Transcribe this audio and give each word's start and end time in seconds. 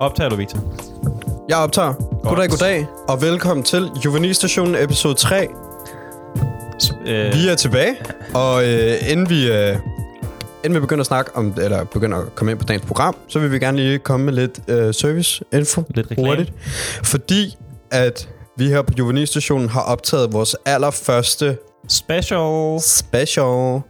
Optager 0.00 0.28
du, 0.30 0.36
Victor? 0.36 0.58
Jeg 1.48 1.56
optager. 1.56 1.94
Goddag, 2.22 2.48
goddag, 2.50 2.86
og 3.08 3.22
velkommen 3.22 3.64
til 3.64 3.90
Juvenilstationen 4.04 4.74
episode 4.84 5.14
3. 5.14 5.48
Øh, 7.06 7.34
Vi 7.34 7.48
er 7.48 7.54
tilbage, 7.58 7.96
og 8.34 8.64
øh, 8.68 9.10
inden 9.10 9.30
vi... 9.30 9.52
Øh, 9.52 9.76
Inden 10.64 10.74
vi 10.76 10.80
begynder 10.80 11.00
at 11.02 11.06
snakke 11.06 11.36
om, 11.36 11.54
eller 11.62 11.84
begynder 11.84 12.18
at 12.18 12.34
komme 12.34 12.50
ind 12.52 12.58
på 12.60 12.64
dagens 12.66 12.86
program, 12.86 13.16
så 13.28 13.38
vil 13.38 13.52
vi 13.52 13.58
gerne 13.58 13.76
lige 13.78 13.98
komme 13.98 14.26
med 14.26 14.32
lidt 14.32 14.58
øh, 14.68 14.94
service-info 14.94 15.82
Lidt 15.94 16.10
reklame. 16.10 16.28
hurtigt. 16.28 16.52
Fordi 17.04 17.56
at 17.90 18.28
vi 18.56 18.68
her 18.68 18.82
på 18.82 18.92
Juvenilstationen 18.98 19.68
har 19.68 19.80
optaget 19.80 20.32
vores 20.32 20.56
allerførste 20.66 21.56
special 21.88 22.80
special 22.80 23.80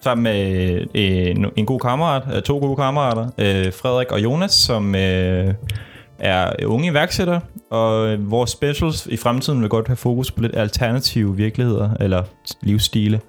sammen 0.00 0.22
med 0.22 0.80
øh, 0.80 0.86
en, 0.94 1.46
en 1.56 1.66
god 1.66 1.80
kammerat, 1.80 2.22
øh, 2.36 2.42
to 2.42 2.58
gode 2.58 2.76
kammerater, 2.76 3.24
øh, 3.38 3.72
Frederik 3.72 4.12
og 4.12 4.22
Jonas, 4.22 4.52
som 4.52 4.94
øh, 4.94 5.54
er 6.18 6.52
unge 6.66 6.88
iværksættere, 6.88 7.40
og 7.70 8.16
vores 8.30 8.50
specials 8.50 9.06
i 9.06 9.16
fremtiden 9.16 9.60
vil 9.60 9.68
godt 9.68 9.86
have 9.86 9.96
fokus 9.96 10.30
på 10.30 10.42
lidt 10.42 10.56
alternative 10.56 11.36
virkeligheder, 11.36 11.90
eller 12.00 12.22
livsstile, 12.62 13.20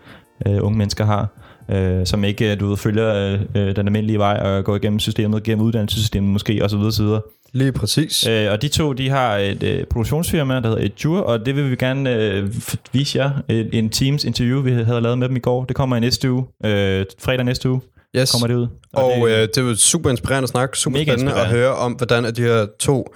øh, 0.47 0.57
unge 0.63 0.77
mennesker 0.77 1.05
har, 1.05 1.27
øh, 1.71 2.05
som 2.05 2.23
ikke, 2.23 2.55
du 2.55 2.67
ved, 2.67 2.77
følger 2.77 3.37
øh, 3.55 3.75
den 3.75 3.87
almindelige 3.87 4.19
vej 4.19 4.37
og 4.37 4.63
går 4.63 4.75
igennem 4.75 4.99
systemet, 4.99 5.43
gennem 5.43 5.65
uddannelsessystemet 5.65 6.29
måske, 6.29 6.63
osv. 6.63 6.77
osv. 6.77 7.05
Lige 7.53 7.71
præcis. 7.71 8.27
Øh, 8.27 8.51
og 8.51 8.61
de 8.61 8.67
to, 8.67 8.93
de 8.93 9.09
har 9.09 9.37
et 9.37 9.63
øh, 9.63 9.83
produktionsfirma, 9.85 10.55
der 10.55 10.67
hedder 10.67 10.85
Edure, 10.85 11.23
og 11.23 11.45
det 11.45 11.55
vil 11.55 11.71
vi 11.71 11.75
gerne 11.75 12.15
øh, 12.15 12.53
vise 12.93 13.19
jer. 13.19 13.31
Et, 13.49 13.69
en 13.73 13.89
Teams 13.89 14.23
interview, 14.23 14.61
vi 14.61 14.71
havde 14.71 15.01
lavet 15.01 15.17
med 15.17 15.27
dem 15.27 15.35
i 15.35 15.39
går. 15.39 15.65
Det 15.65 15.75
kommer 15.75 15.95
i 15.95 15.99
næste 15.99 16.31
uge. 16.31 16.45
Øh, 16.65 17.05
fredag 17.19 17.45
næste 17.45 17.69
uge 17.69 17.81
Yes. 18.17 18.31
kommer 18.31 18.47
det 18.47 18.55
ud. 18.55 18.67
Og 18.93 19.29
det, 19.29 19.41
øh, 19.41 19.47
det 19.55 19.65
var 19.65 19.75
super 19.75 20.09
inspirerende 20.09 20.47
snak, 20.47 20.75
super 20.75 21.03
spændende 21.03 21.33
at 21.33 21.47
høre 21.47 21.75
om, 21.75 21.91
hvordan 21.91 22.25
at 22.25 22.37
de 22.37 22.41
her 22.41 22.67
to 22.79 23.13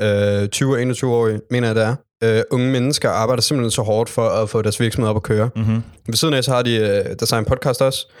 øh, 0.00 0.48
20 0.48 0.76
og 0.76 0.82
21-årige, 0.82 1.40
mener 1.50 1.68
jeg 1.68 1.74
det 1.74 1.84
er, 1.84 1.96
øh, 2.24 2.42
unge 2.50 2.70
mennesker 2.70 3.08
arbejder 3.10 3.42
simpelthen 3.42 3.70
så 3.70 3.82
hårdt 3.82 4.10
for 4.10 4.28
at 4.28 4.48
få 4.48 4.62
deres 4.62 4.80
virksomhed 4.80 5.10
op 5.10 5.16
at 5.16 5.22
køre. 5.22 5.50
mm-hmm. 5.56 5.82
Ved 6.06 6.14
siden 6.14 6.34
af, 6.34 6.44
så 6.44 6.50
har 6.52 6.62
de 6.62 6.76
øh, 6.76 7.16
Design 7.20 7.44
Podcast 7.44 7.82
også, 7.82 8.12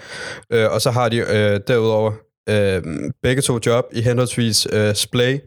øh, 0.52 0.70
og 0.70 0.80
så 0.80 0.90
har 0.90 1.08
de 1.08 1.16
øh, 1.16 1.60
derudover 1.68 2.12
øh, 2.48 2.82
begge 3.22 3.42
to 3.42 3.58
job 3.66 3.84
i 3.92 4.00
henholdsvis 4.02 4.68
øh, 4.72 4.94
Splay 4.94 5.38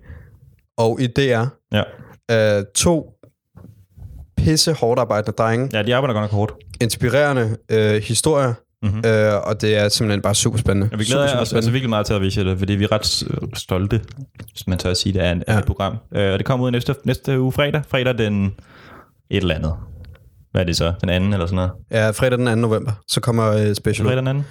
og 0.78 1.02
i 1.02 1.08
DR. 1.08 1.45
Ja. 1.72 1.84
Øh, 2.31 2.66
to 2.75 3.09
pisse 4.38 4.73
hårdt 4.73 5.00
arbejdende 5.00 5.31
drenge, 5.31 5.69
ja, 5.73 5.84
de 5.84 5.95
arbejder 5.95 6.14
godt 6.14 6.23
nok 6.23 6.31
hårdt. 6.31 6.53
inspirerende 6.81 7.58
øh, 7.72 8.02
historier, 8.02 8.53
Mm-hmm. 8.84 9.02
øh, 9.06 9.34
og 9.44 9.62
det 9.62 9.78
er 9.78 9.89
simpelthen 9.89 10.22
bare 10.22 10.36
super 10.36 10.58
spændende. 10.58 10.89
Og 10.94 11.00
vi 11.00 11.03
glæder 11.03 11.28
super 11.28 11.42
os 11.42 11.53
altså 11.53 11.72
virkelig 11.72 11.89
meget 11.89 12.06
til 12.06 12.14
at 12.14 12.22
vise 12.22 12.45
det, 12.45 12.59
fordi 12.59 12.73
vi 12.73 12.84
er 12.84 12.92
ret 12.92 13.23
stolte, 13.58 14.02
hvis 14.52 14.67
man 14.67 14.78
tør 14.78 14.90
at 14.90 14.98
sige 14.98 15.14
det, 15.14 15.31
en, 15.31 15.44
ja. 15.48 15.53
Ja. 15.53 15.59
et 15.59 15.66
program. 15.66 15.98
Øh, 16.16 16.34
og 16.34 16.40
det 16.40 16.45
kommer 16.45 16.66
ud 16.66 16.72
næste, 16.72 16.95
næste 17.03 17.40
uge 17.40 17.52
fredag. 17.52 17.81
Fredag 17.88 18.17
den 18.17 18.45
et 19.30 19.38
eller 19.38 19.56
andet. 19.56 19.73
Hvad 20.54 20.62
er 20.62 20.66
det 20.66 20.78
så? 20.78 20.94
Den 21.02 21.09
anden 21.09 21.34
eller 21.34 21.46
sådan 21.46 21.56
noget? 21.56 21.72
Ja, 21.92 22.09
fredag 22.09 22.38
den 22.38 22.46
2. 22.46 22.56
november, 22.56 22.92
så 23.08 23.22
kommer 23.22 23.52
øh, 23.52 23.76
special. 23.76 24.06
Fredag 24.06 24.18
den 24.18 24.28
anden? 24.28 24.46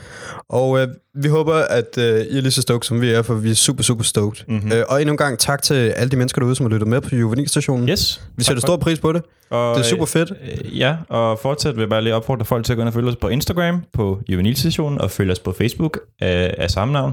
Og 0.48 0.80
øh, 0.80 0.88
vi 1.14 1.28
håber, 1.28 1.54
at 1.54 1.98
øh, 1.98 2.20
I 2.20 2.36
er 2.36 2.40
lige 2.40 2.50
så 2.50 2.62
stoked, 2.62 2.82
som 2.82 3.00
vi 3.00 3.10
er, 3.10 3.22
for 3.22 3.34
vi 3.34 3.50
er 3.50 3.54
super, 3.54 3.82
super 3.82 4.04
stoked. 4.04 4.44
Mhm. 4.48 4.56
Mm-hmm. 4.56 4.72
Øh, 4.72 4.84
og 4.88 5.00
endnu 5.00 5.12
en 5.12 5.16
gang 5.16 5.38
tak 5.38 5.62
til 5.62 5.74
alle 5.74 6.10
de 6.10 6.16
mennesker 6.16 6.40
derude, 6.40 6.54
som 6.56 6.66
har 6.66 6.70
lyttet 6.70 6.88
med 6.88 7.00
på 7.00 7.16
Juvenilstationen. 7.16 7.88
Yes. 7.88 8.22
Vi 8.36 8.44
sætter 8.44 8.60
stor 8.60 8.76
pris 8.76 9.00
på 9.00 9.12
det. 9.12 9.22
Og, 9.50 9.74
Det 9.76 9.84
er 9.84 9.88
super 9.88 10.06
fedt. 10.06 10.32
Øh, 10.42 10.78
ja, 10.78 10.96
og 11.08 11.38
fortsat 11.38 11.74
vil 11.76 11.80
jeg 11.82 11.88
bare 11.88 12.02
lige 12.02 12.14
opfordre 12.14 12.44
folk 12.44 12.64
til 12.64 12.72
at 12.72 12.76
gå 12.76 12.82
ind 12.82 12.88
og 12.88 12.94
følge 12.94 13.08
os 13.08 13.16
på 13.16 13.28
Instagram, 13.28 13.84
på 13.92 14.20
Juvenilstationen, 14.28 15.00
og 15.00 15.10
følge 15.10 15.32
os 15.32 15.38
på 15.38 15.52
Facebook 15.52 15.98
øh, 16.22 16.28
af 16.58 16.70
samme 16.70 16.92
navn. 16.92 17.12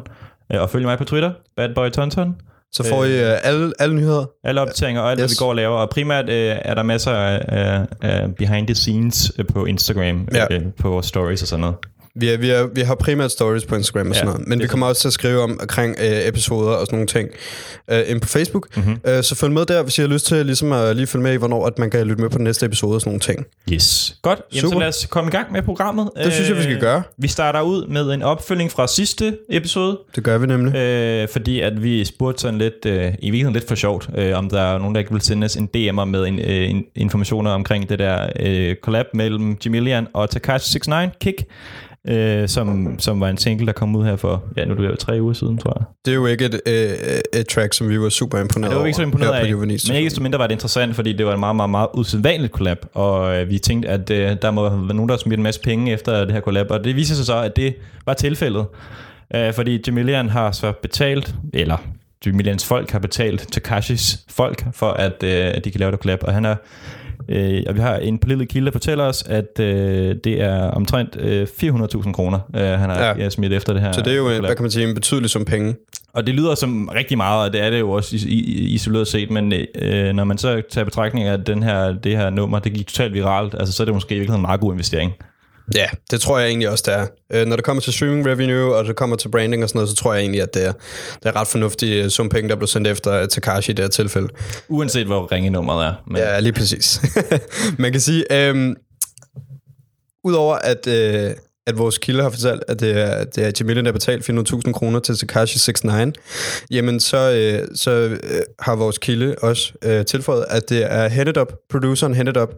Øh, 0.53 0.61
og 0.61 0.69
følg 0.69 0.85
mig 0.85 0.97
på 0.97 1.03
Twitter, 1.03 1.31
badboytonton. 1.57 2.35
Så 2.71 2.83
får 2.89 3.03
I 3.03 3.21
øh, 3.21 3.37
alle, 3.43 3.73
alle 3.79 3.95
nyheder. 3.95 4.25
Alle 4.43 4.61
opdateringer 4.61 5.01
og 5.01 5.11
alt, 5.11 5.19
yes. 5.19 5.21
hvad 5.21 5.29
vi 5.29 5.35
går 5.39 5.49
og 5.49 5.55
laver. 5.55 5.77
Og 5.77 5.89
primært 5.89 6.29
øh, 6.29 6.55
er 6.61 6.73
der 6.73 6.83
masser 6.83 7.11
af, 7.11 7.45
af, 7.47 7.85
af 8.01 8.35
behind 8.35 8.67
the 8.67 8.75
scenes 8.75 9.31
øh, 9.39 9.45
på 9.45 9.65
Instagram. 9.65 10.27
Ja. 10.33 10.45
øh, 10.51 10.61
på 10.79 10.89
vores 10.89 11.05
stories 11.05 11.41
og 11.41 11.47
sådan 11.47 11.61
noget. 11.61 11.75
Vi, 12.19 12.29
er, 12.29 12.37
vi, 12.37 12.49
er, 12.49 12.67
vi 12.73 12.81
har 12.81 12.95
primært 12.95 13.31
stories 13.31 13.65
på 13.65 13.75
Instagram 13.75 14.07
og 14.07 14.13
Ja, 14.13 14.19
sådan 14.19 14.31
noget, 14.33 14.47
men 14.47 14.59
vi 14.59 14.63
er 14.63 14.67
kommer 14.67 14.87
også 14.87 15.01
til 15.01 15.07
at 15.07 15.13
skrive 15.13 15.41
om 15.41 15.59
omkring 15.61 15.95
øh, 15.99 16.27
episoder 16.27 16.71
og 16.71 16.85
sådan 16.85 16.95
nogle 16.97 17.07
ting 17.07 17.29
øh, 17.91 18.01
ind 18.07 18.21
på 18.21 18.27
Facebook. 18.27 18.67
Mhm. 18.77 18.85
Mm-hmm. 18.85 19.11
Øh, 19.11 19.23
så 19.23 19.35
følg 19.35 19.53
med 19.53 19.65
der, 19.65 19.83
hvis 19.83 19.97
I 19.97 20.01
har 20.01 20.07
lyst 20.07 20.25
til 20.25 20.45
ligesom 20.45 20.71
at 20.71 20.95
lige 20.95 21.07
følge 21.07 21.23
med 21.23 21.33
i, 21.33 21.35
hvornår 21.35 21.67
at 21.67 21.79
man 21.79 21.89
kan 21.89 22.07
lytte 22.07 22.21
med 22.21 22.29
på 22.29 22.37
den 22.37 22.43
næste 22.43 22.65
episode 22.65 22.95
og 22.95 23.01
sådan 23.01 23.09
nogle 23.09 23.19
ting. 23.19 23.45
Yes. 23.71 24.15
Godt, 24.21 24.41
Jamen, 24.55 24.71
så 24.71 24.79
lad 24.79 24.87
os 24.87 25.07
komme 25.09 25.27
i 25.27 25.31
gang 25.31 25.51
med 25.51 25.61
programmet. 25.61 26.09
Det 26.23 26.33
synes 26.33 26.49
jeg, 26.49 26.57
vi 26.57 26.63
skal 26.63 26.79
gøre. 26.79 27.03
Vi 27.17 27.27
starter 27.27 27.61
ud 27.61 27.87
med 27.87 28.13
en 28.13 28.21
opfølging 28.21 28.71
fra 28.71 28.87
sidste 28.87 29.37
episode. 29.49 29.99
Det 30.15 30.23
gør 30.23 30.37
vi 30.37 30.47
nemlig. 30.47 30.75
Øh, 30.75 31.27
fordi 31.27 31.59
at 31.59 31.83
vi 31.83 32.05
spurgte 32.05 32.41
sådan 32.41 32.57
lidt, 32.59 32.85
øh, 32.85 32.93
i 32.93 32.99
virkeligheden 32.99 33.53
lidt 33.53 33.67
for 33.67 33.75
sjovt, 33.75 34.09
øh, 34.17 34.37
om 34.37 34.49
der 34.49 34.61
er 34.61 34.77
nogen, 34.77 34.95
der 34.95 34.99
ikke 34.99 35.11
vil 35.11 35.21
sende 35.21 35.45
os 35.45 35.55
en 35.55 35.69
DM'er 35.77 36.05
med 36.05 36.27
en, 36.27 36.39
øh, 36.39 36.69
en, 36.69 36.83
informationer 36.95 37.51
omkring 37.51 37.89
det 37.89 37.99
der 37.99 38.29
øh, 38.39 38.75
collab 38.83 39.05
mellem 39.13 39.57
Jamilian 39.65 40.07
og 40.13 40.29
Takashi 40.29 40.79
69 40.79 41.11
Kick, 41.21 41.43
øh, 42.07 42.47
som, 42.47 42.99
som 42.99 43.19
var 43.21 43.29
en 43.29 43.37
single, 43.37 43.65
der 43.65 43.73
kom 43.73 43.95
ud 43.95 44.05
her 44.05 44.15
for, 44.15 44.43
ja, 44.57 44.65
nu 44.65 44.73
er 44.73 44.77
det 44.77 44.87
jo 44.87 44.95
tre 44.95 45.21
uger 45.21 45.33
siden, 45.33 45.57
tror 45.57 45.77
jeg. 45.79 45.85
Det 46.05 46.11
er 46.11 46.15
jo 46.15 46.25
ikke 46.25 46.45
et, 46.45 46.61
øh, 46.65 47.39
et 47.39 47.47
track, 47.47 47.73
som 47.73 47.89
vi 47.89 47.99
var 47.99 48.09
super 48.09 48.39
imponeret 48.39 48.71
Det 48.71 48.79
var 48.79 48.85
ikke 48.85 48.95
så 48.95 49.01
imponeret 49.01 49.33
af, 49.33 49.55
men 49.57 49.69
ikke 49.69 50.05
desto 50.05 50.23
mindre 50.23 50.39
var 50.39 50.47
det 50.47 50.53
interessant, 50.53 50.95
fordi 50.95 51.13
det 51.13 51.25
var 51.25 51.33
en 51.33 51.39
meget, 51.39 51.55
meget, 51.55 51.69
meget 51.69 51.87
usædvanligt 51.93 52.53
collab, 52.53 52.85
og 52.93 53.35
øh, 53.35 53.49
vi 53.49 53.59
tænkte, 53.59 53.89
at 53.89 54.09
øh, 54.09 54.37
der 54.41 54.51
må 54.51 54.69
være 54.69 54.95
nogen, 54.95 55.09
der 55.09 55.15
har 55.15 55.19
smidt 55.19 55.37
en 55.37 55.43
masse 55.43 55.61
penge 55.61 55.91
efter 55.91 56.25
det 56.25 56.31
her 56.31 56.41
collab, 56.41 56.71
og 56.71 56.83
det 56.83 56.95
viser 56.95 57.15
sig 57.15 57.25
så, 57.25 57.37
at 57.41 57.55
det 57.55 57.75
var 58.05 58.13
tilfældet, 58.13 58.65
øh, 59.35 59.53
fordi 59.53 59.81
Jamilian 59.87 60.29
har 60.29 60.51
så 60.51 60.71
betalt, 60.81 61.35
eller 61.53 61.77
Jamilians 62.25 62.65
folk 62.65 62.91
har 62.91 62.99
betalt 62.99 63.47
Takashis 63.51 64.19
folk, 64.29 64.65
for 64.73 64.89
at, 64.89 65.23
øh, 65.23 65.63
de 65.63 65.71
kan 65.71 65.79
lave 65.79 65.91
det 65.91 65.99
collab, 65.99 66.23
og 66.23 66.33
han 66.33 66.45
er 66.45 66.55
Øh, 67.29 67.63
og 67.67 67.75
vi 67.75 67.79
har 67.79 67.95
en 67.95 68.19
pålidelig 68.19 68.49
kilde, 68.49 68.65
der 68.65 68.71
fortæller 68.71 69.03
os, 69.03 69.23
at 69.27 69.59
øh, 69.59 70.15
det 70.23 70.41
er 70.41 70.61
omtrent 70.61 71.17
øh, 71.19 71.47
400.000 71.63 72.11
kroner, 72.11 72.39
øh, 72.55 72.61
han 72.61 72.89
har 72.89 73.15
Ja. 73.19 73.29
smidt 73.29 73.53
efter 73.53 73.73
det 73.73 73.81
her. 73.81 73.91
Så 73.91 74.01
det 74.01 74.13
er 74.13 74.17
jo, 74.17 74.23
en, 74.23 74.27
collab. 74.35 74.43
hvad 74.47 74.55
kan 74.55 74.63
man 74.63 74.71
sige, 74.71 74.87
en 74.89 74.95
betydelig 74.95 75.29
sum 75.29 75.45
penge. 75.45 75.75
Og 76.13 76.27
det 76.27 76.35
lyder 76.35 76.55
som 76.55 76.89
rigtig 76.95 77.17
meget, 77.17 77.47
og 77.47 77.53
det 77.53 77.63
er 77.63 77.69
det 77.69 77.79
jo 77.79 77.91
også 77.91 78.15
isoleret 78.29 79.07
set, 79.07 79.31
men 79.31 79.53
øh, 79.81 80.13
når 80.13 80.23
man 80.23 80.37
så 80.37 80.61
tager 80.71 80.85
betragtning 80.85 81.27
af 81.27 81.33
at 81.33 81.47
den 81.47 81.63
her, 81.63 81.91
det 81.93 82.17
her 82.17 82.29
nummer, 82.29 82.59
det 82.59 82.73
gik 82.73 82.87
totalt 82.87 83.13
viralt, 83.13 83.55
altså 83.59 83.73
så 83.73 83.83
er 83.83 83.85
det 83.85 83.93
måske 83.93 84.15
i 84.15 84.17
virkeligheden 84.17 84.39
en 84.39 84.47
meget 84.47 84.61
god 84.61 84.73
investering. 84.73 85.11
Ja, 85.75 85.87
det 86.11 86.21
tror 86.21 86.39
jeg 86.39 86.47
egentlig 86.47 86.69
også, 86.69 86.83
det 86.87 86.93
er. 86.93 87.07
Øh, 87.33 87.47
når 87.47 87.55
det 87.55 87.65
kommer 87.65 87.81
til 87.81 87.93
streaming 87.93 88.27
revenue, 88.27 88.75
og 88.75 88.85
det 88.85 88.95
kommer 88.95 89.15
til 89.15 89.29
branding 89.29 89.63
og 89.63 89.69
sådan 89.69 89.77
noget, 89.77 89.89
så 89.89 89.95
tror 89.95 90.13
jeg 90.13 90.21
egentlig, 90.21 90.41
at 90.41 90.53
det 90.53 90.65
er, 90.65 90.71
det 91.23 91.25
er 91.25 91.35
ret 91.35 91.47
fornuftigt 91.47 92.03
øh, 92.03 92.09
sum 92.09 92.29
penge, 92.29 92.49
der 92.49 92.55
blev 92.55 92.67
sendt 92.67 92.87
efter 92.87 93.25
Takashi 93.25 93.71
i 93.71 93.75
det 93.75 93.83
her 93.85 93.89
tilfælde. 93.89 94.27
Uanset 94.69 95.05
hvor 95.05 95.31
ringe 95.31 95.49
nummeret 95.49 95.87
er. 95.87 95.93
Men, 96.07 96.17
Ja, 96.17 96.39
lige 96.39 96.53
præcis. 96.53 97.01
Man 97.77 97.91
kan 97.91 98.01
sige, 98.01 98.25
øhm, 98.31 98.75
udover 100.23 100.55
at, 100.55 100.87
øh, 100.87 101.31
at 101.69 101.77
vores 101.77 101.97
kilde 101.97 102.23
har 102.23 102.29
fortalt, 102.29 102.63
at 102.67 102.79
det 102.79 102.99
er, 103.01 103.23
det 103.23 103.45
er 103.45 103.51
Jamila, 103.59 103.81
der 103.81 103.91
betalt 103.91 104.29
400.000 104.29 104.71
kroner 104.71 104.99
til 104.99 105.17
Takashi 105.17 105.71
69, 105.71 106.13
jamen 106.71 106.99
så, 106.99 107.17
øh, 107.17 107.67
så 107.75 107.91
øh, 107.91 108.17
har 108.59 108.75
vores 108.75 108.97
kilde 108.97 109.35
også 109.41 109.73
øh, 109.83 110.05
tilføjet, 110.05 110.45
at 110.49 110.69
det 110.69 110.93
er 110.93 111.07
Headed 111.07 111.37
Up, 111.37 111.53
produceren 111.69 112.13
Headed 112.13 112.37
Up, 112.37 112.49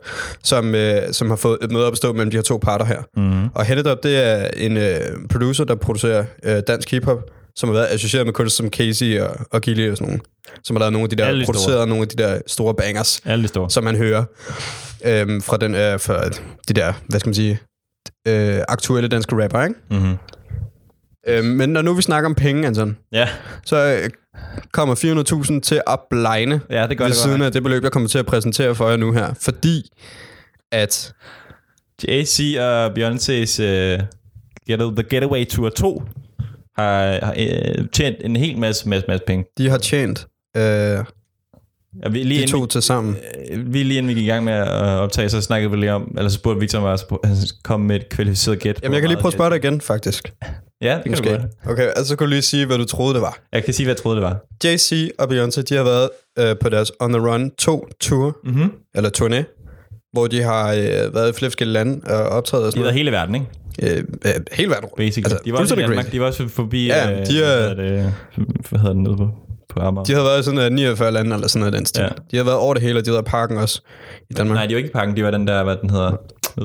som, 0.43 0.75
øh, 0.75 1.13
som 1.13 1.29
har 1.29 1.35
fået 1.37 1.57
et 1.61 1.71
møde 1.71 1.85
op 1.85 1.91
at 1.93 1.97
stå 1.97 2.13
mellem 2.13 2.31
de 2.31 2.37
her 2.37 2.41
to 2.41 2.57
parter 2.57 2.85
her. 2.85 3.01
mm-hmm. 3.17 3.47
Og 3.55 3.65
Headed 3.65 3.91
Up, 3.91 4.03
det 4.03 4.23
er 4.23 4.47
en 4.57 4.77
øh, 4.77 4.99
producer, 5.31 5.63
der 5.63 5.75
producerer 5.75 6.25
øh, 6.43 6.61
dansk 6.67 6.91
hiphop, 6.91 7.19
som 7.55 7.69
har 7.69 7.73
været 7.73 7.87
associeret 7.87 8.25
med 8.25 8.33
kunstnere 8.33 8.69
som 8.69 8.73
Casey 8.73 9.19
og, 9.19 9.35
og 9.51 9.61
Gilly 9.61 9.91
og 9.91 9.97
sådan 9.97 10.07
nogle, 10.07 10.21
som 10.63 10.75
har 10.75 10.79
lavet 10.79 10.93
nogle 10.93 11.03
af 11.03 11.09
de 11.09 11.15
der, 11.15 11.31
de 11.31 11.43
store. 11.43 11.53
produceret 11.53 11.87
nogle 11.87 12.01
af 12.01 12.07
de 12.07 12.23
der 12.23 12.39
store 12.47 12.73
bangers 12.75 13.21
Alle 13.25 13.43
de 13.43 13.47
store. 13.47 13.69
som 13.69 13.83
man 13.83 13.95
hører 13.95 14.23
øhm, 15.05 15.41
fra, 15.41 15.57
den, 15.57 15.75
øh, 15.75 15.99
fra 15.99 16.29
de 16.67 16.73
der, 16.73 16.93
hvad 17.07 17.19
skal 17.19 17.27
man 17.27 17.33
sige, 17.35 17.59
øh, 18.27 18.59
aktuelle 18.67 19.07
danske 19.09 19.43
rapper, 19.43 19.63
ikke? 19.63 19.75
Mm-hmm. 19.91 20.17
Øhm, 21.27 21.45
men 21.45 21.69
når 21.69 21.81
nu 21.81 21.93
vi 21.93 22.01
snakker 22.01 22.29
om 22.29 22.35
penge, 22.35 22.67
Anton, 22.67 22.97
Ja, 23.11 23.29
så 23.65 23.99
øh, 24.03 24.09
kommer 24.73 24.95
400.000 25.55 25.59
til 25.59 25.81
at 25.87 25.99
blegne 26.09 26.61
ja, 26.69 26.87
det 26.87 26.97
gør 26.97 27.05
ved 27.05 27.09
det 27.11 27.17
siden 27.19 27.37
godt. 27.37 27.45
af 27.45 27.51
det 27.51 27.63
beløb, 27.63 27.83
jeg 27.83 27.91
kommer 27.91 28.09
til 28.09 28.19
at 28.19 28.25
præsentere 28.25 28.75
for 28.75 28.89
jer 28.89 28.97
nu 28.97 29.11
her. 29.13 29.33
Fordi 29.33 29.89
at, 30.71 31.13
JC 32.07 32.55
og 32.59 32.85
Beyoncé's 32.85 33.61
uh, 33.63 33.99
Get 34.67 34.79
The 34.79 35.03
Getaway 35.09 35.45
Tour 35.47 35.69
2 35.69 36.03
har, 36.77 37.25
har 37.25 37.35
uh, 37.79 37.85
tjent 37.93 38.17
en 38.23 38.35
hel 38.35 38.57
masse, 38.59 38.89
masse, 38.89 39.07
masse 39.07 39.23
penge. 39.27 39.45
de 39.57 39.69
har 39.69 39.77
tjent 39.77 40.27
øh, 40.57 40.97
Og 42.05 42.13
vi, 42.13 42.23
lige 42.23 42.41
de 42.41 42.51
to 42.51 42.65
til 42.65 42.81
sammen. 42.81 43.15
vi, 43.49 43.53
øh, 43.55 43.73
vi 43.73 43.83
lige 43.83 43.97
inden 43.97 44.09
vi 44.09 44.13
gik 44.13 44.23
i 44.23 44.27
gang 44.29 44.43
med 44.45 44.53
at 44.53 44.67
optage, 44.73 45.29
så 45.29 45.41
snakkede 45.41 45.71
vi 45.71 45.77
lige 45.77 45.93
om, 45.93 46.13
eller 46.17 46.29
så 46.29 46.35
spurgte 46.35 46.59
Victor 46.59 46.79
mig, 46.79 46.91
at 46.93 47.03
han 47.23 47.37
kom 47.63 47.79
med 47.79 47.95
et 47.95 48.09
kvalificeret 48.09 48.59
gæt. 48.59 48.79
Jamen, 48.83 48.93
jeg 48.93 49.01
kan 49.01 49.09
lige 49.09 49.19
prøve 49.21 49.29
at 49.29 49.33
spørge 49.33 49.49
dig 49.49 49.57
igen, 49.57 49.81
faktisk. 49.81 50.33
Ja, 50.81 50.99
det 51.03 51.15
kan 51.15 51.23
du 51.23 51.29
godt. 51.29 51.41
Okay, 51.65 51.83
altså 51.83 52.05
så 52.05 52.15
kan 52.15 52.25
du 52.27 52.29
lige 52.29 52.41
sige, 52.41 52.65
hvad 52.65 52.77
du 52.77 52.85
troede, 52.85 53.13
det 53.13 53.21
var. 53.21 53.39
Jeg 53.53 53.63
kan 53.63 53.73
sige, 53.73 53.85
hvad 53.85 53.95
jeg 53.95 54.01
troede, 54.01 54.15
det 54.15 54.23
var. 54.23 54.39
Jay-Z 54.65 55.09
og 55.19 55.27
Beyoncé, 55.29 55.61
de 55.61 55.75
har 55.75 55.83
været 55.83 56.09
øh, 56.39 56.55
på 56.61 56.69
deres 56.69 56.91
On 56.99 57.13
The 57.13 57.21
Run 57.27 57.51
2 57.57 57.87
tour, 57.99 58.37
Mm-hmm. 58.43 58.71
eller 58.95 59.09
turné, 59.17 59.43
hvor 60.13 60.27
de 60.27 60.41
har 60.41 60.69
øh, 60.73 61.15
været 61.15 61.29
i 61.29 61.33
flere 61.33 61.49
forskellige 61.49 61.73
lande 61.73 62.01
og 62.05 62.23
optrædet 62.23 62.65
og 62.67 62.71
De 62.73 62.77
sådan 62.77 62.85
har 62.85 62.93
været 62.93 62.93
noget. 62.93 62.93
hele 62.93 63.11
verden, 63.11 63.35
ikke? 63.81 63.97
Øh, 63.97 64.03
øh, 64.25 64.41
hele 64.51 64.69
verden 64.69 64.85
rundt. 64.85 64.97
Basically. 64.97 65.25
Altså, 65.25 65.39
de 65.45 65.53
var 65.53 65.59
også 65.59 65.75
i 65.75 65.79
Danmark. 65.79 66.11
De 66.11 66.19
var 66.19 66.25
også 66.25 66.47
forbi... 66.47 66.87
Ja, 66.87 67.11
øh, 67.19 67.25
de 67.25 67.43
er- 67.43 67.73
Hvad 67.73 67.85
hedder 67.85 68.03
det, 68.03 68.13
hvad 68.69 68.79
hedder 68.79 68.93
den 68.93 69.03
nede 69.03 69.17
på? 69.17 69.29
På 69.73 69.79
Amager. 69.79 70.03
De 70.03 70.13
havde 70.13 70.25
været 70.25 70.45
sådan 70.45 70.59
uh, 70.59 70.75
49 70.75 71.11
lande, 71.11 71.33
eller 71.35 71.47
sådan 71.47 71.59
noget 71.59 71.73
den 71.73 71.85
stil. 71.85 72.01
Ja. 72.01 72.09
De 72.31 72.37
har 72.37 72.43
været 72.43 72.57
over 72.57 72.73
det 72.73 72.83
hele, 72.83 72.99
og 72.99 73.05
de 73.05 73.09
har 73.09 73.15
været 73.15 73.27
i 73.27 73.29
parken 73.29 73.57
også 73.57 73.81
i 74.29 74.33
Danmark. 74.33 74.55
Nej, 74.55 74.65
de 74.65 74.73
var 74.73 74.77
ikke 74.77 74.89
i 74.89 74.93
parken, 74.93 75.15
de 75.15 75.23
var 75.23 75.31
den 75.31 75.47
der, 75.47 75.63
hvad 75.63 75.75
den 75.75 75.89
hedder. 75.89 76.11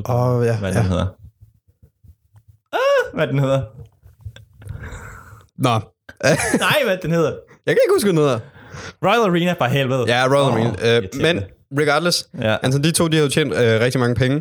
Åh, 0.08 0.36
oh, 0.36 0.46
ja. 0.46 0.58
Hvad 0.58 0.72
ja. 0.72 0.78
den 0.78 0.86
hedder. 0.88 1.06
Ah, 2.72 3.14
hvad 3.14 3.26
den 3.26 3.38
hedder. 3.38 3.62
Nå, 5.58 5.70
Nej, 6.66 6.78
hvad 6.84 6.96
den 7.02 7.10
hedder. 7.10 7.30
jeg 7.66 7.74
kan 7.74 7.78
ikke 7.84 7.94
huske, 7.94 8.06
hvad 8.06 8.12
den 8.12 8.22
hedder. 8.22 8.38
Royal 9.04 9.30
Arena, 9.30 9.52
for 9.52 9.64
helvede. 9.64 10.04
Ja, 10.06 10.26
Royal 10.26 10.52
Marine. 10.52 10.68
Uh, 10.68 10.86
irriterende. 10.86 11.34
men 11.34 11.44
regardless, 11.78 12.28
Ja. 12.40 12.56
Anton, 12.62 12.82
de 12.84 12.90
to 12.92 13.08
de 13.08 13.16
har 13.16 13.22
jo 13.24 13.28
tjent 13.30 13.52
uh, 13.52 13.58
rigtig 13.58 14.00
mange 14.00 14.14
penge. 14.14 14.36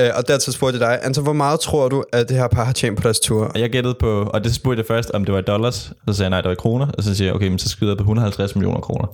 Uh, 0.00 0.06
og 0.14 0.28
dertil 0.28 0.52
spurgte 0.52 0.78
jeg 0.80 0.88
dig, 0.90 0.98
Anton, 1.02 1.24
hvor 1.24 1.32
meget 1.32 1.60
tror 1.60 1.88
du, 1.88 2.04
at 2.12 2.28
det 2.28 2.36
her 2.36 2.48
par 2.48 2.64
har 2.64 2.72
tjent 2.72 2.96
på 2.96 3.02
deres 3.02 3.20
tur? 3.20 3.52
Jeg 3.54 3.70
gættede 3.70 3.94
på, 4.00 4.22
og 4.22 4.44
det 4.44 4.54
spurgte 4.54 4.80
jeg 4.80 4.86
først, 4.86 5.10
om 5.10 5.24
det 5.24 5.34
var 5.34 5.40
dollars. 5.40 5.74
Så 5.74 6.14
sagde 6.14 6.22
jeg, 6.22 6.30
nej, 6.30 6.40
det 6.40 6.48
var 6.48 6.54
kroner. 6.54 6.86
Og 6.98 7.02
så 7.02 7.14
siger 7.14 7.28
jeg, 7.28 7.34
okay, 7.34 7.48
men 7.48 7.58
så 7.58 7.68
skyder 7.68 7.90
jeg 7.92 7.96
på 7.98 8.02
150 8.02 8.54
millioner 8.54 8.80
kroner. 8.80 9.06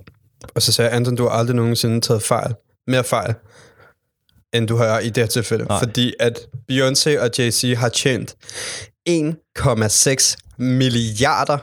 Og 0.55 0.61
så 0.61 0.71
sagde 0.73 0.89
jeg, 0.89 0.95
Anton, 0.97 1.15
du 1.15 1.23
har 1.23 1.29
aldrig 1.29 1.55
nogensinde 1.55 2.01
taget 2.01 2.23
fejl. 2.23 2.53
Mere 2.87 3.03
fejl, 3.03 3.33
end 4.53 4.67
du 4.67 4.75
har 4.75 4.99
i 4.99 5.05
det 5.09 5.17
her 5.17 5.25
tilfælde. 5.25 5.63
Nej. 5.65 5.79
Fordi 5.79 6.13
at 6.19 6.39
Beyoncé 6.71 7.19
og 7.19 7.29
Jay-Z 7.39 7.75
har 7.75 7.89
tjent 7.89 8.35
1,6 9.09 10.35
milliarder 10.57 11.57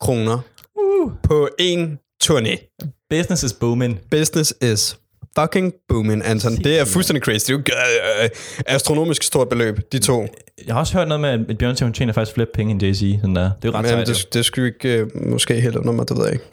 kroner 0.00 0.38
Uh. 0.78 1.12
på 1.22 1.48
en 1.58 1.98
turné. 2.24 2.76
Business 3.10 3.42
is 3.42 3.52
booming. 3.52 4.00
Business 4.10 4.54
is 4.62 4.96
fucking 5.38 5.72
booming, 5.88 6.24
Anton. 6.24 6.56
Det 6.56 6.80
er 6.80 6.84
fuldstændig 6.84 7.22
crazy. 7.22 7.50
Det 7.52 7.68
er 7.68 7.72
jo 8.18 8.24
øh, 8.24 8.30
astronomisk 8.66 9.22
stort 9.22 9.48
beløb, 9.48 9.92
de 9.92 9.98
to. 9.98 10.26
Jeg 10.66 10.74
har 10.74 10.80
også 10.80 10.98
hørt 10.98 11.08
noget 11.08 11.20
med, 11.20 11.30
at 11.30 11.62
Beyoncé 11.62 11.84
hun 11.84 11.92
tjener 11.92 12.12
faktisk 12.12 12.34
flere 12.34 12.48
penge 12.54 12.70
end 12.70 12.82
Jay-Z. 12.82 13.20
Sådan 13.20 13.36
der. 13.36 13.42
Det 13.42 13.64
er 13.64 13.68
jo 13.68 13.70
ret 13.74 13.82
Men 13.82 13.88
sejt. 13.90 14.06
det, 14.06 14.34
det 14.34 14.44
skulle 14.44 14.68
ikke 14.68 14.98
øh, 14.98 15.06
måske 15.26 15.60
helt 15.60 15.76
under 15.76 15.92
mig, 15.92 16.08
det 16.08 16.16
ved 16.16 16.24
jeg 16.24 16.32
ikke. 16.32 16.44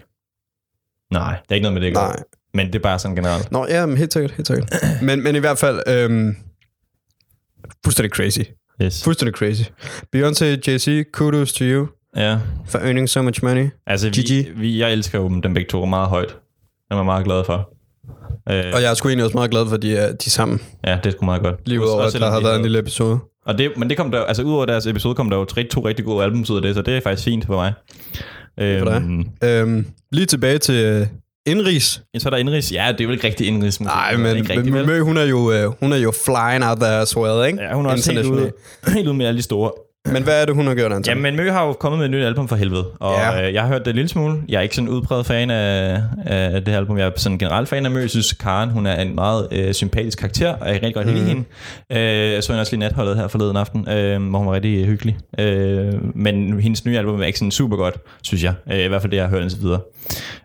Nej, 1.14 1.32
det 1.44 1.52
er 1.52 1.56
ikke 1.56 1.64
noget 1.64 1.74
med 1.82 1.82
det. 1.82 1.94
Nej. 1.94 2.08
Nej. 2.08 2.24
Men 2.54 2.68
det 2.68 2.76
er 2.76 2.80
bare 2.80 3.00
sådan 3.00 3.16
generelt. 3.16 3.52
Nå, 3.52 3.66
ja, 3.70 3.86
men 3.86 3.98
helt 3.98 4.14
sikkert, 4.14 4.32
helt 4.32 4.48
sikkert. 4.48 4.74
men, 5.08 5.24
men 5.24 5.36
i 5.36 5.40
hvert 5.40 5.58
fald, 5.58 5.82
øhm, 5.88 6.36
fuldstændig 7.86 8.12
crazy. 8.12 8.40
Yes. 8.82 9.04
Fuldstændig 9.04 9.36
crazy. 9.36 9.64
Beyoncé, 10.16 10.46
Jay-Z, 10.68 11.12
kudos 11.12 11.54
to 11.54 11.64
you 11.66 11.88
Ja. 12.16 12.38
for 12.68 12.80
earning 12.80 13.10
so 13.10 13.22
much 13.22 13.44
money. 13.44 13.70
Altså, 13.88 14.10
vi, 14.10 14.22
GG. 14.22 14.60
vi, 14.60 14.80
jeg 14.80 14.92
elsker 14.94 15.20
jo 15.20 15.30
dem 15.30 15.54
begge 15.54 15.70
to 15.70 15.86
meget 15.86 16.10
højt. 16.10 16.36
Jeg 16.90 17.00
er 17.00 17.04
meget 17.04 17.26
glad 17.26 17.44
for. 17.46 17.70
Øh, 18.50 18.64
Og 18.74 18.82
jeg 18.82 18.90
er 18.90 18.94
sgu 18.94 19.08
egentlig 19.08 19.26
også 19.26 19.38
meget 19.38 19.52
glad 19.52 19.66
for, 19.68 19.76
at 19.76 19.82
de 19.82 19.96
er, 19.98 20.08
de 20.08 20.14
er 20.26 20.30
sammen. 20.30 20.62
ja, 20.88 20.98
det 21.04 21.06
er 21.06 21.12
sgu 21.12 21.26
meget 21.26 21.42
godt. 21.42 21.56
Lige 21.66 21.82
udover, 21.82 22.04
at 22.04 22.14
der 22.14 22.32
har 22.32 22.42
været 22.42 22.56
en 22.56 22.62
lille 22.62 22.80
episode. 22.80 23.20
Og 23.46 23.58
det, 23.58 23.72
men 23.78 23.90
det 23.90 23.98
kom 23.98 24.12
der, 24.12 24.22
altså 24.24 24.44
udover 24.44 24.66
deres 24.66 24.86
episode, 24.86 25.16
kom 25.16 25.30
der 25.30 25.38
jo 25.38 25.46
tre, 25.46 25.64
to 25.64 25.88
rigtig 25.88 26.06
gode 26.06 26.24
albums 26.24 26.50
ud 26.50 26.56
af 26.56 26.62
det, 26.62 26.76
så 26.76 26.82
det 26.82 26.98
er 26.98 27.02
faktisk 27.02 27.24
fint 27.26 27.46
for 27.46 27.54
mig. 27.54 27.74
For 28.80 28.86
dig. 28.86 29.02
Øhm, 29.02 29.26
Øhm, 29.44 29.86
lige 30.12 30.26
tilbage 30.26 30.58
til 30.58 30.76
øh, 30.86 31.08
indrigs. 31.46 32.04
så 32.18 32.28
er 32.28 32.30
der 32.30 32.38
indrigs. 32.38 32.72
Ja, 32.74 32.88
det 32.92 33.02
er 33.02 33.06
jo 33.06 33.12
ikke 33.12 33.28
rigtig 33.28 33.48
indrigs. 33.48 33.82
Nej, 33.82 34.18
men, 34.18 34.36
rigtig, 34.36 34.58
men 34.66 34.74
vel? 34.74 34.86
Mø, 34.86 35.00
hun 35.02 35.18
er 35.18 35.24
jo, 35.24 35.52
øh, 35.52 35.72
hun 35.80 35.94
er 35.94 35.98
jo 35.98 36.12
flying 36.26 36.66
out 36.70 36.78
there 36.78 37.02
as 37.02 37.18
well, 37.18 37.48
ikke? 37.48 37.62
Ja, 37.64 37.74
hun 37.74 37.86
er 37.86 37.90
også 37.90 38.12
helt 38.12 38.26
ude, 38.28 38.52
helt 38.96 39.08
ude 39.08 39.18
med 39.18 39.26
alle 39.26 39.38
de 39.38 39.44
store. 39.44 39.72
Men 40.06 40.24
hvad 40.24 40.42
er 40.42 40.46
det, 40.46 40.56
hun 40.56 40.68
har 40.68 40.76
gjort, 40.76 40.92
Anton? 40.94 41.16
Ja, 41.16 41.22
men 41.22 41.36
Mø 41.36 41.50
har 41.52 41.66
jo 41.66 41.74
kommet 41.74 41.98
med 42.00 42.06
et 42.06 42.12
nyt 42.12 42.24
album 42.24 42.48
for 42.48 42.56
helvede, 42.56 42.86
og 43.00 43.14
Ja. 43.20 43.48
øh, 43.48 43.54
jeg 43.54 43.62
har 43.62 43.68
hørt 43.70 43.80
det 43.80 43.88
en 43.88 43.96
lille 43.96 44.10
smule. 44.10 44.38
Jeg 44.50 44.58
er 44.58 44.62
ikke 44.62 44.76
sådan 44.76 44.88
en 44.90 44.94
udpræget 44.94 45.26
fan 45.26 45.50
af, 45.52 46.02
af 46.26 46.62
det 46.64 46.68
her 46.74 46.78
album. 46.78 46.98
Jeg 46.98 47.08
er 47.08 47.12
sådan 47.16 47.38
generelt 47.38 47.70
fan 47.70 47.86
af 47.86 47.92
Mø. 47.92 48.00
Jeg 48.00 48.10
synes, 48.10 48.34
Karen 48.34 48.70
hun 48.70 48.86
er 48.86 49.02
en 49.02 49.16
meget 49.16 49.48
øh, 49.52 49.74
sympatisk 49.74 50.18
karakter, 50.18 50.54
og 50.54 50.68
jeg 50.68 50.74
kan 50.80 50.84
rigtig 50.84 50.96
godt 50.96 51.08
Mhm. 51.08 51.16
lide 51.16 51.26
hende. 51.28 51.44
Øh, 51.92 52.34
jeg 52.34 52.44
så 52.44 52.52
hende 52.54 52.62
også 52.62 52.72
lige 52.72 52.80
natholdet 52.80 53.16
her 53.18 53.28
forleden 53.28 53.58
aften, 53.58 53.90
øh, 53.90 54.30
hvor 54.30 54.40
hun 54.40 54.48
var 54.48 54.54
rigtig 54.54 54.86
hyggelig. 54.86 55.18
Øh, 55.40 55.94
men 56.16 56.60
hendes 56.60 56.86
nye 56.86 56.98
album 56.98 57.22
er 57.22 57.26
ikke 57.26 57.40
sådan 57.40 57.52
super 57.52 57.78
godt, 57.78 57.96
synes 58.24 58.44
jeg. 58.44 58.54
Øh, 58.72 58.80
I 58.80 58.88
hvert 58.88 59.02
fald 59.02 59.12
det, 59.12 59.18
jeg 59.18 59.26
har 59.26 59.30
hørt 59.32 59.42
indtil 59.42 59.62
videre. 59.62 59.80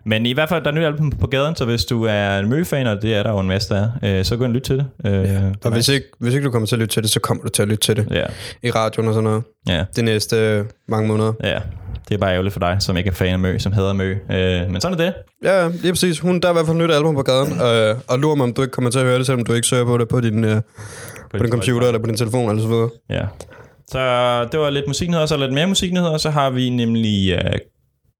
Men 0.05 0.25
i 0.25 0.33
hvert 0.33 0.49
fald, 0.49 0.63
der 0.63 0.67
er 0.69 0.73
et 0.73 0.79
nyt 0.79 0.85
album 0.85 1.11
på 1.11 1.27
gaden, 1.27 1.55
så 1.55 1.65
hvis 1.65 1.85
du 1.85 2.03
er 2.03 2.39
en 2.39 2.49
Mø-fan, 2.49 2.87
og 2.87 3.01
det 3.01 3.15
er 3.15 3.23
der 3.23 3.29
jo 3.31 3.39
en 3.39 3.47
masse, 3.47 3.73
der 3.73 3.89
er, 4.01 4.19
øh, 4.19 4.25
så 4.25 4.37
gå 4.37 4.43
ind 4.43 4.51
og 4.51 4.55
lyt 4.55 4.61
til 4.61 4.77
det. 4.77 4.85
Øh, 5.05 5.13
ja. 5.13 5.39
Og 5.65 5.71
hvis 5.71 5.89
ikke, 5.89 6.05
hvis 6.19 6.33
ikke 6.33 6.45
du 6.45 6.51
kommer 6.51 6.67
til 6.67 6.75
at 6.75 6.79
lytte 6.79 6.93
til 6.93 7.03
det, 7.03 7.11
så 7.11 7.19
kommer 7.19 7.43
du 7.43 7.49
til 7.49 7.61
at 7.61 7.67
lytte 7.67 7.81
til 7.83 7.95
det 7.95 8.07
Ja, 8.11 8.25
i 8.63 8.71
radioen 8.71 9.07
og 9.07 9.13
sådan 9.13 9.23
noget. 9.23 9.43
Ja. 9.67 9.85
De 9.95 10.01
næste 10.01 10.35
øh, 10.35 10.65
mange 10.87 11.07
måneder. 11.07 11.33
Ja, 11.43 11.59
det 12.09 12.13
er 12.13 12.17
bare 12.17 12.31
ærgerligt 12.31 12.53
for 12.53 12.59
dig, 12.59 12.77
som 12.79 12.97
ikke 12.97 13.07
er 13.07 13.13
fan 13.13 13.33
af 13.33 13.39
Mø, 13.39 13.59
som 13.59 13.71
hader 13.71 13.93
Mø. 13.93 14.11
Øh, 14.11 14.71
men 14.71 14.81
sådan 14.81 14.99
er 14.99 15.05
det. 15.05 15.13
Ja, 15.43 15.63
ja, 15.63 15.69
lige 15.69 15.91
præcis. 15.91 16.19
Hun, 16.19 16.39
der 16.39 16.47
er 16.47 16.51
i 16.51 16.53
hvert 16.53 16.65
fald 16.65 16.77
nyt 16.77 16.91
album 16.91 17.15
på 17.15 17.21
gaden, 17.21 17.61
øh, 17.61 17.95
og 18.07 18.19
lurer 18.19 18.35
mig, 18.35 18.43
om 18.43 18.53
du 18.53 18.61
ikke 18.61 18.71
kommer 18.71 18.91
til 18.91 18.99
at 18.99 19.05
høre 19.05 19.17
det, 19.17 19.25
selvom 19.25 19.45
du 19.45 19.53
ikke 19.53 19.67
søger 19.67 19.85
på 19.85 19.97
det 19.97 20.07
på 20.07 20.21
din, 20.21 20.43
øh, 20.43 20.61
på 21.31 21.37
din 21.37 21.51
computer 21.51 21.87
eller 21.87 21.99
på 21.99 22.07
din 22.07 22.17
telefon 22.17 22.49
eller 22.49 22.63
så 22.63 22.67
videre. 22.69 22.89
Ja. 23.09 23.25
Så 23.91 24.43
det 24.51 24.59
var 24.59 24.69
lidt 24.69 24.87
musiknyheder, 24.87 25.25
så 25.25 25.37
lidt 25.37 25.53
mere 25.53 25.67
musiknyheder. 25.67 26.17
Så 26.17 26.29
har 26.29 26.49
vi 26.49 26.69
nemlig 26.69 27.35
uh, 27.35 27.51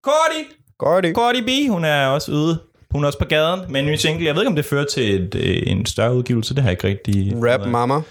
Cordy. 0.04 0.42
Godt 0.78 1.06
Cordy 1.16 1.44
B, 1.44 1.72
hun 1.72 1.86
er 1.86 2.08
også 2.08 2.32
ude. 2.32 2.60
Hun 2.92 3.04
er 3.04 3.08
også 3.08 3.20
på 3.20 3.26
gaden 3.26 3.60
med 3.70 3.82
en 3.82 3.88
ny 3.88 3.96
single. 3.96 4.26
Jeg 4.26 4.36
ved 4.36 4.42
ikke, 4.42 4.50
om 4.50 4.56
det 4.56 4.66
fører 4.66 4.86
til 4.86 5.16
et, 5.16 5.36
øh, 5.36 5.64
en 5.66 5.86
større 5.86 6.16
udgivelse. 6.16 6.56
Det 6.56 6.64
har 6.64 6.70
jeg 6.70 6.86
ikke 6.86 6.88
rigtig... 6.88 7.34
Rap 7.36 7.68
mama. 7.68 8.02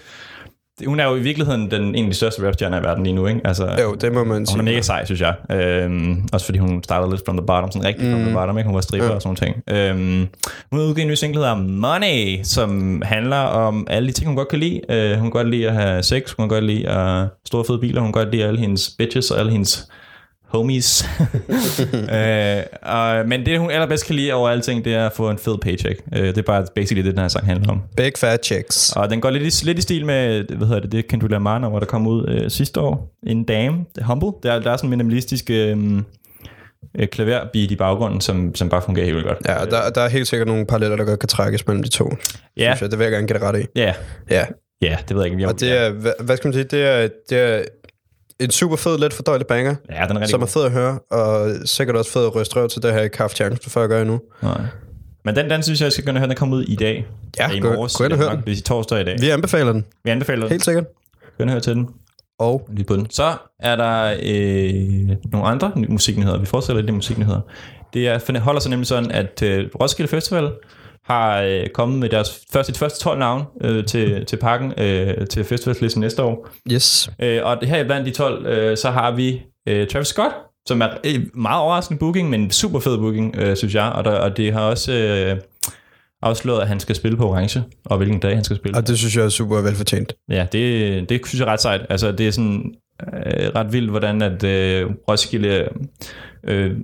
Hun 0.85 0.99
er 0.99 1.05
jo 1.05 1.15
i 1.15 1.19
virkeligheden 1.19 1.71
den, 1.71 1.81
en 1.95 2.05
af 2.05 2.09
de 2.11 2.13
største 2.13 2.47
rapstjerner 2.47 2.79
i 2.79 2.83
verden 2.83 3.03
lige 3.03 3.13
nu, 3.15 3.27
ikke? 3.27 3.41
Altså, 3.43 3.75
Jo, 3.83 3.93
det 3.95 4.13
må 4.13 4.23
man 4.23 4.45
sige. 4.45 4.53
hun 4.57 4.67
er 4.67 4.71
mega 4.71 4.81
sej, 4.81 5.05
synes 5.05 5.21
jeg. 5.21 5.33
Øhm, 5.51 6.27
også 6.33 6.45
fordi 6.45 6.59
hun 6.59 6.83
startede 6.83 7.11
lidt 7.11 7.21
from 7.25 7.37
the 7.37 7.45
bottom, 7.45 7.71
sådan 7.71 7.87
rigtig 7.87 8.11
from 8.11 8.21
the 8.21 8.33
bottom, 8.33 8.57
ikke? 8.57 8.67
Hun 8.67 8.75
var 8.75 8.81
stripper 8.81 9.07
Ja. 9.09 9.15
og 9.15 9.21
sådan 9.21 9.37
nogle 9.69 9.93
ting. 9.95 9.99
Øhm, 9.99 10.27
hun 10.71 10.79
har 10.79 10.87
udgivet 10.87 11.01
en 11.05 11.07
ny 11.07 11.13
single, 11.13 11.41
der 11.41 11.55
hedder 11.55 11.69
Money, 11.71 12.39
som 12.43 13.01
handler 13.05 13.37
om 13.37 13.87
alle 13.89 14.07
de 14.07 14.13
ting, 14.13 14.27
hun 14.27 14.35
godt 14.35 14.47
kan 14.47 14.59
lide. 14.59 14.81
Øh, 14.89 15.11
hun 15.11 15.21
kan 15.21 15.31
godt 15.31 15.49
lide 15.49 15.67
at 15.67 15.73
have 15.73 16.03
sex, 16.03 16.31
hun 16.31 16.43
kan 16.43 16.55
godt 16.55 16.63
lide 16.63 16.89
at 16.89 17.27
store 17.47 17.63
fede 17.65 17.79
biler, 17.79 18.01
hun 18.01 18.13
kan 18.13 18.23
godt 18.23 18.31
lide 18.33 18.45
alle 18.45 18.59
hendes 18.59 18.89
bitches 18.97 19.31
og 19.31 19.39
alle 19.39 19.51
hendes 19.51 19.87
homies. 20.47 21.05
øh, 22.17 22.63
og, 22.81 23.27
men 23.27 23.45
det, 23.45 23.59
hun 23.59 23.71
allerbedst 23.71 24.05
kan 24.05 24.15
lide 24.15 24.33
over 24.33 24.49
alting, 24.49 24.85
det 24.85 24.93
er 24.93 25.05
at 25.05 25.13
få 25.13 25.29
en 25.29 25.37
fed 25.37 25.57
paycheck. 25.57 26.01
Øh, 26.15 26.27
det 26.27 26.37
er 26.37 26.41
bare 26.41 26.65
basically 26.75 27.05
det, 27.05 27.15
den 27.15 27.21
her 27.21 27.27
sang 27.27 27.45
handler 27.45 27.71
om. 27.71 27.81
Big 27.97 28.11
fat 28.17 28.45
chicks. 28.45 28.93
Og 28.95 29.09
den 29.09 29.21
går 29.21 29.29
lidt 29.29 29.63
i, 29.63 29.65
lidt 29.65 29.77
i 29.77 29.81
stil 29.81 30.05
med, 30.05 30.43
hvad 30.43 30.67
hedder 30.67 30.81
det, 30.81 30.91
det 30.91 31.07
Kendrick 31.07 31.31
Lamar, 31.31 31.69
hvor 31.69 31.79
der 31.79 31.85
kom 31.85 32.07
ud 32.07 32.25
øh, 32.27 32.51
sidste 32.51 32.79
år. 32.79 33.15
En 33.27 33.43
dame, 33.43 33.77
det 33.95 34.01
er 34.01 34.05
Humble. 34.05 34.31
Der, 34.43 34.59
der 34.59 34.71
er 34.71 34.77
sådan 34.77 34.87
en 34.87 34.89
minimalistisk 34.89 35.49
øh, 35.49 35.77
øh, 36.99 37.07
klaverbeat 37.07 37.71
i 37.71 37.75
baggrunden, 37.75 38.21
som, 38.21 38.55
som 38.55 38.69
bare 38.69 38.81
fungerer 38.81 39.05
helt 39.05 39.15
vildt 39.15 39.27
godt. 39.27 39.39
Ja, 39.47 39.65
der, 39.65 39.89
der 39.89 40.01
er 40.01 40.09
helt 40.09 40.27
sikkert 40.27 40.47
nogle 40.47 40.65
paralleller, 40.65 40.95
der 40.95 41.05
godt 41.05 41.19
kan 41.19 41.29
trækkes 41.29 41.67
mellem 41.67 41.83
de 41.83 41.89
to. 41.89 42.09
Ja. 42.57 42.75
Synes 42.75 42.81
jeg, 42.81 42.91
det 42.91 42.99
vil 42.99 43.05
jeg 43.05 43.11
gerne 43.11 43.27
give 43.27 43.39
dig 43.39 43.47
ret 43.47 43.59
i. 43.59 43.65
Ja, 43.75 43.93
Ja, 44.29 44.45
ja, 44.81 44.97
det 45.07 45.15
ved 45.15 45.23
jeg 45.23 45.31
ikke. 45.31 45.41
Jeg, 45.41 45.49
og 45.49 45.59
det 45.59 45.77
er, 45.77 45.89
hvad, 45.89 46.11
hvad 46.19 46.37
skal 46.37 46.47
man 46.47 46.53
sige, 46.53 46.63
det 46.63 46.83
er, 46.83 47.07
det 47.29 47.39
er 47.39 47.63
en 48.39 48.51
super 48.51 48.75
fed, 48.75 48.97
let 48.97 49.13
fordøjelig 49.13 49.47
banger, 49.47 49.75
ja, 49.89 50.05
den 50.07 50.17
er 50.17 50.19
rigtig 50.21 50.29
som 50.29 50.41
er 50.41 50.45
god. 50.45 50.51
fed 50.51 50.63
at 50.63 50.71
høre, 50.71 50.99
og 51.11 51.51
sikkert 51.65 51.95
også 51.95 52.11
fed 52.11 52.25
at 52.25 52.35
ryste 52.35 52.55
røv 52.55 52.69
til 52.69 52.81
det 52.81 52.89
her, 52.91 52.97
jeg 52.97 53.03
ikke 53.03 53.17
haft 53.17 53.35
chancen 53.35 53.71
for 53.71 53.83
at 53.83 53.89
gøre 53.89 54.01
endnu. 54.01 54.21
Nej. 54.43 54.61
Men 55.25 55.35
den, 55.35 55.49
den 55.49 55.63
synes 55.63 55.81
jeg, 55.81 55.85
jeg 55.85 55.91
skal 55.93 56.09
og 56.09 56.17
høre. 56.17 56.27
Den 56.27 56.35
kommer 56.37 56.57
ud 56.57 56.63
i 56.63 56.75
dag. 56.75 57.05
Ja, 57.39 57.51
i 57.51 57.59
morges. 57.59 57.95
gå 57.95 58.03
ind 58.03 58.13
og 58.13 58.19
er 58.19 58.23
hør 58.23 58.35
den. 58.35 58.43
Det 58.45 58.57
er 58.57 58.61
torsdag 58.61 59.01
i 59.01 59.03
dag. 59.03 59.15
Vi 59.21 59.29
anbefaler 59.29 59.71
den, 59.71 59.85
Vi 60.03 60.09
anbefaler 60.09 60.41
den. 60.41 60.49
helt 60.51 60.65
sikkert. 60.65 60.85
Gå 61.37 61.43
ind 61.43 61.49
og 61.49 61.53
høre 61.53 61.61
til 61.61 61.73
den. 61.75 61.89
Og 62.39 62.69
lige 62.73 62.85
på 62.85 62.95
den. 62.95 63.09
Så 63.09 63.33
er 63.59 63.75
der 63.75 64.15
øh, 64.23 65.15
nogle 65.31 65.47
andre 65.47 65.71
musiknyheder. 65.89 66.37
Vi 66.37 66.45
fortsætter 66.45 66.81
lidt 66.81 66.89
i 66.89 66.93
musiknyheder. 66.93 67.41
Det 67.93 68.07
er, 68.07 68.39
holder 68.39 68.61
sig 68.61 68.69
nemlig 68.69 68.87
sådan, 68.87 69.11
at 69.11 69.41
øh, 69.43 69.69
Roskilde 69.81 70.09
Festival 70.09 70.51
har 71.07 71.41
øh, 71.41 71.69
kommet 71.69 71.99
med 71.99 72.09
deres 72.09 72.39
første, 72.53 72.73
de 72.73 72.77
første 72.77 72.99
12 72.99 73.19
navn 73.19 73.43
øh, 73.61 73.85
til, 73.85 74.25
til 74.25 74.37
pakken 74.37 74.73
øh, 74.77 75.27
til 75.27 75.43
festivalslisten 75.43 75.99
næste 76.01 76.23
år. 76.23 76.49
yes, 76.71 77.09
Øh, 77.19 77.41
og 77.43 77.57
her 77.63 77.83
blandt 77.83 78.05
de 78.05 78.11
12, 78.11 78.45
øh, 78.45 78.77
så 78.77 78.89
har 78.89 79.11
vi 79.11 79.41
øh, 79.67 79.87
Travis 79.87 80.07
Scott, 80.07 80.33
som 80.67 80.81
er 80.81 80.87
øh, 81.05 81.21
meget 81.33 81.61
overraskende 81.61 81.99
booking, 81.99 82.29
men 82.29 82.51
super 82.51 82.79
fed 82.79 82.97
booking, 82.97 83.35
øh, 83.35 83.57
synes 83.57 83.75
jeg. 83.75 83.91
Og, 83.91 84.05
der, 84.05 84.11
og 84.11 84.37
det 84.37 84.53
har 84.53 84.61
også 84.61 84.93
øh, 84.93 85.41
afsløret, 86.21 86.61
at 86.61 86.67
han 86.67 86.79
skal 86.79 86.95
spille 86.95 87.17
på 87.17 87.29
Orange, 87.29 87.63
og 87.85 87.97
hvilken 87.97 88.19
dag 88.19 88.35
han 88.35 88.43
skal 88.43 88.57
spille. 88.57 88.77
og 88.77 88.87
det 88.87 88.97
synes 88.97 89.15
jeg 89.15 89.25
er 89.25 89.29
super 89.29 89.61
velfortjent. 89.61 90.13
Ja, 90.29 90.47
det, 90.51 91.09
det 91.09 91.21
synes 91.27 91.39
jeg 91.39 91.47
er 91.47 91.51
ret 91.51 91.61
sejt. 91.61 91.81
Altså, 91.89 92.11
det 92.11 92.27
er 92.27 92.31
sådan 92.31 92.73
øh, 93.13 93.49
ret 93.55 93.73
vildt, 93.73 93.89
hvordan 93.89 94.21
at 94.21 94.43
øh, 94.43 94.89
Roskilde... 95.09 95.47
Øh, 95.47 95.67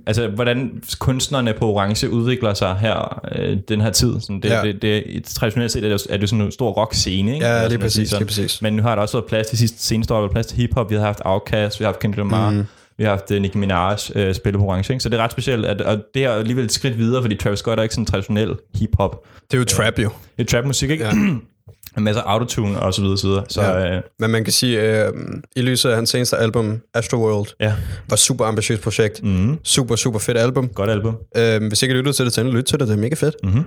altså, 0.06 0.28
hvordan 0.28 0.82
kunstnerne 0.98 1.52
på 1.52 1.72
Orange 1.72 2.10
udvikler 2.10 2.54
sig 2.54 2.76
her, 2.76 3.20
øh, 3.36 3.58
den 3.68 3.80
her 3.80 3.90
tid. 3.90 4.20
Sådan, 4.20 4.40
det, 4.40 4.50
Ja. 4.50 4.56
ja. 4.56 4.72
det, 4.72 4.82
det, 4.82 5.24
traditionelt 5.24 5.72
set 5.72 5.84
er 5.84 5.88
det, 5.88 6.06
er 6.10 6.16
det 6.16 6.28
sådan 6.28 6.44
en 6.44 6.52
stor 6.52 6.70
rock-scene, 6.70 7.34
ikke? 7.34 7.46
Ja, 7.46 7.52
sådan 7.62 7.64
at 7.64 7.70
sige 7.70 7.78
præcis, 7.78 8.12
lige 8.18 8.26
præcis. 8.26 8.62
Men 8.62 8.72
nu 8.72 8.82
har 8.82 8.94
der 8.94 9.02
også 9.02 9.16
været 9.16 9.28
plads 9.28 9.46
til 9.46 9.58
sidste 9.58 9.82
seneste 9.82 10.14
år, 10.14 10.20
der 10.20 10.28
plads 10.28 10.46
til 10.46 10.56
hiphop, 10.56 10.90
vi 10.90 10.94
har 10.94 11.02
haft 11.02 11.20
Outkast, 11.24 11.80
vi 11.80 11.84
har 11.84 11.92
haft 11.92 12.00
Kendrick 12.00 12.18
Lamar, 12.18 12.50
mm. 12.50 12.64
vi 12.98 13.04
har 13.04 13.10
haft 13.10 13.30
uh, 13.30 13.36
Nicki 13.36 13.58
Minaj 13.58 13.96
øh, 14.14 14.34
spille 14.34 14.58
på 14.58 14.64
Orange, 14.64 14.92
ikke? 14.92 15.02
Så 15.02 15.08
det 15.08 15.18
er 15.18 15.22
ret 15.22 15.32
specielt, 15.32 15.66
at, 15.66 15.80
og 15.80 15.98
det 16.14 16.24
er 16.24 16.30
alligevel 16.30 16.64
et 16.64 16.72
skridt 16.72 16.98
videre, 16.98 17.22
fordi 17.22 17.36
Travis 17.36 17.58
Scott 17.58 17.78
er 17.78 17.82
ikke 17.82 17.94
sådan 17.94 18.06
traditionel 18.06 18.54
hiphop. 18.74 19.24
Det 19.50 19.54
er 19.54 19.58
jo 19.58 19.64
trap 19.64 19.98
jo. 19.98 20.10
Det 20.36 20.44
er 20.44 20.56
trap-musik, 20.56 20.90
ikke? 20.90 21.04
Ja. 21.04 21.12
Ja. 21.96 22.00
en 22.00 22.04
masse 22.04 22.20
autotune 22.20 22.80
og 22.80 22.94
så 22.94 23.02
videre, 23.02 23.18
så 23.18 23.26
videre. 23.28 23.44
Så 23.48 23.62
Ja. 23.62 23.96
øh, 23.96 24.02
Men 24.18 24.30
man 24.30 24.44
kan 24.44 24.52
sige, 24.52 24.80
øh, 25.06 25.12
i 25.56 25.60
lyset 25.62 25.90
af 25.90 25.96
hans 25.96 26.10
seneste 26.10 26.36
album, 26.36 26.80
Astroworld, 26.94 27.46
ja. 27.60 27.74
var 28.08 28.16
super 28.16 28.44
ambitiøst 28.44 28.82
projekt. 28.82 29.22
Mm. 29.22 29.58
Super, 29.64 29.96
super 29.96 30.18
fedt 30.18 30.38
album. 30.38 30.68
Godt 30.68 30.90
album. 30.90 31.16
Øh, 31.36 31.62
hvis 31.68 31.82
ikke 31.82 31.94
lytter 31.94 32.12
til 32.12 32.24
det, 32.24 32.32
så 32.32 32.42
lyt 32.42 32.64
til 32.64 32.78
det. 32.80 32.88
Det 32.88 32.94
er 32.94 32.98
mega 33.00 33.14
fedt. 33.14 33.34
Mm-hmm. 33.44 33.62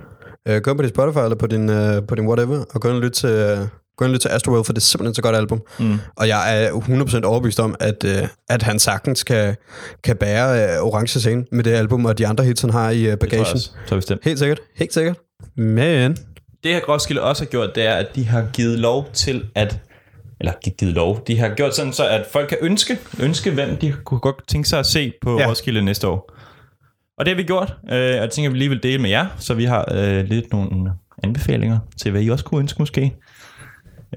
Øh, 0.48 0.60
gå 0.60 0.74
på 0.74 0.82
din 0.82 0.90
Spotify 0.90 1.18
eller 1.18 1.36
på 1.36 1.46
din, 1.46 1.70
øh, 1.70 2.02
på 2.08 2.14
din 2.14 2.26
whatever, 2.26 2.64
og 2.74 2.80
gå 2.80 2.88
ind 2.88 2.96
og 2.96 3.02
lyt 3.02 3.12
til, 3.12 3.28
øh, 3.30 3.58
Gå 3.96 4.04
ind 4.04 4.10
og 4.10 4.14
lyt 4.14 4.20
til 4.20 4.28
Astroworld, 4.28 4.64
for 4.64 4.72
det 4.72 4.80
er 4.80 4.84
simpelthen 4.84 5.14
så 5.14 5.22
godt 5.22 5.36
album. 5.36 5.62
Mm. 5.78 5.98
Og 6.16 6.28
jeg 6.28 6.64
er 6.64 6.70
100% 6.72 7.24
overbevist 7.24 7.60
om, 7.60 7.74
at, 7.80 8.04
øh, 8.04 8.28
at 8.48 8.62
han 8.62 8.78
sagtens 8.78 9.22
kan, 9.24 9.56
kan 10.04 10.16
bære 10.16 10.74
øh, 10.76 10.82
Orange 10.82 11.20
Scene 11.20 11.44
med 11.52 11.64
det 11.64 11.70
album, 11.70 12.04
og 12.04 12.18
de 12.18 12.26
andre 12.26 12.44
hits, 12.44 12.60
han 12.60 12.70
har 12.70 12.90
i 12.90 13.02
øh, 13.02 13.02
Det 13.02 13.04
tror 13.04 13.10
jeg 13.10 13.18
bagagen. 13.18 13.46
også. 13.90 14.16
Helt 14.22 14.38
sikkert, 14.38 14.60
helt 14.76 14.94
sikkert. 14.94 15.16
Men, 15.56 16.16
Det 16.68 16.76
her 16.76 16.82
Roskilde 16.88 17.22
også 17.22 17.44
har 17.44 17.48
gjort, 17.50 17.74
det 17.74 17.86
er, 17.86 17.94
at 17.94 18.14
de 18.14 18.24
har 18.26 18.46
givet 18.52 18.78
lov 18.78 19.10
til 19.12 19.44
at 19.54 19.80
eller 20.40 20.52
gi- 20.64 20.74
givet 20.78 20.94
lov. 20.94 21.22
De 21.26 21.38
har 21.38 21.48
gjort 21.48 21.76
sådan, 21.76 21.92
så 21.92 22.08
at 22.08 22.26
folk 22.32 22.48
kan 22.48 22.58
ønske, 22.60 22.98
ønske 23.20 23.50
hvem 23.50 23.76
de 23.76 23.94
kunne 24.04 24.20
godt 24.20 24.48
tænke 24.48 24.68
sig 24.68 24.78
at 24.78 24.86
se 24.86 25.12
på 25.22 25.38
Ja. 25.40 25.48
Roskilde 25.48 25.82
næste 25.82 26.08
år. 26.08 26.32
Og 27.18 27.24
det 27.24 27.32
har 27.34 27.36
vi 27.36 27.42
gjort, 27.42 27.70
øh, 27.90 27.96
og 27.98 28.00
jeg 28.00 28.30
tænker, 28.30 28.50
vi 28.50 28.58
lige 28.58 28.68
vil 28.68 28.82
dele 28.82 29.02
med 29.02 29.10
jer, 29.10 29.26
så 29.38 29.54
vi 29.54 29.64
har 29.64 29.88
øh, 29.94 30.24
lidt 30.24 30.52
nogle 30.52 30.92
anbefalinger 31.22 31.78
til, 32.02 32.10
hvad 32.10 32.22
I 32.22 32.28
også 32.30 32.44
kunne 32.44 32.60
ønske 32.60 32.76
måske. 32.82 33.14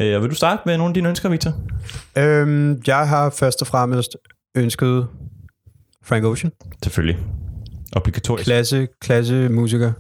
Øh, 0.02 0.16
og 0.16 0.22
vil 0.22 0.30
du 0.30 0.36
starte 0.36 0.62
med 0.66 0.78
nogle 0.78 0.90
af 0.92 0.94
dine 0.94 1.10
ønsker, 1.10 1.30
Victor? 1.30 1.54
øhm, 2.18 2.82
jeg 2.88 3.08
har 3.08 3.30
først 3.30 3.62
og 3.62 3.68
fremmest 3.68 4.18
ønsket 4.58 5.08
Frank 6.04 6.24
Ocean. 6.26 6.52
Selvfølgelig. 6.84 7.18
Obligatorisk. 7.96 8.46
Klasse, 8.46 8.88
klasse 9.02 9.50
musiker. 9.50 9.92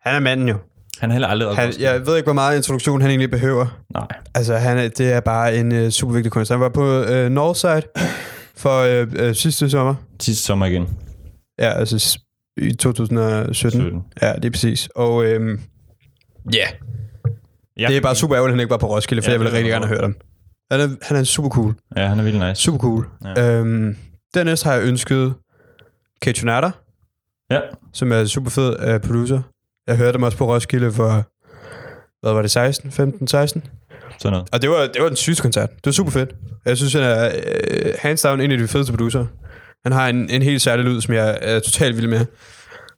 Han 0.00 0.14
er 0.14 0.20
manden 0.20 0.48
jo. 0.48 0.56
Han 1.00 1.10
har 1.10 1.14
heller 1.14 1.28
aldrig 1.28 1.56
Han, 1.56 1.72
jeg 1.80 2.06
ved 2.06 2.16
ikke, 2.16 2.26
hvor 2.26 2.32
meget 2.32 2.56
introduktion 2.56 3.00
han 3.00 3.10
egentlig 3.10 3.30
behøver. 3.30 3.66
Nej. 3.94 4.06
Altså, 4.34 4.56
han 4.56 4.78
er, 4.78 4.88
det 4.88 5.12
er 5.12 5.20
bare 5.20 5.56
en 5.56 5.72
uh, 5.84 5.88
super 5.88 6.14
vigtig 6.14 6.32
kunstner. 6.32 6.56
Han 6.56 6.62
var 6.62 6.68
på 6.68 7.00
uh, 7.02 7.28
Northside 7.32 7.82
for 8.56 9.02
uh, 9.02 9.28
uh, 9.28 9.34
sidste 9.34 9.70
sommer. 9.70 9.94
Sidste 10.20 10.44
sommer 10.44 10.66
igen. 10.66 10.88
Ja, 11.58 11.70
altså 11.72 12.18
i 12.56 12.72
2017. 12.74 13.54
17. 13.54 14.04
Ja, 14.22 14.32
det 14.32 14.44
er 14.44 14.50
præcis. 14.50 14.88
Og 14.94 15.24
øhm, 15.24 15.60
ja, 16.52 16.58
yeah, 16.58 16.68
Ja, 17.78 17.86
det 17.88 17.96
er 17.96 18.00
bare 18.00 18.14
super 18.14 18.36
ærgerligt, 18.36 18.52
at 18.52 18.56
han 18.56 18.60
ikke 18.60 18.70
var 18.70 18.76
på 18.76 18.86
Roskilde, 18.86 19.22
for 19.22 19.30
Ja, 19.30 19.32
jeg 19.32 19.40
ville 19.40 19.52
rigtig 19.56 19.70
gerne 19.70 19.86
have 19.86 19.96
hørt 19.96 20.04
ham. 20.04 20.16
Han 20.70 20.80
er, 20.80 20.88
han 21.02 21.16
er 21.16 21.24
super 21.24 21.48
cool. 21.48 21.74
Ja, 21.96 22.06
han 22.06 22.18
er 22.18 22.22
vildt 22.22 22.38
nice. 22.48 22.62
Super 22.62 22.78
cool. 22.78 23.06
Ja. 23.24 23.58
Øhm, 23.58 23.96
dernæst 24.34 24.64
har 24.64 24.74
jeg 24.74 24.82
ønsket 24.82 25.34
Ketchunata, 26.22 26.70
Ja. 27.50 27.60
som 27.92 28.12
er 28.12 28.24
super 28.24 28.50
fed 28.50 28.94
uh, 28.94 29.00
producer. 29.00 29.42
Jeg 29.86 29.96
hørte 29.96 30.12
dem 30.12 30.22
også 30.22 30.38
på 30.38 30.46
Roskilde 30.46 30.92
for, 30.92 31.24
hvad 32.22 32.32
var 32.32 32.42
det, 32.42 32.50
16, 32.50 32.90
15, 32.90 33.28
16? 33.28 33.64
Sådan 34.18 34.32
noget. 34.32 34.48
Og 34.52 34.62
det 34.62 34.70
var, 34.70 34.86
det 34.94 35.02
var 35.02 35.08
den 35.08 35.16
sygeste 35.16 35.42
koncert. 35.42 35.70
Det 35.70 35.86
var 35.86 35.92
super 35.92 36.10
fedt. 36.10 36.34
Jeg 36.66 36.76
synes, 36.76 36.92
han 36.92 37.02
er 37.02 37.26
uh, 37.26 37.90
hands 37.98 38.22
down 38.22 38.40
en 38.40 38.52
af 38.52 38.58
de 38.58 38.68
fedeste 38.68 38.92
producer. 38.92 39.26
Han 39.84 39.92
har 39.92 40.08
en, 40.08 40.30
en 40.30 40.42
helt 40.42 40.62
særlig 40.62 40.84
lyd, 40.84 41.00
som 41.00 41.14
jeg 41.14 41.38
er 41.42 41.60
totalt 41.60 41.96
vild 41.96 42.08
med. 42.08 42.26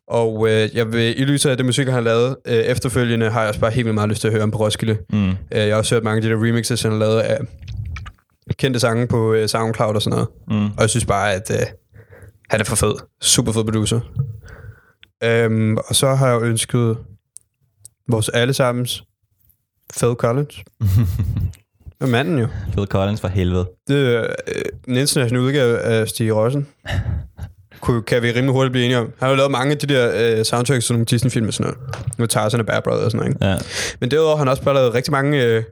Og 0.09 0.49
øh, 0.49 0.77
jeg 0.77 0.93
vil, 0.93 1.21
i 1.21 1.25
lyset 1.25 1.51
af 1.51 1.57
det 1.57 1.67
musik, 1.67 1.87
han 1.87 1.95
har 1.95 2.01
lavet 2.01 2.37
øh, 2.47 2.55
efterfølgende, 2.55 3.31
har 3.31 3.41
jeg 3.41 3.49
også 3.49 3.61
bare 3.61 3.71
helt 3.71 3.85
vildt 3.85 3.95
meget 3.95 4.09
lyst 4.09 4.21
til 4.21 4.29
at 4.29 4.33
høre 4.33 4.41
ham 4.41 4.51
på 4.51 4.59
Roskilde. 4.59 4.99
Mm. 5.13 5.29
Øh, 5.29 5.37
jeg 5.51 5.69
har 5.69 5.77
også 5.77 5.95
hørt 5.95 6.05
mange 6.05 6.17
af 6.17 6.23
de 6.23 6.29
der 6.29 6.45
remixes, 6.47 6.83
han 6.83 6.93
har 6.93 6.99
lavet 6.99 7.21
af 7.21 7.39
kendte 8.59 8.81
sange 8.81 9.07
på 9.07 9.33
øh, 9.33 9.49
SoundCloud 9.49 9.95
og 9.95 10.03
sådan 10.03 10.17
noget. 10.17 10.29
Mm. 10.49 10.67
Og 10.67 10.81
jeg 10.81 10.91
synes 10.91 11.05
bare, 11.05 11.35
at 11.35 11.51
øh, 11.51 11.67
han 12.51 12.61
er 12.61 12.65
for 12.65 12.77
fed. 12.77 12.95
Super 13.23 13.53
fed 13.53 13.65
producer. 13.65 14.01
Øhm, 15.25 15.77
og 15.77 15.95
så 15.95 16.15
har 16.15 16.29
jeg 16.29 16.43
ønsket 16.43 16.99
vores 18.09 18.29
allesammens 18.29 19.05
Phil 19.99 20.15
Collins. 20.15 20.65
Og 22.01 22.09
manden 22.09 22.39
jo. 22.39 22.49
Phil 22.73 22.87
Collins 22.87 23.21
for 23.21 23.29
helvede. 23.29 23.69
Det 23.89 24.15
er 24.15 24.27
øh, 24.49 24.63
en 24.89 24.97
international 24.97 25.41
udgave 25.41 25.79
af 25.79 26.09
Stig 26.09 26.35
Rossen. 26.35 26.67
Kan 28.07 28.23
vi 28.23 28.31
rimelig 28.31 28.53
hurtigt 28.53 28.73
blive 28.73 28.85
enige 28.85 28.99
om. 28.99 29.05
Han 29.05 29.13
har 29.19 29.29
jo 29.29 29.35
lavet 29.35 29.51
mange 29.51 29.73
af 29.73 29.79
de 29.79 29.87
der 29.87 30.39
øh, 30.39 30.45
soundtracks 30.45 30.87
til 30.87 30.93
nogle 30.93 31.05
Disney-film 31.05 31.49
og 31.49 31.55
sådan 31.55 31.73
noget. 31.73 31.95
Nu 32.19 32.27
Tarzan 32.27 32.61
og 32.61 32.67
Bad 32.67 32.83
Brother 32.83 33.05
og 33.05 33.11
sådan 33.11 33.19
noget. 33.19 33.35
Ikke? 33.35 33.47
Ja. 33.47 33.59
Men 34.01 34.11
derudover 34.11 34.37
har 34.37 34.45
han 34.45 34.49
også 34.49 34.63
bare 34.63 34.75
lavet 34.75 34.95
rigtig 34.95 35.13
mange 35.13 35.45
øh, 35.45 35.63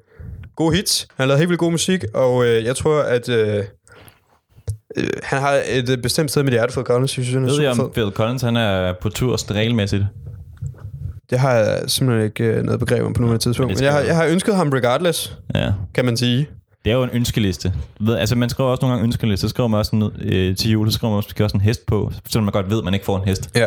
gode 0.56 0.76
hits. 0.76 1.06
Han 1.16 1.22
har 1.22 1.26
lavet 1.26 1.38
helt 1.38 1.48
vildt 1.48 1.58
god 1.58 1.70
musik, 1.70 2.04
og 2.14 2.46
øh, 2.46 2.64
jeg 2.64 2.76
tror, 2.76 3.00
at 3.02 3.28
øh, 3.28 3.64
øh, 4.96 5.06
han 5.22 5.40
har 5.40 5.60
et 5.68 5.88
øh, 5.88 5.98
bestemt 5.98 6.30
sted 6.30 6.42
med 6.42 6.50
det 6.52 6.58
hjerte, 6.58 6.72
Phil 6.72 6.84
Collins. 6.84 7.18
Jeg 7.18 7.24
synes, 7.24 7.34
han 7.34 7.42
er 7.44 7.48
Ved 7.48 7.56
super 7.56 7.70
om 7.70 7.76
fed. 7.76 7.90
Phil 8.04 8.10
Collins, 8.14 8.42
han 8.42 8.56
er 8.56 8.92
på 9.00 9.08
tur 9.08 9.36
sådan 9.36 9.56
regelmæssigt? 9.56 10.04
Det 11.30 11.38
har 11.38 11.52
jeg 11.52 11.82
simpelthen 11.86 12.24
ikke 12.26 12.44
øh, 12.44 12.62
noget 12.62 12.80
begreb 12.80 13.02
om 13.04 13.12
på 13.12 13.20
nuværende 13.22 13.44
tidspunkt. 13.44 13.70
det 13.70 13.78
Men 13.78 13.84
jeg 13.84 13.92
har, 13.92 14.00
jeg 14.00 14.16
har 14.16 14.26
ønsket 14.26 14.56
ham 14.56 14.68
regardless, 14.70 15.36
Ja. 15.54 15.70
kan 15.94 16.04
man 16.04 16.16
sige. 16.16 16.48
Det 16.84 16.90
er 16.90 16.94
jo 16.96 17.02
en 17.02 17.10
ønskeliste. 17.12 17.72
Ved, 18.00 18.16
altså 18.16 18.36
man 18.36 18.48
skriver 18.48 18.70
også 18.70 18.80
nogle 18.82 18.92
gange 18.92 19.04
ønskeliste, 19.04 19.40
så 19.46 19.48
skriver 19.48 19.68
man 19.68 19.78
også 19.78 19.96
ned 19.96 20.10
øh, 20.22 20.56
til 20.56 20.70
jul, 20.70 20.90
så 20.90 20.94
skriver 20.94 21.10
man 21.12 21.16
måske 21.18 21.44
også 21.44 21.56
en 21.56 21.60
hest 21.60 21.86
på, 21.86 22.12
selvom 22.28 22.44
man 22.44 22.52
godt 22.52 22.70
ved, 22.70 22.78
at 22.78 22.84
man 22.84 22.94
ikke 22.94 23.06
får 23.06 23.16
en 23.18 23.28
hest. 23.28 23.50
Ja, 23.56 23.66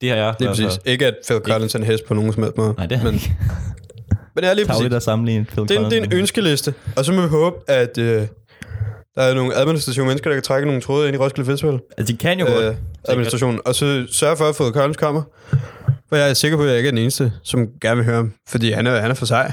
Det 0.00 0.08
har 0.10 0.16
jeg. 0.16 0.34
det 0.38 0.44
er 0.44 0.50
præcis. 0.50 0.80
Ikke 0.84 1.06
at 1.06 1.14
Phil 1.28 1.40
Collins 1.44 1.74
er 1.74 1.78
en 1.78 1.84
hest 1.84 2.04
på 2.08 2.14
nogen 2.14 2.32
som 2.32 2.42
helst 2.42 2.56
måde. 2.58 2.74
Nej, 2.76 2.86
det 2.86 2.98
er 2.98 3.04
men, 3.04 3.14
ikke. 3.14 3.36
men 4.34 4.44
det 4.44 4.50
er 4.50 4.54
lige 4.54 4.66
præcis. 4.66 4.76
Tavligt 4.78 4.94
at 4.94 5.02
sammenligne 5.02 5.44
Phil 5.44 5.62
Det 5.62 5.70
er, 5.70 5.78
en, 5.78 5.84
Collins. 5.84 5.90
det 5.90 6.12
er 6.12 6.16
en 6.16 6.20
ønskeliste. 6.20 6.74
Og 6.96 7.04
så 7.04 7.12
må 7.12 7.22
vi 7.22 7.28
håbe, 7.28 7.56
at 7.68 7.98
øh, 7.98 8.26
der 9.14 9.22
er 9.22 9.34
nogle 9.34 9.54
administrative 9.54 10.04
mennesker, 10.06 10.30
der 10.30 10.36
kan 10.36 10.42
trække 10.42 10.66
nogle 10.66 10.82
tråde 10.82 11.08
ind 11.08 11.16
i 11.16 11.18
Roskilde 11.18 11.50
Festival. 11.50 11.80
Altså, 11.98 12.12
de 12.12 12.18
kan 12.18 12.40
jo 12.40 12.46
godt. 12.46 12.64
Øh, 12.64 12.74
administrationen. 13.08 13.60
Og 13.66 13.74
så 13.74 14.06
sørge 14.12 14.36
for, 14.36 14.44
at 14.44 14.54
Phil 14.54 14.72
Collins 14.72 14.96
kommer. 14.96 15.22
For 16.08 16.16
jeg 16.16 16.30
er 16.30 16.34
sikker 16.34 16.56
på, 16.58 16.62
at 16.62 16.68
jeg 16.68 16.76
ikke 16.76 16.86
er 16.86 16.90
den 16.92 16.98
eneste, 16.98 17.32
som 17.42 17.66
gerne 17.80 17.96
vil 17.96 18.04
høre 18.04 18.16
ham. 18.16 18.32
Fordi 18.48 18.72
han 18.72 18.86
er, 18.86 19.00
han 19.00 19.10
er 19.10 19.14
for 19.14 19.26
sej. 19.26 19.52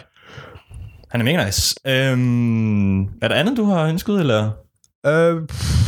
Han 1.12 1.22
er 1.22 1.25
mega 1.25 1.46
nice. 1.46 1.75
Øhm, 1.88 3.01
er 3.04 3.28
der 3.28 3.36
andet, 3.36 3.58
du 3.58 3.63
har 3.66 3.86
ønsket, 3.88 4.20
eller? 4.20 4.51
Øh, 5.06 5.48
pff. 5.48 5.80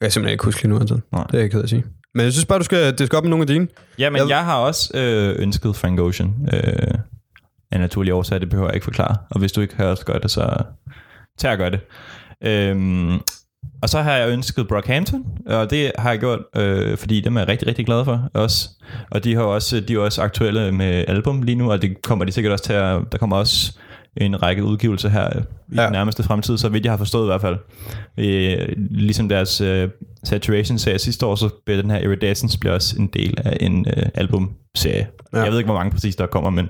jeg 0.00 0.06
kan 0.06 0.10
simpelthen 0.10 0.32
ikke 0.32 0.44
huske 0.44 0.62
lige 0.62 0.70
nu, 0.72 0.80
Anton. 0.80 1.02
Nej. 1.12 1.24
Det 1.24 1.34
er 1.34 1.40
jeg 1.40 1.50
ked 1.50 1.58
af 1.58 1.62
at 1.62 1.68
sige. 1.70 1.84
Men 2.14 2.24
jeg 2.24 2.32
synes 2.32 2.46
bare, 2.46 2.58
du 2.58 2.64
skal, 2.64 2.98
det 2.98 3.06
skal 3.06 3.16
op 3.16 3.24
med 3.24 3.30
nogle 3.30 3.42
af 3.42 3.46
dine. 3.46 3.68
Ja, 3.98 4.10
men 4.10 4.16
Jeg- 4.16 4.22
jeg, 4.28 4.36
jeg 4.36 4.44
har 4.44 4.56
også 4.58 4.90
øh, 4.98 5.36
ønsket 5.42 5.76
Frank 5.76 6.00
Ocean. 6.00 6.34
Øh, 6.54 6.94
af 7.74 7.80
naturlige 7.80 8.14
årsager, 8.14 8.40
det 8.40 8.50
behøver 8.50 8.68
jeg 8.68 8.74
ikke 8.74 8.84
forklare. 8.84 9.16
Og 9.30 9.38
hvis 9.40 9.52
du 9.52 9.60
ikke 9.60 9.76
har 9.76 9.84
også 9.84 10.04
gør 10.04 10.18
det, 10.18 10.30
så 10.30 10.56
tag 11.38 11.52
og 11.52 11.58
gør 11.58 11.68
det. 11.68 11.80
Øhm, 12.42 13.20
og 13.82 13.88
så 13.88 14.02
har 14.02 14.12
jeg 14.12 14.28
ønsket 14.28 14.68
Brockhampton, 14.68 15.24
og 15.46 15.70
det 15.70 15.92
har 15.98 16.10
jeg 16.10 16.18
gjort, 16.20 16.38
øh, 16.56 16.96
fordi 16.96 17.20
dem 17.20 17.36
er 17.36 17.40
jeg 17.40 17.48
rigtig, 17.48 17.68
rigtig 17.68 17.86
glad 17.86 18.04
for 18.04 18.30
også. 18.34 18.68
Og 19.10 19.24
de 19.24 19.34
har 19.34 19.42
også, 19.42 19.80
de 19.80 19.94
er 19.94 19.98
også 19.98 20.22
aktuelle 20.22 20.72
med 20.72 21.04
album 21.08 21.42
lige 21.42 21.56
nu, 21.56 21.72
og 21.72 21.82
det 21.82 22.02
kommer 22.02 22.24
de 22.24 22.32
sikkert 22.32 22.52
også 22.52 22.64
til 22.64 22.72
at, 22.72 23.00
der 23.12 23.18
kommer 23.18 23.36
også 23.36 23.78
en 24.16 24.42
række 24.42 24.64
udgivelser 24.64 25.08
her 25.08 25.28
i 25.38 25.42
Ja. 25.74 25.80
ja. 25.80 25.86
den 25.86 25.92
nærmeste 25.92 26.22
fremtid, 26.22 26.58
så 26.58 26.68
vidt 26.68 26.84
jeg 26.84 26.92
har 26.92 26.96
forstået 26.98 27.24
i 27.24 27.26
hvert 27.26 27.40
fald. 27.40 27.56
Øh, 28.18 28.68
ligesom 28.76 29.28
deres 29.28 29.60
øh, 29.60 29.88
Saturation 30.24 30.78
serie 30.78 30.98
sidste 30.98 31.26
år, 31.26 31.34
så 31.34 31.48
bliver 31.66 31.82
den 31.82 31.90
her 31.90 31.98
Iridescence 31.98 32.58
bliver 32.58 32.74
også 32.74 32.96
en 32.98 33.06
del 33.06 33.38
af 33.44 33.56
en 33.60 33.86
øh, 33.96 34.02
albumserie. 34.14 35.06
Ja. 35.32 35.42
Jeg 35.42 35.50
ved 35.50 35.58
ikke, 35.58 35.68
hvor 35.68 35.78
mange 35.78 35.90
præcis 35.90 36.16
der 36.16 36.26
kommer, 36.26 36.50
men 36.50 36.68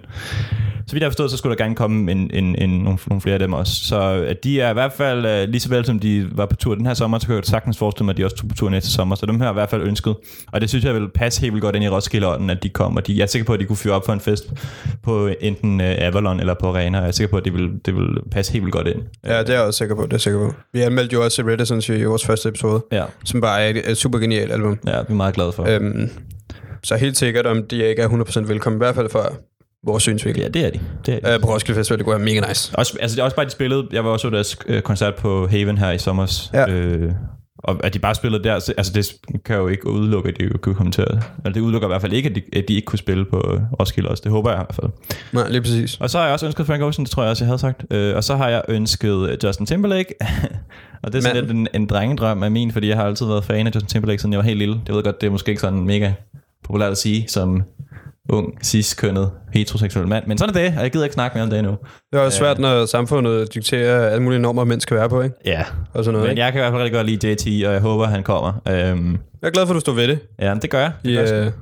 så 0.87 0.93
vidt 0.93 1.01
jeg 1.01 1.07
har 1.07 1.11
forstået, 1.11 1.31
så 1.31 1.37
skulle 1.37 1.57
der 1.57 1.65
gerne 1.65 1.75
komme 1.75 2.13
en, 2.13 2.31
en, 2.35 2.57
en, 2.59 2.71
nogle, 2.71 2.99
nogle 3.07 3.21
flere 3.21 3.33
af 3.33 3.39
dem 3.39 3.53
også. 3.53 3.85
Så 3.85 4.01
at 4.29 4.45
de 4.45 4.61
er 4.61 4.71
i 4.71 4.73
hvert 4.73 4.93
fald, 4.93 5.27
øh, 5.27 5.49
lige 5.49 5.61
så 5.61 5.69
vel 5.69 5.85
som 5.85 5.99
de 5.99 6.29
var 6.33 6.47
på 6.47 6.57
tur 6.57 6.75
den 6.75 6.87
her 6.87 6.95
sommer, 6.95 7.19
så 7.19 7.27
kan 7.27 7.37
jeg 7.37 7.45
sagtens 7.45 7.79
forestille 7.79 8.05
mig, 8.05 8.13
at 8.13 8.17
de 8.17 8.25
også 8.25 8.37
tog 8.37 8.49
på 8.49 8.55
tur 8.55 8.71
næste 8.71 8.91
sommer. 8.91 9.17
Så 9.17 9.27
dem 9.27 9.41
har 9.41 9.47
jeg 9.47 9.53
i 9.53 9.55
hvert 9.55 9.71
fald 9.71 9.83
ønsket. 9.83 10.17
Og 10.53 10.61
det 10.61 10.69
synes 10.69 10.85
jeg 10.85 10.95
vil 10.95 11.09
passe 11.09 11.41
helt 11.41 11.53
vildt 11.53 11.63
godt 11.63 11.77
ind 11.77 11.85
i 11.85 11.89
Roskilde 11.89 12.27
at 12.51 12.63
de 12.63 12.69
kommer. 12.69 13.01
De, 13.01 13.17
jeg 13.17 13.23
er 13.23 13.27
sikker 13.27 13.47
på, 13.47 13.53
at 13.53 13.61
de 13.61 13.65
kunne 13.65 13.77
fyre 13.77 13.95
op 13.95 14.07
for 14.07 14.13
en 14.13 14.21
fest 14.21 14.53
på 15.03 15.31
enten 15.41 15.81
øh, 15.81 15.95
Avalon 15.99 16.41
eller 16.41 16.55
på 16.61 16.69
Arena. 16.69 16.99
Jeg 16.99 17.09
er 17.09 17.13
sikker 17.13 17.31
på, 17.31 17.37
at 17.37 17.45
det 17.45 17.53
vil, 17.53 17.71
det 17.85 17.95
vil 17.95 18.09
passe 18.31 18.53
helt 18.53 18.65
vildt 18.65 18.73
godt 18.73 18.87
ind. 18.87 19.03
Ja, 19.25 19.39
det 19.39 19.49
er 19.49 19.55
jeg 19.55 19.63
også 19.63 19.79
sikker 19.79 19.95
på. 19.95 20.03
Det 20.03 20.13
er 20.13 20.15
jeg 20.15 20.21
sikker 20.21 20.39
på. 20.39 20.55
Vi 20.73 20.81
anmeldte 20.81 21.15
jo 21.15 21.25
også 21.25 21.43
Reticence 21.43 21.99
i 21.99 22.05
vores 22.05 22.27
første 22.27 22.49
episode, 22.49 22.85
Ja, 22.93 23.05
som 23.25 23.41
bare 23.45 23.63
er 23.63 23.69
et, 23.69 23.91
et 23.91 23.97
super 23.97 24.19
genialt 24.19 24.53
album. 24.53 24.79
ja 24.87 25.01
vi 25.01 25.07
er 25.09 25.15
meget 25.15 25.35
glade 25.35 25.53
for. 25.53 25.67
Øhm, 25.69 26.11
så 26.83 26.97
helt 26.97 27.17
sikkert, 27.17 27.47
om 27.47 27.67
de 27.67 27.89
ikke 27.89 28.03
er 28.03 28.09
100% 28.09 28.49
velkommen, 28.49 28.77
i 28.79 28.83
hvert 28.85 28.95
fald 28.95 29.11
for 29.11 29.33
vores 29.87 30.03
synsvinkel. 30.03 30.43
Ja, 30.43 30.49
det 30.49 30.65
er 30.65 30.71
de. 30.71 30.81
Det 31.07 31.15
er 31.15 31.21
de. 31.21 31.35
Øh, 31.35 31.41
på 31.41 31.47
Roskilde 31.47 31.79
Festival, 31.79 31.99
det 31.99 32.05
kunne 32.07 32.17
være 32.17 32.25
mega 32.25 32.49
nice. 32.49 32.79
Også, 32.79 32.97
altså 33.01 33.15
det 33.15 33.21
er 33.21 33.25
også 33.25 33.37
bare, 33.37 33.47
de 33.47 33.51
spillede, 33.51 33.89
jeg 33.93 34.05
var 34.05 34.11
også 34.11 34.29
på 34.29 34.35
deres 34.35 34.59
øh, 34.67 34.83
koncert 34.83 35.15
på 35.15 35.47
Haven 35.47 35.79
her 35.79 35.91
i 35.91 35.99
sommer. 35.99 36.49
Ja. 36.53 36.71
Øh, 36.71 37.13
og 37.65 37.81
at 37.85 37.95
de 37.95 37.99
bare 37.99 38.15
spillede 38.15 38.45
der, 38.45 38.59
så- 38.59 38.75
altså 38.77 38.93
det 38.93 39.07
kan 39.45 39.57
jo 39.57 39.69
ikke 39.69 39.87
udelukke, 39.89 40.29
at 40.29 40.41
de 40.41 40.59
kunne 40.59 40.75
komme 40.75 40.93
til 40.93 41.03
at, 41.03 41.15
altså 41.15 41.51
det 41.55 41.61
udelukker 41.61 41.89
i 41.89 41.91
hvert 41.91 42.01
fald 42.01 42.13
ikke, 42.13 42.29
at 42.29 42.35
de, 42.35 42.43
at 42.53 42.65
de 42.69 42.75
ikke 42.75 42.87
kunne 42.87 42.99
spille 42.99 43.25
på 43.25 43.51
øh, 43.55 43.61
Roskilde 43.81 44.09
også. 44.09 44.21
Det 44.25 44.33
håber 44.33 44.51
jeg 44.51 44.57
i 44.61 44.65
hvert 44.65 44.75
fald. 44.75 44.87
Nej, 45.33 45.49
lige 45.51 45.61
præcis. 45.61 45.97
Og 46.01 46.11
så 46.11 46.19
har 46.19 46.25
jeg 46.25 46.33
også 46.33 46.47
ønsket 46.47 46.67
Frank 46.67 46.83
Ocean, 46.83 47.05
det 47.05 47.11
tror 47.11 47.23
jeg 47.23 47.31
også, 47.31 47.45
jeg 47.45 47.49
havde 47.49 47.59
sagt. 47.59 47.85
Øh, 47.91 48.17
og 48.17 48.25
så 48.25 48.37
har 48.37 48.49
jeg 48.49 48.63
ønsket 48.69 49.29
øh, 49.31 49.39
Justin 49.45 49.67
Timberlake. 49.67 50.15
og 51.03 51.13
det 51.13 51.19
er 51.19 51.23
sådan 51.23 51.37
lidt 51.37 51.47
Manden. 51.47 51.69
en, 51.75 51.83
en 51.83 51.87
drengedrøm 51.87 52.43
af 52.43 52.51
min, 52.51 52.73
fordi 52.73 52.89
jeg 52.89 52.97
har 52.97 53.05
altid 53.05 53.27
været 53.27 53.45
fan 53.45 53.67
af 53.67 53.75
Justin 53.75 53.89
Timberlake, 53.89 54.19
siden 54.23 54.33
jeg 54.33 54.39
var 54.39 54.45
helt 54.45 54.59
lille. 54.59 54.81
Jeg 54.87 54.95
ved 54.95 55.03
godt, 55.03 55.21
det 55.21 55.27
er 55.27 55.31
måske 55.31 55.49
ikke 55.51 55.61
sådan 55.61 55.81
mega 55.85 56.13
populært 56.65 56.91
at 56.91 56.99
sige, 56.99 57.25
som 57.29 57.63
ung, 58.29 58.55
cis-kønnet, 58.65 59.31
heteroseksuel 59.53 60.09
mand. 60.09 60.27
Men 60.27 60.39
sådan 60.39 60.57
er 60.57 60.61
det, 60.69 60.77
og 60.79 60.83
jeg 60.83 60.91
gider 60.93 61.05
ikke 61.05 61.15
snakke 61.15 61.35
mere 61.35 61.45
om 61.45 61.51
det 61.51 61.65
nu. 61.65 61.71
Det 62.13 62.19
er 62.21 62.25
også 62.25 62.39
svært, 62.39 62.59
når 62.59 62.87
samfundet 62.87 63.55
dikterer 63.55 64.09
alle 64.09 64.23
mulige 64.23 64.41
normer, 64.41 64.65
mænd 64.65 64.81
skal 64.81 64.97
være 64.97 65.09
på, 65.09 65.23
ikke? 65.23 65.37
Ja, 65.45 65.65
Og 65.93 66.05
sådan 66.05 66.13
noget, 66.13 66.25
men 66.29 66.31
ikke? 66.31 66.43
jeg 66.45 66.53
kan 66.53 66.59
i 66.59 66.63
hvert 66.63 66.73
fald 66.73 66.83
rigtig 66.83 66.97
godt 66.97 67.07
lide 67.07 67.31
JT, 67.61 67.67
og 67.67 67.73
jeg 67.73 67.81
håber, 67.81 68.07
han 68.07 68.23
kommer. 68.23 68.53
Øhm, 68.69 69.13
Jeg 69.43 69.49
er 69.49 69.51
glad 69.51 69.67
for, 69.67 69.73
at 69.73 69.75
du 69.75 69.81
står 69.81 69.93
ved 69.93 70.09
det. 70.09 70.19
ja, 70.41 70.55
det 70.63 70.71
gør 70.71 70.81
jeg. 70.81 70.93
Det 71.05 71.11
I, 71.11 71.15
gør 71.15 71.23
jeg 71.23 71.53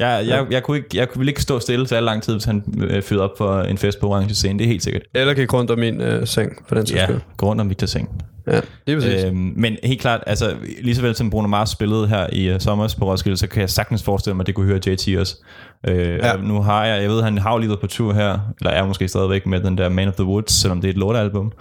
Jeg, 0.00 0.26
jeg, 0.26 0.46
jeg, 0.50 0.62
kunne 0.62 0.76
ikke, 0.76 0.88
jeg 0.94 1.08
ville 1.16 1.30
ikke 1.30 1.42
stå 1.42 1.60
stille 1.60 1.88
så 1.88 2.00
lang 2.00 2.22
tid, 2.22 2.32
hvis 2.32 2.44
han 2.44 2.64
øh, 2.78 3.02
fyrede 3.02 3.24
op 3.24 3.30
for 3.38 3.60
en 3.62 3.78
fest 3.78 4.00
på 4.00 4.08
orange 4.08 4.34
scene. 4.34 4.58
Det 4.58 4.64
er 4.64 4.68
helt 4.68 4.82
sikkert. 4.82 5.02
Eller 5.14 5.34
gik 5.34 5.52
rundt 5.52 5.70
om 5.70 5.78
min 5.78 6.00
øh, 6.00 6.26
seng, 6.26 6.52
for 6.68 6.74
den 6.74 6.86
sags 6.86 7.00
Ja, 7.00 7.18
gå 7.36 7.46
rundt 7.46 7.60
om 7.60 7.68
Victor 7.68 7.86
Seng. 7.86 8.08
Ja, 8.46 8.60
det 8.86 8.92
er 8.92 8.94
præcis. 9.00 9.24
Øhm, 9.24 9.52
men 9.56 9.76
helt 9.84 10.00
klart, 10.00 10.22
altså 10.26 10.54
lige 10.82 10.94
så 10.96 11.02
vel 11.02 11.14
som 11.14 11.30
Bruno 11.30 11.48
Mars 11.48 11.70
spillede 11.70 12.08
her 12.08 12.26
i 12.32 12.54
uh, 12.54 12.60
sommer 12.60 12.94
på 12.98 13.04
Roskilde, 13.10 13.36
så 13.36 13.46
kan 13.46 13.60
jeg 13.60 13.70
sagtens 13.70 14.02
forestille 14.02 14.34
mig, 14.36 14.42
at 14.42 14.46
det 14.46 14.54
kunne 14.54 14.66
høre 14.66 14.80
JT 14.86 15.08
også. 15.20 15.36
Øh, 15.88 15.96
Ja. 15.98 16.26
ja. 16.28 16.36
Nu 16.36 16.62
har 16.62 16.86
jeg, 16.86 17.02
jeg 17.02 17.10
ved, 17.10 17.22
han 17.22 17.38
har 17.38 17.52
jo 17.52 17.58
lige 17.58 17.68
været 17.68 17.80
på 17.80 17.86
tur 17.86 18.12
her, 18.12 18.38
eller 18.60 18.70
er 18.70 18.86
måske 18.86 19.08
stadigvæk 19.08 19.46
med 19.46 19.60
den 19.60 19.78
der 19.78 19.88
Man 19.88 20.08
of 20.08 20.14
the 20.14 20.24
Woods, 20.24 20.52
selvom 20.52 20.80
det 20.80 20.88
er 20.88 20.92
et 20.92 20.98
lortealbum. 20.98 21.52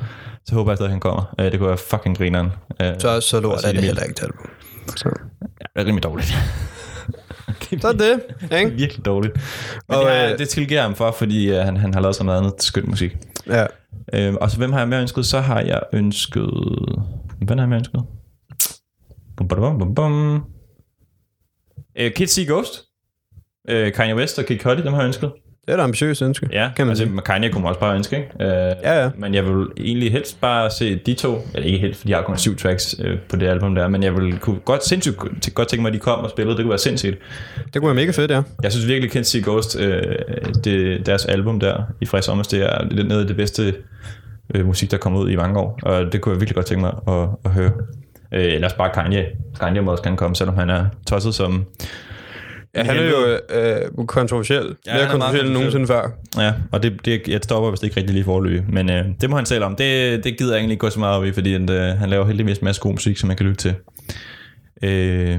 Så 0.46 0.56
håber 0.56 0.72
jeg 0.72 0.78
stadig, 0.78 0.88
at 0.88 0.92
han 0.92 1.00
kommer. 1.00 1.34
Øh, 1.40 1.52
det 1.52 1.60
kunne 1.60 1.70
være 1.70 1.78
fucking 1.78 2.18
grineren. 2.18 2.48
Øh, 2.82 2.88
så, 3.00 3.22
så 3.22 3.40
lort 3.40 3.64
er 3.66 3.72
det 3.72 3.82
heller 3.82 4.04
ikke 4.04 4.12
et 4.12 4.24
album. 4.24 4.50
Så. 4.96 5.10
Ja, 5.42 5.46
det 5.76 5.82
er 5.82 5.86
rimelig 5.86 6.04
dårligt. 6.04 6.34
så 7.82 7.88
er 7.88 7.92
det, 7.92 8.22
ikke? 8.58 8.72
Virkelig 8.72 9.06
dårligt. 9.06 9.34
Men 9.88 9.98
Og, 9.98 10.06
det, 10.06 10.16
er, 10.16 10.32
øh, 10.32 10.38
det 10.38 10.50
tilgiver 10.50 10.82
ham 10.82 10.96
for, 10.96 11.12
fordi 11.12 11.52
uh, 11.52 11.58
han, 11.58 11.78
han 11.78 11.94
har 11.94 12.02
lavet 12.02 12.16
så 12.16 12.24
meget 12.24 12.38
andet 12.38 12.64
skønt 12.64 12.88
musik. 12.88 13.18
Ja. 13.48 13.66
Øh, 14.14 14.34
og 14.42 14.52
så 14.52 14.58
hvem 14.58 14.72
har 14.72 14.80
jeg 14.80 14.88
mere 14.88 15.02
ønsket? 15.02 15.26
Så 15.26 15.40
har 15.40 15.62
jeg 15.62 15.82
ønsket... 15.94 16.50
Hvem 17.38 17.58
har 17.58 17.66
jeg 17.66 17.70
mere 17.70 17.80
ønsket? 17.80 18.04
Bum, 19.38 19.48
bum, 19.48 19.80
bum, 19.80 19.96
bum. 19.96 20.44
Øh, 21.96 22.14
Kids 22.14 22.32
See 22.32 22.46
Ghost. 22.46 22.84
Øh, 23.70 23.94
Kanye 23.94 24.16
West 24.16 24.40
og 24.40 24.46
Kid 24.46 24.60
Cudi, 24.60 24.82
dem 24.82 24.94
har 24.94 25.02
jeg 25.02 25.08
ønsket. 25.08 25.32
Det 25.70 25.76
er 25.76 25.80
et 25.80 25.84
ambitiøst 25.84 26.22
ønske, 26.22 26.48
Ja, 26.52 26.70
kan 26.76 26.86
man 26.86 26.92
altså, 26.92 27.06
sige. 27.06 27.22
Kanye 27.22 27.50
kunne 27.50 27.62
man 27.62 27.70
også 27.70 27.80
bare 27.80 27.96
ønske, 27.96 28.18
ikke? 28.18 28.30
Øh, 28.40 28.76
Ja, 28.84 29.04
ja. 29.04 29.10
Men 29.18 29.34
jeg 29.34 29.46
vil 29.46 29.66
egentlig 29.78 30.12
helst 30.12 30.42
bare 30.42 30.70
se 30.72 30.96
de 30.96 31.14
to, 31.14 31.48
eller 31.54 31.68
ikke 31.68 31.80
helt, 31.80 31.96
for 31.98 32.08
de 32.08 32.14
har 32.14 32.22
kun 32.22 32.38
syv 32.38 32.58
tracks 32.58 32.96
øh, 33.00 33.18
på 33.30 33.36
det 33.36 33.48
album 33.48 33.76
der, 33.76 33.88
men 33.88 34.04
jeg 34.04 34.16
vil 34.16 34.40
kunne 34.40 34.60
godt 34.60 34.86
sindssygt 34.86 35.18
godt 35.56 35.68
tænke 35.68 35.82
mig, 35.82 35.90
at 35.90 35.94
de 35.94 36.00
kom 36.00 36.20
og 36.20 36.30
spillede, 36.30 36.58
det 36.58 36.64
kunne 36.64 36.70
være 36.70 36.80
sindssygt. 36.80 37.18
Det 37.74 37.82
kunne 37.82 37.96
være 37.96 37.96
mega 38.06 38.12
fedt, 38.12 38.32
ja. 38.32 38.42
Jeg 38.64 38.72
synes 38.72 38.88
virkelig, 38.88 39.26
See 39.26 39.42
Ghost, 39.42 39.80
øh, 39.80 40.02
det, 40.64 41.06
deres 41.06 41.26
album 41.26 41.60
der 41.60 41.84
i 42.02 42.06
Frisk 42.06 42.26
Sommer, 42.26 42.44
det 42.44 42.62
er 42.64 42.86
lidt 42.92 43.08
noget 43.08 43.22
af 43.22 43.28
det 43.28 43.36
bedste 43.36 43.74
øh, 44.56 44.66
musik, 44.66 44.92
der 44.92 44.98
er 44.98 45.02
kommet 45.02 45.20
ud 45.20 45.30
i 45.30 45.36
mange 45.36 45.60
år, 45.60 45.80
og 45.84 46.14
det 46.14 46.22
kunne 46.22 46.34
jeg 46.34 46.40
virkelig 46.42 46.56
godt 46.56 46.66
tænke 46.66 46.82
mig 46.82 46.94
at, 47.08 47.30
at 47.46 47.52
høre. 47.52 47.72
Øh, 48.34 48.54
ellers 48.54 48.74
bare 48.74 48.90
Kanye. 48.94 49.26
Kanye 49.60 49.82
må 49.82 49.92
også 49.92 50.04
gerne 50.04 50.18
komme, 50.18 50.36
selvom 50.36 50.58
han 50.58 50.70
er 50.70 50.86
tosset 51.08 51.34
som... 51.36 51.66
ja 52.76 52.84
han 52.84 52.98
er 52.98 53.10
jo 53.10 53.40
øh, 53.50 54.06
kontroversiel. 54.08 54.76
Ja, 54.86 54.94
Mere 54.94 54.94
han 54.94 55.02
er 55.02 55.12
kontroversiel 55.12 55.46
end 55.46 55.54
nogensinde 55.54 55.88
før. 55.88 56.12
Ja, 56.38 56.54
og 56.72 56.84
det, 56.84 57.06
det, 57.06 57.28
jeg 57.28 57.40
stopper 57.44 57.72
vist 57.72 57.84
ikke 57.84 57.98
rigtig 57.98 58.14
lige 58.14 58.24
forløb, 58.24 58.64
men 58.70 58.90
øh, 58.90 59.06
det 59.22 59.30
må 59.30 59.36
han 59.36 59.46
selv 59.46 59.64
om. 59.64 59.76
Det, 59.76 60.24
det 60.24 60.38
gider 60.38 60.52
jeg 60.52 60.60
egentlig 60.60 60.74
ikke 60.74 60.82
gå 60.82 60.90
så 60.90 61.00
meget 61.00 61.18
op 61.18 61.26
i, 61.26 61.32
fordi 61.32 61.54
at, 61.54 61.70
øh, 61.70 61.82
han 61.82 62.10
laver 62.10 62.26
heldigvis 62.26 62.58
en 62.58 62.66
masse 62.66 62.82
god 62.82 62.92
musik, 62.92 63.18
som 63.18 63.28
man 63.28 63.38
kan 63.38 63.46
lytte 63.46 63.62
til. 63.62 63.76
Øh, 64.84 65.38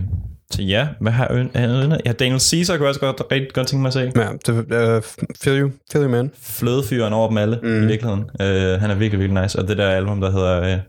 så 0.50 0.62
ja, 0.62 0.88
hvad 1.00 1.12
har 1.12 1.48
jeg? 1.54 2.00
Ja, 2.06 2.12
Daniel 2.12 2.40
Caesar 2.40 2.76
kunne 2.76 2.84
jeg 2.84 2.88
også 2.88 3.00
godt, 3.00 3.22
rigtig 3.32 3.52
godt 3.52 3.66
tænke 3.66 3.82
mig 3.82 3.88
at 3.88 3.92
se. 3.92 4.12
Ja, 4.16 4.28
det 4.46 4.72
er 4.72 5.00
feel 5.42 5.60
you, 5.60 5.70
feel 5.92 6.04
you, 6.04 6.10
man. 6.10 6.30
flødefyren 6.42 7.12
over 7.12 7.28
dem 7.28 7.38
alle 7.38 7.58
mm. 7.62 7.82
i 7.82 7.86
virkeligheden. 7.86 8.22
Uh, 8.22 8.80
han 8.80 8.90
er 8.90 8.94
virkelig, 8.94 9.20
virkelig 9.20 9.42
nice. 9.42 9.58
Og 9.58 9.68
det 9.68 9.78
der 9.78 9.88
album, 9.88 10.20
der 10.20 10.30
hedder, 10.30 10.74
uh, 10.74 10.80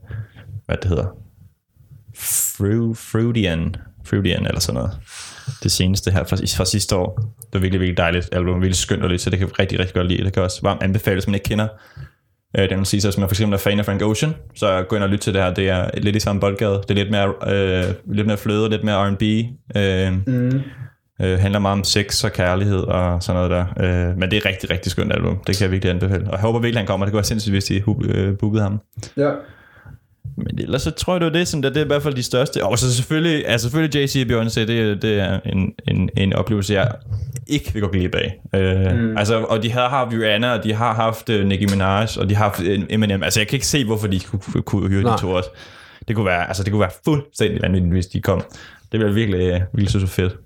hvad 0.65 0.77
det 0.77 0.89
hedder? 0.89 1.05
Fru, 2.15 2.93
Fruitian. 2.93 3.75
Fruitian 4.05 4.45
eller 4.45 4.59
sådan 4.59 4.81
noget. 4.81 4.91
Det 5.63 5.71
seneste 5.71 6.11
her 6.11 6.23
fra, 6.23 6.35
fra 6.35 6.65
sidste 6.65 6.95
år. 6.95 7.15
Det 7.17 7.53
var 7.53 7.59
virkelig, 7.59 7.79
virkelig 7.79 7.97
dejligt 7.97 8.29
album. 8.31 8.55
Virkelig 8.55 8.75
skønt 8.75 9.03
og 9.03 9.09
lidt, 9.09 9.21
så 9.21 9.29
det 9.29 9.39
kan 9.39 9.47
jeg 9.47 9.59
rigtig, 9.59 9.79
rigtig 9.79 9.95
godt 9.95 10.07
lide. 10.07 10.23
Det 10.23 10.33
kan 10.33 10.43
også 10.43 10.59
varmt 10.63 10.83
anbefales, 10.83 11.23
hvis 11.23 11.27
man 11.27 11.35
ikke 11.35 11.49
kender 11.49 11.67
uh, 12.59 12.63
Daniel 12.69 12.85
Caesar, 12.85 13.11
som 13.11 13.23
er 13.23 13.27
for 13.27 13.33
eksempel 13.33 13.53
er 13.53 13.57
fan 13.57 13.79
af 13.79 13.85
Frank 13.85 14.01
Ocean. 14.01 14.33
Så 14.55 14.85
gå 14.89 14.95
ind 14.95 15.03
og 15.03 15.09
lyt 15.09 15.19
til 15.19 15.33
det 15.33 15.41
her. 15.41 15.53
Det 15.53 15.69
er 15.69 15.89
lidt 15.97 16.15
i 16.15 16.19
samme 16.19 16.39
boldgade. 16.39 16.83
Det 16.87 16.91
er 16.91 17.03
lidt 17.03 17.11
mere, 17.11 17.27
uh, 17.27 18.15
lidt 18.15 18.27
mere 18.27 18.37
fløde, 18.37 18.69
lidt 18.69 18.83
mere 18.83 19.09
R&B. 19.09 19.23
Uh, 19.75 20.33
mm. 20.33 20.61
Øh, 21.21 21.39
handler 21.39 21.59
meget 21.59 21.77
om 21.77 21.83
sex 21.83 22.23
og 22.23 22.31
kærlighed 22.31 22.79
og 22.79 23.23
sådan 23.23 23.35
noget 23.35 23.51
der. 23.51 23.65
Øh, 24.09 24.17
men 24.17 24.31
det 24.31 24.37
er 24.37 24.45
rigtig, 24.45 24.69
rigtig 24.69 24.91
skønt 24.91 25.13
album. 25.13 25.37
Det 25.47 25.57
kan 25.57 25.63
jeg 25.63 25.71
virkelig 25.71 25.93
anbefale. 25.93 26.25
Og 26.25 26.31
jeg 26.31 26.39
håber 26.39 26.59
virkelig, 26.59 26.79
han 26.79 26.87
kommer. 26.87 27.05
Det 27.05 27.11
kunne 27.11 27.17
være 27.17 27.23
sindssygt, 27.23 27.53
hvis 27.53 27.65
de 27.65 27.83
øh, 28.03 28.37
bookede 28.37 28.63
ham. 28.63 28.79
Ja. 29.17 29.31
Men 30.37 30.59
ellers 30.59 30.81
så 30.81 30.91
tror 30.91 31.13
jeg, 31.13 31.21
det 31.21 31.25
var 31.25 31.33
det. 31.33 31.47
Sådan, 31.47 31.63
det, 31.63 31.75
det 31.75 31.81
er 31.81 31.85
i 31.85 31.87
hvert 31.87 32.03
fald 32.03 32.13
de 32.13 32.23
største. 32.23 32.65
Og 32.65 32.79
så 32.79 32.95
selvfølgelig, 32.95 33.47
altså 33.47 33.69
selvfølgelig 33.69 34.01
JC 34.01 34.25
og 34.29 34.35
Beyoncé, 34.35 34.59
det, 34.59 35.01
det 35.01 35.19
er 35.19 35.39
en, 35.45 35.73
en, 35.87 36.09
en 36.17 36.33
oplevelse, 36.33 36.73
jeg 36.73 36.91
ikke 37.47 37.73
vil 37.73 37.81
gå 37.81 37.87
glip 37.87 38.15
af. 38.15 38.39
Øh, 38.55 38.99
mm. 38.99 39.17
altså, 39.17 39.43
og 39.43 39.63
de 39.63 39.71
har 39.71 39.89
haft 39.89 40.13
Rihanna, 40.13 40.53
og 40.53 40.63
de 40.63 40.73
har 40.73 40.93
haft 40.93 41.29
uh, 41.29 41.45
Nicki 41.45 41.65
Minaj, 41.65 42.07
og 42.19 42.29
de 42.29 42.35
har 42.35 42.43
haft 42.43 42.61
øh, 42.61 42.79
Eminem. 42.89 43.23
Altså, 43.23 43.39
jeg 43.39 43.47
kan 43.47 43.55
ikke 43.55 43.67
se, 43.67 43.85
hvorfor 43.85 44.07
de 44.07 44.19
kunne, 44.19 44.63
kunne 44.63 44.89
høre 44.89 45.03
Nej. 45.03 45.15
de 45.15 45.21
to 45.21 45.31
også. 45.31 45.49
Det 46.07 46.15
kunne 46.15 46.25
være, 46.25 46.47
altså, 46.47 46.63
det 46.63 46.71
kunne 46.71 46.81
være 46.81 46.91
fuldstændig 47.05 47.61
vanvittigt, 47.61 47.93
hvis 47.93 48.07
de 48.07 48.21
kom. 48.21 48.43
Det 48.91 48.99
ville 48.99 49.13
virkelig, 49.13 49.39
øh, 49.39 49.61
virkelig 49.73 49.89
synes 49.89 50.03
var 50.03 50.07
fedt. 50.07 50.37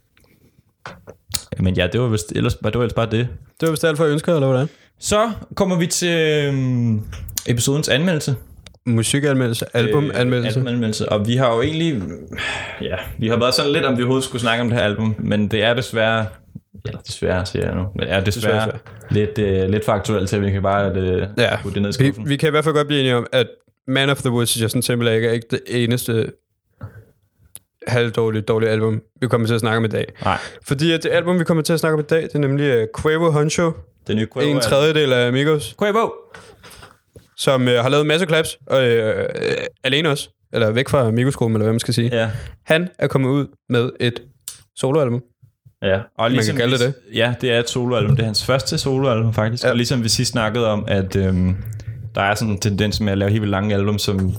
Men 1.60 1.76
ja, 1.76 1.88
det 1.88 2.02
var 2.02 2.08
vist 2.08 2.32
ellers, 2.36 2.54
det 2.56 2.64
var 2.64 2.82
ellers 2.82 2.94
bare 2.94 3.12
det. 3.12 3.28
Det 3.60 3.68
var 3.68 3.70
vist 3.70 3.84
alt 3.84 3.98
for 3.98 4.06
ønsker, 4.06 4.34
eller 4.34 4.48
hvordan? 4.48 4.70
Så 5.00 5.32
kommer 5.56 5.76
vi 5.76 5.88
til 5.88 6.18
øhm, 6.48 7.02
episodens 7.48 7.90
anmeldelse. 7.90 8.36
Musikanmeldelse, 8.86 9.66
albumanmeldelse. 9.74 10.60
Øh, 10.60 10.66
albumanmeldelse. 10.66 11.10
Og 11.10 11.28
vi 11.28 11.36
har 11.36 11.56
jo 11.56 11.62
egentlig... 11.62 12.02
Ja, 12.82 12.96
vi 13.20 13.28
har 13.28 13.38
været 13.38 13.54
sådan 13.54 13.72
lidt, 13.72 13.86
om 13.86 13.98
vi 13.98 14.02
overhovedet 14.02 14.24
skulle 14.24 14.42
snakke 14.42 14.62
om 14.62 14.70
det 14.70 14.78
her 14.78 14.86
album, 14.86 15.16
men 15.20 15.48
det 15.48 15.64
er 15.64 15.74
desværre... 15.74 16.26
Eller 16.86 17.00
desværre, 17.02 17.46
siger 17.46 17.66
jeg 17.66 17.76
nu. 17.76 17.86
Men 17.96 18.08
er 18.08 18.20
desværre, 18.24 18.56
Desværre. 18.66 18.80
lidt, 19.10 19.40
øh, 19.40 19.70
lidt 19.70 19.86
for 19.86 19.92
aktuelt 19.92 20.30
til, 20.30 20.36
at 20.36 20.42
vi 20.42 20.52
kan 20.52 20.62
bare 20.62 20.92
øh, 20.96 21.28
Ja. 21.38 21.58
putte 21.62 21.76
det 21.76 21.82
ned 21.82 22.00
i 22.00 22.04
Vi, 22.04 22.08
skuffen. 22.08 22.30
vi 22.30 22.36
kan 22.38 22.48
i 22.48 22.52
hvert 22.52 22.64
fald 22.64 22.76
godt 22.76 22.88
blive 22.88 23.00
enige 23.00 23.16
om, 23.16 23.28
at 23.32 23.48
Man 23.88 24.10
of 24.10 24.18
the 24.22 24.32
Woods, 24.32 24.62
Justin 24.62 24.82
Timberlake, 24.82 25.28
er 25.28 25.32
ikke 25.32 25.48
det 25.52 25.62
eneste 25.68 26.32
halvdårlige, 27.88 28.42
dårlige 28.42 28.70
album, 28.70 29.02
vi 29.22 29.28
kommer 29.28 29.48
til 29.48 29.54
at 29.54 29.60
snakke 29.60 29.78
om 29.78 29.86
i 29.86 29.88
dag. 29.88 30.06
Nej, 30.24 30.38
Fordi 30.68 30.92
at 30.92 31.04
det 31.04 31.10
album, 31.12 31.40
vi 31.40 31.44
kommer 31.44 31.64
til 31.64 31.74
at 31.74 31.80
snakke 31.80 31.94
om 31.94 32.00
i 32.00 32.04
dag, 32.10 32.22
det 32.24 32.36
er 32.36 32.40
nemlig 32.40 32.82
uh, 32.82 33.02
Quavo 33.02 33.32
Huncho, 33.32 33.72
det 34.08 34.16
nye 34.16 34.28
Quavo 34.34 34.48
en 34.50 34.60
tredjedel 34.60 35.14
af 35.14 35.28
Amigos, 35.28 35.76
Quavo! 35.80 36.10
Som 37.38 37.62
uh, 37.62 37.68
har 37.68 37.90
lavet 37.90 38.02
en 38.02 38.08
masse 38.08 38.26
claps, 38.28 38.58
og 38.68 38.78
uh, 38.84 39.26
alene 39.84 40.10
også, 40.10 40.30
eller 40.54 40.72
væk 40.72 40.90
fra 40.90 41.08
Amigos-gruppen, 41.08 41.56
eller 41.56 41.64
hvad 41.66 41.74
man 41.74 41.80
skal 41.80 41.94
sige. 41.94 42.16
Ja. 42.16 42.30
Han 42.66 42.90
er 43.00 43.08
kommet 43.08 43.30
ud 43.30 43.48
med 43.70 43.90
et 44.00 44.20
soloalbum. 44.76 45.22
Ja, 45.82 46.00
og 46.18 46.32
ligesom 46.32 46.56
kan 46.56 46.70
kalde 46.70 46.86
det 46.86 46.94
vi- 47.12 47.18
Ja, 47.18 47.34
det 47.42 47.52
er 47.52 47.60
et 47.60 47.70
soloalbum. 47.70 48.16
Det 48.16 48.22
er 48.24 48.26
hans 48.26 48.46
første 48.46 48.78
soloalbum, 48.78 49.34
faktisk. 49.34 49.64
Ja. 49.64 49.70
Og 49.70 49.76
ligesom 49.76 50.04
vi 50.04 50.10
sidst 50.10 50.32
snakkede 50.32 50.68
om, 50.68 50.86
at 50.88 51.16
øhm, 51.16 51.56
der 52.16 52.22
er 52.22 52.36
sådan 52.36 52.52
en 52.54 52.60
tendens 52.60 53.00
med 53.00 53.12
at 53.12 53.18
lave 53.18 53.32
helt 53.32 53.42
vildt 53.42 53.52
lange 53.52 53.76
album, 53.76 53.98
som, 54.00 54.32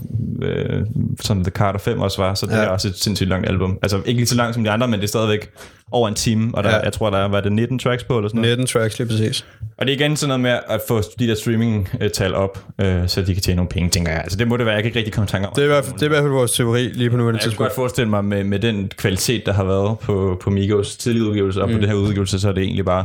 øh, 0.43 0.83
som 1.21 1.45
The 1.45 1.51
Carter 1.51 1.79
5 1.79 2.01
også 2.01 2.23
var, 2.23 2.35
så 2.35 2.47
det 2.47 2.53
Ja. 2.53 2.59
ja. 2.59 2.65
er 2.65 2.69
også 2.69 2.89
et 2.89 2.99
sindssygt 2.99 3.29
langt 3.29 3.49
album. 3.49 3.79
Altså 3.83 3.97
ikke 4.07 4.19
lige 4.19 4.27
så 4.27 4.35
langt 4.37 4.55
som 4.55 4.65
de 4.65 4.71
andre, 4.71 4.89
men 4.89 5.01
det 5.01 5.05
er 5.05 5.09
stadigvæk 5.09 5.51
over 5.93 6.09
en 6.09 6.15
time, 6.15 6.51
og 6.55 6.65
der, 6.65 6.71
Ja. 6.71 6.77
ja. 6.77 6.83
jeg 6.83 6.93
tror, 6.93 7.11
der 7.11 7.19
er, 7.19 7.29
var 7.29 7.41
det 7.41 7.53
19 7.53 7.79
tracks 7.79 8.05
på, 8.05 8.17
eller 8.19 8.29
sådan 8.29 8.41
noget. 8.41 8.59
19 8.59 8.67
tracks, 8.67 8.99
lige 8.99 9.09
præcis. 9.09 9.47
Og 9.79 9.87
det 9.87 9.93
er 9.93 9.97
igen 9.97 10.17
sådan 10.17 10.29
noget 10.29 10.41
med 10.41 10.59
at 10.75 10.81
få 10.89 11.03
de 11.19 11.27
der 11.27 11.35
streaming-tal 11.35 12.35
op, 12.35 12.65
øh, 12.81 13.09
så 13.09 13.23
de 13.23 13.35
kan 13.35 13.43
tjene 13.43 13.57
nogle 13.57 13.69
penge, 13.69 13.91
tænker 13.91 14.13
jeg. 14.13 14.21
Altså 14.21 14.39
det 14.39 14.49
må 14.49 14.57
det 14.57 14.67
være, 14.67 14.75
jeg 14.75 14.83
kan 14.83 14.89
ikke 14.89 14.99
rigtig 14.99 15.15
komme 15.15 15.25
i 15.25 15.29
tanke 15.29 15.49
om. 15.49 15.55
Det 15.55 15.61
er, 15.63 15.67
i 15.67 15.69
hvert 15.69 15.85
fald, 15.85 15.95
det 15.95 16.03
er 16.03 16.07
i 16.07 16.09
hvert 16.09 16.23
fald 16.23 16.33
vores 16.33 16.53
teori 16.53 16.83
lige 16.83 17.11
på 17.11 17.17
nuværende 17.17 17.39
Jeg 17.39 17.43
kunne 17.45 17.51
tidspunkt. 17.51 17.59
godt 17.69 17.75
forestille 17.75 18.11
mig, 18.11 18.25
med, 18.25 18.45
med 18.45 18.59
den 18.59 18.91
kvalitet, 18.97 19.47
der 19.47 19.53
har 19.53 19.65
været 19.65 19.99
på, 19.99 20.39
på 20.43 20.51
Migos 20.51 20.97
tidlige 20.97 21.25
udgivelser, 21.25 21.63
og 21.63 21.69
mm. 21.69 21.75
på 21.75 21.81
det 21.81 21.89
her 21.89 21.97
udgivelse, 21.97 22.41
så 22.41 22.49
er 22.49 22.53
det 22.53 22.63
egentlig 22.63 22.85
bare, 22.85 23.05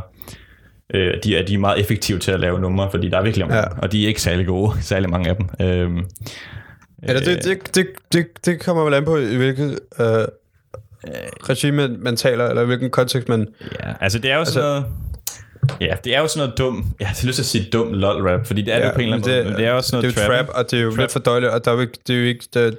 øh, 0.94 1.14
de, 1.24 1.38
er, 1.38 1.46
de 1.46 1.54
er 1.54 1.58
meget 1.58 1.80
effektive 1.80 2.20
til 2.20 2.32
at 2.32 2.40
lave 2.40 2.60
numre, 2.60 2.92
fordi 2.92 3.10
der 3.10 3.18
er 3.18 3.24
virkelig 3.24 3.48
mange, 3.48 3.62
Ja. 3.62 3.68
og 3.82 3.92
de 3.92 4.04
er 4.04 4.08
ikke 4.08 4.22
særlig 4.22 4.46
gode, 4.46 4.72
særlig 4.82 5.10
mange 5.10 5.30
af 5.30 5.36
dem. 5.36 5.68
Øhm, 5.68 6.06
Eller 7.04 7.22
det, 7.22 7.44
det, 7.44 7.76
det, 7.76 7.88
det, 8.14 8.28
det 8.46 8.60
kommer 8.60 8.84
vel 8.84 8.94
an 8.94 9.06
på, 9.06 9.18
i 9.18 9.36
hvilket 9.36 9.80
øh, 10.00 10.06
regime 11.50 11.88
man 11.88 12.16
taler, 12.16 12.46
eller 12.50 12.66
hvilken 12.66 12.90
kontekst 12.90 13.30
man... 13.30 13.48
ja, 13.84 13.94
altså 14.02 14.20
det 14.20 14.32
er 14.32 14.36
jo 14.38 14.46
sådan 14.46 14.64
Altså- 14.64 14.70
noget... 14.82 14.86
Ja, 15.82 15.96
det 16.04 16.16
er 16.16 16.20
jo 16.20 16.28
sådan 16.28 16.40
noget 16.48 16.58
dum... 16.58 16.86
Jeg 17.00 17.08
har 17.08 17.28
lyst 17.28 17.36
til 17.36 17.42
at 17.42 17.46
sige 17.46 17.70
dum 17.74 17.94
lol-rap, 17.94 18.46
fordi 18.48 18.62
det 18.62 18.74
er 18.74 18.78
ja, 18.80 18.86
det 18.86 18.94
på 18.94 19.00
en 19.02 19.04
eller 19.04 19.18
anden 19.18 19.32
måde, 19.36 19.44
men 19.46 19.56
det 19.56 19.66
er 19.66 19.72
også 19.72 19.90
sådan 19.90 20.06
det 20.06 20.16
noget 20.16 20.30
er 20.30 20.38
jo 20.38 20.44
trap, 20.46 20.56
og 20.56 20.72
det 20.72 20.80
er 20.80 20.84
jo 20.84 20.90
Trap. 20.90 21.00
lidt 21.00 21.12
for 21.12 21.20
dårligt, 21.20 21.52
og 21.52 21.66
der 21.66 21.72
er 21.72 21.76
jo 21.76 21.82
ikke, 21.82 21.94
det 22.08 22.16
er 22.16 22.20
jo 22.20 22.26
ikke, 22.26 22.46
der, 22.54 22.72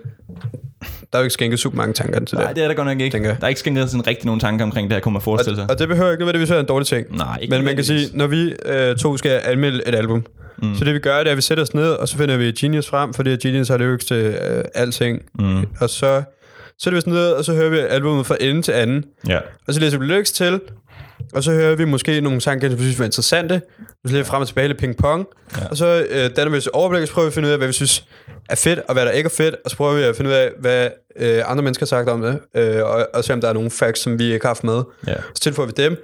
der 1.13 1.19
er 1.19 1.23
jo 1.23 1.25
ikke 1.25 1.33
skænket 1.35 1.59
super 1.61 1.77
mange 1.77 1.95
tanker 1.95 2.25
til 2.25 2.39
Nej, 2.39 2.47
det. 2.47 2.57
det 2.57 2.65
er 2.65 2.69
der 2.69 2.75
godt 2.75 2.89
nok 2.89 3.01
ikke. 3.01 3.15
tænker. 3.15 3.35
Der 3.35 3.45
er 3.45 3.49
ikke 3.49 3.61
skænket 3.61 3.91
sådan 3.91 4.07
rigtig 4.07 4.27
nogen 4.27 4.41
tanker 4.41 4.65
omkring 4.65 4.89
det 4.91 4.95
her, 4.97 5.01
kunne 5.01 5.13
man 5.13 5.23
forestille 5.23 5.57
sig. 5.57 5.65
Og, 5.65 5.71
og 5.71 5.79
det 5.79 5.89
behøver 5.89 6.11
ikke 6.11 6.21
nødvendigvis 6.21 6.51
være 6.51 6.61
en 6.61 6.67
dårlig 6.67 6.87
ting. 6.87 7.17
Nej, 7.17 7.39
ikke 7.43 7.51
Men 7.57 7.65
man 7.65 7.75
kan 7.75 7.85
sige, 7.85 8.09
når 8.15 8.27
vi 8.27 8.55
øh, 8.67 8.97
to 8.97 9.17
skal 9.17 9.41
anmelde 9.45 9.83
et 9.89 9.95
album, 9.95 10.25
mm. 10.63 10.75
så 10.77 10.85
det 10.85 10.95
vi 10.95 10.99
gør, 10.99 11.19
det 11.19 11.27
er, 11.27 11.31
at 11.31 11.37
vi 11.37 11.43
sætter 11.43 11.63
os 11.65 11.75
ned, 11.75 11.91
og 11.91 12.09
så 12.09 12.17
finder 12.17 12.37
vi 12.37 12.53
Genius 12.53 12.89
frem, 12.89 13.15
fordi 13.15 13.37
Genius 13.37 13.69
har 13.69 13.77
lyrics 13.79 14.05
til 14.05 14.17
øh, 14.17 14.65
alting. 14.75 15.23
Mm, 15.39 15.67
Og 15.81 15.91
så 15.91 16.23
sætter 16.83 16.95
vi 16.95 16.99
os 16.99 17.07
ned, 17.07 17.31
og 17.33 17.45
så 17.45 17.55
hører 17.55 17.71
vi 17.71 17.79
albumet 17.79 18.27
fra 18.27 18.37
ende 18.41 18.63
til 18.63 18.73
anden. 18.73 19.05
ja. 19.29 19.39
Og 19.69 19.75
så 19.75 19.81
læser 19.81 19.99
vi 19.99 20.05
lyrics 20.05 20.33
til, 20.33 20.61
og 21.33 21.43
så 21.43 21.53
hører 21.53 21.77
vi 21.77 21.85
måske 21.85 22.21
nogle 22.21 22.41
sange, 22.41 22.71
som 22.71 22.79
vi 22.79 22.83
synes 22.83 22.99
var 22.99 23.05
interessante. 23.05 23.63
Så 23.89 23.97
læser 24.05 24.19
vi 24.19 24.25
frem 24.25 24.41
og 24.41 24.49
tilbage 24.49 24.69
lidt 24.69 24.79
ping-pong. 24.79 25.27
Ja. 25.59 25.67
Og 25.71 25.77
så 25.77 26.07
øh, 26.11 26.31
danner 26.37 26.51
vi 26.51 26.57
et 26.57 26.69
overblik, 26.69 27.03
og 27.03 27.09
så 27.09 27.15
prøver 27.15 27.27
vi 27.27 27.31
at 27.31 27.35
finde 27.35 27.47
ud 27.49 27.53
af, 27.53 27.59
hvad 27.59 27.67
vi 27.67 27.73
synes 27.73 28.05
er 28.51 28.57
fedt, 28.57 28.79
og 28.89 28.95
hvad 28.95 29.07
der 29.07 29.11
ikke 29.11 29.27
er 29.27 29.35
fedt. 29.37 29.57
Og 29.65 29.71
så 29.71 29.77
prøver 29.77 29.95
vi 29.95 30.03
at 30.03 30.17
finde 30.17 30.31
ud 30.31 30.35
af, 30.35 30.51
hvad 30.61 30.89
øh, 31.17 31.43
andre 31.47 31.63
mennesker 31.63 31.87
har 31.87 31.89
sagt 31.89 32.09
om 32.09 32.23
det. 32.23 32.39
Øh, 32.57 32.85
og, 32.85 33.09
og 33.15 33.25
se, 33.25 33.33
om 33.33 33.41
der 33.41 33.49
er 33.49 33.53
nogle 33.53 33.71
facts, 33.71 34.03
som 34.03 34.19
vi 34.19 34.33
ikke 34.33 34.45
har 34.45 34.51
haft 34.51 34.65
med. 34.65 34.83
Ja. 35.07 35.15
Så 35.35 35.41
tilføjer 35.41 35.67
vi 35.67 35.73
dem. 35.77 35.97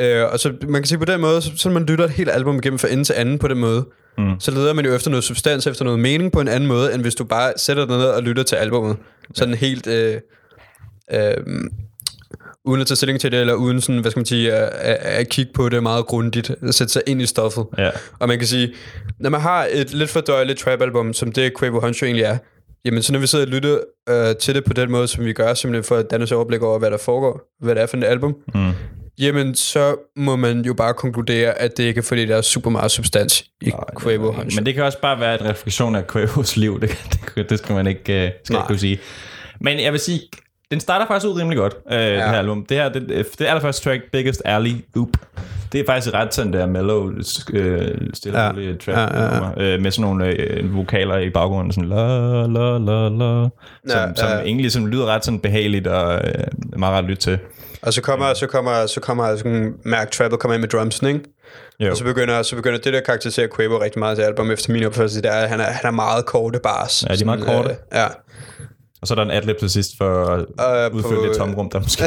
Øh, 0.00 0.32
og 0.32 0.40
så 0.40 0.52
man 0.62 0.82
kan 0.82 0.86
sige 0.86 0.98
på 0.98 1.04
den 1.04 1.20
måde, 1.20 1.42
så, 1.42 1.50
så 1.56 1.70
man 1.70 1.84
lytter 1.84 2.04
et 2.04 2.10
helt 2.10 2.30
album 2.30 2.56
igennem 2.56 2.78
fra 2.78 2.88
ende 2.88 3.04
til 3.04 3.14
anden 3.16 3.38
på 3.38 3.48
den 3.48 3.58
måde, 3.58 3.84
mm. 4.18 4.40
så 4.40 4.50
leder 4.50 4.72
man 4.72 4.84
jo 4.84 4.94
efter 4.94 5.10
noget 5.10 5.24
substans, 5.24 5.66
efter 5.66 5.84
noget 5.84 6.00
mening 6.00 6.32
på 6.32 6.40
en 6.40 6.48
anden 6.48 6.66
måde, 6.66 6.94
end 6.94 7.02
hvis 7.02 7.14
du 7.14 7.24
bare 7.24 7.52
sætter 7.56 7.86
dig 7.86 7.96
ned 7.96 8.06
og 8.06 8.22
lytter 8.22 8.42
til 8.42 8.56
albumet. 8.56 8.96
Sådan 9.34 9.54
helt... 9.54 9.86
Øh, 9.86 10.20
øh, 11.12 11.36
uden 12.64 12.80
at 12.80 12.86
tage 12.86 12.96
stilling 12.96 13.20
til 13.20 13.32
det, 13.32 13.40
eller 13.40 13.54
uden 13.54 13.80
sådan, 13.80 14.00
hvad 14.00 14.10
skal 14.10 14.18
man 14.20 14.26
sige, 14.26 14.52
at, 14.52 14.68
at, 14.72 14.96
at 15.20 15.28
kigge 15.28 15.52
på 15.52 15.68
det 15.68 15.82
meget 15.82 16.06
grundigt, 16.06 16.50
at 16.68 16.74
sætte 16.74 16.92
sig 16.92 17.02
ind 17.06 17.22
i 17.22 17.26
stoffet. 17.26 17.66
Ja. 17.78 17.90
Og 18.18 18.28
man 18.28 18.38
kan 18.38 18.46
sige, 18.48 18.74
når 19.20 19.30
man 19.30 19.40
har 19.40 19.68
et 19.70 19.92
lidt 19.94 20.10
for 20.10 20.20
døjeligt 20.20 20.58
trap-album, 20.58 21.12
som 21.12 21.32
det 21.32 21.58
Quavo 21.58 21.80
Huncho 21.80 22.06
egentlig 22.06 22.24
er, 22.24 22.38
jamen 22.84 23.02
så 23.02 23.12
når 23.12 23.20
vi 23.20 23.26
sidder 23.26 23.44
og 23.44 23.50
lytter 23.50 23.78
øh, 24.08 24.36
til 24.36 24.54
det 24.54 24.64
på 24.64 24.72
den 24.72 24.90
måde, 24.90 25.08
som 25.08 25.24
vi 25.24 25.32
gør, 25.32 25.54
simpelthen 25.54 25.84
for 25.84 25.96
at 25.96 26.10
danne 26.10 26.24
os 26.24 26.32
overblik 26.32 26.62
over, 26.62 26.78
hvad 26.78 26.90
der 26.90 26.98
foregår, 26.98 27.40
hvad 27.64 27.74
det 27.74 27.82
er 27.82 27.86
for 27.86 27.96
et 27.96 28.04
album, 28.04 28.34
Mm. 28.54 28.70
jamen 29.18 29.54
så 29.54 29.96
må 30.16 30.36
man 30.36 30.60
jo 30.60 30.74
bare 30.74 30.94
konkludere, 30.94 31.58
at 31.62 31.76
det 31.76 31.84
ikke 31.84 31.98
er 31.98 32.02
fordi, 32.02 32.26
der 32.26 32.36
er 32.36 32.42
super 32.42 32.70
meget 32.70 32.90
substans 32.90 33.44
i 33.60 33.70
Quavo 34.02 34.32
Huncho. 34.32 34.56
Men 34.60 34.66
det 34.66 34.74
kan 34.74 34.82
også 34.84 35.00
bare 35.02 35.20
være 35.20 35.40
en 35.40 35.46
refleksion 35.50 35.94
af 35.94 36.06
Quavos 36.06 36.56
liv. 36.56 36.80
Det, 36.80 36.90
det, 37.34 37.50
det 37.50 37.58
skal 37.58 37.74
man 37.74 37.86
ikke, 37.86 38.00
uh, 38.00 38.06
skal 38.06 38.30
Nej. 38.50 38.60
ikke 38.60 38.66
kunne 38.66 38.78
sige. 38.78 38.98
Men 39.60 39.80
jeg 39.80 39.92
vil 39.92 40.00
sige, 40.00 40.20
den 40.74 40.80
starter 40.80 41.06
faktisk 41.06 41.26
ud 41.26 41.40
rimelig 41.40 41.58
godt, 41.58 41.74
uh, 41.86 41.92
ja. 41.92 42.14
det 42.14 42.22
her 42.22 42.38
album. 42.38 42.66
Det 42.68 42.76
her, 42.76 42.88
det, 42.88 43.26
det 43.38 43.46
allerførste 43.46 43.84
track, 43.84 44.02
Biggest 44.12 44.42
Alley 44.44 44.70
Oop, 44.96 45.08
det 45.72 45.80
er 45.80 45.84
faktisk 45.86 46.14
ret 46.14 46.34
sådan 46.34 46.52
der 46.52 46.66
mellow, 46.66 47.02
uh, 47.06 47.16
stille 48.14 48.40
Ja. 48.40 48.44
ja. 48.44 48.74
trap 48.84 48.96
Ja, 48.96 49.24
ja, 49.24 49.34
ja. 49.34 49.76
uh, 49.76 49.82
med 49.82 49.90
sådan 49.90 50.02
nogle 50.10 50.36
uh, 50.64 50.76
vokaler 50.76 51.18
i 51.18 51.30
baggrunden, 51.30 51.72
sådan 51.72 51.88
la 51.88 52.46
la 52.46 52.78
la 52.78 53.08
la, 53.08 53.48
som, 53.88 53.98
Ja, 54.08 54.14
som 54.16 54.28
ja. 54.28 54.38
egentlig 54.40 54.72
sådan 54.72 54.88
lyder 54.88 55.06
ret 55.06 55.24
sådan 55.24 55.40
behageligt 55.40 55.86
og 55.86 56.14
uh, 56.14 56.80
meget 56.80 56.92
ret 56.94 56.98
at 56.98 57.04
lytte 57.04 57.22
til. 57.22 57.38
Og 57.82 57.92
så 57.92 58.02
kommer, 58.02 58.34
så 58.34 58.46
kommer, 58.46 58.86
så 58.86 59.00
kommer 59.00 59.36
sådan, 59.36 59.72
Mark 59.84 60.10
Travel 60.10 60.38
kommer 60.38 60.54
ind 60.54 60.60
med 60.60 60.68
drumsen, 60.68 61.06
ikke? 61.06 61.20
Jo. 61.80 61.90
Og 61.90 61.96
så 61.96 62.04
begynder, 62.04 62.42
så 62.42 62.56
begynder 62.56 62.78
det, 62.78 62.92
der 62.92 63.00
karakteriserer 63.00 63.48
Quavo 63.56 63.82
rigtig 63.82 63.98
meget 63.98 64.16
til 64.16 64.22
album, 64.24 64.50
efter 64.50 64.72
min 64.72 64.84
opfattelse, 64.84 65.22
det 65.22 65.30
er, 65.30 65.34
at 65.34 65.48
han 65.48 65.60
er, 65.60 65.64
han 65.64 65.86
er 65.86 65.90
meget 65.90 66.26
korte 66.26 66.58
bars. 66.58 67.04
Ja, 67.08 67.14
de 67.14 67.20
er 67.20 67.24
meget 67.24 67.44
korte. 67.44 67.70
Øh, 67.70 67.76
ja. 67.92 68.06
Og 69.04 69.08
så 69.08 69.14
er 69.14 69.16
der 69.16 69.22
en 69.24 69.30
adlib 69.30 69.58
til 69.58 69.70
sidst 69.70 69.90
for 69.98 70.26
at 70.26 70.40
Øh, 70.90 70.94
udfylde 70.96 71.16
på- 71.20 71.26
det 71.26 71.36
tomrum, 71.36 71.70
der 71.70 71.80
måske, 71.80 72.04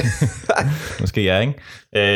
måske 1.01 1.29
er, 1.29 1.39
ikke? 1.39 1.53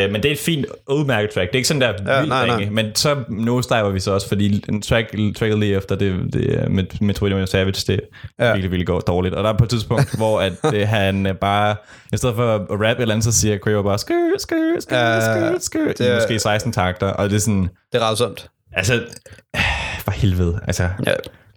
Øh, 0.06 0.12
men 0.12 0.24
det 0.24 0.30
er 0.30 0.34
et 0.34 0.40
fint 0.40 0.66
udmærket 0.90 1.30
track. 1.32 1.48
Det 1.50 1.56
er 1.56 1.58
ikke 1.58 1.68
sådan 1.68 1.82
der 1.82 1.88
Ja, 1.88 1.94
vildt 2.20 2.30
nej, 2.30 2.48
nej. 2.48 2.56
ringe, 2.58 2.74
men 2.74 2.96
så 2.96 3.16
nosediver 3.30 3.90
vi 3.90 4.00
så 4.00 4.12
også, 4.12 4.28
fordi 4.28 4.66
en 4.70 4.82
track, 4.82 5.16
tracket 5.38 5.60
lige 5.60 5.76
efter 5.76 5.96
det, 5.96 6.34
det 6.34 6.60
er 6.60 6.70
med, 6.70 6.84
med 7.02 7.16
21 7.22 7.48
Savage, 7.48 7.72
det 7.94 8.02
Ja. 8.40 8.46
virkelig, 8.48 8.72
virkelig 8.72 8.88
går 8.88 9.00
dårligt. 9.00 9.36
Og 9.36 9.44
der 9.44 9.50
er 9.54 9.58
på 9.58 9.64
et 9.64 9.70
tidspunkt, 9.70 10.16
hvor 10.18 10.42
at, 10.42 10.54
det, 10.72 10.88
han 10.88 11.26
øh, 11.26 11.36
bare, 11.36 11.76
i 12.14 12.18
stedet 12.18 12.36
for 12.36 12.56
at 12.56 12.62
rappe 12.70 13.02
eller 13.02 13.16
andet, 13.16 13.24
så 13.24 13.32
siger 13.32 13.58
Quavo 13.66 13.82
bare, 13.84 13.98
skør, 13.98 14.16
skør, 14.40 14.56
Ja, 14.92 15.20
skør, 15.22 15.58
skør, 15.60 15.88
det 15.88 16.02
er- 16.02 16.12
er, 16.12 16.16
måske 16.16 16.40
16 16.40 16.72
takter, 16.74 17.08
og 17.08 17.30
det 17.30 17.36
er 17.36 17.40
sådan, 17.40 17.64
Det 17.94 18.02
er 18.02 18.06
rædsomt. 18.06 18.50
altså, 18.74 18.94
øh, 18.94 19.62
for 20.00 20.12
helvede, 20.12 20.60
altså, 20.68 20.84
Ja. 21.08 21.12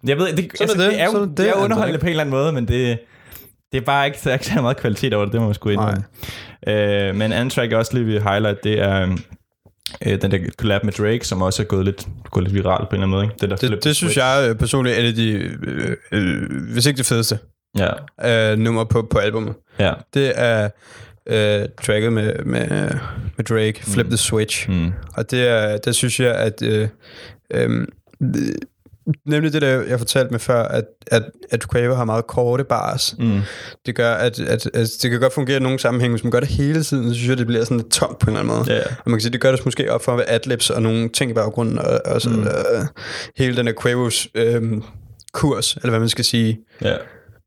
jeg 0.06 0.18
ved, 0.18 0.26
det, 0.36 0.50
altså, 0.60 0.76
det. 0.78 0.86
det. 0.90 1.00
er 1.00 1.04
jo 1.04 1.10
Sådan 1.12 1.28
er 1.30 1.34
det, 1.34 1.48
er 1.48 1.54
underholdende 1.54 1.98
på 2.00 2.06
en 2.06 2.10
eller 2.10 2.20
anden 2.24 2.34
måde, 2.34 2.52
men 2.52 2.68
det, 2.68 2.98
det 3.72 3.80
er 3.80 3.84
bare 3.84 4.06
ikke, 4.06 4.18
der 4.24 4.30
er 4.30 4.34
ikke 4.34 4.46
så 4.46 4.60
meget 4.62 4.76
kvalitet 4.76 5.14
over 5.14 5.24
det, 5.24 5.32
det 5.32 5.40
må 5.40 5.46
man 5.46 5.54
sgu 5.54 5.68
indrømme. 5.68 6.04
Øh, 6.68 7.14
men 7.14 7.22
en 7.22 7.32
anden 7.32 7.50
track, 7.50 7.70
jeg 7.70 7.78
også 7.78 7.94
lige 7.94 8.04
vil 8.06 8.22
highlight, 8.22 8.64
det 8.64 8.80
er 8.80 9.16
øh, 10.06 10.22
den 10.22 10.30
der 10.30 10.38
collab 10.58 10.84
med 10.84 10.92
Drake, 10.92 11.26
som 11.26 11.42
også 11.42 11.62
er 11.62 11.66
gået 11.66 11.84
lidt, 11.84 12.08
gået 12.30 12.44
lidt 12.44 12.54
viral 12.54 12.86
på 12.90 12.96
en 12.96 13.02
eller 13.02 13.06
anden 13.06 13.10
måde. 13.10 13.24
Ikke? 13.24 13.34
Den 13.40 13.50
der 13.50 13.56
Det, 13.56 13.84
det 13.84 13.96
synes 13.96 14.16
jeg 14.16 14.46
øh, 14.50 14.56
personligt 14.56 14.96
er 14.96 15.02
et 15.02 15.06
af 15.06 15.14
de, 15.14 15.30
øh, 15.32 15.96
øh, 16.12 16.72
hvis 16.72 16.86
ikke 16.86 16.98
det 16.98 17.06
fedeste, 17.06 17.38
Ja, 17.78 18.52
øh, 18.52 18.58
nummer 18.58 18.84
på, 18.84 19.02
på 19.10 19.18
albumet. 19.18 19.54
ja. 19.78 19.92
Det 20.14 20.32
er 20.36 20.68
øh, 21.26 21.68
tracket 21.82 22.12
med, 22.12 22.44
med, 22.44 22.68
med 23.36 23.44
Drake, 23.44 23.74
Flip 23.82 24.06
the 24.06 24.16
Switch. 24.16 24.70
Mm. 24.70 24.92
Og 25.16 25.30
det 25.30 25.48
er, 25.48 25.76
der 25.76 25.92
synes 25.92 26.20
jeg, 26.20 26.34
at... 26.34 26.62
Øh, 26.62 26.88
øh, 27.54 27.86
nemlig 29.26 29.52
det, 29.52 29.62
der 29.62 29.82
jeg 29.82 29.98
fortalte 29.98 30.30
med 30.30 30.38
før, 30.38 30.62
at, 30.62 30.84
at, 31.06 31.22
at 31.50 31.70
Quavo 31.72 31.94
har 31.94 32.04
meget 32.04 32.26
korte 32.26 32.64
bars. 32.64 33.14
Mm. 33.18 33.40
Det 33.86 33.94
gør, 33.94 34.14
at, 34.14 34.40
at, 34.40 34.66
at 34.74 34.88
det 35.02 35.10
kan 35.10 35.20
godt 35.20 35.32
fungere 35.32 35.56
i 35.56 35.60
nogle 35.60 35.78
sammenhænge. 35.78 36.12
Hvis 36.14 36.24
man 36.24 36.30
gør 36.30 36.40
det 36.40 36.48
hele 36.48 36.82
tiden, 36.82 37.08
så 37.08 37.14
synes 37.14 37.28
jeg, 37.28 37.38
det 37.38 37.46
bliver 37.46 37.64
sådan 37.64 37.76
lidt 37.76 37.90
tomt 37.90 38.18
på 38.18 38.30
en 38.30 38.36
eller 38.36 38.52
anden 38.52 38.66
måde. 38.66 38.80
Ja. 38.80 38.82
Og 38.88 39.10
man 39.10 39.14
kan 39.14 39.20
sige, 39.20 39.32
det 39.32 39.40
gør 39.40 39.50
det 39.50 39.64
måske 39.64 39.92
op 39.92 40.04
for 40.04 40.24
adlibs 40.26 40.70
og 40.70 40.82
nogle 40.82 41.08
ting 41.08 41.30
i 41.30 41.34
baggrunden, 41.34 41.78
og, 41.78 42.00
og 42.04 42.22
så, 42.22 42.30
mm. 42.30 42.42
øh, 42.42 42.86
hele 43.36 43.56
den 43.56 43.66
her 43.66 43.74
Quavos 43.82 44.28
øh, 44.34 44.62
kurs, 45.32 45.74
eller 45.74 45.90
hvad 45.90 46.00
man 46.00 46.08
skal 46.08 46.24
sige. 46.24 46.58
ja. 46.82 46.96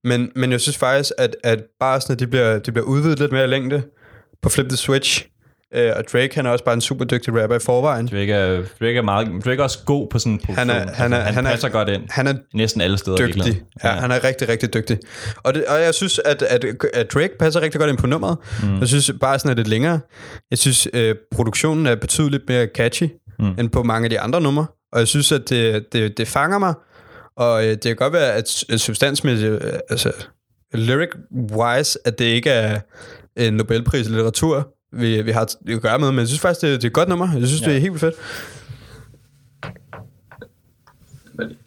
Men, 0.04 0.32
men 0.36 0.52
jeg 0.52 0.62
synes 0.62 0.78
faktisk, 0.78 1.12
at, 1.18 1.36
at 1.44 1.64
barsene, 1.80 2.16
de 2.16 2.28
bliver, 2.28 2.60
de 2.60 2.72
bliver 2.72 2.86
udvidet 2.86 3.20
lidt 3.20 3.32
mere 3.32 3.44
i 3.44 3.48
længde 3.48 3.84
på 4.42 4.50
Flip 4.50 4.68
the 4.68 4.78
Switch. 4.78 5.28
Øh, 5.76 5.92
og 5.96 6.04
Drake, 6.14 6.36
han 6.36 6.46
er 6.46 6.50
også 6.50 6.66
bare 6.66 6.74
en 6.76 6.82
super 6.82 7.06
dygtig 7.06 7.42
rapper 7.42 7.56
i 7.56 7.60
forvejen. 7.60 8.08
Drake 8.08 8.34
er, 8.34 8.64
Drake 8.80 8.98
er, 8.98 9.02
meget, 9.02 9.28
Drake 9.46 9.60
er 9.60 9.64
også 9.64 9.80
god 9.86 10.08
på 10.12 10.20
sådan 10.20 10.34
en 10.50 10.56
Han 10.56 10.70
er- 10.70 10.74
han 10.74 10.80
er- 10.80 10.86
altså, 10.88 11.04
han, 11.16 11.34
han 11.34 11.46
er- 11.46 11.50
passer 11.50 11.70
godt 11.70 11.90
ind. 11.90 12.02
Han 12.10 12.28
er 12.28 12.34
Næsten 12.54 12.82
alle 12.82 12.98
steder. 12.98 13.18
dygtig. 13.18 13.36
virkeligheden. 13.36 13.68
Ja, 13.84 13.90
han 13.90 14.12
er 14.12 14.24
rigtig, 14.24 14.50
rigtig 14.50 14.74
dygtig. 14.74 14.98
Og, 15.44 15.54
det, 15.54 15.66
og 15.66 15.82
jeg 15.82 15.94
synes, 15.94 16.20
at, 16.26 16.42
at, 16.42 16.66
at 16.94 17.14
Drake 17.14 17.34
passer 17.40 17.62
rigtig 17.62 17.80
godt 17.80 17.90
ind 17.90 17.98
på 17.98 18.08
nummeret. 18.08 18.38
Mm. 18.64 18.80
Jeg 18.80 18.88
synes 18.88 19.12
bare 19.22 19.40
sådan 19.40 19.52
er 19.52 19.56
lidt 19.56 19.68
længere. 19.68 20.00
Jeg 20.52 20.58
synes, 20.60 20.88
øh, 20.94 21.16
produktionen 21.36 21.86
er 21.86 21.96
betydeligt 21.96 22.44
mere 22.48 22.68
catchy, 22.76 23.10
mm. 23.40 23.46
end 23.60 23.70
på 23.70 23.84
mange 23.84 24.06
af 24.06 24.10
de 24.10 24.20
andre 24.20 24.42
numre. 24.42 24.66
Og 24.94 25.00
jeg 25.00 25.08
synes, 25.08 25.32
at 25.32 25.50
det, 25.50 25.94
det, 25.94 26.18
det 26.18 26.28
fanger 26.28 26.58
mig. 26.58 26.74
Og 27.38 27.64
øh, 27.64 27.70
det 27.70 27.84
kan 27.84 27.96
godt 27.96 28.14
være, 28.14 28.34
at 28.34 28.48
substansmæssigt, 28.78 29.52
øh, 29.52 29.74
altså 29.90 30.12
lyric-wise, 30.76 31.96
at 32.06 32.20
det 32.20 32.26
ikke 32.26 32.50
er 32.50 32.80
en 33.36 33.54
Nobelpris 33.54 34.08
i 34.08 34.10
litteratur, 34.10 34.68
vi, 34.92 35.22
vi 35.22 35.32
har 35.32 35.42
at 35.42 35.82
gøre 35.82 36.00
med, 36.00 36.12
men 36.12 36.20
jeg 36.20 36.28
synes 36.28 36.42
faktisk, 36.42 36.62
det, 36.62 36.70
det 36.70 36.84
er 36.84 36.88
et 36.88 36.94
godt 36.94 37.10
nummer. 37.10 37.34
Jeg 37.34 37.48
synes, 37.48 37.62
ja. 37.62 37.68
det 37.68 37.76
er 37.76 37.82
helt 37.82 38.00
fedt. 38.00 38.16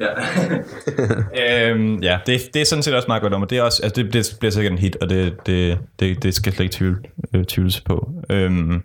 Ja. 0.00 1.70
øhm, 1.70 2.02
ja, 2.02 2.18
det, 2.26 2.40
det 2.54 2.62
er 2.62 2.66
sådan 2.66 2.82
set 2.82 2.94
også 2.94 3.08
meget 3.08 3.22
godt 3.22 3.30
nummer. 3.30 3.46
Det, 3.46 3.58
er 3.58 3.62
også, 3.62 3.82
altså 3.82 4.02
det, 4.02 4.12
det 4.12 4.36
bliver 4.40 4.52
sikkert 4.52 4.72
en 4.72 4.78
hit, 4.78 4.96
og 5.00 5.10
det, 5.10 5.46
det, 5.46 5.78
det, 6.00 6.22
det 6.22 6.34
skal 6.34 6.52
slet 6.52 6.64
ikke 6.64 6.74
tvivl, 6.76 7.04
øh, 7.34 7.44
tvivles 7.44 7.80
på. 7.80 8.10
Øhm, 8.30 8.82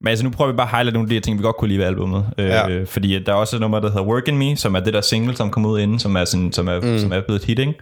men 0.00 0.08
altså, 0.08 0.24
nu 0.24 0.30
prøver 0.30 0.52
vi 0.52 0.56
bare 0.56 0.66
at 0.66 0.70
highlight 0.76 0.94
nogle 0.94 1.06
af 1.06 1.08
de 1.08 1.14
her 1.14 1.20
ting, 1.20 1.38
vi 1.38 1.42
godt 1.42 1.56
kunne 1.56 1.68
lide 1.68 1.78
ved 1.78 1.86
albumet. 1.86 2.26
Øh, 2.38 2.46
Ja. 2.46 2.82
Fordi 2.84 3.18
der 3.18 3.32
er 3.32 3.36
også 3.36 3.56
et 3.56 3.60
nummer, 3.60 3.80
der 3.80 3.88
hedder 3.88 4.06
Work 4.06 4.28
In 4.28 4.38
Me, 4.38 4.56
som 4.56 4.74
er 4.74 4.80
det 4.80 4.94
der 4.94 5.00
single, 5.00 5.36
som 5.36 5.50
kom 5.50 5.66
ud 5.66 5.80
inden, 5.80 5.98
som 5.98 6.16
er, 6.16 6.24
sådan, 6.24 6.52
som 6.52 6.68
er, 6.68 6.80
mm. 6.80 6.98
som 6.98 7.12
er 7.12 7.20
blevet 7.20 7.40
et 7.40 7.46
hit, 7.46 7.58
ikke? 7.58 7.74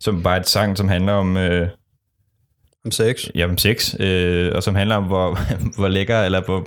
Som 0.00 0.22
bare 0.22 0.36
er 0.36 0.40
et 0.40 0.48
sang, 0.48 0.76
som 0.76 0.88
handler 0.88 1.12
om... 1.12 1.36
Øh, 1.36 1.68
Om 2.86 2.90
sex. 2.90 3.24
ja, 3.34 3.44
om 3.44 3.58
sex, 3.58 3.94
øh, 4.00 4.52
og 4.54 4.62
som 4.62 4.74
handler 4.74 4.96
om, 4.96 5.04
hvor, 5.04 5.38
hvor 5.78 5.88
lækker, 5.88 6.22
eller 6.22 6.40
hvor, 6.44 6.66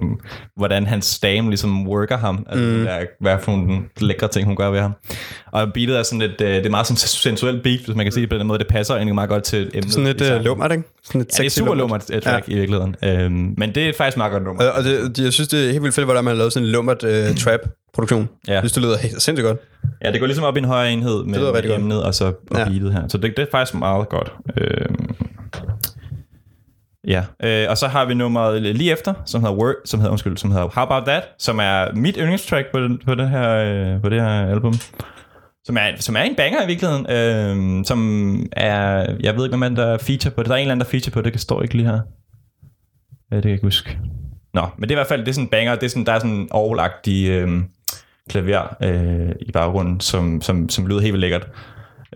hvordan 0.57 0.87
hans 0.87 1.19
dame 1.19 1.49
ligesom 1.49 1.87
worker 1.87 2.17
ham. 2.17 2.45
Altså, 2.49 2.65
mm. 2.65 2.83
der, 2.83 2.99
hvad 3.21 3.37
for 3.41 3.51
nogle 3.51 3.81
lækre 4.01 4.27
ting, 4.27 4.47
hun 4.47 4.55
gør 4.55 4.69
ved 4.69 4.79
ham. 4.79 4.93
Og 5.51 5.73
beatet 5.73 5.97
er 5.99 6.03
sådan 6.03 6.21
et, 6.21 6.41
øh, 6.41 6.55
det 6.55 6.65
er 6.65 6.69
meget 6.69 6.87
sådan 6.87 6.97
sensuelt 6.97 7.63
beat, 7.63 7.79
hvis 7.79 7.95
man 7.95 8.05
kan 8.05 8.13
sige 8.13 8.21
det 8.21 8.29
på 8.29 8.37
den 8.37 8.47
måde. 8.47 8.59
Det 8.59 8.67
passer 8.67 8.95
egentlig 8.95 9.15
meget 9.15 9.29
godt 9.29 9.43
til 9.43 9.71
emnet. 9.73 9.91
Sådan 9.91 10.05
lidt 10.07 10.21
sangen. 10.25 10.43
lummert, 10.43 10.71
ikke? 10.71 10.83
Sådan 11.03 11.21
et 11.21 11.27
Ja, 11.39 11.43
det 11.43 11.45
er 11.45 11.49
super 11.49 11.75
lummert. 11.75 12.09
uh, 12.15 12.21
track 12.21 12.47
ja. 12.47 12.53
i 12.53 12.55
virkeligheden. 12.55 12.95
Øhm, 13.03 13.53
men 13.57 13.75
det 13.75 13.89
er 13.89 13.93
faktisk 13.97 14.17
meget 14.17 14.31
godt 14.31 14.43
nummer. 14.43 14.63
Og, 14.63 14.71
og 14.71 14.83
det, 14.83 15.19
jeg 15.19 15.33
synes, 15.33 15.47
det 15.47 15.67
er 15.67 15.71
helt 15.71 15.83
vildt 15.83 15.95
fedt, 15.95 16.05
hvordan 16.07 16.23
man 16.23 16.31
har 16.31 16.37
lavet 16.37 16.53
sådan 16.53 16.65
en 16.65 16.71
lummert 16.71 17.03
uh, 17.03 17.35
trap-produktion. 17.35 18.29
Ja. 18.47 18.53
Jeg 18.53 18.61
synes, 18.61 18.73
det 18.73 18.83
lyder 18.83 18.97
helt 18.97 19.21
sindssygt 19.21 19.45
godt. 19.45 19.57
Ja, 20.03 20.11
det 20.11 20.19
går 20.19 20.27
ligesom 20.27 20.43
op 20.43 20.55
i 20.55 20.59
en 20.59 20.65
højere 20.65 20.93
enhed 20.93 21.23
med, 21.23 21.39
med 21.39 21.51
godt. 21.53 21.65
emnet 21.65 22.03
og 22.03 22.15
så 22.15 22.25
og 22.25 22.57
ja. 22.57 22.65
beatet 22.69 22.93
her. 22.93 23.07
Så 23.07 23.17
det, 23.17 23.37
det 23.37 23.43
er 23.43 23.47
faktisk 23.51 23.79
meget 23.79 24.09
godt. 24.09 24.31
Øhm, 24.57 25.15
ja, 27.09 27.23
øh, 27.43 27.65
og 27.69 27.77
så 27.77 27.87
har 27.87 28.05
vi 28.05 28.13
nummeret 28.13 28.61
lige 28.61 28.91
efter, 28.91 29.13
som 29.25 29.41
hedder 29.41 29.55
Work, 29.55 29.75
som 29.85 29.99
hedder, 29.99 30.11
undskyld, 30.11 30.37
som 30.37 30.51
hedder 30.51 30.67
How 30.75 30.83
About 30.83 31.07
That, 31.07 31.23
som 31.39 31.59
er 31.59 31.93
mit 31.93 32.15
yndlingstrack 32.19 32.67
på, 32.71 32.79
den- 32.79 33.01
på, 33.05 33.15
det, 33.15 33.29
her, 33.29 33.49
øh, 33.95 34.01
på 34.01 34.09
det 34.09 34.21
her 34.21 34.51
album. 34.51 34.73
Som 35.63 35.77
er, 35.77 35.87
som 35.99 36.15
er 36.15 36.21
en 36.21 36.35
banger 36.35 36.63
i 36.63 36.67
virkeligheden. 36.67 37.05
Øh, 37.09 37.85
som 37.85 37.99
er, 38.51 39.05
jeg 39.19 39.35
ved 39.37 39.45
ikke, 39.45 39.57
hvem 39.57 39.75
der 39.75 39.85
er 39.85 39.97
feature 39.97 40.31
på 40.33 40.43
det. 40.43 40.49
Der 40.49 40.53
er 40.55 40.57
en 40.57 40.61
eller 40.61 40.71
anden, 40.71 40.85
der 40.85 40.91
feature 40.91 41.11
på 41.11 41.21
det. 41.21 41.33
Det 41.33 41.41
står 41.41 41.61
ikke 41.61 41.73
lige 41.75 41.87
her. 41.87 41.99
Ja, 43.31 43.35
det 43.35 43.43
kan 43.43 43.49
jeg 43.49 43.53
ikke 43.53 43.65
huske. 43.65 43.97
Nå, 44.53 44.61
men 44.77 44.81
det 44.89 44.91
er 44.91 44.95
i 44.95 45.01
hvert 45.01 45.07
fald 45.07 45.19
det 45.21 45.27
er 45.27 45.33
sådan 45.33 45.45
en 45.45 45.49
banger. 45.49 45.75
Det 45.75 45.83
er 45.83 45.89
sådan, 45.89 46.05
der 46.05 46.11
er 46.13 46.19
sådan 46.19 46.35
en 46.35 46.47
overlagtig 46.51 47.29
øh, 47.29 47.49
klaver 48.29 48.75
øh, 48.83 49.31
i 49.41 49.51
baggrunden, 49.51 49.99
som, 49.99 50.41
som, 50.41 50.69
som 50.69 50.87
lyder 50.87 51.01
helt 51.01 51.13
vildt 51.13 51.21
lækkert. 51.21 51.47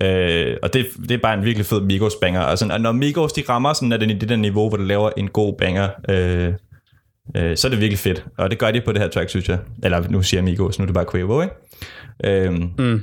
Øh, 0.01 0.57
og 0.63 0.73
det, 0.73 0.85
det 1.01 1.11
er 1.11 1.17
bare 1.17 1.33
en 1.33 1.45
virkelig 1.45 1.65
fed 1.65 1.81
Migos 1.81 2.15
banger. 2.21 2.41
Og, 2.41 2.57
sådan, 2.57 2.71
og 2.71 2.81
når 2.81 2.91
Migos 2.91 3.33
de 3.33 3.43
rammer 3.49 3.73
sådan, 3.73 3.91
er 3.91 3.97
den 3.97 4.09
i 4.09 4.13
det 4.13 4.29
der 4.29 4.35
niveau, 4.35 4.69
hvor 4.69 4.77
du 4.77 4.83
laver 4.83 5.11
en 5.17 5.27
god 5.27 5.53
banger, 5.57 5.89
øh, 6.09 6.53
øh, 7.37 7.57
så 7.57 7.67
er 7.67 7.69
det 7.69 7.79
virkelig 7.79 7.99
fedt. 7.99 8.25
Og 8.37 8.49
det 8.49 8.59
gør 8.59 8.71
de 8.71 8.81
på 8.81 8.91
det 8.91 9.01
her 9.01 9.09
track, 9.09 9.29
synes 9.29 9.49
jeg. 9.49 9.57
Eller 9.83 10.09
nu 10.09 10.21
siger 10.21 10.41
Migos, 10.41 10.79
nu 10.79 10.83
er 10.83 10.85
det 10.85 10.95
bare 10.95 11.05
Quavo, 11.11 11.41
ikke? 11.41 11.53
Øhm, 12.25 12.69
Mm. 12.77 13.01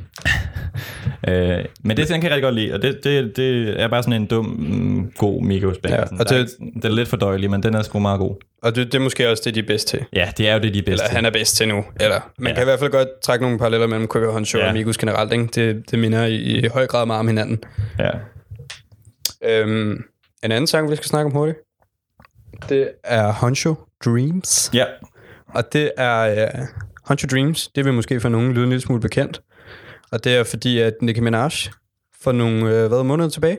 øh, 1.28 1.64
men 1.84 1.96
det 1.96 2.08
den 2.08 2.20
kan 2.20 2.22
jeg 2.22 2.30
rigtig 2.30 2.42
godt 2.42 2.54
lide, 2.54 2.74
og 2.74 2.82
det, 2.82 3.00
det, 3.04 3.36
det 3.36 3.80
er 3.80 3.88
bare 3.88 4.02
sådan 4.02 4.22
en 4.22 4.26
dum, 4.26 4.44
mm, 4.46 5.12
god 5.18 5.42
Migos 5.42 5.78
banger. 5.82 5.98
Ja, 5.98 6.04
og 6.18 6.28
det- 6.28 6.46
det, 6.60 6.74
det 6.74 6.84
er 6.84 6.88
lidt 6.88 7.08
for 7.08 7.16
døjelig, 7.16 7.50
men 7.50 7.62
den 7.62 7.74
er 7.74 7.82
sgu 7.82 7.98
meget 7.98 8.18
god. 8.18 8.36
Og 8.62 8.74
det, 8.76 8.86
det 8.86 8.94
er 8.98 9.02
måske 9.02 9.30
også 9.30 9.42
det, 9.46 9.54
de 9.54 9.60
er 9.60 9.66
bedst 9.66 9.88
til. 9.88 10.04
Ja, 10.12 10.32
det 10.36 10.48
er 10.48 10.54
jo 10.54 10.60
det, 10.60 10.74
de 10.74 10.78
er 10.78 10.82
bedste. 10.82 11.04
Eller 11.04 11.14
han 11.16 11.24
er 11.24 11.30
bedst 11.30 11.56
til 11.56 11.68
nu. 11.68 11.84
Eller 12.00 12.30
man 12.38 12.48
ja. 12.48 12.54
Kan 12.54 12.62
i 12.62 12.64
hvert 12.64 12.78
fald 12.78 12.90
godt 12.90 13.08
trække 13.22 13.44
nogle 13.44 13.58
paralleller 13.58 13.86
mellem 13.86 14.08
Quavo 14.12 14.32
Huncho 14.32 14.58
ja. 14.58 14.66
Og 14.68 14.72
Migos 14.74 14.98
generelt. 14.98 15.32
Ikke? 15.32 15.46
Det, 15.46 15.90
det 15.90 15.98
minder 15.98 16.24
i, 16.26 16.36
i 16.36 16.66
høj 16.66 16.86
grad 16.86 17.06
meget 17.06 17.20
om 17.20 17.26
hinanden. 17.26 17.58
Ja. 17.98 18.10
Øhm, 19.44 20.02
en 20.44 20.52
anden 20.52 20.66
sang, 20.66 20.90
vi 20.90 20.96
skal 20.96 21.06
snakke 21.08 21.26
om 21.26 21.32
hurtigt, 21.32 21.58
det 22.68 22.88
er 23.04 23.32
Huncho 23.32 23.74
Dreams. 24.04 24.70
ja. 24.74 24.84
Og 25.54 25.72
det 25.72 25.90
er 25.96 26.50
Huncho 27.10 27.26
Dreams. 27.26 27.68
Det 27.68 27.84
vil 27.84 27.92
måske 27.92 28.20
for 28.20 28.28
nogen 28.28 28.52
lyde 28.52 28.64
en 28.64 28.70
lille 28.70 28.82
smule 28.82 29.00
bekendt. 29.00 29.42
Og 30.12 30.24
det 30.24 30.36
er 30.36 30.44
fordi, 30.44 30.78
at 30.78 30.94
Nicki 31.02 31.20
Minaj 31.20 31.50
for 32.22 32.32
nogle 32.32 32.64
uh, 32.64 32.88
hvad, 32.88 33.04
måneder 33.04 33.28
tilbage 33.28 33.58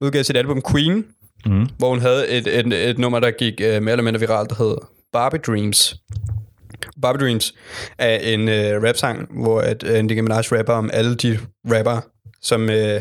udgav 0.00 0.24
sit 0.24 0.36
album 0.36 0.62
Queen. 0.70 1.04
Mm. 1.46 1.68
hvor 1.78 1.88
hun 1.88 2.00
havde 2.00 2.28
et, 2.28 2.46
et, 2.46 2.90
et 2.90 2.98
nummer, 2.98 3.20
der 3.20 3.30
gik 3.30 3.54
uh, 3.60 3.82
mere 3.82 3.90
eller 3.92 4.02
mindre 4.02 4.20
viralt, 4.20 4.50
der 4.50 4.56
hed 4.64 4.76
Barbie 5.12 5.40
Dreams. 5.46 5.96
Barbie 7.02 7.26
Dreams 7.26 7.54
er 7.98 8.16
en 8.16 8.40
uh, 8.40 8.84
rapsang, 8.84 9.42
hvor 9.42 9.60
at, 9.60 9.82
uh, 9.82 9.94
Nicki 9.94 10.20
Minaj 10.20 10.42
rapper 10.52 10.72
om 10.72 10.90
alle 10.92 11.14
de 11.14 11.38
rapper, 11.64 12.00
som, 12.40 12.62
uh, 12.62 13.00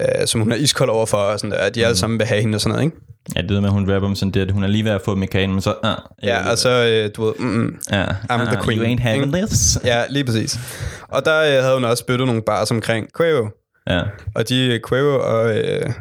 uh, 0.00 0.26
som 0.26 0.40
hun 0.40 0.52
er 0.52 0.56
iskold 0.56 0.90
overfor, 0.90 1.16
og 1.16 1.40
sådan 1.40 1.50
der, 1.50 1.58
at 1.58 1.74
de 1.74 1.84
alle 1.86 1.96
sammen 1.96 2.18
vil 2.18 2.26
have 2.26 2.40
hende 2.40 2.56
og 2.56 2.60
sådan 2.60 2.72
noget, 2.74 2.84
ikke? 2.84 2.96
Ja, 3.36 3.40
det 3.42 3.50
ved 3.50 3.60
med, 3.60 3.68
at 3.68 3.72
hun 3.72 3.92
rapper 3.94 4.08
om 4.08 4.14
sådan 4.14 4.32
det, 4.32 4.40
at 4.40 4.50
hun 4.50 4.62
er 4.64 4.68
lige 4.68 4.84
ved 4.84 4.90
at 4.92 5.00
få 5.04 5.14
mekanen, 5.14 5.50
men 5.50 5.60
så... 5.60 5.74
Uh, 5.84 5.90
Ja, 6.22 6.50
og 6.50 6.58
så, 6.58 6.70
uh, 7.04 7.10
du 7.16 7.24
ved, 7.24 7.34
mm, 7.38 7.46
mm, 7.46 7.78
ja, 7.92 8.04
I'm 8.06 8.44
the 8.54 8.64
queen. 8.64 8.78
You 8.78 8.84
ain't 8.96 9.00
having 9.02 9.26
Mm. 9.26 9.32
this. 9.32 9.78
ja, 9.84 10.02
lige 10.10 10.24
præcis. 10.24 10.58
Og 11.08 11.24
der 11.24 11.40
uh, 11.58 11.62
havde 11.64 11.74
hun 11.74 11.84
også 11.84 12.00
spyttet 12.00 12.26
nogle 12.26 12.42
bars 12.42 12.70
omkring 12.70 13.08
Quavo, 13.16 13.48
Ja, 13.90 14.02
og 14.34 14.48
de, 14.48 14.80
Quavo 14.88 15.18
og, 15.20 15.44
uh, 15.44 15.92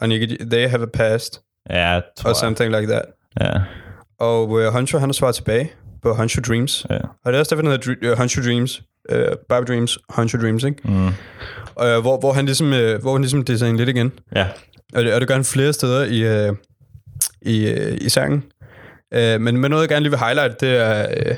og 0.00 0.08
Nicki, 0.08 0.36
they 0.50 0.68
have 0.68 0.82
a 0.82 0.86
past, 0.94 1.40
ja, 1.70 2.00
tror 2.18 2.24
or 2.24 2.28
jeg. 2.30 2.36
something 2.36 2.76
like 2.76 2.92
that. 2.92 3.02
Ja, 3.40 3.52
Og 4.20 4.48
uh, 4.50 4.64
Honcho, 4.64 4.98
han 4.98 5.08
har 5.08 5.12
svaret 5.12 5.34
tilbage 5.34 5.72
på 6.02 6.14
Honcho 6.14 6.40
Dreams. 6.48 6.86
ja. 6.90 6.96
Og 7.24 7.32
det 7.32 7.34
er 7.34 7.38
også 7.38 7.54
derfor, 7.54 7.62
den 7.68 7.70
hedder 7.70 8.12
uh, 8.12 8.18
Honcho 8.18 8.42
Dreams. 8.42 8.82
Uh, 9.12 9.18
Barbie 9.48 9.74
Dreams, 9.74 9.98
Honcho 10.08 10.38
Dreams, 10.40 10.64
ikke? 10.64 10.78
Mm. 10.84 11.08
Uh, 11.76 12.00
hvor, 12.02 12.18
hvor 12.20 12.32
han 12.32 12.46
ligesom, 12.46 12.66
uh, 12.66 12.94
hvor 13.02 13.12
han 13.12 13.20
ligesom 13.22 13.44
designer 13.44 13.78
lidt 13.78 13.88
igen. 13.88 14.12
Ja, 14.36 14.46
Og 14.94 15.04
det, 15.04 15.14
og 15.14 15.20
det 15.20 15.28
gør 15.28 15.34
han 15.34 15.44
flere 15.44 15.72
steder 15.72 16.04
i, 16.04 16.48
uh, 16.48 16.56
i, 17.42 17.72
uh, 17.72 17.96
i 18.00 18.08
sangen. 18.08 18.44
Uh, 19.16 19.40
men, 19.40 19.56
men 19.56 19.70
noget, 19.70 19.82
jeg 19.82 19.88
gerne 19.88 20.02
lige 20.02 20.10
vil 20.10 20.18
highlight, 20.18 20.60
det 20.60 20.76
er, 20.76 21.06
uh, 21.30 21.36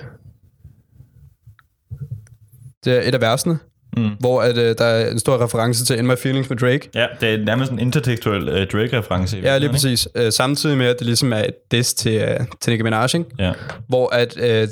det 2.84 2.96
er 2.96 3.08
et 3.08 3.14
af 3.14 3.20
versene, 3.20 3.58
Mm. 3.96 4.10
hvor 4.20 4.42
at, 4.42 4.56
uh, 4.58 4.62
der 4.78 4.84
er 4.84 5.10
en 5.10 5.18
stor 5.18 5.44
reference 5.44 5.84
til 5.84 5.98
In 5.98 6.06
My 6.06 6.16
Feelings 6.16 6.50
med 6.50 6.56
Drake. 6.58 6.90
ja, 6.94 7.06
det 7.20 7.28
er 7.34 7.44
nærmest 7.44 7.72
en 7.72 7.78
intertekstuel 7.78 8.48
uh, 8.48 8.54
Drake-reference. 8.72 9.36
Ja, 9.42 9.58
lige 9.58 9.70
præcis. 9.70 10.08
Uh, 10.20 10.28
samtidig 10.30 10.78
med, 10.78 10.86
at 10.86 10.98
det 10.98 11.06
ligesom 11.06 11.32
er 11.32 11.38
et 11.38 11.54
diss 11.70 11.94
til, 11.94 12.22
uh, 12.22 12.46
til 12.60 12.70
Nicki 12.70 12.82
Minaj, 12.82 13.04
ikke? 13.14 13.24
Ja. 13.38 13.52
hvor 13.88 14.08
at 14.14 14.36
øh, 14.40 14.68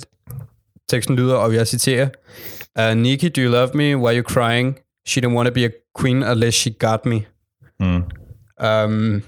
teksten 0.90 1.16
lyder, 1.16 1.34
og 1.34 1.54
jeg 1.54 1.66
citerer, 1.66 2.08
uh, 2.80 2.96
Nikki, 2.96 3.28
do 3.28 3.40
you 3.40 3.50
love 3.50 3.68
me? 3.74 3.96
Why 3.96 4.06
are 4.08 4.16
you 4.16 4.22
crying? 4.22 4.78
She 5.08 5.20
don't 5.20 5.34
want 5.34 5.46
to 5.46 5.54
be 5.54 5.64
a 5.64 5.70
queen 5.98 6.22
unless 6.22 6.54
she 6.58 6.70
got 6.70 7.06
me. 7.06 7.20
Mm. 7.80 8.02
Um, 8.66 9.22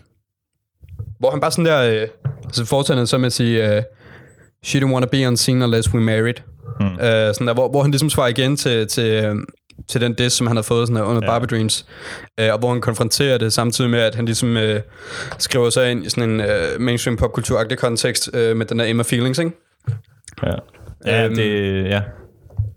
hvor 1.18 1.30
han 1.30 1.40
bare 1.40 1.50
sådan 1.50 1.64
der, 1.64 2.02
øh, 2.02 2.08
altså 2.44 2.64
fortsætter 2.64 3.04
så 3.04 3.18
med 3.18 3.26
at 3.26 3.32
sige, 3.32 3.76
uh, 3.76 3.82
she 4.64 4.80
don't 4.80 4.92
want 4.92 5.02
to 5.02 5.10
be 5.10 5.28
unseen 5.28 5.62
unless 5.62 5.94
we 5.94 6.00
married. 6.00 6.34
Mm. 6.80 6.87
Uh, 6.87 6.98
sådan 7.00 7.46
der, 7.46 7.54
hvor, 7.54 7.68
hvor 7.70 7.82
han 7.82 7.90
ligesom 7.90 8.10
svarer 8.10 8.28
igen 8.28 8.56
til, 8.56 8.87
til, 8.88 9.24
øh, 9.24 9.37
til 9.88 10.00
den 10.00 10.14
diss, 10.14 10.37
som 10.37 10.46
han 10.46 10.56
har 10.56 10.62
fået 10.62 10.88
sådan 10.88 11.02
der, 11.02 11.08
under 11.08 11.20
Ja. 11.22 11.30
Barbie 11.30 11.46
Dreams. 11.58 11.87
Uh, 12.42 12.52
og 12.52 12.58
hvor 12.58 12.70
han 12.72 12.80
konfronterer 12.80 13.38
det 13.38 13.52
samtidig 13.52 13.90
med, 13.90 14.00
at 14.00 14.14
han 14.14 14.24
ligesom 14.24 14.56
uh, 14.56 14.62
skriver 15.38 15.70
sig 15.70 15.90
ind 15.90 16.06
i 16.06 16.10
sådan 16.10 16.30
en 16.30 16.40
uh, 16.40 16.80
mainstream 16.80 17.16
popkulturagtig 17.16 17.78
kontekst 17.78 18.30
uh, 18.34 18.56
med 18.56 18.66
den 18.66 18.78
der 18.78 18.84
Emma 18.84 19.02
Feelings, 19.02 19.38
ikke? 19.38 19.52
Ja, 20.42 20.52
ja 21.06 21.24
Øhm, 21.24 21.34
det... 21.34 21.84
Ja. 21.84 22.02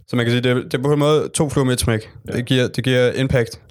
Så 0.07 0.15
man 0.15 0.25
kan 0.25 0.31
sige, 0.31 0.41
det 0.41 0.51
er, 0.51 0.55
det 0.55 0.73
er 0.73 0.81
på 0.81 0.93
en 0.93 0.99
måde 0.99 1.29
to 1.29 1.49
fluer 1.49 1.65
med 1.65 1.73
et 1.73 1.79
smæk. 1.79 2.09
Ja. 2.27 2.31
Det, 2.33 2.45
giver, 2.45 2.67
det 2.67 2.83
giver 2.83 3.11
impact, 3.11 3.61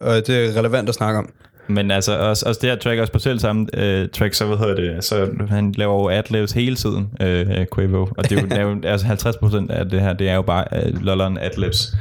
og 0.00 0.26
det 0.26 0.30
er 0.30 0.58
relevant 0.58 0.88
at 0.88 0.94
snakke 0.94 1.18
om. 1.18 1.32
Men 1.70 1.90
altså, 1.90 2.18
også, 2.18 2.44
også 2.48 2.58
det 2.62 2.70
her 2.70 2.76
track, 2.76 3.00
også 3.00 3.12
på 3.12 3.18
selv 3.18 3.38
samme 3.38 3.66
øh, 3.74 4.08
track, 4.08 4.34
så 4.34 4.46
hvad 4.46 4.56
hedder 4.58 4.74
det, 4.74 5.04
så 5.04 5.28
han 5.50 5.72
laver 5.76 5.94
jo 5.94 6.08
adlibs 6.08 6.52
hele 6.52 6.76
tiden, 6.76 7.08
øh, 7.20 7.66
Quavo, 7.74 8.08
og 8.18 8.30
det 8.30 8.32
er 8.32 8.42
jo, 8.42 8.46
er 8.50 8.74
jo 8.74 8.80
altså 8.84 9.06
50% 9.06 9.72
af 9.72 9.88
det 9.90 10.00
her, 10.00 10.12
det 10.12 10.28
er 10.28 10.34
jo 10.34 10.42
bare 10.42 10.64
øh, 10.72 11.02
lolleren 11.02 11.38
adlibs. 11.38 11.94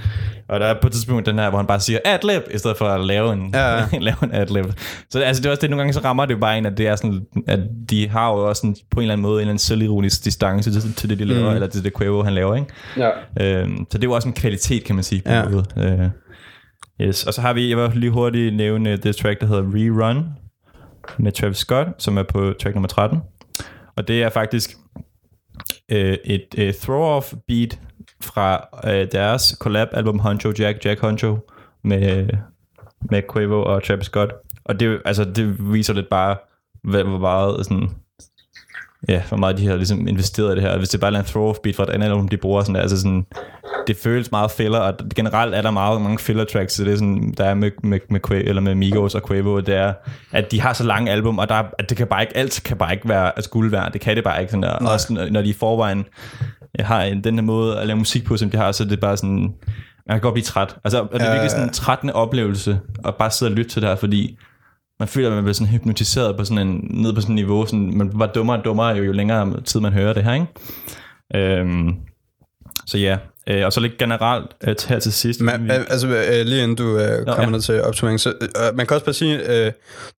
Og 0.49 0.59
der 0.59 0.65
er 0.65 0.73
på 0.81 0.87
et 0.87 0.93
tidspunkt 0.93 1.25
den 1.25 1.39
her, 1.39 1.49
hvor 1.49 1.57
han 1.59 1.67
bare 1.67 1.79
siger 1.79 1.99
adlib, 2.05 2.41
i 2.53 2.57
stedet 2.57 2.77
for 2.77 2.85
at 2.85 3.05
lave 3.05 3.33
en, 3.33 3.49
Ja, 3.53 3.83
lave 4.07 4.15
en 4.23 4.33
adlib. 4.33 4.65
Så 5.09 5.19
altså, 5.19 5.41
det 5.43 5.47
er 5.47 5.51
også 5.51 5.61
det, 5.61 5.69
nogle 5.69 5.81
gange 5.81 5.93
så 5.93 5.99
rammer 5.99 6.25
det 6.25 6.33
jo 6.33 6.39
bare 6.39 6.57
en, 6.57 6.65
at 6.65 6.77
det 6.77 6.87
er 6.87 6.95
sådan, 6.95 7.21
at 7.47 7.59
de 7.89 8.09
har 8.09 8.29
jo 8.31 8.49
også 8.49 8.59
sådan, 8.59 8.75
på 8.91 8.99
en 8.99 9.01
eller 9.01 9.13
anden 9.13 9.21
måde 9.21 9.33
en 9.33 9.39
eller 9.39 9.49
anden 9.51 9.59
selvironisk 9.59 10.25
distance 10.25 10.71
til, 10.71 10.93
til 10.93 11.09
det, 11.09 11.19
de 11.19 11.25
laver, 11.25 11.49
Mm. 11.49 11.55
eller 11.55 11.67
til 11.67 11.83
det 11.83 11.97
Quavo, 11.97 12.23
han 12.23 12.33
laver, 12.33 12.55
ikke? 12.55 12.67
Ja. 12.97 13.09
Øhm, 13.61 13.77
så 13.91 13.97
det 13.97 14.03
er 14.03 14.07
jo 14.07 14.11
også 14.13 14.27
en 14.27 14.33
kvalitet, 14.33 14.83
kan 14.83 14.95
man 14.95 15.03
sige. 15.03 15.21
På 15.25 15.31
ja. 15.31 15.49
måde. 15.49 15.65
Øh, 15.77 15.99
yes. 17.01 17.25
Og 17.25 17.33
så 17.33 17.41
har 17.41 17.53
vi, 17.53 17.69
jeg 17.69 17.77
vil 17.77 17.91
lige 17.93 18.11
hurtigt 18.11 18.55
nævne 18.55 18.97
det 18.97 19.15
track, 19.15 19.41
der 19.41 19.47
hedder 19.47 19.63
Rerun 19.63 20.25
med 21.17 21.31
Travis 21.31 21.57
Scott, 21.57 21.87
som 21.97 22.17
er 22.17 22.23
på 22.23 22.53
track 22.59 22.75
nummer 22.75 22.87
13. 22.87 23.19
Og 23.95 24.07
det 24.07 24.23
er 24.23 24.29
faktisk 24.29 24.77
øh, 25.91 26.17
et 26.25 26.55
øh, 26.57 26.69
throw-off 26.69 27.35
beat 27.47 27.79
fra 28.21 28.67
øh, 28.85 29.07
deres 29.11 29.57
collab-album 29.59 30.19
Honcho 30.19 30.53
Jack, 30.59 30.85
Jack 30.85 31.01
Honcho, 31.01 31.37
med, 31.83 32.29
med 33.01 33.21
Quavo 33.33 33.63
og 33.63 33.83
Travis 33.83 34.05
Scott. 34.05 34.33
Og 34.65 34.79
det, 34.79 34.87
er 34.87 34.97
altså, 35.05 35.23
det 35.23 35.73
viser 35.73 35.93
lidt 35.93 36.09
bare, 36.09 36.37
hvor 36.83 37.17
meget 37.17 37.65
sådan, 37.65 37.89
ja, 39.09 39.21
hvor 39.29 39.37
meget 39.37 39.57
de 39.57 39.67
har 39.67 39.75
ligesom 39.75 40.07
investeret 40.07 40.51
i 40.51 40.55
det 40.55 40.61
her. 40.61 40.77
Hvis 40.77 40.89
det 40.89 40.99
bare 40.99 41.13
er 41.13 41.19
en 41.19 41.25
throw-off 41.25 41.59
beat 41.63 41.75
fra 41.75 41.83
et 41.83 41.89
andet 41.89 42.07
album, 42.07 42.27
de 42.27 42.37
bruger 42.37 42.61
sådan 42.61 42.75
der, 42.75 42.81
altså 42.81 43.01
sådan, 43.01 43.25
det 43.87 43.97
føles 43.97 44.31
meget 44.31 44.51
filler, 44.51 44.79
og 44.79 44.93
generelt 45.15 45.55
er 45.55 45.61
der 45.61 45.71
meget 45.71 46.01
mange 46.01 46.19
filler 46.19 46.43
tracks, 46.45 46.73
så 46.73 46.83
det 46.83 46.91
er 46.93 46.95
sådan, 46.97 47.33
der 47.37 47.45
er 47.45 47.53
med, 47.53 47.71
med, 47.83 47.99
med, 48.09 48.19
Quavo, 48.27 48.43
eller 48.45 48.61
med 48.61 48.75
Migos 48.75 49.15
og 49.15 49.27
Quavo, 49.27 49.59
det 49.59 49.75
er, 49.75 49.93
at 50.31 50.51
de 50.51 50.61
har 50.61 50.73
så 50.73 50.83
lange 50.83 51.11
album, 51.11 51.39
og 51.39 51.49
der, 51.49 51.55
er- 51.55 51.63
at 51.79 51.89
det 51.89 51.97
kan 51.97 52.07
bare 52.07 52.21
ikke, 52.21 52.37
alt 52.37 52.61
kan 52.65 52.77
bare 52.77 52.93
ikke 52.93 53.09
være 53.09 53.31
at 53.37 53.47
guld 53.51 53.71
værd, 53.71 53.91
det 53.93 54.01
kan 54.01 54.15
det 54.15 54.23
bare 54.23 54.41
ikke, 54.41 54.51
sådan 54.51 54.63
der. 54.63 54.79
Nej. 54.81 54.93
Også 54.93 55.13
når, 55.31 55.41
de 55.41 55.49
i 55.49 55.53
forvejen 55.53 56.05
har 56.79 57.03
en, 57.03 57.23
den 57.23 57.35
her 57.35 57.41
måde 57.41 57.79
at 57.79 57.87
lave 57.87 57.97
musik 57.97 58.25
på, 58.25 58.37
som 58.37 58.49
de 58.49 58.57
har, 58.57 58.71
så 58.71 58.83
er 58.83 58.87
det 58.87 58.99
bare 58.99 59.17
sådan, 59.17 59.53
man 60.07 60.15
kan 60.15 60.21
godt 60.21 60.33
blive 60.33 60.43
træt. 60.45 60.75
Altså, 60.83 61.01
og 61.01 61.09
det 61.13 61.21
er 61.21 61.25
Ja, 61.25 61.31
virkelig 61.31 61.51
sådan 61.51 61.65
en 61.65 61.73
trættende 61.73 62.13
oplevelse, 62.13 62.79
at 63.05 63.15
bare 63.15 63.31
sidde 63.31 63.49
og 63.51 63.55
lytte 63.55 63.71
til 63.71 63.81
det 63.81 63.89
her, 63.89 63.95
fordi 63.95 64.37
man 64.99 65.07
føler, 65.07 65.27
at 65.27 65.33
man 65.35 65.43
bliver 65.43 65.53
sådan 65.53 65.67
hypnotiseret 65.73 66.37
på 66.37 66.45
sådan 66.45 66.67
en, 66.67 66.87
ned 66.89 67.13
på 67.13 67.21
sådan 67.21 67.31
en 67.31 67.35
niveau, 67.35 67.65
sådan, 67.65 67.97
man 67.97 68.09
bare 68.19 68.29
dummere 68.35 68.57
og 68.57 68.65
dummere, 68.65 68.87
jo, 68.87 69.03
jo 69.03 69.11
længere 69.11 69.61
tid 69.61 69.79
man 69.79 69.93
hører 69.93 70.13
det 70.13 70.23
her, 70.23 70.33
ikke? 70.33 70.47
Øhm, 71.35 71.93
så 72.87 72.97
ja, 72.97 73.17
øh, 73.49 73.65
og 73.65 73.73
så 73.73 73.79
lidt 73.79 73.97
generelt 73.97 74.45
øh, 74.67 74.75
her 74.87 74.99
til 74.99 75.13
sidst. 75.13 75.41
Men, 75.41 75.63
vi- 75.63 75.69
altså, 75.69 76.07
øh, 76.07 76.45
lige 76.45 76.63
inden 76.63 76.77
du 76.77 76.97
øh, 76.97 77.25
kommer 77.25 77.43
ja. 77.43 77.49
ned 77.49 77.61
til 77.61 77.83
opsummering, 77.83 78.19
så 78.19 78.29
øh, 78.41 78.75
man 78.77 78.87
kan 78.87 78.95
også 78.95 79.05
bare 79.05 79.13
sige, 79.13 79.65
øh, 79.65 79.71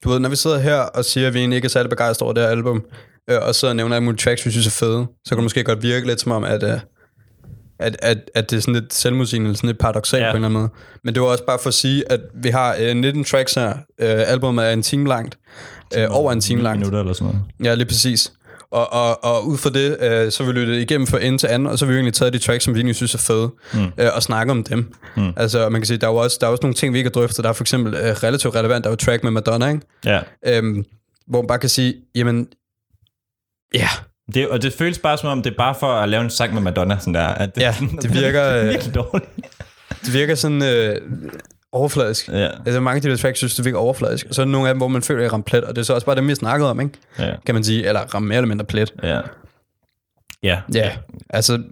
du 0.04 0.10
ved, 0.10 0.20
når 0.20 0.30
vi 0.30 0.36
sidder 0.36 0.60
her 0.60 0.78
og 0.80 1.06
siger, 1.06 1.28
at 1.28 1.34
vi 1.34 1.40
egentlig 1.40 1.56
ikke 1.56 1.66
er 1.66 1.70
særlig 1.70 1.90
begejstrede 1.90 2.26
over 2.28 2.34
det 2.34 2.44
her 2.44 2.50
album, 2.50 2.84
øh, 3.30 3.38
og 3.48 3.56
så 3.56 3.74
nævner 3.74 3.96
alle 3.96 4.06
mulige 4.06 4.18
tracks, 4.18 4.46
vi 4.46 4.52
synes 4.52 4.68
er 4.68 4.72
fede, 4.86 5.06
så 5.26 5.30
kan 5.30 5.38
det 5.38 5.44
måske 5.44 5.64
godt 5.64 5.84
virke 5.84 6.08
lidt 6.08 6.22
som 6.22 6.32
om, 6.32 6.44
at, 6.44 6.64
øh, 6.64 6.80
at, 7.82 7.98
at, 8.02 8.18
at 8.36 8.50
det 8.52 8.58
er 8.58 8.62
sådan 8.62 8.74
lidt 8.74 8.94
selvmodsigende, 8.94 9.48
eller 9.48 9.58
sådan 9.58 9.68
lidt 9.68 9.80
paradoxalt 9.80 10.24
Ja. 10.24 10.32
på 10.32 10.38
en 10.38 10.44
eller 10.44 10.48
anden 10.48 10.62
måde. 10.62 10.70
Men 11.04 11.14
det 11.14 11.22
var 11.22 11.28
også 11.28 11.46
bare 11.46 11.60
for 11.62 11.68
at 11.68 11.74
sige, 11.74 12.12
at 12.12 12.20
vi 12.34 12.50
har 12.50 12.76
øh, 12.80 12.96
19 12.96 13.24
tracks 13.24 13.54
her. 13.54 13.70
Øh, 13.70 13.76
albumet 14.28 14.66
er 14.66 14.74
en 14.74 14.82
time 14.84 15.08
langt. 15.10 15.38
Øh, 15.98 16.08
over 16.10 16.32
en 16.32 16.42
time 16.42 16.62
langt. 16.62 16.80
minutter 16.80 17.00
eller 17.00 17.14
sådan 17.14 17.26
noget. 17.34 17.42
Ja, 17.64 17.74
lige 17.76 17.86
præcis. 17.88 18.34
Og, 18.72 18.94
og, 18.94 19.24
og 19.24 19.48
ud 19.48 19.58
fra 19.58 19.70
det, 19.70 19.98
øh, 20.02 20.32
så 20.32 20.44
vil 20.44 20.56
vi 20.56 20.60
lytte 20.60 20.82
igennem 20.82 21.08
fra 21.08 21.20
ende 21.24 21.38
til 21.38 21.48
anden, 21.48 21.68
og 21.68 21.80
så 21.80 21.86
har 21.86 21.88
vi 21.88 21.94
jo 21.94 21.98
egentlig 21.98 22.14
taget 22.14 22.34
de 22.34 22.40
tracks, 22.40 22.64
som 22.64 22.74
vi 22.74 22.80
egentlig 22.80 22.96
synes 22.96 23.14
er 23.14 23.18
fede, 23.18 23.52
mm. 23.74 23.80
øh, 23.98 24.10
og 24.16 24.24
snakke 24.24 24.52
om 24.52 24.64
dem. 24.64 24.94
Mm. 25.18 25.34
Altså, 25.38 25.70
man 25.70 25.82
kan 25.82 25.86
sige, 25.86 25.98
der 25.98 26.08
er 26.08 26.12
jo 26.12 26.18
også, 26.18 26.38
der 26.42 26.48
er 26.48 26.52
også 26.52 26.62
nogle 26.64 26.74
ting, 26.76 26.94
vi 26.94 26.98
ikke 26.98 27.08
har 27.08 27.12
drøftet. 27.22 27.44
Der 27.44 27.50
er 27.50 27.54
for 27.54 27.64
eksempel 27.64 27.94
øh, 27.94 28.02
relativt 28.02 28.56
relevant, 28.56 28.84
der 28.84 28.90
er 28.90 28.92
jo 28.92 28.96
track 28.96 29.24
med 29.24 29.32
Madonna, 29.32 29.68
ikke? 29.70 29.82
Ja, 30.06 30.20
Øhm, 30.48 30.86
hvor 31.28 31.42
man 31.42 31.48
bare 31.48 31.60
kan 31.60 31.70
sige, 31.70 31.94
jamen, 32.16 32.48
ja, 33.74 33.90
det, 34.34 34.48
og 34.48 34.62
det 34.62 34.74
føles 34.74 35.00
bare 35.00 35.18
som 35.18 35.30
om, 35.30 35.42
det 35.42 35.52
er 35.54 35.58
bare 35.58 35.76
for 35.80 35.88
at 35.88 36.10
lave 36.10 36.24
en 36.24 36.30
sang 36.30 36.54
med 36.54 36.62
Madonna, 36.62 36.98
sådan 37.00 37.14
der. 37.14 37.28
At 37.28 37.56
det, 37.56 37.62
Ja, 37.62 37.76
det 38.02 38.14
virker, 38.14 38.44
det 38.44 38.56
er 38.58 38.64
øh, 38.64 38.70
virkelig 38.70 38.96
dårligt. 38.96 39.30
det 40.06 40.14
virker 40.14 40.36
sådan 40.36 40.64
øh, 40.64 40.96
overfladisk. 41.72 42.28
Ja, 42.30 42.48
Altså, 42.66 42.80
mange 42.80 42.96
af 42.96 43.02
de 43.02 43.10
der 43.10 43.18
tracks 43.18 43.38
synes, 43.38 43.56
det 43.56 43.66
virker 43.66 43.80
overfladisk. 43.80 44.26
Og 44.30 44.36
så 44.36 44.42
er 44.42 44.46
der 44.46 44.52
nogle 44.52 44.68
af 44.68 44.74
dem, 44.74 44.80
hvor 44.80 44.88
man 44.88 45.02
føler, 45.02 45.20
at 45.20 45.24
jeg 45.24 45.34
ramt 45.34 45.46
plet, 45.46 45.64
og 45.64 45.76
det 45.76 45.82
er 45.82 45.86
så 45.86 45.94
også 45.94 46.06
bare 46.06 46.16
dem, 46.16 46.28
vi 46.28 46.36
snakket 46.36 46.68
om, 46.68 46.80
ikke? 46.82 46.94
ja, 47.20 47.32
Kan 47.46 47.56
man 47.56 47.64
sige, 47.64 47.88
eller 47.88 48.00
ramme 48.02 48.28
mere 48.28 48.38
eller 48.38 48.48
mindre 48.48 48.66
plet. 48.66 48.94
ja. 49.04 49.20
Ja, 50.44 50.60
Ja, 50.74 50.92
altså, 51.30 51.64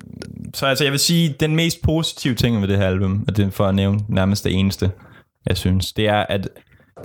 så 0.53 0.65
altså, 0.65 0.83
jeg 0.83 0.91
vil 0.91 0.99
sige, 0.99 1.35
den 1.39 1.55
mest 1.55 1.81
positive 1.81 2.35
ting 2.35 2.61
ved 2.61 2.67
det 2.67 2.77
her 2.77 2.87
album, 2.87 3.25
og 3.27 3.37
det 3.37 3.45
er 3.45 3.51
for 3.51 3.65
at 3.65 3.75
nævne 3.75 3.99
nærmest 4.09 4.43
det 4.43 4.53
eneste, 4.59 4.91
jeg 5.49 5.57
synes, 5.57 5.93
det 5.93 6.07
er, 6.07 6.25
at 6.29 6.49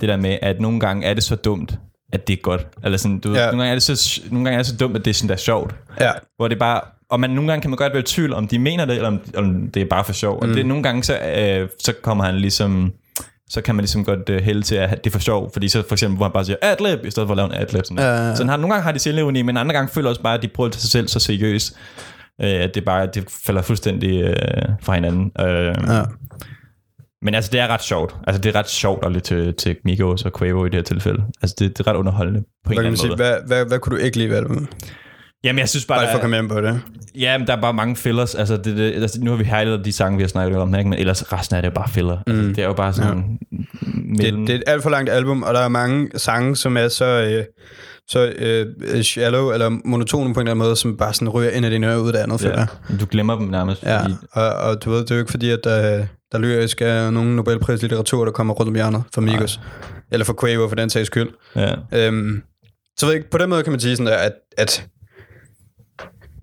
det 0.01 0.09
der 0.09 0.17
med, 0.17 0.37
at 0.41 0.59
nogle 0.61 0.79
gange 0.79 1.05
er 1.07 1.13
det 1.13 1.23
så 1.23 1.35
dumt, 1.35 1.73
at 2.15 2.27
det 2.27 2.33
er 2.33 2.41
godt. 2.41 2.67
Eller 2.83 2.97
sådan, 2.97 3.19
du 3.19 3.29
ved, 3.29 3.37
Ja. 3.37 3.45
nogle, 3.45 3.57
gange 3.57 3.69
er 3.71 3.75
det 3.75 3.83
så, 3.83 4.21
nogle 4.31 4.45
gange 4.45 4.53
er 4.55 4.63
det 4.63 4.67
så 4.67 4.75
dumt, 4.77 4.95
at 4.97 5.05
det 5.05 5.11
er 5.11 5.15
sådan, 5.15 5.27
der 5.29 5.35
er 5.35 5.39
sjovt. 5.39 5.75
ja, 6.01 6.11
Hvor 6.37 6.47
det 6.47 6.59
bare, 6.59 6.81
og 7.09 7.19
man, 7.19 7.29
nogle 7.29 7.51
gange 7.51 7.61
kan 7.61 7.69
man 7.69 7.77
godt 7.77 7.93
være 7.93 7.99
i 7.99 8.05
tvivl, 8.05 8.33
om 8.33 8.47
de 8.47 8.59
mener 8.59 8.85
det, 8.85 8.95
eller 8.95 9.07
om, 9.07 9.19
om 9.37 9.69
det 9.73 9.81
er 9.81 9.85
bare 9.89 10.03
for 10.05 10.13
sjov. 10.13 10.43
Mm. 10.43 10.49
Og 10.49 10.55
det, 10.57 10.65
nogle 10.65 10.83
gange, 10.83 11.03
så, 11.03 11.17
øh, 11.19 11.69
så 11.79 11.93
kommer 12.03 12.23
han 12.23 12.35
ligesom, 12.35 12.93
så 13.49 13.61
kan 13.61 13.75
man 13.75 13.83
ligesom 13.83 14.05
godt 14.05 14.29
øh, 14.29 14.41
hælde 14.41 14.61
til, 14.61 14.75
at 14.75 15.03
det 15.03 15.09
er 15.09 15.11
for 15.11 15.19
sjov. 15.19 15.53
Fordi 15.53 15.67
så 15.67 15.83
for 15.87 15.95
eksempel, 15.95 16.17
hvor 16.17 16.25
han 16.25 16.31
bare 16.33 16.45
siger 16.45 16.57
adlib, 16.61 17.05
i 17.05 17.11
stedet 17.11 17.27
for 17.27 17.33
at 17.33 17.37
lave 17.37 17.45
en 17.55 17.61
adlib. 17.61 17.85
Sådan 17.85 17.97
ja, 18.03 18.27
ja. 18.27 18.35
Så 18.35 18.43
han 18.43 18.49
har, 18.49 18.57
nogle 18.57 18.73
gange 18.73 18.83
har 18.83 18.91
de 18.91 18.99
selvironi, 18.99 19.41
men 19.41 19.57
andre 19.57 19.73
gange 19.75 19.89
føler 19.93 20.09
også 20.09 20.21
bare, 20.21 20.33
at 20.37 20.41
de 20.41 20.47
prøver 20.47 20.71
sig 20.71 20.89
selv 20.91 21.07
så 21.07 21.19
seriøst, 21.19 21.75
øh, 22.41 22.47
at 22.49 22.75
det 22.75 22.85
bare 22.85 23.05
det 23.13 23.23
falder 23.45 23.61
fuldstændig 23.61 24.21
øh, 24.21 24.35
fra 24.81 24.93
hinanden. 24.93 25.31
Øh, 25.39 25.75
ja. 25.87 26.01
Men 27.25 27.35
altså, 27.35 27.49
det 27.51 27.59
er 27.59 27.67
ret 27.67 27.83
sjovt. 27.83 28.15
Altså, 28.27 28.41
det 28.41 28.55
er 28.55 28.59
ret 28.59 28.69
sjovt 28.69 29.05
at 29.05 29.11
lytte 29.11 29.27
til, 29.27 29.53
til 29.53 29.75
Migos 29.85 30.25
og 30.25 30.33
Quavo 30.39 30.65
i 30.65 30.69
det 30.69 30.75
her 30.75 30.81
tilfælde. 30.83 31.23
Altså, 31.41 31.55
det, 31.59 31.77
det 31.77 31.87
er 31.87 31.91
ret 31.91 31.95
underholdende 31.95 32.39
på 32.41 32.45
en 32.45 32.49
Hvad, 32.65 32.77
eller 32.77 32.87
anden 32.87 32.97
sige, 32.97 33.07
måde. 33.09 33.17
hvad, 33.17 33.35
hvad, 33.47 33.65
hvad 33.65 33.79
kunne 33.79 33.97
du 33.97 34.03
ikke 34.03 34.17
lide 34.17 34.29
ved 34.29 34.37
albumet? 34.37 34.67
Jamen, 35.43 35.59
jeg 35.59 35.69
synes 35.69 35.85
bare, 35.85 35.99
Bare 35.99 36.07
for 36.07 36.15
at 36.15 36.21
komme 36.21 36.37
ind 36.37 36.49
på 36.49 36.61
det. 36.61 36.81
ja, 37.15 37.37
men 37.37 37.47
der 37.47 37.55
er 37.55 37.61
bare 37.61 37.73
mange 37.73 37.95
fillers. 37.95 38.35
Altså, 38.35 38.57
det, 38.57 38.77
det, 38.77 38.93
altså, 38.93 39.21
nu 39.21 39.31
har 39.31 39.37
vi 39.37 39.43
highlightet 39.43 39.85
de 39.85 39.91
sange, 39.91 40.17
vi 40.17 40.23
har 40.23 40.27
snakket 40.27 40.59
om, 40.59 40.75
ikke? 40.75 40.89
men 40.89 40.99
ellers 40.99 41.33
resten 41.33 41.55
af 41.55 41.61
det 41.61 41.69
er 41.69 41.73
bare 41.73 41.89
filler. 41.89 42.17
Mm. 42.27 42.33
Altså, 42.33 42.49
det 42.49 42.59
er 42.59 42.65
jo 42.67 42.73
bare 42.73 42.93
sådan 42.93 43.39
ja. 43.51 43.57
mellem... 43.93 44.39
Det, 44.39 44.47
det 44.47 44.55
er 44.55 44.57
et 44.57 44.63
alt 44.67 44.83
for 44.83 44.89
langt 44.89 45.09
album, 45.09 45.43
og 45.43 45.53
der 45.53 45.59
er 45.59 45.67
mange 45.67 46.09
sange, 46.15 46.55
som 46.55 46.77
er 46.77 46.87
så, 46.87 47.05
øh, 47.05 47.43
så 48.09 48.33
øh, 48.37 49.01
shallow 49.03 49.51
eller 49.51 49.69
monotone 49.85 50.33
på 50.33 50.39
en 50.39 50.47
eller 50.47 50.51
anden 50.51 50.65
måde, 50.65 50.75
som 50.75 50.97
bare 50.97 51.13
sådan 51.13 51.29
ryger 51.29 51.49
ind 51.51 51.65
i 51.65 51.69
dine 51.69 51.87
ører 51.87 51.97
ud 51.97 52.07
af 52.07 52.13
det 52.13 52.19
andet, 52.19 52.43
ja. 52.43 52.65
Du 52.99 53.05
glemmer 53.11 53.39
dem 53.39 53.47
nærmest. 53.47 53.83
Ja, 53.83 54.01
Fordi, 54.01 54.13
og, 54.31 54.49
og 54.49 54.83
du 54.83 54.89
ved, 54.89 54.99
det 54.99 55.11
er 55.11 55.15
jo 55.15 55.19
ikke 55.19 55.31
fordi, 55.31 55.49
at 55.49 55.59
der, 55.63 56.05
der 56.35 56.41
lyrisk 56.41 56.81
er 56.81 57.09
nogen 57.11 57.35
Nobelpris 57.35 57.81
litteratur, 57.81 58.25
der 58.25 58.31
kommer 58.31 58.53
rundt 58.53 58.69
om 58.69 58.75
hjørnet 58.75 59.03
for 59.13 59.21
Migos. 59.21 59.59
Eller 60.11 60.25
for 60.25 60.37
Quavo, 60.41 60.67
for 60.67 60.75
den 60.75 60.89
sags 60.89 61.07
skyld. 61.07 61.29
ja. 61.55 61.73
Øhm, 61.93 62.41
så 62.97 63.05
ved 63.05 63.13
jeg 63.13 63.23
på 63.31 63.37
den 63.37 63.49
måde 63.49 63.63
kan 63.63 63.71
man 63.71 63.79
sige 63.79 63.95
sådan 63.95 64.11
der, 64.11 64.17
at, 64.17 64.33
at 64.57 64.87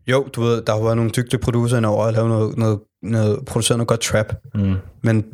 jo, 0.07 0.28
du 0.37 0.42
ved, 0.42 0.62
der 0.62 0.72
har 0.74 0.83
været 0.83 0.96
nogle 0.96 1.11
dygtige 1.16 1.40
producer 1.40 1.76
indover 1.76 2.07
og 2.07 2.12
lavet 2.12 2.28
noget, 2.28 2.57
noget, 2.59 2.78
noget, 3.02 3.38
produceret 3.46 3.78
noget 3.78 3.88
godt 3.88 4.00
trap. 4.00 4.35
Mm. 4.55 4.74
Men 5.02 5.24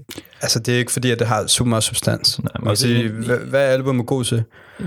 altså, 0.43 0.59
det 0.59 0.75
er 0.75 0.79
ikke 0.79 0.93
fordi, 0.93 1.11
at 1.11 1.19
det 1.19 1.27
har 1.27 1.47
super 1.47 1.69
meget 1.69 1.85
substans. 1.85 2.39
Nej, 2.43 2.53
men 2.63 2.77
sige, 2.77 3.03
det- 3.03 3.11
hvad, 3.11 3.39
hvad 3.39 3.61
er 3.67 3.69
albumet 3.71 4.07
god 4.07 4.25
til? 4.25 4.43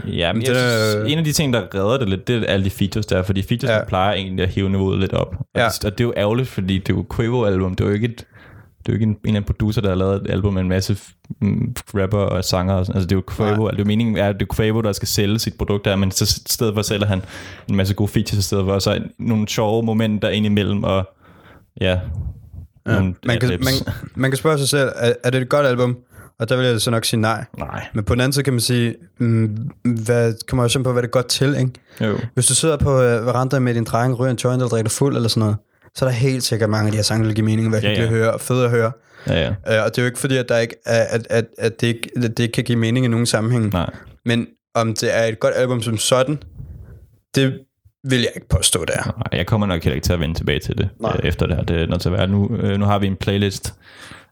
Ja, 0.08 0.34
men 0.34 0.38
Men 0.40 0.46
det 0.48 0.58
synes, 0.58 1.12
en 1.12 1.18
af 1.18 1.24
de 1.24 1.32
ting, 1.32 1.54
der 1.54 1.62
redder 1.76 1.98
det 1.98 2.10
lidt, 2.10 2.28
det 2.28 2.36
er 2.44 2.46
alle 2.48 2.66
de 2.66 2.70
features 2.70 3.06
der, 3.06 3.24
fordi 3.24 3.42
features 3.44 3.70
Ja. 3.70 3.78
ja. 3.78 3.86
plejer 3.86 4.14
egentlig 4.14 4.44
at 4.44 4.50
hive 4.50 4.70
niveauet 4.70 5.00
lidt 5.00 5.14
op. 5.14 5.36
Og, 5.40 5.46
Ja. 5.56 5.68
det, 5.70 5.86
og 5.86 5.92
det 5.98 6.00
er 6.04 6.08
jo 6.08 6.14
ærgerligt, 6.18 6.50
fordi 6.50 6.78
det 6.78 6.90
er 6.90 6.94
jo 6.94 7.06
Quavo-album, 7.16 7.76
det 7.76 7.84
er 7.84 7.88
jo 7.88 7.94
ikke 7.94 8.08
et, 8.08 8.26
det 8.86 8.90
er 8.90 8.94
jo 8.94 8.94
ikke 8.94 9.04
en, 9.04 9.10
en 9.10 9.16
eller 9.24 9.36
anden 9.36 9.44
producer, 9.44 9.82
der 9.82 9.90
har 9.90 9.96
lavet 9.96 10.16
et 10.16 10.32
album 10.32 10.54
med 10.54 10.62
en 10.62 10.70
masse 10.70 10.98
mm, 11.42 11.76
rapper 11.96 12.18
og 12.18 12.44
sanger. 12.44 12.74
Og 12.74 12.86
sådan. 12.86 12.96
Altså, 12.98 13.08
det 13.08 13.16
er 13.16 13.18
jo 13.18 13.24
Quavo, 13.36 13.70
det 13.70 13.80
er 13.80 13.86
meningen, 13.86 14.18
er, 14.18 14.30
at 14.30 14.36
det 14.40 14.48
er 14.50 14.56
Quavo, 14.56 14.82
der 14.82 14.94
skal 14.94 15.08
sælge 15.08 15.40
sit 15.40 15.54
produkt 15.58 15.86
der, 15.86 15.96
men 15.96 16.12
så 16.12 16.24
i 16.24 16.52
stedet 16.52 16.74
for 16.74 16.82
sælger 16.82 17.06
han 17.06 17.22
en 17.70 17.76
masse 17.76 17.94
gode 17.94 18.08
features 18.08 18.40
i 18.40 18.42
stedet 18.48 18.66
for, 18.66 18.74
og 18.74 18.82
så 18.82 19.04
nogle 19.20 19.48
sjove 19.48 19.84
momenter 19.84 20.30
ind 20.30 20.46
imellem, 20.46 20.84
og 20.84 21.10
ja, 21.82 22.00
Ja. 22.88 22.94
nogle 22.94 23.16
Man, 23.26 23.40
kan, 23.40 23.50
man, 23.50 23.74
man 24.16 24.32
kan 24.32 24.38
spørge 24.38 24.58
sig 24.58 24.70
selv, 24.70 24.90
er, 24.96 25.14
er 25.24 25.30
det 25.30 25.42
et 25.42 25.50
godt 25.50 25.66
album? 25.68 25.98
Og 26.40 26.50
der 26.50 26.58
vil 26.58 26.66
jeg 26.66 26.82
så 26.82 26.92
nok 26.92 27.06
sige 27.06 27.22
nej. 27.22 27.46
Nej. 27.58 27.86
Men 27.94 28.04
på 28.04 28.14
den 28.14 28.22
anden 28.22 28.34
side 28.34 28.44
kan 28.44 28.54
man 28.54 28.60
sige, 28.60 28.96
mm, 29.18 29.70
hvad, 29.84 30.34
kommer 30.48 30.64
jo 30.64 30.70
simpelthen 30.70 30.84
på, 30.84 30.92
hvad 30.92 31.02
det 31.02 31.08
er 31.08 31.12
godt 31.12 31.28
til, 31.28 31.56
ikke? 31.60 31.72
Jo. 32.02 32.18
Hvis 32.34 32.46
du 32.46 32.56
sidder 32.56 32.78
på 32.78 33.02
øh, 33.02 33.26
verandaen 33.26 33.64
med 33.64 33.74
din 33.74 33.84
dreng, 33.84 34.20
ryger 34.20 34.32
en 34.32 34.38
joint 34.44 34.62
eller 34.62 34.70
drikker 34.70 34.90
fuld 34.90 35.16
eller 35.16 35.30
sådan 35.30 35.40
noget, 35.40 35.56
så 35.96 36.06
er 36.06 36.10
der 36.10 36.16
helt 36.16 36.44
sikkert 36.44 36.70
mange 36.70 36.86
af 36.86 36.92
de 36.92 36.98
her 36.98 37.04
sange, 37.04 37.28
der 37.28 37.34
giver 37.34 37.46
mening, 37.46 37.70
hvad 37.70 37.82
Ja, 37.82 37.92
ja, 37.92 38.08
høre 38.08 38.34
og 38.34 38.42
fede 38.42 38.66
at 38.66 38.72
høre. 38.72 38.92
Ja, 39.28 39.34
ja. 39.42 39.50
Øh, 39.50 39.86
og 39.86 39.90
det 39.90 39.98
er 39.98 40.02
jo 40.02 40.06
ikke 40.06 40.20
fordi, 40.20 40.38
at, 40.38 40.50
der 40.50 40.58
ikke 40.58 40.76
er, 40.86 41.04
at, 41.04 41.28
at, 41.30 41.46
at, 41.58 41.82
det 41.82 41.88
ikke, 41.88 42.10
at 42.16 42.38
det 42.38 42.40
ikke 42.40 42.54
kan 42.54 42.64
give 42.64 42.78
mening 42.78 43.06
i 43.06 43.10
nogen 43.10 43.26
sammenhæng. 43.26 43.74
Nej. 43.74 43.90
Men 44.26 44.48
om 44.76 44.94
det 44.94 45.18
er 45.18 45.24
et 45.24 45.40
godt 45.40 45.54
album 45.56 45.82
som 45.82 45.98
sådan, 45.98 46.44
det 47.36 47.60
vil 48.04 48.20
jeg 48.20 48.32
ikke 48.36 48.48
påstå, 48.48 48.86
det 48.86 48.96
er. 48.96 49.04
Nej, 49.04 49.40
jeg 49.40 49.48
kommer 49.48 49.68
nok 49.68 49.84
heller 49.84 49.96
ikke 49.96 50.06
til 50.06 50.14
at 50.14 50.20
vende 50.20 50.36
tilbage 50.36 50.60
til 50.60 50.78
det 50.78 50.90
Nej. 51.00 51.18
øh, 51.24 51.30
efter 51.30 51.48
det 51.48 51.56
her. 51.56 51.64
Det 51.64 51.82
er 51.82 51.88
nødt 51.88 52.02
til 52.02 52.10
at 52.10 52.14
være. 52.14 52.28
Nu, 52.28 52.58
øh, 52.58 52.80
nu 52.80 52.86
har 52.86 53.00
vi 53.00 53.08
en 53.08 53.16
playlist, 53.16 53.74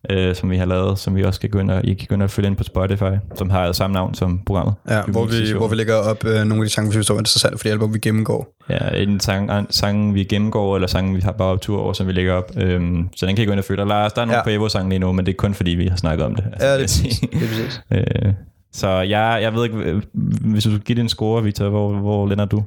øh, 0.09 0.35
som 0.35 0.49
vi 0.49 0.57
har 0.57 0.65
lavet, 0.65 0.99
som 0.99 1.15
vi 1.15 1.23
også 1.23 1.35
skal 1.37 1.49
gå 1.49 1.59
ind 1.59 1.71
og, 1.71 1.85
I 1.85 1.93
kan 1.93 2.07
gå 2.09 2.15
ind 2.15 2.23
og 2.23 2.29
følge 2.29 2.47
ind 2.47 2.55
på 2.57 2.63
Spotify, 2.63 3.13
som 3.35 3.49
har 3.49 3.71
samme 3.71 3.93
navn 3.93 4.13
som 4.13 4.39
programmet. 4.45 4.75
Ja, 4.89 5.01
hvor 5.01 5.25
vi, 5.25 5.51
hvor 5.57 5.67
vi 5.67 5.75
lægger 5.75 5.95
op 5.95 6.25
øh, 6.25 6.33
nogle 6.35 6.55
af 6.55 6.67
de 6.67 6.69
sange, 6.69 6.87
vi 6.87 6.91
synes 6.93 7.09
er 7.09 7.13
interessante 7.17 7.57
for 7.57 7.63
de 7.63 7.71
album, 7.71 7.93
vi 7.93 7.99
gennemgår. 7.99 8.55
Ja, 8.69 8.89
en 9.03 9.19
sang, 9.19 9.51
en 9.51 9.65
sang, 9.69 10.13
vi 10.13 10.23
gennemgår, 10.23 10.75
eller 10.75 10.87
sangen, 10.87 11.15
vi 11.15 11.21
har 11.21 11.31
bare 11.31 11.57
tur 11.57 11.79
over, 11.81 11.93
som 11.93 12.07
vi 12.07 12.11
lægger 12.11 12.33
op. 12.33 12.51
Øhm, 12.57 13.07
så 13.15 13.25
den 13.25 13.35
kan 13.35 13.43
I 13.43 13.45
gå 13.45 13.51
ind 13.51 13.59
og 13.59 13.65
følge. 13.65 13.85
Der 13.85 13.95
er, 13.95 14.09
der 14.09 14.21
er 14.21 14.25
nogle 14.25 14.37
Ja. 14.37 14.43
Quavo-sange 14.43 14.89
lige 14.89 14.99
nu, 14.99 15.11
men 15.11 15.25
det 15.25 15.31
er 15.31 15.35
kun 15.37 15.53
fordi, 15.53 15.71
vi 15.71 15.87
har 15.87 15.95
snakket 15.97 16.25
om 16.25 16.35
det. 16.35 16.43
altså, 16.53 16.67
Ja, 16.67 16.73
det 16.73 16.79
er 16.79 16.83
præcis. 16.83 17.19
Det 17.19 17.33
er 17.33 17.39
præcis. 17.47 17.81
øh, 18.25 18.33
så 18.73 18.87
jeg, 18.89 19.39
jeg 19.41 19.53
ved 19.53 19.63
ikke, 19.63 19.77
øh, 19.77 20.01
hvis 20.41 20.63
du 20.63 20.69
skulle 20.69 20.83
give 20.83 20.95
det 20.95 21.01
en 21.01 21.09
score, 21.09 21.43
Victor, 21.43 21.69
hvor, 21.69 21.93
hvor 21.93 22.27
lander 22.27 22.45
du? 22.45 22.63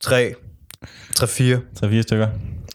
3, 0.00 0.34
3, 1.14 1.26
4 1.26 1.60
3-4 1.84 2.02
stykker? 2.02 2.28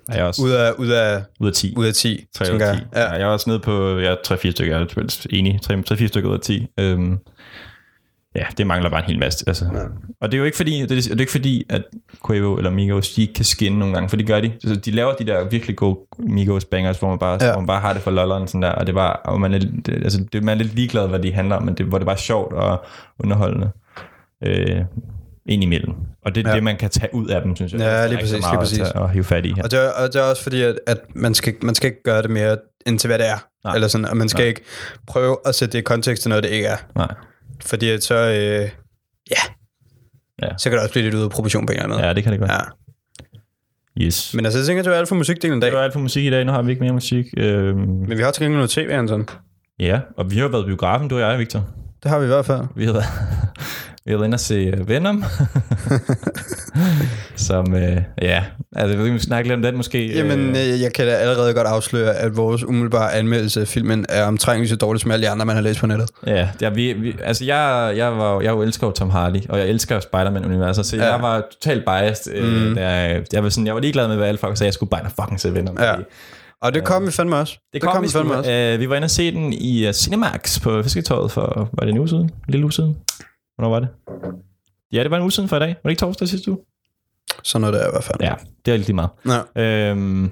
Er 0.09 0.15
jeg 0.15 0.25
også 0.25 0.41
ud 0.43 0.51
af, 0.51 0.71
ud 0.71 0.87
af, 0.87 1.21
ud 1.39 1.47
af 1.47 1.53
10? 1.53 1.73
ud 1.77 1.85
af 1.85 1.93
10, 1.93 2.25
3 2.35 2.55
ud 2.55 2.59
af 2.61 2.65
jeg. 2.67 2.75
10. 2.77 2.83
Ja. 2.93 3.01
Ja. 3.01 3.11
Jeg 3.11 3.21
er 3.21 3.25
også 3.25 3.49
nede 3.49 3.59
på 3.59 3.97
ja, 3.97 4.13
3-4 4.27 4.51
stykker, 4.51 4.77
jeg 4.77 4.81
er 4.81 5.25
enig. 5.29 5.59
3-4 5.71 6.07
stykker 6.07 6.29
ud 6.29 6.33
af 6.33 6.39
10. 6.41 6.67
Øhm, 6.79 7.17
ja, 8.35 8.45
det 8.57 8.67
mangler 8.67 8.89
bare 8.89 8.99
en 8.99 9.05
hel 9.07 9.19
masse. 9.19 9.43
Altså. 9.47 9.65
Ja. 9.73 9.79
Og 10.21 10.31
det 10.31 10.33
er 10.33 10.37
jo 10.39 10.43
ikke 10.45 10.57
fordi, 10.57 10.81
det 10.81 10.91
er, 10.91 10.95
det 10.95 11.11
er 11.11 11.19
ikke 11.19 11.31
fordi 11.31 11.65
at 11.69 11.83
Quavo 12.27 12.55
eller 12.57 12.69
Migos, 12.71 13.13
de 13.13 13.21
ikke 13.21 13.33
kan 13.33 13.45
skinne 13.45 13.79
nogle 13.79 13.93
gange, 13.93 14.09
for 14.09 14.17
det 14.17 14.27
gør 14.27 14.41
de. 14.41 14.51
Altså, 14.63 14.75
de 14.75 14.91
laver 14.91 15.13
de 15.13 15.25
der 15.25 15.49
virkelig 15.49 15.75
gode 15.75 15.99
Migos 16.19 16.65
bangers, 16.65 16.99
hvor 16.99 17.09
man 17.09 17.19
bare, 17.19 17.37
Ja. 17.41 17.51
hvor 17.51 17.59
man 17.61 17.67
bare 17.67 17.81
har 17.81 17.93
det 17.93 18.01
for 18.01 18.11
lolleren, 18.11 18.47
sådan 18.47 18.61
der, 18.61 18.69
og 18.71 18.87
det 18.87 18.95
var, 18.95 19.11
og 19.25 19.41
man 19.41 19.53
er, 19.53 19.59
det, 19.59 19.89
altså, 19.89 20.25
det, 20.33 20.43
man 20.43 20.59
er 20.59 20.63
lidt 20.63 20.75
ligeglad, 20.75 21.07
hvad 21.07 21.19
de 21.19 21.33
handler 21.33 21.55
om, 21.55 21.63
men 21.63 21.73
det, 21.73 21.85
hvor 21.85 21.97
det 21.97 22.07
var 22.07 22.15
sjovt 22.15 22.53
og 22.53 22.85
underholdende. 23.19 23.69
Øh, 24.43 24.81
ind 25.47 25.63
imellem. 25.63 25.93
Og 26.25 26.35
det 26.35 26.45
er 26.45 26.49
Ja. 26.49 26.55
det, 26.55 26.63
man 26.63 26.77
kan 26.77 26.89
tage 26.89 27.15
ud 27.15 27.27
af 27.27 27.41
dem, 27.41 27.55
synes 27.55 27.73
jeg. 27.73 27.79
Ja, 27.81 28.07
lige 28.07 28.17
præcis, 28.17 28.31
lige 28.31 28.57
præcis. 28.59 28.79
At 28.79 29.09
hive 29.11 29.23
fat 29.23 29.45
i 29.45 29.53
her. 29.55 29.63
Og 29.63 29.71
det, 29.71 29.79
er, 29.85 29.89
og 29.89 30.13
det 30.13 30.15
er 30.21 30.23
også 30.23 30.43
fordi, 30.43 30.61
at, 30.61 30.79
at 30.87 30.97
man, 31.15 31.33
skal, 31.33 31.53
man 31.61 31.75
skal 31.75 31.87
ikke 31.89 32.03
gøre 32.03 32.21
det 32.21 32.29
mere 32.29 32.57
end 32.85 32.99
til, 32.99 33.07
hvad 33.07 33.19
det 33.19 33.27
er. 33.29 33.47
Nej. 33.63 33.75
Eller 33.75 33.87
sådan, 33.87 34.05
og 34.05 34.17
man 34.17 34.29
skal 34.29 34.41
Nej. 34.41 34.47
ikke 34.47 34.61
prøve 35.07 35.37
at 35.45 35.55
sætte 35.55 35.71
det 35.73 35.79
i 35.79 35.81
kontekst 35.81 36.21
til 36.21 36.29
noget, 36.29 36.43
det 36.43 36.49
ikke 36.49 36.67
er. 36.67 36.77
Nej. 36.95 37.13
Fordi 37.65 37.89
at 37.89 38.03
så, 38.03 38.15
øh, 38.15 38.69
ja, 39.31 39.41
Ja. 40.41 40.49
så 40.57 40.69
kan 40.69 40.71
det 40.71 40.79
også 40.83 40.91
blive 40.91 41.03
lidt 41.03 41.15
ude 41.15 41.23
af 41.23 41.29
proportion 41.29 41.65
på 41.65 41.71
en 41.71 41.75
eller 41.75 41.83
anden 41.83 41.97
måde. 41.97 42.07
Ja, 42.07 42.13
det 42.13 42.23
kan 42.23 42.31
det 42.31 42.39
godt. 42.39 42.51
Ja. 42.51 42.57
Yes. 44.01 44.33
Men 44.33 44.45
altså, 44.45 44.59
jeg 44.59 44.65
tænker, 44.65 44.81
at 44.81 44.85
det 44.85 44.91
var 44.91 44.97
alt 44.99 45.07
for 45.09 45.15
musikdelen 45.15 45.57
i 45.57 45.61
dag. 45.61 45.71
Det 45.71 45.77
var 45.77 45.83
alt 45.83 45.93
for 45.93 45.99
musik 45.99 46.25
i 46.25 46.29
dag. 46.29 46.45
Nu 46.45 46.51
har 46.51 46.61
vi 46.61 46.71
ikke 46.71 46.83
mere 46.83 46.93
musik. 46.93 47.25
Øhm, 47.37 47.77
Men 47.77 48.17
vi 48.17 48.23
har 48.23 48.31
til 48.31 48.43
gengæld 48.43 48.55
noget 48.57 48.69
tv, 48.69 48.89
Anton. 48.91 49.25
ja, 49.79 49.99
og 50.17 50.31
vi 50.31 50.37
har 50.37 50.47
været 50.47 50.63
i 50.63 50.65
biografen, 50.65 51.07
du 51.07 51.15
og 51.15 51.21
jeg, 51.21 51.39
Victor. 51.39 51.65
Det 52.03 52.11
har 52.11 52.19
vi 52.19 52.25
i 52.25 52.27
hvert 52.27 52.45
fald. 52.45 52.61
Vi 52.75 52.85
har 52.85 52.93
været, 52.93 53.05
vi 54.07 54.11
har 54.11 54.17
været 54.17 54.27
inde 54.27 54.35
og 54.35 54.39
se 54.39 54.53
øh, 54.55 54.89
Venom. 54.89 55.23
Som, 57.35 57.75
øh, 57.75 57.97
ja, 58.21 58.43
altså 58.75 58.97
vi 58.97 59.19
snakke 59.19 59.49
lidt 59.49 59.55
om 59.55 59.61
den 59.61 59.77
måske. 59.77 60.15
Jamen, 60.17 60.39
øh, 60.49 60.73
øh, 60.73 60.81
jeg 60.81 60.93
kan 60.93 61.05
da 61.07 61.11
allerede 61.13 61.53
godt 61.53 61.67
afsløre, 61.67 62.13
at 62.15 62.37
vores 62.37 62.63
umiddelbare 62.63 63.13
anmeldelse 63.13 63.61
af 63.61 63.67
filmen 63.67 64.05
er 64.09 64.23
omtrent 64.23 64.69
så 64.69 64.75
dårligt 64.75 65.01
som 65.01 65.11
alle 65.11 65.25
de 65.25 65.29
andre, 65.31 65.45
man 65.45 65.55
har 65.55 65.63
læst 65.63 65.79
på 65.79 65.87
nettet. 65.87 66.09
Ja, 66.27 66.49
ja 66.61 66.69
vi, 66.69 66.93
vi, 66.93 67.15
altså 67.23 67.45
jeg, 67.45 67.93
jeg, 67.97 68.17
var, 68.17 68.41
jeg 68.41 68.51
jo 68.51 68.61
elsker 68.61 68.87
jo 68.87 68.91
Tom 68.91 69.09
Hardy, 69.09 69.47
og 69.49 69.59
jeg 69.59 69.67
elsker 69.67 69.99
Spider-Man-universet, 69.99 70.85
så 70.85 70.97
Ja. 70.97 71.11
jeg 71.13 71.21
var 71.21 71.43
totalt 71.51 71.85
biased. 71.85 72.33
Øh, 72.33 72.67
Mm. 72.67 72.75
da 72.75 72.89
jeg, 72.89 73.23
jeg, 73.33 73.43
var 73.43 73.49
sådan, 73.49 73.67
jeg 73.67 73.75
var 73.75 73.81
ligeglad 73.81 74.07
med, 74.07 74.15
hvad 74.15 74.27
alle 74.27 74.37
folk 74.37 74.57
sagde, 74.57 74.67
jeg 74.67 74.73
skulle 74.73 74.89
bare 74.89 75.01
fucking 75.21 75.39
se 75.39 75.53
Venom. 75.53 75.77
Ja. 75.79 75.91
fordi 75.93 76.03
Og 76.61 76.73
det 76.73 76.83
kom 76.83 77.05
vi 77.07 77.11
fandme 77.11 77.35
også. 77.35 77.57
Det 77.73 77.81
kom, 77.81 78.03
vi, 78.03 78.09
fandme 78.09 78.35
også. 78.35 78.51
øh, 78.51 78.79
vi 78.79 78.89
var 78.89 78.95
inde 78.95 79.05
og 79.05 79.09
se 79.11 79.31
den 79.31 79.53
i 79.53 79.87
uh, 79.87 79.93
Cinemax 79.93 80.61
på 80.61 80.83
Fisketøjet 80.83 81.31
for, 81.31 81.69
var 81.73 81.85
det 81.85 81.89
en 81.91 81.97
uge 81.97 82.09
siden? 82.09 82.23
En 82.23 82.31
lille 82.47 82.63
uge 82.65 82.73
siden? 82.73 82.95
Hvornår 83.57 83.69
var 83.69 83.79
det? 83.79 83.89
Ja, 84.91 85.03
det 85.03 85.11
var 85.11 85.17
en 85.17 85.23
uge 85.23 85.31
siden 85.31 85.49
for 85.49 85.55
i 85.55 85.59
dag. 85.59 85.67
Var 85.67 85.73
det 85.83 85.89
ikke 85.89 85.99
torsdag 85.99 86.27
sidste 86.27 86.51
uge? 86.51 86.59
Sådan 87.43 87.61
noget 87.61 87.73
der 87.73 87.87
i 87.87 87.91
hvert 87.91 88.03
fald. 88.03 88.17
Ja, 88.21 88.33
det 88.65 88.71
er 88.73 88.77
lidt 88.77 88.87
lige 88.87 88.95
meget. 88.95 89.09
Ja. 89.55 89.89
Øhm, 89.91 90.31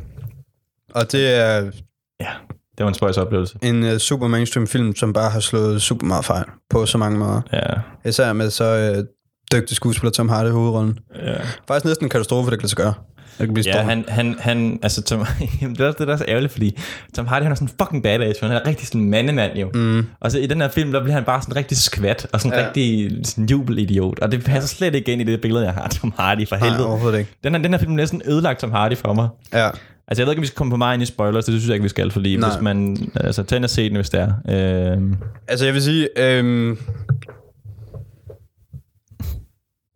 Og 0.93 1.11
det 1.11 1.35
er 1.35 1.71
ja, 2.19 2.29
det 2.77 2.83
var 2.83 2.87
en 2.87 2.93
spøjs 2.93 3.17
oplevelse. 3.17 3.57
en 3.61 3.83
uh, 3.83 3.97
super 3.97 4.27
mainstream 4.27 4.67
film, 4.67 4.95
som 4.95 5.13
bare 5.13 5.29
har 5.29 5.39
slået 5.39 5.81
super 5.81 6.07
meget 6.07 6.25
fejl 6.25 6.45
på 6.69 6.85
så 6.85 6.97
mange 6.97 7.17
måder. 7.19 7.41
Ja, 7.53 8.09
Især 8.09 8.33
med 8.33 8.49
så 8.49 8.95
uh, 8.97 9.05
dygtig 9.53 9.75
skuespiller 9.75 10.11
Tom 10.11 10.29
Hardy 10.29 10.47
i 10.47 10.51
hovedrollen. 10.51 10.99
ja. 11.25 11.33
Faktisk 11.67 11.85
næsten 11.85 12.05
en 12.05 12.09
katastrofe, 12.09 12.51
det 12.51 12.59
kan 12.59 12.63
lade 12.63 12.69
sig 12.69 12.77
gøre. 12.77 12.93
Det 13.39 13.47
kan 13.47 13.53
blive 13.53 13.65
Ja, 13.67 13.81
han, 13.81 14.05
han, 14.07 14.35
han, 14.39 14.79
altså 14.83 15.01
Tom, 15.01 15.19
det 15.61 15.79
er 15.81 15.85
også 15.87 15.95
det, 15.99 16.07
der 16.07 16.13
er 16.13 16.17
så 16.17 16.25
ærgerligt, 16.27 16.51
fordi 16.53 16.79
Tom 17.15 17.27
Hardy, 17.27 17.43
han 17.43 17.51
er 17.51 17.55
sådan 17.55 17.69
fucking 17.81 18.03
badass, 18.03 18.39
han 18.39 18.51
er 18.51 18.67
rigtig 18.67 18.87
sådan 18.87 19.01
en 19.01 19.09
mandemand 19.09 19.57
jo. 19.57 19.69
Mm. 19.73 20.05
Og 20.19 20.31
så 20.31 20.39
i 20.39 20.45
den 20.47 20.61
her 20.61 20.67
film, 20.67 20.91
der 20.91 20.99
bliver 21.03 21.13
han 21.15 21.23
bare 21.23 21.41
sådan 21.41 21.55
rigtig 21.55 21.77
skvat, 21.77 22.27
og 22.33 22.41
sådan 22.41 22.53
en 22.53 22.59
Ja. 22.59 22.67
rigtig 22.67 23.11
sådan 23.23 23.45
jubelidiot. 23.45 24.19
Og 24.19 24.31
det 24.31 24.43
passer 24.43 24.67
slet 24.77 24.95
ikke 24.95 25.11
ind 25.11 25.21
i 25.21 25.23
det 25.23 25.41
billede, 25.41 25.65
jeg 25.65 25.73
har 25.73 25.87
Tom 25.87 26.13
Hardy, 26.19 26.47
for 26.47 26.55
Nej, 26.55 26.67
helvede. 26.67 26.87
overhovedet 26.87 27.19
ikke. 27.19 27.31
Den 27.43 27.55
her, 27.55 27.61
den 27.61 27.71
her 27.71 27.79
film 27.79 27.91
er 27.91 27.95
næsten 27.95 28.21
ødelagt 28.25 28.59
Tom 28.59 28.71
Hardy 28.71 28.97
for 28.97 29.13
mig. 29.13 29.27
Ja. 29.53 29.69
Altså, 30.07 30.21
jeg 30.21 30.25
ved 30.27 30.31
ikke, 30.33 30.39
om 30.39 30.41
vi 30.41 30.47
skal 30.47 30.57
komme 30.57 30.71
på 30.71 30.77
meget 30.77 30.93
ind 30.95 31.03
i 31.03 31.05
spoilers, 31.05 31.45
det 31.45 31.51
synes 31.53 31.65
jeg 31.67 31.73
ikke, 31.73 31.83
vi 31.83 31.89
skal, 31.89 32.11
fordi 32.11 32.35
Nej. 32.35 32.39
Nej. 32.49 32.57
hvis 32.57 32.63
man... 32.63 32.97
Altså, 33.15 33.43
tag 33.43 33.55
ind 33.55 33.63
og 33.63 33.69
se 33.69 33.89
den, 33.89 33.95
hvis 33.95 34.09
det 34.09 34.19
er. 34.19 34.91
Øhm, 34.93 35.15
Altså, 35.47 35.65
jeg 35.65 35.73
vil 35.73 35.83
sige... 35.83 36.07
Øhm, 36.17 36.77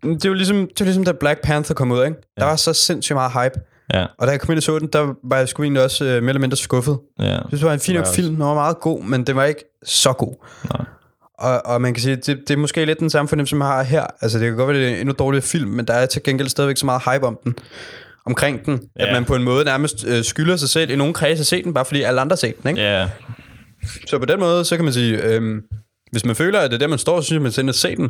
det 0.03 0.25
er 0.25 0.29
jo 0.29 0.33
ligesom, 0.33 0.57
det 0.67 0.81
er 0.81 0.85
ligesom, 0.85 1.03
da 1.03 1.11
Black 1.11 1.41
Panther 1.43 1.73
kom 1.75 1.91
ud, 1.91 2.05
ikke? 2.05 2.17
Der 2.37 2.45
Ja. 2.45 2.49
var 2.49 2.55
så 2.55 2.73
sindssygt 2.73 3.15
meget 3.15 3.31
hype. 3.31 3.59
ja, 3.93 4.05
Og 4.17 4.27
da 4.27 4.31
jeg 4.31 4.39
kom 4.41 4.51
ind 4.51 4.57
og 4.57 4.63
så 4.63 4.79
den, 4.79 4.89
der 4.93 5.13
var 5.23 5.37
jeg 5.37 5.47
sgu 5.49 5.63
egentlig 5.63 5.83
også 5.83 6.05
øh, 6.05 6.23
mere 6.23 6.29
eller 6.29 6.39
mindre 6.39 6.57
skuffet. 6.57 6.99
ja. 7.19 7.25
Jeg 7.25 7.41
synes, 7.47 7.59
det 7.59 7.67
var 7.67 7.73
en 7.73 7.79
fin 7.79 7.95
Det 7.95 8.01
var 8.03 8.13
film. 8.13 8.29
Den 8.35 8.39
var 8.39 8.53
meget 8.53 8.79
god, 8.79 9.03
men 9.03 9.23
den 9.27 9.35
var 9.35 9.43
ikke 9.45 9.63
så 9.85 10.13
god. 10.13 10.45
Nej. 10.73 10.85
Og, 11.39 11.65
og 11.65 11.81
man 11.81 11.93
kan 11.93 12.03
sige, 12.03 12.15
det, 12.15 12.27
det 12.27 12.49
er 12.51 12.57
måske 12.57 12.85
lidt 12.85 12.99
den 12.99 13.09
samme 13.09 13.29
fornemmelse, 13.29 13.49
som 13.49 13.59
jeg 13.59 13.67
har 13.67 13.83
her. 13.83 14.05
Altså, 14.21 14.39
det 14.39 14.47
kan 14.47 14.55
godt 14.55 14.67
være, 14.67 14.77
det 14.77 14.85
er 14.89 14.91
en 14.93 14.99
endnu 14.99 15.15
dårligere 15.19 15.41
film, 15.45 15.69
men 15.69 15.85
der 15.85 15.93
er 15.93 16.05
til 16.05 16.23
gengæld 16.23 16.49
stadigvæk 16.49 16.77
så 16.77 16.85
meget 16.85 17.01
hype 17.13 17.25
om 17.27 17.37
den. 17.43 17.55
Omkring 18.25 18.65
den. 18.65 18.81
Ja. 18.99 19.05
At 19.07 19.13
man 19.13 19.25
på 19.25 19.35
en 19.35 19.43
måde 19.43 19.65
nærmest 19.65 20.05
øh, 20.07 20.23
skylder 20.23 20.55
sig 20.55 20.69
selv 20.69 20.89
i 20.91 20.95
nogle 20.95 21.13
kredse 21.13 21.39
at 21.41 21.47
se 21.47 21.63
den, 21.63 21.73
bare 21.73 21.85
fordi 21.85 22.01
alle 22.01 22.21
andre 22.21 22.33
har 22.33 22.37
set 22.37 22.61
den, 22.63 22.69
ikke? 22.69 22.81
Ja, 22.81 23.09
Så 24.07 24.19
på 24.19 24.25
den 24.25 24.39
måde, 24.39 24.65
så 24.65 24.75
kan 24.75 24.85
man 24.85 24.93
sige, 24.93 25.23
øhm, 25.23 25.61
hvis 26.11 26.25
man 26.25 26.35
føler, 26.35 26.59
at 26.59 26.71
det 26.71 26.75
er 26.75 26.79
der, 26.79 26.87
man 26.87 26.99
står, 26.99 27.21
så 27.21 27.25
synes 27.25 27.35
jeg, 27.35 27.41
man 27.41 27.51
skal 27.51 27.73
se 27.73 27.95
den. 27.95 28.09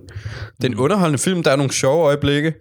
Det 0.58 0.64
er 0.64 0.70
en 0.70 0.78
underholdende 0.78 1.20
film, 1.20 1.44
der 1.44 1.52
er 1.52 1.56
nogle 1.56 1.74
sjove 1.74 2.06
øjeblikke. 2.06 2.54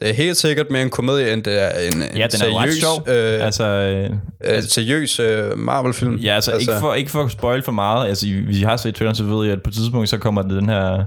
Det 0.00 0.10
er 0.10 0.14
helt 0.14 0.36
sikkert 0.36 0.70
mere 0.70 0.82
en 0.82 0.90
komedie, 0.90 1.32
end 1.32 1.42
det 1.42 1.62
er 1.62 1.80
en, 1.80 1.94
en 1.94 2.02
ja 2.02 2.08
den 2.08 2.22
er 2.22 2.28
seriøs, 2.28 2.74
sjov. 2.74 3.08
øh, 3.08 3.44
altså, 3.44 3.64
øh, 3.64 4.10
øh, 4.44 4.62
seriøs 4.62 5.20
øh, 5.20 5.58
Marvel-film. 5.58 6.16
ja, 6.16 6.34
altså, 6.34 6.50
altså, 6.50 6.70
ikke, 6.70 6.80
for, 6.80 6.94
ikke 6.94 7.10
for 7.10 7.24
at 7.24 7.30
spoil 7.30 7.62
for 7.62 7.72
meget. 7.72 8.08
Altså, 8.08 8.26
hvis 8.46 8.58
I 8.58 8.62
har 8.62 8.76
set 8.76 8.94
traileren, 8.94 9.16
så 9.16 9.24
ved 9.24 9.46
jeg, 9.46 9.52
at 9.52 9.62
på 9.62 9.70
et 9.70 9.74
tidspunkt, 9.74 10.08
så 10.08 10.18
kommer 10.18 10.42
det 10.42 10.50
den 10.50 10.68
her 10.68 11.04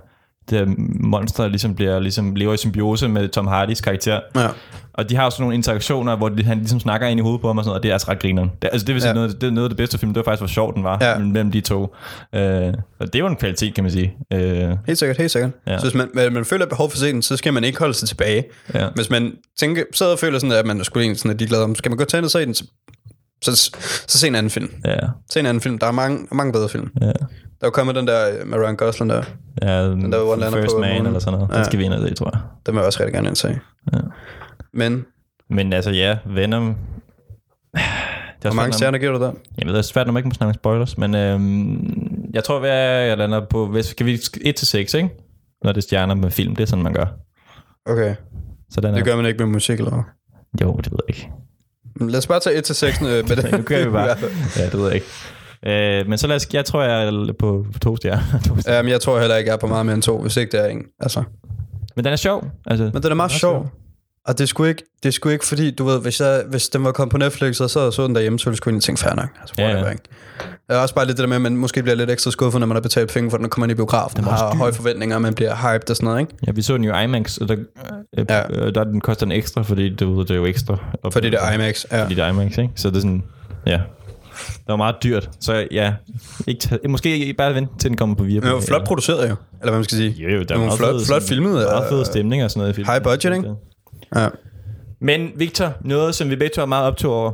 det 0.50 0.68
monster 1.04 1.48
ligesom, 1.48 1.76
bliver, 1.76 2.00
ligesom 2.00 2.36
lever 2.36 2.54
i 2.54 2.58
symbiose 2.58 3.08
med 3.08 3.28
Tom 3.30 3.48
Hardys 3.48 3.82
karakter. 3.82 4.20
Ja. 4.36 4.48
Og 4.94 5.10
de 5.10 5.16
har 5.16 5.26
også 5.26 5.42
nogle 5.42 5.56
interaktioner, 5.56 6.16
hvor 6.16 6.30
de, 6.30 6.44
han 6.44 6.58
ligesom 6.58 6.80
snakker 6.80 7.08
ind 7.08 7.20
i 7.20 7.24
hovedet 7.24 7.42
på 7.42 7.48
ham 7.48 7.58
og 7.58 7.64
sådan 7.64 7.70
noget, 7.70 7.80
og 7.80 7.84
det 7.84 7.90
er 7.90 7.94
altså 7.94 8.12
ret 8.12 8.20
grineren. 8.20 8.52
Det, 8.62 8.70
altså 8.72 8.86
det 8.86 8.96
vil 8.96 9.02
sige, 9.02 9.10
Ja. 9.10 9.14
noget, 9.16 9.42
det 9.42 9.48
er 9.48 9.52
noget 9.52 9.66
af 9.66 9.70
det 9.70 9.78
bedste 9.78 9.98
film, 9.98 10.14
det 10.14 10.18
var 10.26 10.32
faktisk, 10.32 10.42
hvor 10.42 10.48
sjov 10.48 10.76
den 10.76 10.84
var 10.84 10.98
Ja. 11.02 11.18
mellem 11.20 11.52
de 11.52 11.62
to. 11.62 11.96
Øh, 12.36 12.74
og 13.00 13.14
det 13.14 13.20
jo 13.20 13.28
en 13.28 13.36
kvalitet, 13.36 13.74
kan 13.76 13.84
man 13.84 13.92
sige. 13.92 14.14
Øh, 14.34 14.70
Helt 14.88 14.98
sikkert, 15.00 15.18
helt 15.18 15.32
sikkert. 15.32 15.52
Ja. 15.68 15.78
Så 15.78 15.86
hvis 15.86 15.94
man, 15.96 16.08
man, 16.14 16.34
man 16.34 16.46
føler 16.46 16.66
behov 16.66 16.90
for 16.90 16.96
at 16.96 17.00
se 17.00 17.12
den, 17.12 17.22
så 17.22 17.38
skal 17.38 17.54
man 17.54 17.64
ikke 17.64 17.80
holde 17.80 17.94
sig 17.94 18.08
tilbage. 18.08 18.44
ja. 18.74 18.88
Hvis 18.96 19.10
man 19.10 19.32
tænker, 19.60 19.84
sidder 19.94 20.12
og 20.12 20.20
føler 20.20 20.40
sådan, 20.40 20.56
at 20.56 20.66
man 20.66 20.84
sgu 20.84 21.00
egentlig 21.00 21.20
sådan, 21.20 21.32
at 21.32 21.40
de 21.40 21.48
glade 21.48 21.64
om, 21.64 21.76
skal 21.76 21.90
man 21.92 21.98
gå 21.98 22.06
til 22.06 22.24
og 22.24 22.32
se 22.32 22.46
den, 22.46 22.54
så, 22.54 22.64
så, 23.44 23.56
så 24.08 24.18
se 24.20 24.28
en 24.28 24.36
anden 24.36 24.50
film. 24.50 24.70
Ja, 24.86 24.98
Se 25.32 25.40
en 25.40 25.46
anden 25.46 25.62
film. 25.62 25.80
Der 25.80 25.88
er 25.88 25.92
mange, 25.92 26.28
mange 26.32 26.54
bedre 26.54 26.70
film. 26.70 26.90
ja. 27.02 27.12
Der 27.62 27.68
er 27.68 27.72
kommet 27.72 27.96
den 27.96 28.08
der 28.08 28.40
øh, 28.42 28.48
med 28.48 28.58
Ryan 28.58 28.76
Gosling 28.76 29.10
der. 29.12 29.24
ja 29.62 29.68
der 29.84 30.18
var 30.18 30.32
One 30.32 30.52
First 30.52 30.76
på 30.76 30.80
Man 30.80 30.90
månen. 30.90 31.06
eller 31.08 31.20
sådan 31.20 31.40
noget. 31.40 31.52
Ja. 31.54 31.58
Den 31.58 31.66
skal 31.66 31.80
vi 31.80 31.84
ind 31.86 31.94
og 31.94 32.08
se, 32.08 32.14
tror 32.14 32.30
jeg. 32.34 32.42
Den 32.66 32.74
vil 32.74 32.80
jeg 32.80 32.86
også 32.86 33.00
rigtig 33.00 33.14
gerne 33.14 33.30
ind. 33.30 33.60
Ja. 33.94 34.00
Men 34.74 35.06
Men 35.50 35.74
altså 35.74 35.92
ja, 35.92 36.18
Venom... 36.26 36.66
Det 38.42 38.48
er 38.48 38.52
hvor 38.52 38.56
mange 38.56 38.74
stjerner 38.74 38.98
giver 38.98 39.12
du 39.12 39.20
der? 39.20 39.32
ved, 39.66 39.74
det 39.74 39.78
er 39.78 39.82
svært, 39.82 40.08
når 40.08 40.14
man 40.14 40.20
ikke 40.20 40.28
må 40.28 40.34
snakke 40.34 40.54
spoilers, 40.54 40.98
men 40.98 41.16
øhm, 41.16 42.32
jeg 42.34 42.44
tror, 42.44 42.60
hvad 42.60 42.72
jeg 43.02 43.18
lander 43.18 43.46
på... 43.50 43.68
Hvis, 43.68 43.86
skal 43.86 44.06
vi 44.06 44.16
1-6, 44.16 44.78
ikke? 44.78 45.10
Når 45.64 45.72
det 45.72 45.78
er 45.78 45.82
stjerner 45.82 46.16
med 46.16 46.32
film, 46.32 46.56
det 46.56 46.64
er 46.64 46.68
sådan, 46.68 46.84
man 46.84 46.94
gør. 46.94 47.06
Okay. 47.86 48.16
Så 48.70 48.82
den 48.82 48.92
er, 48.92 48.96
Det 48.96 49.06
gør 49.06 49.16
man 49.16 49.26
ikke 49.26 49.38
med 49.44 49.54
musik, 49.54 49.80
eller? 49.80 50.04
Jo, 50.62 50.78
det 50.78 50.92
ved 50.92 51.00
jeg 51.08 51.16
ikke. 51.18 51.30
Lad 52.10 52.18
os 52.18 52.28
bare 52.28 52.40
tage 52.40 52.56
1 52.58 52.64
til 52.64 52.76
6 52.76 53.02
med 53.02 53.24
det. 53.36 53.52
Nu 53.52 53.62
kører 53.62 53.86
vi 53.86 53.92
bare. 53.92 54.08
Ja, 54.58 54.66
det 54.66 54.74
ved 54.74 54.86
jeg 54.86 54.96
ikke. 54.96 55.08
Øh, 55.66 56.08
men 56.10 56.18
så 56.18 56.28
lad 56.28 56.36
os, 56.36 56.48
jeg 56.54 56.66
tror, 56.66 56.84
jeg 56.84 57.08
er 57.08 57.34
på 57.40 57.66
stjerner. 57.80 57.80
To 57.82 57.98
stjerner. 57.98 58.22
Ja, 58.78 58.82
men 58.82 58.92
jeg 58.92 59.02
tror 59.02 59.20
heller 59.20 59.36
ikke, 59.36 59.48
jeg 59.48 59.54
er 59.54 59.60
på 59.60 59.68
meget 59.68 59.86
mere 59.86 59.94
end 59.96 60.04
to, 60.04 60.22
hvis 60.22 60.38
ikke 60.38 60.52
det 60.52 60.60
er 60.66 60.66
en. 60.70 60.84
Altså. 61.00 61.24
Men 61.96 62.06
den 62.06 62.14
er 62.14 62.18
sjov. 62.18 62.46
Altså, 62.66 62.90
Men 62.94 63.04
den 63.04 63.12
er 63.12 63.16
meget 63.16 63.32
sjov. 63.32 63.70
Og 64.28 64.38
det 64.38 64.50
sgu 64.50 64.64
ikke, 64.64 64.84
det 65.04 65.14
sgu 65.14 65.30
ikke 65.30 65.46
fordi, 65.46 65.72
du 65.72 65.84
ved, 65.86 66.00
hvis, 66.02 66.20
jeg, 66.22 66.44
hvis 66.50 66.70
den 66.70 66.84
var 66.84 66.92
kommet 66.92 67.12
på 67.12 67.18
Netflix, 67.18 67.60
og 67.62 67.70
så 67.70 67.92
så 67.92 68.08
den 68.08 68.16
derhjemme, 68.16 68.40
så 68.40 68.46
ville 68.46 68.54
jeg 68.54 68.58
sgu 68.58 68.70
egentlig 68.70 68.84
tænke, 68.84 69.02
fair 69.02 69.16
nok. 69.16 69.30
Altså, 69.42 69.56
Ja, 69.58 69.70
ja. 69.70 69.90
ikke? 69.90 70.04
Det 70.40 70.78
er 70.78 70.82
også 70.82 70.96
bare 70.96 71.06
lidt 71.06 71.18
det 71.18 71.24
der 71.24 71.28
med, 71.28 71.36
at 71.36 71.42
man 71.42 71.58
måske 71.58 71.82
bliver 71.84 71.96
lidt 71.96 72.10
ekstra 72.12 72.32
skuffet, 72.32 72.60
når 72.60 72.68
man 72.68 72.76
har 72.76 72.82
betalt 72.82 73.14
penge 73.14 73.30
for 73.30 73.38
den, 73.38 73.46
og 73.46 73.50
kommer 73.52 73.66
ind 73.66 73.72
i 73.72 73.76
biografen, 73.76 74.18
Den 74.18 74.26
og 74.28 74.34
har 74.34 74.52
dyr. 74.52 74.58
høje 74.58 74.74
forventninger, 74.74 75.16
og 75.16 75.22
man 75.22 75.34
bliver 75.34 75.56
hyped 75.56 75.90
og 75.90 75.96
sådan 75.96 76.06
noget, 76.08 76.20
ikke? 76.20 76.34
Ja, 76.48 76.52
vi 76.52 76.62
så 76.62 76.74
den 76.74 76.84
jo 76.84 76.98
IMAX, 76.98 77.38
og 77.38 77.48
der, 77.48 77.56
øh, 78.18 78.26
Ja. 78.30 78.66
øh, 78.66 78.76
der 78.76 78.84
den 78.84 79.02
koster 79.02 79.26
den 79.26 79.32
ekstra, 79.32 79.62
fordi 79.62 79.90
det, 79.90 80.00
det 80.00 80.32
er 80.32 80.36
jo 80.36 80.46
ekstra. 80.46 80.78
Og 81.04 81.14
Fordi 81.14 81.30
det 81.30 81.40
er 81.42 81.52
IMAX, 81.54 81.86
ja. 81.92 82.04
Fordi 82.04 82.16
det 82.16 82.24
er 82.24 82.28
IMAX, 82.28 82.58
ikke? 82.58 82.70
Så 82.76 82.90
det 82.90 82.96
er 82.96 83.00
sådan, 83.00 83.24
ja. 83.66 83.80
Det 84.48 84.68
var 84.68 84.76
meget 84.76 84.96
dyrt, 85.04 85.30
så 85.40 85.68
ja, 85.72 85.94
ikke 86.48 86.80
måske 86.90 87.18
ikke 87.18 87.34
bare 87.34 87.56
vente 87.56 87.74
til 87.80 87.90
den 87.90 87.98
kommer 87.98 88.16
på 88.16 88.24
Viaplay. 88.24 88.50
Men 88.52 88.56
det 88.56 88.70
var 88.70 88.76
flot 88.76 88.88
produceret 88.88 89.30
jo, 89.30 89.36
eller 89.62 89.72
hvad 89.72 89.74
man 89.74 89.84
skal 89.84 89.98
sige. 89.98 90.10
Jo, 90.12 90.30
jo, 90.30 90.44
der 90.44 90.56
er 90.56 90.70
flot- 90.76 90.86
fed, 90.92 91.06
flot 91.06 91.24
filmet, 91.24 91.54
Meget 91.54 91.90
fed 91.90 92.00
øh, 92.00 92.06
stemning 92.06 92.44
og 92.44 92.52
sådan 92.52 92.60
noget 92.60 92.74
i 92.74 92.76
filmen. 92.76 92.92
high 92.94 93.04
budget, 93.04 93.36
ikke? 93.36 93.50
Ja. 94.16 94.28
Men 95.02 95.32
Victor, 95.36 95.74
noget 95.86 96.16
som 96.16 96.30
vi 96.30 96.36
begge 96.36 96.54
to 96.56 96.62
er 96.62 96.66
meget 96.66 96.86
optog 96.86 97.14
over. 97.16 97.32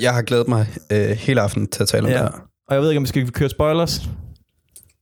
Jeg 0.00 0.14
har 0.14 0.22
glædet 0.22 0.48
mig 0.48 0.66
øh, 0.92 1.08
hele 1.10 1.40
aften 1.40 1.66
til 1.68 1.82
at 1.82 1.88
tale 1.88 2.02
om 2.04 2.08
Ja. 2.10 2.14
det 2.14 2.22
her. 2.22 2.30
Og 2.68 2.74
jeg 2.74 2.82
ved 2.82 2.90
ikke, 2.90 2.96
om 2.98 3.02
vi 3.02 3.08
skal 3.08 3.30
køre 3.30 3.48
spoilers. 3.48 4.02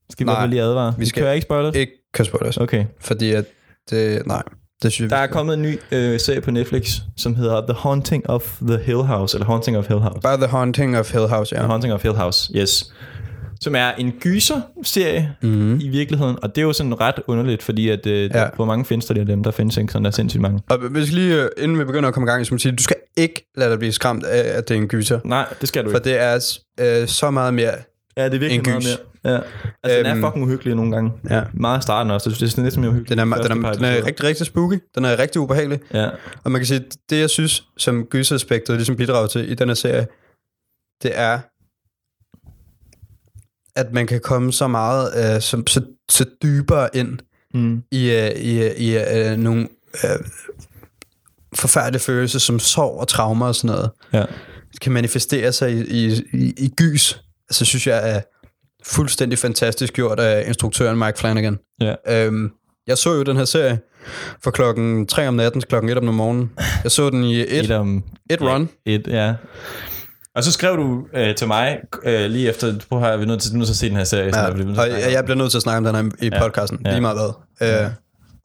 Skal 0.09 0.27
vi 0.27 0.31
Nej, 0.31 0.45
lige 0.45 0.61
advare? 0.61 0.93
vi 0.97 0.99
Vi 0.99 1.05
skal- 1.05 1.09
skal 1.09 1.23
kører 1.23 1.33
ikke 1.33 1.45
spoilers? 1.45 1.75
Ikke 1.75 1.91
kan 2.13 2.25
spoilers, 2.25 2.57
Okay. 2.57 2.85
fordi 3.01 3.31
at 3.31 3.45
det, 3.89 4.27
nej, 4.27 4.43
det 4.83 4.91
synes 4.91 5.09
Der 5.09 5.17
er 5.17 5.27
kommet 5.27 5.53
en 5.53 5.61
ny 5.61 5.79
øh, 5.91 6.19
serie 6.19 6.41
på 6.41 6.51
Netflix, 6.51 6.97
som 7.17 7.35
hedder 7.35 7.61
The 7.61 7.73
Haunting 7.73 8.29
of 8.29 8.57
the 8.61 8.77
Hill 8.77 8.97
House, 9.01 9.37
eller 9.37 9.45
Haunting 9.45 9.77
of 9.77 9.87
Hill 9.87 9.99
House. 9.99 10.19
Bare 10.23 10.37
The 10.37 10.47
Haunting 10.47 10.97
of 10.97 11.11
Hill 11.13 11.27
House, 11.27 11.55
ja. 11.55 11.59
The 11.61 11.67
Haunting 11.67 11.93
of 11.93 12.03
Hill 12.03 12.15
House, 12.15 12.51
yes. 12.57 12.93
Som 13.61 13.75
er 13.75 13.91
en 13.91 14.11
gyser-serie 14.11 15.35
Mm-hmm. 15.41 15.79
i 15.81 15.87
virkeligheden, 15.89 16.37
og 16.43 16.55
det 16.55 16.61
er 16.61 16.65
jo 16.65 16.73
sådan 16.73 16.99
ret 17.01 17.15
underligt, 17.27 17.63
fordi 17.63 17.89
at, 17.89 18.05
øh, 18.05 18.29
Ja. 18.33 18.49
hvor 18.55 18.65
mange 18.65 18.85
findes 18.85 19.05
der 19.05 19.13
lige 19.13 19.21
af 19.21 19.27
dem? 19.27 19.43
Der 19.43 19.51
findes 19.51 19.77
ikke 19.77 19.91
sådan 19.91 20.03
der 20.05 20.09
er 20.11 20.15
sindssygt 20.15 20.41
mange. 20.41 20.59
Og 20.69 20.77
hvis 20.77 21.11
lige, 21.11 21.43
øh, 21.43 21.49
inden 21.57 21.79
vi 21.79 21.83
begynder 21.83 22.07
at 22.07 22.13
komme 22.13 22.27
i 22.27 22.29
gang, 22.31 22.45
så 22.45 22.53
må 22.53 22.55
jeg 22.55 22.61
sige, 22.61 22.71
du 22.75 22.83
skal 22.83 22.95
ikke 23.17 23.51
lade 23.57 23.69
dig 23.71 23.79
blive 23.79 23.91
skræmt 23.91 24.23
af, 24.23 24.57
at 24.57 24.69
det 24.69 24.77
er 24.77 24.81
en 24.81 24.87
gyser. 24.87 25.19
Nej, 25.25 25.53
det 25.61 25.69
skal 25.69 25.85
du 25.85 25.89
For 25.89 25.97
ikke. 25.97 26.09
det 26.09 26.19
er 26.21 27.01
øh, 27.01 27.07
så 27.07 27.31
meget 27.31 27.53
mere. 27.53 27.71
Ja, 28.17 28.25
det 28.25 28.33
er 28.33 28.39
virkelig 28.39 28.61
meget 28.65 28.83
mere. 29.23 29.33
Ja. 29.33 29.39
Altså, 29.83 29.97
den 29.99 30.05
Øhm, 30.07 30.23
er 30.23 30.27
fucking 30.27 30.45
uhyggelig 30.45 30.75
nogle 30.75 30.91
gange. 30.91 31.11
Ja. 31.29 31.41
Meget 31.53 31.83
starten 31.83 32.11
også. 32.11 32.29
Det 32.29 32.57
er 32.57 32.61
næsten 32.61 32.81
mere 32.81 32.91
uhyggeligt. 32.91 33.09
Den 33.09 33.19
er, 33.19 33.35
de 33.35 33.41
første 33.41 33.53
den, 33.53 33.65
er, 33.65 33.73
den 33.73 33.83
er 33.83 34.05
rigtig, 34.05 34.25
rigtig 34.25 34.45
spooky. 34.45 34.79
Den 34.95 35.05
er 35.05 35.19
rigtig 35.19 35.41
ubehagelig. 35.41 35.79
Ja. 35.93 36.09
Og 36.43 36.51
man 36.51 36.59
kan 36.61 36.65
sige, 36.65 36.83
det 37.09 37.19
jeg 37.19 37.29
synes, 37.29 37.63
som 37.77 38.03
gyser-aspektet 38.05 38.75
ligesom 38.75 38.95
bidrager 38.95 39.27
til 39.27 39.51
i 39.51 39.53
den 39.53 39.67
her 39.69 39.73
serie, 39.75 40.07
det 41.03 41.11
er, 41.13 41.39
at 43.79 43.93
man 43.93 44.07
kan 44.07 44.19
komme 44.23 44.53
så 44.53 44.67
meget, 44.67 45.35
øh, 45.35 45.41
så, 45.41 45.63
så, 45.67 45.81
så 46.11 46.25
dybere 46.43 46.89
ind 46.93 47.19
Mm. 47.53 47.81
i, 47.91 48.09
øh, 48.11 48.31
i, 48.31 48.67
i 48.77 48.97
øh, 48.97 49.37
nogle 49.37 49.67
øh, 50.03 50.19
forfærdelige 51.55 52.01
følelser 52.01 52.39
som 52.39 52.59
sorg 52.59 52.99
og 52.99 53.07
traumer 53.07 53.47
og 53.47 53.55
sådan 53.55 53.75
noget. 53.75 53.89
Ja. 54.13 54.25
kan 54.81 54.91
manifestere 54.91 55.51
sig 55.51 55.71
i, 55.71 55.81
i, 55.81 56.21
i, 56.33 56.53
i 56.57 56.73
gys, 56.77 57.21
altså 57.49 57.65
synes 57.65 57.87
jeg 57.87 58.15
er 58.15 58.21
fuldstændig 58.85 59.39
fantastisk 59.39 59.93
gjort 59.93 60.19
af 60.19 60.43
instruktøren 60.47 60.99
Mike 60.99 61.19
Flanagan. 61.19 61.57
Ja. 61.81 61.95
Øhm, 62.07 62.51
jeg 62.87 62.97
så 62.97 63.13
jo 63.13 63.23
den 63.23 63.37
her 63.37 63.45
serie 63.45 63.79
fra 64.43 64.51
klokken 64.51 65.07
3 65.07 65.27
om 65.27 65.33
natten 65.33 65.61
til 65.61 65.67
klokken 65.67 65.89
1 65.91 65.97
om 65.97 66.13
morgenen. 66.13 66.51
Jeg 66.83 66.91
så 66.91 67.09
den 67.09 67.23
i 67.23 67.39
et, 67.41 67.65
Et 67.65 67.71
om... 67.71 68.03
et 68.29 68.41
run. 68.41 68.69
Et, 68.85 69.07
ja. 69.07 69.33
Og 70.35 70.43
så 70.43 70.51
skrev 70.51 70.77
du 70.77 71.05
øh, 71.13 71.35
til 71.35 71.47
mig 71.47 71.79
øh, 72.03 72.29
lige 72.29 72.49
efter, 72.49 72.73
prøv 72.89 73.03
at 73.03 73.19
vi 73.19 73.23
er 73.23 73.27
nødt 73.27 73.41
til, 73.41 73.55
nødt 73.55 73.67
til 73.67 73.73
at 73.73 73.77
se 73.77 73.89
den 73.89 73.95
her 73.97 74.03
serie. 74.03 74.25
Ja, 74.25 74.31
sådan, 74.31 74.75
der, 74.75 74.81
og 74.81 74.89
jeg, 74.89 75.11
jeg 75.13 75.23
bliver 75.23 75.37
nødt 75.37 75.51
til 75.51 75.57
at 75.57 75.61
snakke 75.61 75.77
om 75.89 75.95
den 75.95 75.95
her 76.19 76.25
i 76.27 76.29
Ja. 76.33 76.41
podcasten, 76.43 76.79
Ja. 76.85 76.91
lige 76.91 77.01
meget 77.01 77.17
hvad. 77.59 77.83
Øh, 77.85 77.91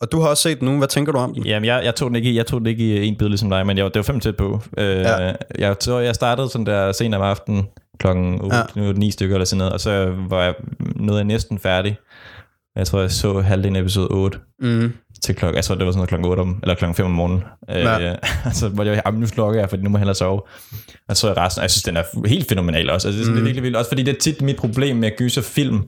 og 0.00 0.12
du 0.12 0.20
har 0.20 0.28
også 0.28 0.42
set 0.42 0.60
den 0.60 0.68
nu. 0.68 0.78
Hvad 0.78 0.88
tænker 0.88 1.12
du 1.12 1.18
om 1.18 1.34
den? 1.34 1.46
Jamen, 1.46 1.66
jeg, 1.66 1.84
jeg, 1.84 1.94
tog 1.94 2.08
den 2.10 2.16
ikke, 2.16 2.30
i- 2.30 2.36
jeg 2.36 2.46
tog 2.46 2.60
den 2.60 2.66
ikke 2.66 2.84
i 2.84 3.06
en 3.06 3.16
bid 3.18 3.28
ligesom 3.28 3.50
dig, 3.50 3.66
men 3.66 3.76
jeg, 3.76 3.84
var- 3.84 3.88
det 3.90 3.96
var 3.96 4.02
fem 4.02 4.20
tæt 4.20 4.36
på. 4.36 4.60
Øh, 4.78 4.86
Ja. 5.00 5.32
jeg, 5.58 5.76
så 5.80 5.98
jeg 5.98 6.14
startede 6.14 6.48
sådan 6.50 6.66
der 6.66 6.92
sent 6.92 7.14
om 7.14 7.22
aftenen, 7.22 7.66
klokken 7.98 8.40
8, 8.40 8.56
Ja. 8.56 8.62
ja. 8.82 8.92
9 8.92 9.10
stykker 9.10 9.36
eller 9.36 9.44
sådan 9.44 9.58
noget, 9.58 9.72
og 9.72 9.80
så 9.80 10.14
var 10.28 10.42
jeg 10.44 10.54
nåede 10.96 11.18
jeg 11.18 11.24
næsten 11.24 11.58
færdig. 11.58 11.96
Jeg 12.76 12.86
tror, 12.86 13.00
jeg 13.00 13.10
så 13.10 13.40
halvdelen 13.40 13.76
af 13.76 13.80
episode 13.80 14.06
8 14.10 14.38
Mm. 14.62 14.92
til 15.24 15.34
klokken, 15.34 15.56
jeg 15.56 15.64
tror, 15.64 15.74
det 15.74 15.86
var 15.86 15.92
sådan 15.92 15.98
noget 15.98 16.08
klokken 16.08 16.28
8 16.30 16.40
om, 16.40 16.58
eller 16.62 16.74
klokken 16.74 16.94
5 16.94 17.06
om 17.06 17.12
morgenen. 17.12 17.42
Ja. 17.68 17.98
Ja. 17.98 18.10
Øh, 18.10 18.16
så 18.52 18.68
var 18.68 18.84
jeg, 18.84 19.02
jamen, 19.06 19.20
nu 19.20 19.26
slukker 19.26 19.60
jeg, 19.60 19.68
fordi 19.70 19.82
nu 19.82 19.90
må 19.90 19.98
jeg 19.98 20.00
hellere 20.00 20.14
sove. 20.14 20.40
Og 21.08 21.16
så 21.16 21.28
er 21.28 21.44
resten, 21.44 21.60
og 21.60 21.62
jeg 21.62 21.70
synes, 21.70 21.82
den 21.82 21.96
er 21.96 22.28
helt 22.28 22.48
fænomenal 22.48 22.90
også. 22.90 23.08
Altså, 23.08 23.18
det 23.18 23.20
er, 23.20 23.24
sådan, 23.24 23.32
mm. 23.32 23.34
det 23.36 23.40
er 23.40 23.44
virkelig 23.44 23.62
vildt. 23.62 23.76
Også 23.76 23.90
fordi 23.90 24.02
det 24.02 24.14
er 24.16 24.20
tit 24.20 24.42
mit 24.42 24.56
problem 24.56 24.96
med 24.96 25.10
gyser 25.16 25.42
film, 25.42 25.82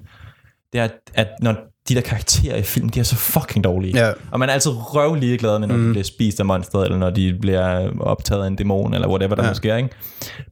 det 0.72 0.80
er, 0.80 0.88
at 1.14 1.28
når 1.42 1.54
de 1.88 1.94
der 1.94 2.00
karakterer 2.00 2.56
i 2.56 2.62
film, 2.62 2.88
de 2.88 3.00
er 3.00 3.04
så 3.04 3.16
fucking 3.16 3.64
dårlige. 3.64 4.06
Ja. 4.06 4.12
Og 4.30 4.40
man 4.40 4.48
er 4.48 4.52
altid 4.52 4.70
røvlige 4.74 5.38
glad 5.38 5.58
med, 5.58 5.68
når 5.68 5.76
mm. 5.76 5.84
De 5.86 5.90
bliver 5.90 6.04
spist 6.04 6.40
af 6.40 6.46
monster, 6.46 6.78
eller 6.78 6.98
når 6.98 7.10
de 7.10 7.36
bliver 7.40 7.90
optaget 8.00 8.42
af 8.42 8.46
en 8.46 8.56
dæmon, 8.56 8.94
eller 8.94 9.08
whatever 9.08 9.34
der 9.34 9.42
Ja. 9.42 9.46
ja. 9.46 9.50
måske 9.50 9.70
er, 9.70 9.76
ikke? 9.76 9.88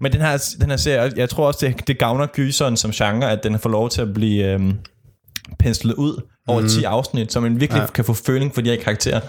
Men 0.00 0.12
den 0.12 0.20
her, 0.20 0.54
den 0.60 0.70
her 0.70 0.76
serie, 0.76 1.12
jeg 1.16 1.28
tror 1.30 1.46
også, 1.46 1.66
det, 1.66 1.88
det 1.88 1.98
gavner 1.98 2.26
gyseren 2.26 2.76
som 2.76 2.90
genre, 2.90 3.30
at 3.30 3.44
den 3.44 3.58
får 3.58 3.70
lov 3.70 3.88
til 3.90 4.02
at 4.02 4.14
blive 4.14 4.52
øhm, 4.52 4.72
penslet 5.58 5.94
ud 5.94 6.22
over 6.48 6.60
mm. 6.60 6.68
10 6.68 6.84
afsnit, 6.84 7.32
så 7.32 7.40
man 7.40 7.60
virkelig 7.60 7.80
Ja. 7.80 7.86
kan 7.86 8.04
få 8.04 8.12
føling 8.14 8.54
for 8.54 8.60
de 8.60 8.70
her 8.70 8.82
karakterer. 8.82 9.20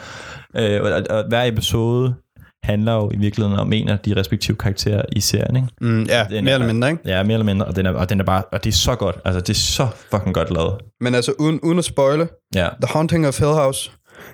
Øh, 0.57 0.81
og, 0.81 0.91
og, 0.91 1.03
og 1.09 1.27
hver 1.27 1.43
episode 1.43 2.15
handler 2.63 2.93
jo 2.93 3.11
i 3.13 3.17
virkeligheden 3.17 3.59
om 3.59 3.73
en 3.73 3.89
af 3.89 3.99
de 3.99 4.15
respektive 4.15 4.57
karakterer 4.57 5.01
i 5.11 5.19
serien, 5.19 5.55
ikke? 5.55 5.67
Mm, 5.81 6.03
ja, 6.03 6.25
Den 6.29 6.43
mere 6.43 6.51
er- 6.51 6.55
eller 6.55 6.73
mindre, 6.73 6.89
ikke? 6.89 7.01
Ja, 7.05 7.23
mere 7.23 7.33
eller 7.33 7.45
mindre, 7.45 7.65
og 7.65 7.75
den 7.75 7.85
er, 7.85 7.91
og 7.91 8.09
den 8.09 8.19
er 8.19 8.23
bare, 8.23 8.43
og 8.51 8.63
det 8.63 8.69
er 8.71 8.75
så 8.75 8.95
godt, 8.95 9.15
altså 9.25 9.39
det 9.41 9.49
er 9.49 9.53
så 9.53 9.87
fucking 10.11 10.33
godt 10.35 10.51
lavet. 10.51 10.77
Men 11.01 11.15
altså, 11.15 11.33
uden, 11.39 11.59
uden 11.63 11.79
at 11.79 11.85
spoile, 11.85 12.27
Ja, 12.55 12.69
The 12.81 12.93
Haunting 12.93 13.27
of 13.27 13.39
Hill 13.39 13.51
House 13.51 13.91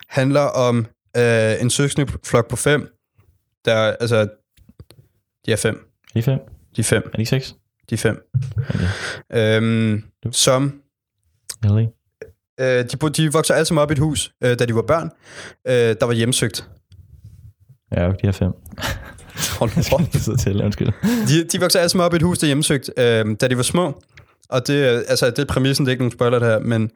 handler 0.09 0.41
om 0.41 0.85
øh, 1.17 1.53
en 1.61 1.69
søskendeflok 1.69 2.49
på 2.49 2.55
fem, 2.55 2.87
der, 3.65 3.75
altså, 3.75 4.27
de 5.45 5.51
er 5.51 5.55
fem. 5.55 5.75
er 6.15 6.19
de 6.19 6.23
fem? 6.23 6.39
De 6.75 6.81
er 6.81 6.83
fem. 6.83 7.09
Er 7.13 7.17
de 7.17 7.25
seks? 7.25 7.55
De 7.89 7.95
er 7.95 7.97
fem. 7.99 8.29
Okay. 8.69 9.57
Øhm, 9.57 10.03
som, 10.31 10.73
Eller 11.63 11.87
øh, 12.59 12.85
de, 12.91 13.09
de 13.23 13.33
vokser 13.33 13.53
alle 13.53 13.65
sammen 13.65 13.81
op 13.81 13.91
i 13.91 13.93
et 13.93 13.99
hus, 13.99 14.31
øh, 14.43 14.59
da 14.59 14.65
de 14.65 14.75
var 14.75 14.81
børn, 14.81 15.09
øh, 15.67 15.73
der 15.99 16.05
var 16.05 16.13
hjemsøgt. 16.13 16.67
Ja, 17.97 18.11
de 18.21 18.27
er 18.27 18.31
fem. 18.31 18.51
Hold 19.59 19.71
nu 19.77 19.83
op. 19.95 20.01
Jeg 20.29 20.39
til, 20.39 20.63
undskyld. 20.63 20.87
De, 21.27 21.43
de 21.43 21.59
vokser 21.59 21.79
alle 21.79 21.89
sammen 21.89 22.05
op 22.05 22.13
i 22.13 22.15
et 22.15 22.21
hus, 22.21 22.37
der 22.39 22.45
er 22.45 22.49
hjemsøgt, 22.49 22.89
øh, 22.97 23.25
da 23.41 23.47
de 23.47 23.57
var 23.57 23.63
små. 23.63 24.01
Og 24.49 24.67
det, 24.67 24.85
er- 24.87 25.01
altså, 25.07 25.29
det 25.29 25.39
er 25.39 25.45
præmissen, 25.45 25.85
det 25.85 25.89
er 25.89 25.91
ikke 25.91 26.01
nogen 26.03 26.11
spoiler 26.11 26.39
det 26.39 26.47
her, 26.47 26.59
men 26.59 26.89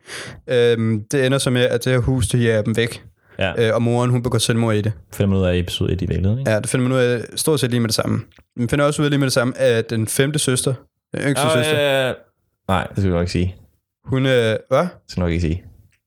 øh, 0.47 1.01
det 1.11 1.25
ender 1.25 1.37
så 1.37 1.49
med, 1.49 1.61
at 1.61 1.85
det 1.85 1.93
her 1.93 1.99
hus, 1.99 2.27
det 2.27 2.43
jager 2.43 2.61
dem 2.61 2.77
væk. 2.77 3.03
Ja, 3.39 3.67
Øh, 3.67 3.75
og 3.75 3.81
moren, 3.81 4.09
hun 4.09 4.23
begår 4.23 4.37
selvmord 4.37 4.75
i 4.75 4.81
det. 4.81 4.91
fem 5.13 5.29
minutter 5.29 5.49
af 5.51 5.57
episode 5.57 5.91
1 5.93 6.01
i 6.01 6.05
virkeligheden, 6.05 6.39
ikke? 6.39 6.51
Ja, 6.51 6.59
det 6.59 6.69
finder 6.69 6.87
man 6.87 6.97
ud 6.97 7.01
af 7.03 7.21
stort 7.35 7.59
set 7.59 7.69
lige 7.69 7.79
med 7.79 7.87
det 7.87 7.95
samme. 7.95 8.21
Man 8.57 8.69
finder 8.69 8.85
også 8.85 9.01
ud 9.01 9.05
af 9.05 9.09
lige 9.11 9.19
med 9.19 9.25
det 9.27 9.33
samme, 9.33 9.57
at 9.57 9.89
den 9.89 10.07
femte 10.07 10.39
søster, 10.39 10.73
den 11.15 11.21
yngste 11.21 11.47
Ja, 11.47 11.53
søster, 11.63 12.09
øh, 12.09 12.15
nej, 12.67 12.83
det 12.87 12.97
skal 12.97 13.03
vi 13.03 13.09
nok 13.09 13.21
ikke 13.21 13.31
sige. 13.31 13.55
Hun... 14.05 14.25
Øh, 14.25 14.57
hvad? 14.67 14.79
Det 14.79 14.89
skal 15.07 15.21
nok 15.21 15.29
ikke 15.29 15.41
sige. 15.41 15.63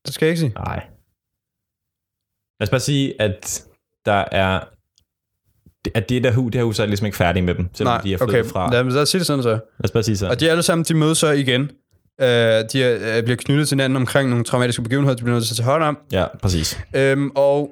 Det 0.07 0.14
skal 0.14 0.26
jeg 0.26 0.30
ikke 0.30 0.40
sige. 0.40 0.53
Nej. 0.55 0.86
Lad 2.61 2.66
os 2.66 2.70
bare 2.70 2.80
sige, 2.80 3.22
at 3.22 3.64
der 4.07 4.24
er... 4.32 4.61
At 5.94 6.09
det 6.09 6.24
der 6.24 6.32
hus, 6.32 6.53
det 6.53 6.59
her 6.59 6.64
hus 6.64 6.78
er 6.78 6.86
ligesom 6.86 7.07
ikke 7.07 7.16
færdig 7.16 7.44
med 7.44 7.55
dem, 7.55 7.68
selvom 7.74 7.94
Nej, 7.94 8.03
de 8.03 8.12
er 8.12 8.18
flyttet 8.18 8.40
okay. 8.40 8.51
fra. 8.51 8.72
Lad, 8.72 8.84
lad 8.84 9.03
os 9.03 9.09
sige 9.09 9.18
det 9.18 9.26
sådan 9.26 9.42
så. 9.42 9.51
Lad 9.51 9.84
os 9.84 9.90
bare 9.90 10.03
sige 10.03 10.16
så. 10.16 10.28
Og 10.28 10.40
de 10.40 10.51
alle 10.51 10.62
sammen, 10.62 10.84
de 10.84 10.94
mødes 10.94 11.18
så 11.18 11.30
igen 11.30 11.70
Øh, 12.20 12.26
de 12.72 12.82
er, 12.84 13.16
øh, 13.16 13.22
bliver 13.22 13.36
knyttet 13.36 13.68
til 13.68 13.74
hinanden 13.74 13.96
omkring 13.96 14.30
nogle 14.30 14.44
traumatiske 14.44 14.82
begivenheder, 14.82 15.16
de 15.16 15.22
bliver 15.22 15.36
nødt 15.36 15.46
til 15.46 15.53
at 15.53 15.57
tage 15.57 15.66
hånd 15.66 15.82
om. 15.82 15.99
Ja, 16.12 16.24
præcis. 16.42 16.78
Øhm, 16.94 17.30
og 17.34 17.70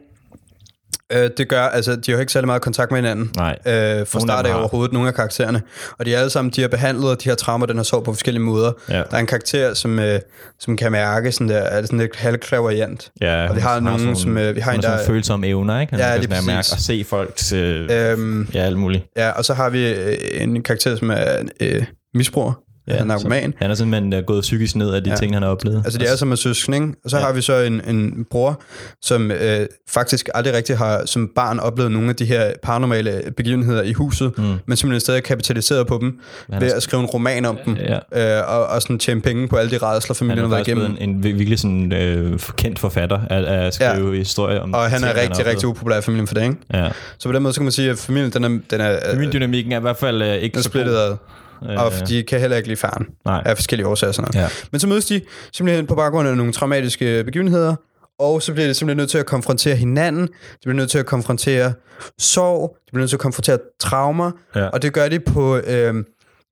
øh, 1.12 1.30
det 1.36 1.48
gør, 1.48 1.62
altså, 1.62 1.96
de 1.96 2.00
har 2.10 2.12
jo 2.12 2.20
ikke 2.20 2.32
særlig 2.32 2.46
meget 2.46 2.62
kontakt 2.62 2.90
med 2.90 2.98
hinanden. 2.98 3.30
Nej. 3.36 3.58
Øh, 3.66 4.06
fra 4.06 4.20
start 4.20 4.46
af 4.46 4.52
har. 4.52 4.58
overhovedet, 4.58 4.92
nogle 4.92 5.08
af 5.08 5.14
karaktererne. 5.14 5.62
Og 5.98 6.06
de 6.06 6.14
er 6.14 6.18
alle 6.18 6.30
sammen, 6.30 6.52
de 6.56 6.60
har 6.60 6.68
behandlet 6.68 7.24
de 7.24 7.28
her 7.28 7.36
traumer, 7.36 7.66
den 7.66 7.76
har 7.76 7.82
så 7.84 8.00
på 8.00 8.12
forskellige 8.12 8.42
måder. 8.42 8.72
Ja. 8.88 8.94
Der 8.96 9.02
er 9.12 9.16
en 9.18 9.26
karakter, 9.26 9.74
som, 9.74 9.98
øh, 9.98 10.20
som 10.58 10.76
kan 10.76 10.92
mærke 10.92 11.32
sådan 11.32 11.48
der, 11.48 11.56
er 11.58 11.76
det 11.80 11.86
sådan 11.88 11.98
lidt 11.98 12.16
halvklaverjant. 12.16 13.10
Ja, 13.20 13.48
Og 13.48 13.56
vi 13.56 13.60
har 13.60 13.80
nogen, 13.80 14.16
som, 14.16 14.38
øh, 14.38 14.54
vi 14.54 14.60
har 14.60 14.72
en, 14.72 14.82
der... 14.82 14.88
Sådan 14.96 15.06
følsomme 15.06 15.46
evner, 15.46 15.80
ikke? 15.80 15.90
Han 15.92 16.00
Ja, 16.00 16.10
kan 16.10 16.20
lige 16.20 16.30
sådan 16.34 16.46
mærke 16.46 16.56
præcis. 16.58 16.72
og 16.72 16.78
se 16.80 17.04
folks... 17.04 17.52
Øh, 17.52 17.88
Øhm, 18.12 18.48
ja, 18.54 18.60
alt 18.60 18.78
muligt. 18.78 19.04
ja, 19.16 19.30
og 19.30 19.44
så 19.44 19.54
har 19.54 19.70
vi 19.70 19.92
øh, 19.92 20.16
en 20.32 20.62
karakter, 20.62 20.96
som 20.96 21.10
er 21.10 21.36
øh, 21.60 21.84
misbruger. 22.14 22.52
Ja, 22.88 22.92
han 22.92 23.00
er 23.00 23.04
narkoman. 23.04 23.52
Så, 23.52 23.56
han 23.60 23.70
er 23.70 23.74
simpelthen 23.74 24.12
øh, 24.12 24.22
gået 24.24 24.40
psykisk 24.42 24.76
ned 24.76 24.94
af 24.94 25.04
de 25.04 25.10
Ja. 25.10 25.16
ting, 25.16 25.34
han 25.34 25.42
har 25.42 25.50
oplevet. 25.50 25.82
Altså, 25.84 25.98
de 25.98 26.04
er 26.06 26.16
som 26.16 26.32
er 26.32 26.36
søskende, 26.36 26.76
ikke? 26.78 26.88
Og 27.04 27.10
så 27.10 27.16
ja. 27.18 27.22
Har 27.24 27.32
vi 27.32 27.40
så 27.40 27.58
en, 27.60 27.80
en 27.88 28.26
bror, 28.30 28.62
som 29.02 29.30
øh, 29.30 29.66
faktisk 29.90 30.28
aldrig 30.34 30.54
rigtig 30.54 30.78
har 30.78 31.02
som 31.06 31.30
barn 31.34 31.58
oplevet 31.58 31.92
nogle 31.92 32.08
af 32.08 32.16
de 32.16 32.24
her 32.24 32.52
paranormale 32.62 33.22
begivenheder 33.36 33.82
i 33.82 33.92
huset, 33.92 34.32
mm. 34.38 34.44
men 34.66 34.76
simpelthen 34.76 35.00
stadig 35.00 35.22
kapitaliseret 35.22 35.86
på 35.86 35.98
dem 36.00 36.18
Han 36.52 36.60
ved 36.62 36.70
er- 36.72 36.76
at 36.76 36.82
skrive 36.82 37.00
en 37.02 37.06
roman 37.08 37.44
om 37.44 37.58
dem, 37.64 37.76
Ja. 38.12 38.38
øh, 38.38 38.54
og, 38.56 38.66
og 38.66 38.82
sådan 38.82 38.98
tjene 38.98 39.20
penge 39.20 39.48
på 39.48 39.56
alle 39.56 39.70
de 39.70 39.76
rædsler, 39.76 40.14
Han 40.14 40.16
familien 40.16 40.38
er 40.44 40.48
har 40.48 40.54
været 40.54 40.68
igennem. 40.68 40.96
en, 41.00 41.08
en 41.16 41.22
virkelig 41.22 41.58
sådan, 41.58 41.92
øh, 41.92 42.38
kendt 42.56 42.78
forfatter 42.78 43.20
af 43.30 43.66
at 43.66 43.74
skrive 43.74 44.10
ja. 44.12 44.18
historier 44.18 44.60
om 44.60 44.74
Og 44.74 44.90
han 44.90 45.00
ting, 45.00 45.10
er 45.10 45.20
rigtig, 45.22 45.44
har 45.44 45.50
rigtig 45.50 45.68
upopulær 45.68 45.98
i 45.98 46.02
familien 46.02 46.26
for 46.26 46.34
det, 46.34 46.42
ikke? 46.42 46.56
Ja. 46.74 46.88
Så 47.18 47.28
på 47.28 47.32
den 47.32 47.42
måde, 47.42 47.52
så 47.54 47.60
kan 47.60 47.64
man 47.64 47.72
sige, 47.72 47.90
at 47.90 47.98
familien, 47.98 48.30
den 48.32 48.44
er, 48.44 48.48
den 48.48 48.80
er, 48.80 48.92
øh, 48.92 48.98
Familiedynamikken 49.10 49.72
er 49.72 49.78
i 49.78 49.80
hvert 49.80 49.96
fald 49.96 50.22
øh, 50.22 50.34
ikke 50.34 50.52
den 50.54 50.58
er 50.58 50.62
så 50.62 50.68
splittet 50.68 50.92
ad. 50.96 51.16
Og 51.60 51.92
Øh, 52.00 52.08
de 52.08 52.22
kan 52.22 52.40
heller 52.40 52.56
ikke 52.56 52.68
lide 52.68 52.76
faren 52.80 53.06
Nej. 53.24 53.42
af 53.46 53.56
forskellige 53.56 53.86
årsager 53.86 54.08
og 54.08 54.14
sådan 54.14 54.30
noget. 54.34 54.44
Ja. 54.44 54.50
Men 54.72 54.80
så 54.80 54.86
mødes 54.88 55.04
de 55.06 55.20
simpelthen 55.52 55.86
på 55.86 55.94
baggrund 55.94 56.28
af 56.28 56.36
nogle 56.36 56.52
traumatiske 56.52 57.24
begivenheder, 57.24 57.76
og 58.18 58.42
så 58.42 58.52
bliver 58.52 58.66
de 58.66 58.74
simpelthen 58.74 58.96
nødt 58.96 59.10
til 59.10 59.18
at 59.18 59.26
konfrontere 59.26 59.76
hinanden, 59.76 60.22
de 60.26 60.32
bliver 60.62 60.74
nødt 60.76 60.90
til 60.90 60.98
at 60.98 61.06
konfrontere 61.06 61.72
sorg, 62.18 62.76
de 62.86 62.90
bliver 62.90 63.00
nødt 63.00 63.10
til 63.10 63.16
at 63.16 63.20
konfrontere 63.20 63.58
traumer, 63.80 64.30
Ja. 64.56 64.66
og 64.68 64.82
det 64.82 64.92
gør 64.92 65.08
de 65.08 65.20
på 65.20 65.56
øh, 65.56 65.94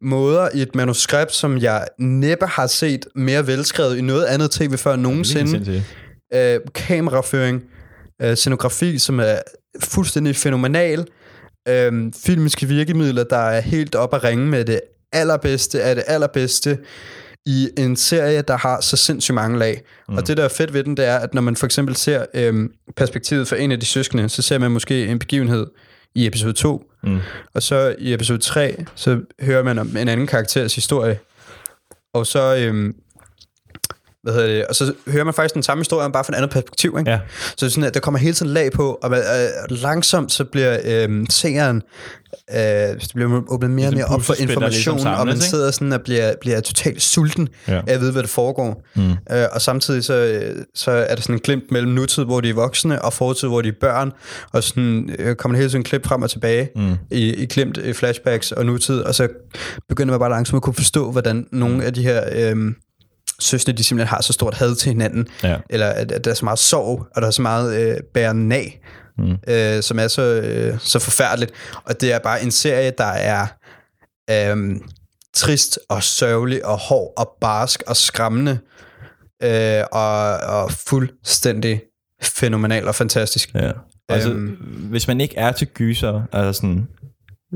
måder 0.03 0.49
i 0.55 0.63
et 0.63 0.75
manuskript, 0.75 1.33
som 1.33 1.59
jeg 1.59 1.87
næppe 1.99 2.47
har 2.47 2.67
set 2.67 3.07
mere 3.15 3.47
velskrevet 3.47 3.97
i 3.97 4.01
noget 4.01 4.25
andet 4.25 4.51
tv 4.51 4.77
før 4.77 4.97
nogensinde. 4.97 5.51
sindssygt. 5.51 5.83
Øh, 6.35 6.61
kameraføring, 6.75 7.63
øh, 8.23 8.35
scenografi, 8.37 8.99
som 8.99 9.21
er 9.21 9.35
fuldstændig 9.81 10.37
fænomenal, 10.37 11.07
øh, 11.69 12.13
filmiske 12.25 12.67
virkemidler, 12.67 13.25
der 13.25 13.37
er 13.37 13.61
helt 13.61 13.95
op 13.95 14.15
at 14.15 14.25
ringe 14.25 14.47
med 14.47 14.65
det 14.65 14.81
allerbedste 15.15 15.83
af 15.83 15.95
det 15.95 16.05
allerbedste 16.07 16.79
i 17.47 17.69
en 17.79 17.97
serie, 17.97 18.43
der 18.43 18.57
har 18.57 18.81
så 18.81 18.97
sindssygt 18.97 19.35
mange 19.35 19.59
lag. 19.59 19.83
Mm. 20.09 20.17
Og 20.17 20.27
det, 20.27 20.37
der 20.37 20.45
er 20.45 20.49
fedt 20.49 20.75
ved 20.75 20.85
den, 20.85 20.97
det 20.97 21.05
er, 21.05 21.17
at 21.19 21.35
når 21.35 21.43
man 21.43 21.57
for 21.57 21.67
eksempel 21.67 21.97
ser 21.97 22.25
øhm, 22.35 22.73
perspektivet 22.97 23.49
for 23.49 23.57
en 23.57 23.73
af 23.73 23.81
de 23.81 23.87
søskende, 23.87 24.29
så 24.29 24.43
ser 24.43 24.59
man 24.59 24.71
måske 24.71 25.07
en 25.07 25.19
begivenhed 25.19 25.67
i 26.15 26.27
episode 26.27 26.53
2, 26.53 26.85
Mm. 27.03 27.19
og 27.55 27.63
så 27.63 27.95
i 27.99 28.15
episode 28.15 28.39
3, 28.39 28.85
så 28.95 29.21
hører 29.41 29.63
man 29.63 29.79
om 29.79 29.97
en 29.97 30.09
anden 30.09 30.27
karakters 30.27 30.75
historie. 30.75 31.19
Og 32.15 32.27
så, 32.27 32.57
øhm, 32.57 32.95
hvad 34.25 34.35
hedder 34.35 34.49
det, 34.49 34.67
og 34.67 34.75
så 34.75 34.93
hører 35.09 35.25
man 35.25 35.35
faktisk 35.35 35.55
den 35.55 35.63
samme 35.63 35.81
historie, 35.81 36.09
men 36.09 36.13
bare 36.13 36.25
fra 36.25 36.33
et 36.33 36.37
andet 36.37 36.51
perspektiv. 36.51 36.97
Ikke? 36.99 37.11
Ja. 37.11 37.19
Så 37.57 37.71
sådan, 37.71 37.85
at 37.85 37.95
der 37.95 38.01
kommer 38.01 38.19
hele 38.19 38.35
tiden 38.35 38.53
lag 38.53 38.73
på, 38.73 38.99
og 39.03 39.11
man, 39.11 39.19
øh, 39.21 39.77
langsomt 39.83 40.33
så 40.33 40.45
bliver 40.45 40.79
øh, 40.85 41.27
seeren, 41.31 41.83
øh, 42.55 42.59
det 42.61 43.11
bliver 43.15 43.43
åbnet 43.49 43.71
mere 43.71 43.87
og 43.87 43.93
Ligesom 43.93 43.95
mere 44.11 44.17
op 44.17 44.23
for 44.23 44.35
der 44.35 44.43
information, 44.43 44.95
ligesom 44.97 45.13
og 45.21 45.27
man 45.27 45.35
ikke? 45.35 45.45
sidder 45.47 45.71
sådan 45.71 45.93
og 45.93 46.01
bliver, 46.01 46.33
bliver 46.41 46.61
totalt 46.61 47.03
sulten 47.03 47.49
Ja. 47.69 47.81
af 47.87 47.95
at 47.95 48.01
vide, 48.01 48.13
hvad 48.13 48.23
der 48.23 48.29
foregår. 48.29 48.83
Mm. 48.95 49.11
Øh, 49.11 49.45
og 49.53 49.61
samtidig 49.63 50.05
så, 50.05 50.15
øh, 50.15 50.65
så 50.75 50.91
er 50.91 51.15
der 51.15 51.23
sådan 51.23 51.35
en 51.35 51.41
glimt 51.41 51.65
mellem 51.71 51.93
nutid, 51.93 52.25
hvor 52.25 52.41
de 52.41 52.51
er 52.51 52.55
voksne, 52.55 53.03
og 53.03 53.13
fortid, 53.13 53.49
hvor 53.49 53.63
de 53.63 53.69
er 53.69 53.73
børn, 53.81 54.13
og 54.53 54.63
sådan 54.65 55.11
øh, 55.19 55.37
kommer 55.37 55.57
der 55.57 55.61
hele 55.61 55.71
tiden 55.71 55.81
en 55.81 55.85
klip 55.85 56.07
frem 56.07 56.23
og 56.23 56.31
tilbage 56.31 56.69
Mm. 56.77 56.93
i, 57.11 57.35
i 57.35 57.47
glimt, 57.47 57.77
i 57.77 57.93
flashbacks 57.93 58.53
og 58.53 58.67
nutid, 58.67 59.01
og 59.01 59.15
så 59.15 59.29
begynder 59.89 60.13
man 60.13 60.19
bare 60.21 60.31
langsomt 60.31 60.57
at 60.57 60.63
kunne 60.63 60.75
forstå, 60.75 61.11
hvordan 61.11 61.47
nogle 61.53 61.85
af 61.85 61.95
de 61.95 62.03
her 62.03 62.23
øh, 62.33 62.57
søstre, 63.41 63.73
de 63.73 63.85
simpelthen 63.85 64.09
har 64.17 64.23
så 64.23 64.33
stort 64.33 64.55
had 64.55 64.75
til 64.75 64.89
hinanden, 64.93 65.27
Ja. 65.43 65.57
eller 65.71 65.87
at, 65.87 66.13
at 66.13 66.25
der 66.25 66.31
er 66.31 66.35
så 66.35 66.45
meget 66.45 66.59
sorg, 66.59 67.07
og 67.17 67.23
der 67.23 67.29
er 67.29 67.33
så 67.33 67.43
meget 67.43 67.77
øh, 67.91 67.97
bæren 68.15 68.53
af, 68.53 68.81
Mm. 69.19 69.37
øh, 69.49 69.83
som 69.83 69.99
er 69.99 70.09
så, 70.09 70.23
øh, 70.23 70.79
så 70.81 70.99
forfærdeligt. 70.99 71.53
Og 71.85 72.01
det 72.01 72.13
er 72.13 72.19
bare 72.19 72.43
en 72.43 72.51
serie, 72.51 72.93
der 72.99 73.05
er 73.05 73.47
øh, 74.31 74.77
trist 75.35 75.79
og 75.89 76.03
sørgelig 76.03 76.67
og 76.67 76.79
hård 76.79 77.13
og 77.17 77.33
barsk 77.41 77.83
og 77.87 77.97
skræmmende, 77.97 78.59
øh, 79.43 79.83
og, 79.93 80.37
og 80.37 80.73
fuldstændig 80.73 81.83
fænomenal 82.23 82.89
og 82.89 82.95
fantastisk. 82.95 83.55
Ja. 83.55 83.71
Altså, 84.09 84.31
Øhm. 84.31 84.49
hvis 84.91 85.09
man 85.09 85.21
ikke 85.21 85.37
er 85.37 85.53
til 85.53 85.67
gyser, 85.67 86.23
altså 86.33 86.61
sådan, 86.61 86.89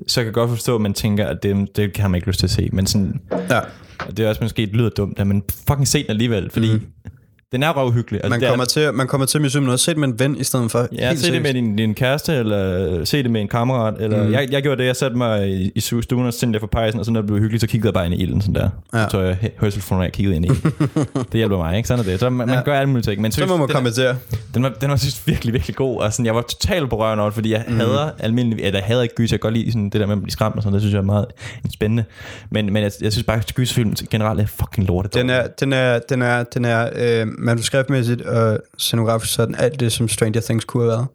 så 0.07 0.21
kan 0.21 0.27
jeg 0.27 0.35
godt 0.35 0.51
forstå, 0.51 0.75
at 0.75 0.81
man 0.81 0.95
tænker, 0.95 1.27
at 1.27 1.43
det, 1.43 1.77
det 1.77 1.97
har 1.97 2.09
man 2.09 2.15
ikke 2.19 2.29
lyst 2.29 2.39
til 2.39 2.47
at 2.47 2.51
se. 2.51 2.69
Men 2.73 2.87
sådan, 2.87 3.21
Ja 3.51 3.61
og 4.07 4.17
det 4.17 4.25
er 4.25 4.29
også 4.29 4.45
måske, 4.45 4.67
det 4.67 4.77
lyder 4.77 4.91
dumt, 4.91 5.27
men 5.27 5.43
fucking 5.69 5.89
se 5.89 6.03
den 6.03 6.11
alligevel, 6.11 6.51
fordi 6.51 6.73
mm 6.73 7.11
den 7.53 7.63
er 7.63 7.71
røvhyggelig. 7.71 8.21
Altså, 8.25 8.31
Man, 8.31 8.41
det 8.41 8.47
er- 8.47 8.51
kommer 8.51 8.65
til, 8.65 8.95
man 8.95 9.07
kommer 9.07 9.27
til 9.27 9.39
at 9.39 9.43
misømme 9.43 9.67
noget. 9.67 9.81
Se 9.81 9.91
det 9.91 9.99
med 9.99 10.09
en 10.09 10.19
ven 10.19 10.37
i 10.37 10.45
stedet 10.45 10.71
for. 10.71 10.89
Ja, 10.93 11.09
Helt 11.09 11.21
se 11.21 11.33
det 11.33 11.43
med 11.43 11.55
din, 11.55 11.77
din 11.77 11.95
kæreste, 11.95 12.35
eller 12.35 13.05
se 13.05 13.23
det 13.23 13.31
med 13.31 13.41
en 13.41 13.49
kammerat. 13.49 13.95
Eller, 14.01 14.25
Mm. 14.25 14.33
jeg, 14.33 14.49
jeg 14.53 14.63
gjorde 14.63 14.81
det, 14.83 14.87
jeg 14.89 14.97
satte 14.97 15.17
mig 15.17 15.49
i, 15.51 15.73
i 15.75 15.81
stuen 15.81 16.27
og 16.27 16.35
tændte 16.35 16.53
der 16.57 16.61
for 16.61 16.67
pejsen, 16.67 17.01
og 17.01 17.07
så 17.07 17.13
når 17.13 17.21
det 17.21 17.27
blev 17.29 17.39
hyggeligt, 17.41 17.61
så 17.61 17.67
kiggede 17.67 17.87
jeg 17.87 17.95
bare 17.95 18.07
ind 18.07 18.15
i 18.15 18.17
ilden. 18.23 18.41
Sådan 18.41 18.55
der. 18.55 18.69
Ja. 18.95 19.03
Så 19.05 19.11
tog 19.11 19.25
jeg 19.25 19.35
hø- 19.41 19.49
høretelefonen 19.61 20.03
af 20.03 20.07
og 20.07 20.13
kiggede 20.13 20.37
ind 20.37 20.45
i 20.45 20.49
ilden. 20.49 20.73
det 21.15 21.35
hjælper 21.35 21.57
mig, 21.57 21.77
ikke? 21.77 21.87
Sådan 21.89 22.05
er 22.05 22.11
det. 22.11 22.21
Så 22.21 22.31
man, 22.31 22.49
Ja. 22.49 22.55
man 22.55 22.65
gør 22.65 22.75
alle 22.79 22.89
mulige 22.91 23.03
ting. 23.03 23.21
Men 23.23 23.33
Så 23.33 23.47
må 23.47 23.57
man 23.57 23.69
kommentere. 23.69 24.17
den, 24.55 24.63
var, 24.63 24.69
den 24.81 24.91
var 24.91 24.97
synes, 24.97 25.27
virkelig, 25.27 25.53
virkelig 25.55 25.77
god. 25.77 26.01
Og 26.01 26.13
sådan, 26.13 26.27
jeg 26.27 26.35
var 26.35 26.43
totalt 26.43 26.91
på 26.91 26.99
røven 26.99 27.19
over 27.19 27.29
det, 27.29 27.35
fordi 27.35 27.53
jeg 27.53 27.65
mm. 27.69 27.77
hader 27.77 28.11
almindelig, 28.19 28.65
eller 28.65 28.79
jeg 28.79 28.87
hader 28.87 29.03
ikke 29.03 29.15
gyser. 29.15 29.35
Jeg 29.35 29.41
godt 29.41 29.55
lide 29.55 29.73
sådan, 29.73 29.85
det 29.91 30.01
der 30.01 30.07
med 30.07 30.15
at 30.17 30.23
blive 30.23 30.31
skræmt 30.33 30.57
og 30.57 30.63
sådan 30.63 30.73
Det 30.75 30.83
synes 30.83 30.93
jeg 30.93 31.01
er 31.01 31.05
meget 31.05 31.27
spændende. 31.75 32.05
Men, 32.51 32.73
men 32.73 32.83
jeg, 32.83 32.93
jeg 33.01 33.13
synes 33.13 33.25
bare, 33.27 33.37
at 33.37 33.53
gyserfilm 33.55 33.95
generelt 34.11 34.41
er 34.41 34.47
fucking 34.47 34.87
lortet. 34.89 35.15
Den 35.15 35.31
er, 35.31 35.47
den 35.47 35.73
er, 35.73 35.99
den 35.99 36.23
er, 36.23 36.43
den 36.45 36.65
er 36.65 36.89
øh, 36.97 37.27
manuskriptmæssigt 37.39 38.23
og 38.23 38.61
scenografisk 38.79 39.35
sådan 39.35 39.55
alt 39.55 39.81
det, 39.81 39.93
som 39.93 40.09
Stranger 40.09 40.41
Things 40.41 40.65
kunne 40.65 40.83
have 40.83 40.91
været. 40.91 41.07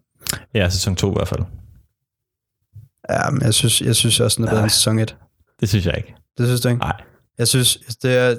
Ja, 0.54 0.68
sæson 0.68 0.96
2 0.96 1.10
i 1.10 1.14
hvert 1.14 1.28
fald. 1.28 1.40
Ja, 3.10 3.30
men 3.30 3.42
jeg 3.42 3.54
synes, 3.54 3.82
jeg 3.82 3.96
synes 3.96 4.20
også, 4.20 4.36
den 4.36 4.44
er 4.44 4.50
bedre 4.50 4.62
end 4.62 4.70
sæson 4.70 4.98
1. 4.98 5.16
Det 5.60 5.68
synes 5.68 5.86
jeg 5.86 5.94
ikke. 5.96 6.14
Det 6.38 6.46
synes 6.46 6.60
du 6.60 6.68
ikke? 6.68 6.78
Nej. 6.78 7.02
Jeg 7.38 7.48
synes, 7.48 7.78
det 8.02 8.16
er 8.16 8.36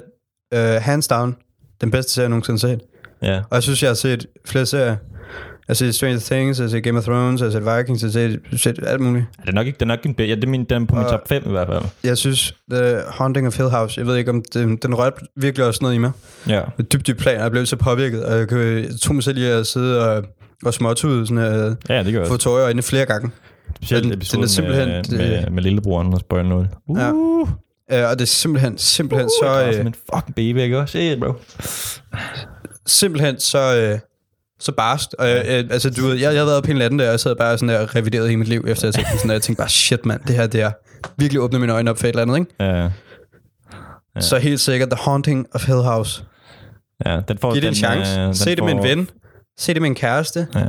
øh, 0.54 0.82
hands 0.82 1.08
down 1.08 1.36
den 1.80 1.90
bedste 1.90 2.12
serie, 2.12 2.24
jeg 2.24 2.30
nogensinde 2.30 2.60
har 2.60 2.68
set. 2.68 2.80
Ja. 3.22 3.38
Og 3.38 3.54
jeg 3.54 3.62
synes, 3.62 3.82
jeg 3.82 3.90
har 3.90 3.94
set 3.94 4.26
flere 4.46 4.66
serier. 4.66 4.96
Jeg 5.68 5.72
har 5.72 5.74
set 5.74 5.94
Stranger 5.94 6.20
Things, 6.20 6.58
jeg 6.58 6.64
har 6.64 6.70
set 6.70 6.82
Game 6.84 6.98
of 6.98 7.04
Thrones, 7.04 7.40
jeg 7.40 7.46
har 7.46 7.52
set 7.52 7.76
Vikings, 7.78 8.02
jeg 8.02 8.08
har 8.22 8.38
set, 8.52 8.60
set 8.60 8.78
alt 8.86 9.00
muligt. 9.00 9.26
Det 9.42 9.48
er 9.48 9.52
nok 9.52 9.66
ikke, 9.66 9.76
det 9.76 9.82
er 9.82 9.86
nok 9.86 10.06
en, 10.06 10.14
ja, 10.18 10.24
det 10.34 10.44
er 10.44 10.48
min, 10.48 10.64
den 10.64 10.82
er 10.82 10.86
på 10.86 10.94
min 10.94 11.04
Og- 11.04 11.10
top 11.10 11.28
5 11.28 11.42
i 11.46 11.50
hvert 11.50 11.66
fald. 11.68 11.82
Jeg 12.04 12.18
synes, 12.18 12.54
The 12.70 12.96
Haunting 13.08 13.46
of 13.46 13.56
Hill 13.56 13.68
House, 13.70 14.00
jeg 14.00 14.06
ved 14.06 14.16
ikke 14.16 14.30
om 14.30 14.42
den, 14.54 14.76
den 14.76 14.94
rørte 14.94 15.16
virkelig 15.36 15.66
også 15.66 15.78
noget 15.82 15.94
i 15.94 15.98
mig. 15.98 16.10
Ja. 16.48 16.60
Med 16.76 16.84
dybt 16.84 17.06
dybt 17.06 17.18
plan, 17.18 17.36
og 17.36 17.42
jeg 17.42 17.50
blev 17.50 17.66
så 17.66 17.76
påvirket, 17.76 18.24
og 18.24 18.38
jeg, 18.38 18.48
kunne, 18.48 18.64
jeg 18.64 19.00
tog 19.02 19.14
mig 19.14 19.24
selv 19.24 19.38
i 19.38 19.44
at 19.44 19.66
sidde 19.66 20.10
og, 20.16 20.24
og 20.64 20.74
småtude, 20.74 21.26
sådan 21.26 21.38
at 21.44 21.76
Ja, 21.88 22.02
det 22.02 22.12
gør 22.12 22.26
få 22.26 22.36
tårer 22.36 22.60
i 22.60 22.62
øjnene 22.64 22.82
flere 22.82 23.06
gange. 23.06 23.30
Specielt 23.76 24.04
den- 24.04 24.12
den 24.12 24.42
er 24.42 24.46
simpelthen- 24.46 24.88
med, 24.88 25.02
det- 25.02 25.18
med, 25.18 25.50
med 25.50 25.62
lillebroren 25.62 26.14
og 26.14 26.20
spoil 26.20 26.46
noget. 26.46 26.68
Uh, 26.88 26.98
Ja. 26.98 27.10
uh, 27.12 27.48
Uh, 27.92 27.98
og 28.10 28.18
det 28.18 28.20
er 28.20 28.24
simpelthen, 28.26 28.78
simpelthen 28.78 29.30
så... 29.42 29.50
jeg 29.58 29.68
Øh, 29.68 29.74
som 29.74 29.86
en 29.86 29.94
fucking 30.14 30.34
baby, 30.34 30.58
ikke 30.58 30.78
også? 30.78 30.92
Shit, 30.98 31.20
bro. 31.20 31.32
simpelthen 32.86 33.40
så, 33.40 33.76
øh, 33.76 33.98
så 34.60 34.72
barst. 34.72 35.14
Og, 35.18 35.28
øh, 35.30 35.36
øh, 35.36 35.64
altså, 35.70 35.90
du 35.90 36.06
ved, 36.06 36.14
jeg, 36.14 36.32
jeg 36.34 36.40
har 36.40 36.46
været 36.46 36.64
på 36.64 36.70
en 36.70 36.80
anden 36.82 36.98
der, 36.98 37.04
og 37.04 37.10
jeg 37.10 37.20
sad 37.20 37.36
bare 37.36 37.58
sådan 37.58 37.74
der 37.74 37.80
og 37.80 37.96
revideret 37.96 38.30
i 38.30 38.36
mit 38.36 38.48
liv, 38.48 38.64
efter 38.68 38.86
jeg 38.86 38.94
tænkte 38.94 39.12
sådan 39.16 39.28
der, 39.28 39.34
jeg 39.34 39.42
tænkte 39.42 39.60
bare, 39.60 39.68
shit 39.68 40.06
mand, 40.06 40.20
det 40.26 40.36
her, 40.36 40.46
det 40.46 40.60
er 40.62 40.70
virkelig 41.18 41.40
åbnet 41.40 41.60
mine 41.60 41.72
øjne 41.72 41.90
op 41.90 41.98
for 41.98 42.04
et 42.06 42.08
eller 42.08 42.22
andet, 42.22 42.38
ikke? 42.38 42.54
Ja, 42.60 42.82
ja. 42.82 42.90
Så 44.20 44.38
helt 44.38 44.60
sikkert 44.60 44.90
The 44.90 44.98
Haunting 45.02 45.46
of 45.54 45.66
Hill 45.66 45.78
House. 45.78 46.24
ja 47.06 47.20
den 47.28 47.38
får 47.38 47.52
Giv 47.52 47.62
det 47.62 47.68
en 47.68 47.74
chance. 47.74 48.20
øh, 48.20 48.34
Se 48.34 48.56
det 48.56 48.64
med 48.64 48.72
en 48.72 48.82
ven. 48.82 49.10
Se 49.58 49.74
det 49.74 49.82
med 49.82 49.88
en 49.90 49.94
kæreste. 49.94 50.46
Ja. 50.54 50.60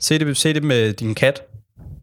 Se 0.00 0.18
det, 0.18 0.36
se 0.36 0.54
det 0.54 0.62
med 0.62 0.92
din 0.92 1.14
kat. 1.14 1.42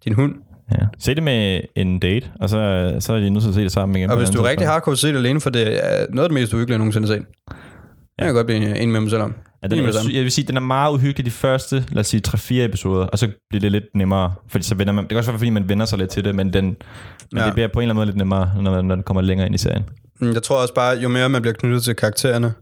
Din 0.05 0.13
hund. 0.13 0.33
Ja. 0.71 0.86
Se 0.99 1.15
det 1.15 1.23
med 1.23 1.61
en 1.75 1.99
date, 1.99 2.27
og 2.39 2.49
så, 2.49 2.57
så 2.99 3.13
er 3.13 3.17
de 3.19 3.29
nødt 3.29 3.41
til 3.43 3.49
at 3.49 3.55
se 3.55 3.61
det 3.61 3.71
sammen 3.71 3.95
igen. 3.97 4.09
Og 4.09 4.17
hvis 4.17 4.29
du 4.29 4.41
rigtig 4.41 4.67
hardcore, 4.67 4.95
så 4.95 5.01
se 5.01 5.07
det 5.07 5.15
alene, 5.15 5.41
for 5.41 5.49
det 5.49 5.86
er 5.86 6.05
noget 6.09 6.23
af 6.23 6.29
det 6.29 6.33
mest 6.33 6.53
uhyggelige, 6.53 6.73
jeg 6.73 6.77
nogensinde 6.77 7.07
har 7.07 7.15
set. 7.15 7.25
Jeg 8.18 8.26
kan 8.26 8.34
godt 8.36 8.45
blive 8.47 8.78
en 8.80 8.91
med 8.91 8.99
mig 8.99 9.09
selv 9.09 9.22
om. 9.22 9.36
Ja, 9.63 9.68
den 9.68 9.80
Enig 9.80 9.93
dig. 9.93 10.13
jeg 10.16 10.24
vil 10.24 10.32
sige, 10.32 10.47
den 10.47 10.57
er 10.57 10.61
meget 10.61 10.93
uhyggelig 10.93 11.26
de 11.26 11.32
første, 11.32 11.86
lad 11.91 11.99
os 11.99 12.07
sige, 12.07 12.22
3-4 12.28 12.53
episoder, 12.53 13.05
og 13.05 13.20
så 13.20 13.28
bliver 13.49 13.61
det 13.61 13.72
lidt 13.72 13.84
nemmere, 13.95 14.34
fordi 14.47 14.66
så 14.66 14.76
vender 14.76 14.93
man, 14.93 15.03
det 15.03 15.09
kan 15.09 15.18
også 15.18 15.32
være, 15.32 15.39
fordi 15.39 15.49
man 15.49 15.70
vender 15.70 15.86
sig 15.86 15.97
lidt 15.99 16.09
til 16.09 16.24
det, 16.26 16.36
men, 16.36 16.53
den, 16.53 16.66
men 16.66 16.76
Ja. 17.41 17.45
det 17.45 17.53
bliver 17.53 17.68
på 17.74 17.80
en 17.80 17.84
eller 17.84 17.89
anden 17.91 17.95
måde 17.95 18.05
lidt 18.05 18.18
nemmere, 18.18 18.51
når, 18.61 18.82
når 18.82 18.95
den 18.95 19.03
kommer 19.03 19.22
længere 19.22 19.45
ind 19.47 19.55
i 19.55 19.57
serien. 19.57 19.84
Mm, 20.22 20.34
Jeg 20.34 20.43
tror 20.43 20.61
også 20.61 20.74
bare, 20.74 20.97
jo 20.97 21.09
mere 21.09 21.30
man 21.30 21.41
bliver 21.41 21.53
knyttet 21.53 21.84
til 21.84 21.95
karaktererne, 21.95 22.53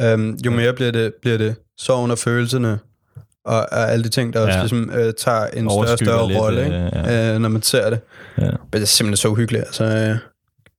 øhm, 0.00 0.38
jo 0.44 0.50
mere 0.50 0.72
bliver 0.72 0.90
det, 0.90 1.12
bliver 1.22 1.38
det 1.38 1.54
sorgen 1.78 2.10
og 2.10 2.18
følelserne, 2.18 2.78
og, 3.44 3.56
og 3.56 3.92
alle 3.92 4.04
de 4.04 4.08
ting, 4.08 4.32
der 4.32 4.40
ja. 4.40 4.46
også 4.46 4.58
ligesom, 4.58 4.90
øh, 4.90 5.12
tager 5.18 5.46
en 5.46 5.70
større 5.70 5.92
og 5.92 5.98
større 5.98 6.38
rolle, 6.40 6.66
øh, 6.66 6.90
ja. 6.94 7.34
Øh, 7.34 7.40
når 7.40 7.48
man 7.48 7.62
ser 7.62 7.90
det. 7.90 8.00
Ja. 8.38 8.42
Men 8.44 8.50
det 8.72 8.82
er 8.82 8.84
simpelthen 8.86 9.16
så 9.16 9.28
uhyggeligt. 9.28 9.64
Altså, 9.64 9.84
øh, 9.84 10.16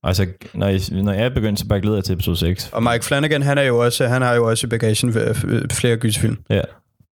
Altså, 0.04 0.28
når 0.54 0.68
jeg, 0.68 0.82
når 0.92 1.14
jeg 1.14 1.26
er 1.26 1.30
begyndt, 1.30 1.60
så 1.60 1.68
bare 1.68 1.82
glæder 1.82 1.98
jeg 1.98 2.04
til 2.04 2.14
episode 2.14 2.38
6. 2.38 2.70
Og 2.74 2.84
Mike 2.84 3.06
Flanagan, 3.06 3.42
han, 3.42 3.58
er 3.58 3.62
jo 3.64 3.78
også, 3.78 4.08
han 4.08 4.22
har 4.22 4.34
jo 4.36 4.50
også 4.50 4.68
i 4.68 4.70
bagagen 4.70 5.14
flere 5.72 5.98
gyserfilm. 5.98 6.38
Ja. 6.50 6.62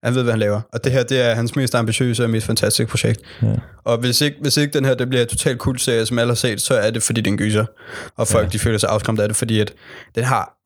Han 0.04 0.16
ved, 0.16 0.24
hvad 0.24 0.34
han 0.34 0.40
laver. 0.40 0.62
Og 0.74 0.84
det 0.84 0.92
her, 0.92 1.04
det 1.04 1.22
er 1.22 1.36
hans 1.36 1.56
mest 1.56 1.76
ambitiøse 1.76 2.24
og 2.24 2.30
mest 2.30 2.46
fantastiske 2.46 2.90
projekt. 2.90 3.22
ja. 3.42 3.56
Og 3.86 3.98
hvis 3.98 4.22
ikke, 4.22 4.38
hvis 4.42 4.58
ikke 4.58 4.74
den 4.74 4.86
her, 4.86 4.94
det 4.96 5.10
bliver 5.10 5.22
et 5.22 5.28
totalt 5.28 5.60
kult 5.60 5.82
serie, 5.82 6.06
som 6.06 6.20
alle 6.20 6.30
har 6.30 6.36
set, 6.36 6.62
så 6.62 6.74
er 6.74 6.92
det, 6.92 7.04
fordi 7.04 7.22
det 7.22 7.28
er 7.28 7.32
en 7.32 7.38
gyser. 7.38 7.66
Og 8.18 8.28
folk, 8.28 8.46
Ja. 8.46 8.50
de 8.50 8.60
føler 8.60 8.78
sig 8.78 8.90
afskræmt 8.90 9.20
af 9.20 9.28
det, 9.30 9.38
fordi 9.38 9.60
at 9.60 9.74
den 10.16 10.24
har 10.24 10.58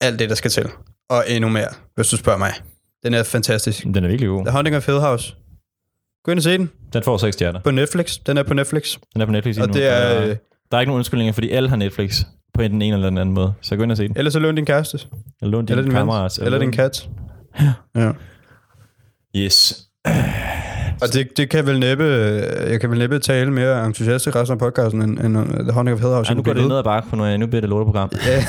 alt 0.00 0.18
det, 0.18 0.28
der 0.28 0.34
skal 0.34 0.50
til. 0.50 0.68
Og 1.10 1.24
endnu 1.28 1.50
mere, 1.50 1.68
hvis 1.94 2.08
du 2.08 2.16
spørger 2.16 2.38
mig. 2.38 2.52
Den 3.04 3.14
er 3.14 3.22
fantastisk. 3.22 3.84
Den 3.84 3.96
er 4.04 4.08
virkelig 4.08 4.28
god. 4.28 4.44
The 4.44 4.50
Haunting 4.52 4.76
of 4.76 4.86
Hill 4.86 4.98
House. 4.98 5.34
Gå 6.24 6.30
ind 6.32 6.38
og 6.38 6.42
se 6.42 6.58
den 6.58 6.70
Den 6.92 7.02
får 7.02 7.18
6 7.18 7.34
stjerner. 7.34 7.60
på 7.60 7.70
Netflix. 7.70 8.16
Den 8.26 8.36
er 8.38 8.42
på 8.42 8.54
Netflix. 8.54 8.96
Den 9.14 9.20
er 9.22 9.26
på 9.26 9.32
Netflix 9.32 9.58
Og 9.58 9.66
nu. 9.68 9.72
det 9.74 9.86
er... 9.86 10.26
Øh, 10.26 10.36
Der 10.70 10.76
er 10.76 10.80
ikke 10.80 10.90
nogen 10.90 10.98
undskyldninger, 10.98 11.32
fordi 11.32 11.50
alle 11.50 11.68
har 11.68 11.76
Netflix 11.76 12.22
på 12.54 12.62
den 12.62 12.82
ene 12.82 12.94
eller 12.96 13.10
den 13.10 13.18
anden 13.18 13.34
måde. 13.34 13.52
Så 13.60 13.76
gå 13.76 13.82
ind 13.82 13.90
og 13.90 13.96
se 13.96 14.08
den. 14.08 14.16
ellers 14.18 14.32
så 14.32 14.38
lån 14.38 14.54
din 14.54 14.64
kæreste. 14.66 14.98
Eller 15.42 15.50
lån 15.52 15.66
din 15.66 15.72
Eller 15.72 15.82
din 15.82 15.92
kammerat. 15.92 16.32
ven. 16.38 16.46
Eller 16.46 16.58
din 16.58 16.72
kat. 16.72 17.08
Ja. 17.96 18.12
Yes. 19.36 19.84
Og 21.02 21.12
det, 21.12 21.36
det 21.36 21.50
kan 21.50 21.66
vel 21.66 21.78
næppe, 21.80 22.04
jeg 22.70 22.80
kan 22.80 22.90
vel 22.90 22.98
næppe 22.98 23.18
tale 23.18 23.50
mere 23.50 23.86
entusiastisk 23.86 24.36
resten 24.36 24.52
af 24.52 24.58
podcasten, 24.58 25.02
end, 25.02 25.18
end 25.18 25.36
The 25.62 25.72
Haunting 25.72 25.94
of 25.94 26.00
House. 26.00 26.30
Ej, 26.30 26.34
nu 26.34 26.42
går 26.42 26.52
det 26.52 26.68
ned 26.68 26.76
ad 26.76 26.84
bakke, 26.84 27.08
for 27.08 27.16
nu, 27.16 27.36
nu 27.36 27.46
bliver 27.46 27.60
det 27.60 27.70
lorteprogram. 27.70 28.10
Ja, 28.26 28.44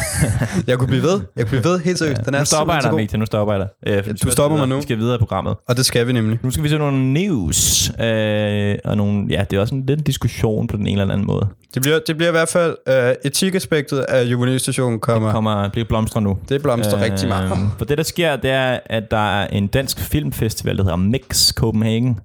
jeg 0.68 0.78
kunne 0.78 0.88
blive 0.88 1.04
ved. 1.04 1.22
Jeg 1.36 1.48
kunne 1.48 1.62
blive 1.62 1.72
ved, 1.72 1.80
helt 1.80 2.00
seriøst. 2.00 2.26
Den 2.26 2.34
er 2.34 2.40
nu 2.40 2.46
stopper 2.46 2.74
jeg 2.74 2.84
dig. 2.84 2.98
Victor. 2.98 3.18
Nu 3.18 3.26
stopper 3.26 3.54
jeg 3.54 3.68
dig. 3.86 3.94
Øh, 4.10 4.18
skal 4.18 4.32
stopper 4.32 4.58
mig 4.58 4.68
nu. 4.68 4.76
Vi 4.76 4.82
skal 4.82 4.98
videre 4.98 5.16
i 5.16 5.18
programmet. 5.18 5.56
Og 5.68 5.78
det 5.78 5.86
skal 5.86 6.08
vi 6.08 6.14
nemlig. 6.14 6.40
Nu 6.44 6.52
skal 6.52 6.64
vi 6.64 6.70
se 6.70 6.78
nogle 6.78 7.14
news. 7.14 7.92
Øh, 8.02 8.76
og 8.86 8.98
nogle, 8.98 9.28
ja, 9.30 9.46
det 9.50 9.58
er 9.58 9.62
også 9.62 9.76
en 9.76 9.86
lidt 9.86 10.08
diskussion 10.08 10.68
på 10.68 10.78
den 10.78 10.88
ene 10.88 11.02
eller 11.02 11.14
anden 11.14 11.28
måde. 11.28 11.48
Det 11.74 11.82
bliver, 11.82 12.00
det 12.08 12.18
bliver 12.18 12.30
i 12.30 12.32
hvert 12.32 12.50
fald, 12.50 12.76
uh, 12.90 12.94
etikaspektet 13.26 14.00
af 14.00 14.24
juvenilstationen 14.24 15.00
kommer. 15.00 15.32
Kommer, 15.32 15.70
bliver 15.70 15.86
blomstret 15.88 16.24
nu. 16.24 16.38
Det 16.50 16.62
blomstrer 16.62 16.96
øh, 16.96 17.02
rigtig 17.02 17.28
meget. 17.28 17.52
For 17.78 17.86
det, 17.86 17.98
der 17.98 18.04
sker, 18.04 18.36
det 18.36 18.52
er, 18.52 18.80
at 18.86 19.12
der 19.12 19.42
er 19.42 19.48
en 19.48 19.68
dansk 19.68 20.00
filmfestival, 20.00 20.78
der 20.78 20.84
hedder 20.84 20.98
Mix 20.98 21.54
Copenhagen, 21.54 22.20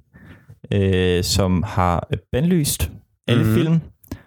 øh, 0.73 1.25
som 1.25 1.63
har 1.63 2.09
bandlyst 2.33 2.91
alle 3.29 3.43
mm-hmm. 3.45 3.59
film, 3.63 3.81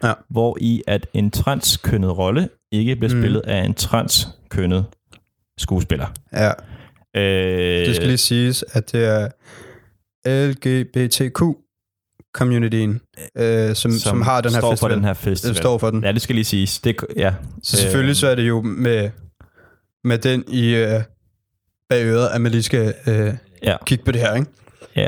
Ja. 0.04 0.14
hvor 0.30 0.58
i 0.62 0.84
at 0.88 1.08
en 1.14 1.32
transkønnet 1.32 2.18
rolle 2.18 2.50
ikke 2.72 2.96
bliver 2.96 3.14
Mhm. 3.14 3.22
spillet 3.22 3.40
af 3.42 3.64
en 3.66 3.74
transkønnet 3.74 4.86
skuespiller. 5.58 6.08
Ja, 6.34 6.52
Øh, 7.18 7.86
det 7.88 7.96
skal 7.96 8.08
lige 8.08 8.18
siges, 8.18 8.66
at 8.74 8.92
det 8.92 9.06
er 9.06 9.28
LGBTQ 10.48 11.42
communityen, 12.36 13.02
øh, 13.38 13.76
som, 13.76 13.92
som, 13.92 13.92
som 13.92 14.22
har 14.22 14.42
den 14.42 14.52
her 14.54 14.60
står 14.60 14.72
festival. 14.72 14.90
for 14.92 14.96
den 14.96 15.04
her 15.04 15.14
festival. 15.14 15.54
Det 15.54 15.58
står 15.64 15.78
for 15.78 15.90
den. 15.92 16.04
Ja, 16.04 16.12
det 16.12 16.22
skal 16.22 16.36
lige 16.36 16.46
siges. 16.46 16.80
Det, 16.80 16.96
ja. 17.16 17.34
Så 17.64 17.78
selvfølgelig 17.78 18.16
så 18.16 18.28
er 18.28 18.36
det 18.36 18.48
jo 18.48 18.62
med, 18.62 19.10
med 20.04 20.18
den 20.18 20.44
i 20.48 20.76
øh, 20.76 21.02
bag 21.90 22.06
øret, 22.06 22.28
at 22.28 22.42
man 22.42 22.52
lige 22.52 22.64
skal 22.64 22.94
øh, 23.08 23.34
Ja. 23.64 23.76
kigge 23.86 24.04
på 24.06 24.12
det 24.12 24.22
her, 24.22 24.34
ikke? 24.36 24.48
Ja, 24.98 25.08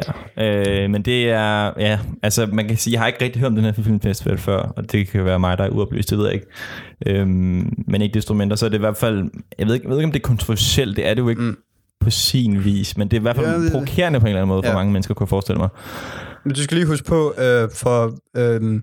øh, 0.83 0.89
men 0.89 1.01
det 1.01 1.29
er, 1.29 1.71
ja, 1.79 1.99
altså 2.23 2.45
man 2.45 2.67
kan 2.67 2.77
sige, 2.77 2.91
jeg 2.93 3.01
har 3.01 3.07
ikke 3.07 3.23
rigtig 3.25 3.39
hørt 3.39 3.47
om 3.49 3.55
den 3.55 3.65
her 3.65 3.71
filmfestival 3.71 4.37
før, 4.37 4.57
og 4.57 4.91
det 4.91 5.07
kan 5.07 5.25
være 5.25 5.39
mig, 5.39 5.57
der 5.57 5.63
er 5.63 5.69
uoplyst, 5.69 6.09
det 6.09 6.17
ved 6.17 6.25
jeg 6.25 6.33
ikke. 6.33 6.47
Øhm, 7.07 7.73
men 7.87 8.01
ikke 8.01 8.13
desto 8.13 8.33
mindre, 8.33 8.57
så 8.57 8.65
er 8.65 8.69
det 8.69 8.77
i 8.77 8.79
hvert 8.79 8.97
fald, 8.97 9.29
jeg 9.59 9.67
ved 9.67 9.73
ikke, 9.73 9.83
jeg 9.85 9.89
ved 9.91 9.97
ikke 9.97 10.05
om 10.05 10.11
det 10.11 10.19
er 10.19 10.27
kontroversielt, 10.27 10.97
det 10.97 11.07
er 11.07 11.13
det 11.13 11.21
jo 11.21 11.29
ikke 11.29 11.41
Mm. 11.41 11.57
på 12.01 12.09
sin 12.09 12.63
vis, 12.63 12.97
men 12.97 13.07
det 13.07 13.17
er 13.17 13.21
i 13.21 13.21
hvert 13.21 13.35
fald 13.35 13.47
Ja, 13.47 13.59
det- 13.59 13.71
provokerende 13.71 14.19
på 14.19 14.25
en 14.25 14.27
eller 14.27 14.41
anden 14.41 14.47
måde 14.47 14.63
for 14.63 14.69
Ja. 14.69 14.75
mange 14.75 14.91
mennesker, 14.93 15.13
kunne 15.13 15.23
jeg 15.25 15.29
forestille 15.29 15.57
mig. 15.59 15.69
Men 16.45 16.53
du 16.53 16.63
skal 16.63 16.77
lige 16.77 16.87
huske 16.87 17.07
på, 17.07 17.33
øh, 17.37 17.69
for 17.75 18.15
øh, 18.37 18.81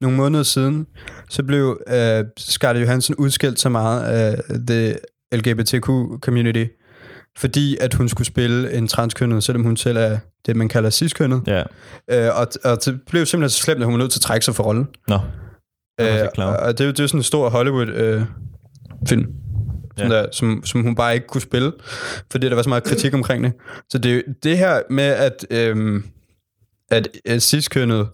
nogle 0.00 0.16
måneder 0.16 0.42
siden, 0.44 0.86
så 1.30 1.42
blev 1.42 1.80
øh, 1.88 2.24
Scarlett 2.38 2.82
Johansson 2.86 3.16
udskilt 3.18 3.60
så 3.60 3.68
meget 3.68 4.02
af 4.04 4.42
det 4.68 4.98
LGBTQ-community, 5.34 6.64
fordi 7.40 7.76
at 7.80 7.94
hun 7.94 8.08
skulle 8.08 8.26
spille 8.26 8.72
en 8.72 8.88
transkønnet, 8.88 9.44
selvom 9.44 9.62
hun 9.62 9.76
selv 9.76 9.96
er 9.98 10.18
det, 10.46 10.56
man 10.56 10.68
kalder 10.68 10.90
ciskønnet. 10.90 11.42
Ja, 11.46 11.62
Øh, 12.10 12.38
og, 12.40 12.46
og 12.64 12.84
det 12.84 13.00
blev 13.06 13.26
simpelthen 13.26 13.50
så 13.50 13.62
slemt, 13.62 13.80
at 13.80 13.84
hun 13.84 13.92
var 13.94 13.98
nødt 13.98 14.10
til 14.12 14.18
at 14.18 14.22
trække 14.22 14.44
sig 14.44 14.54
for 14.54 14.62
rollen. 14.64 14.88
nå. 15.08 15.18
Øh, 16.00 16.28
og 16.66 16.78
det, 16.78 16.80
er 16.80 16.84
jo- 16.84 16.90
det 16.92 17.00
er 17.00 17.04
jo 17.04 17.08
sådan 17.08 17.20
en 17.20 17.22
stor 17.22 17.48
Hollywood-film, 17.50 19.26
Ja. 19.98 20.04
ja. 20.04 20.08
der, 20.08 20.26
som, 20.32 20.62
som 20.64 20.82
hun 20.82 20.94
bare 20.94 21.14
ikke 21.14 21.26
kunne 21.26 21.40
spille, 21.40 21.72
fordi 22.30 22.48
der 22.48 22.54
var 22.54 22.62
så 22.62 22.68
meget 22.68 22.84
kritik 22.84 23.14
omkring 23.14 23.44
det. 23.44 23.52
Så 23.90 23.98
det, 23.98 24.22
det 24.42 24.58
her 24.58 24.80
med, 24.90 25.04
at, 25.04 25.46
øhm, 25.50 26.04
at 26.90 27.08
øh, 27.26 27.38
ciskønnet 27.38 28.08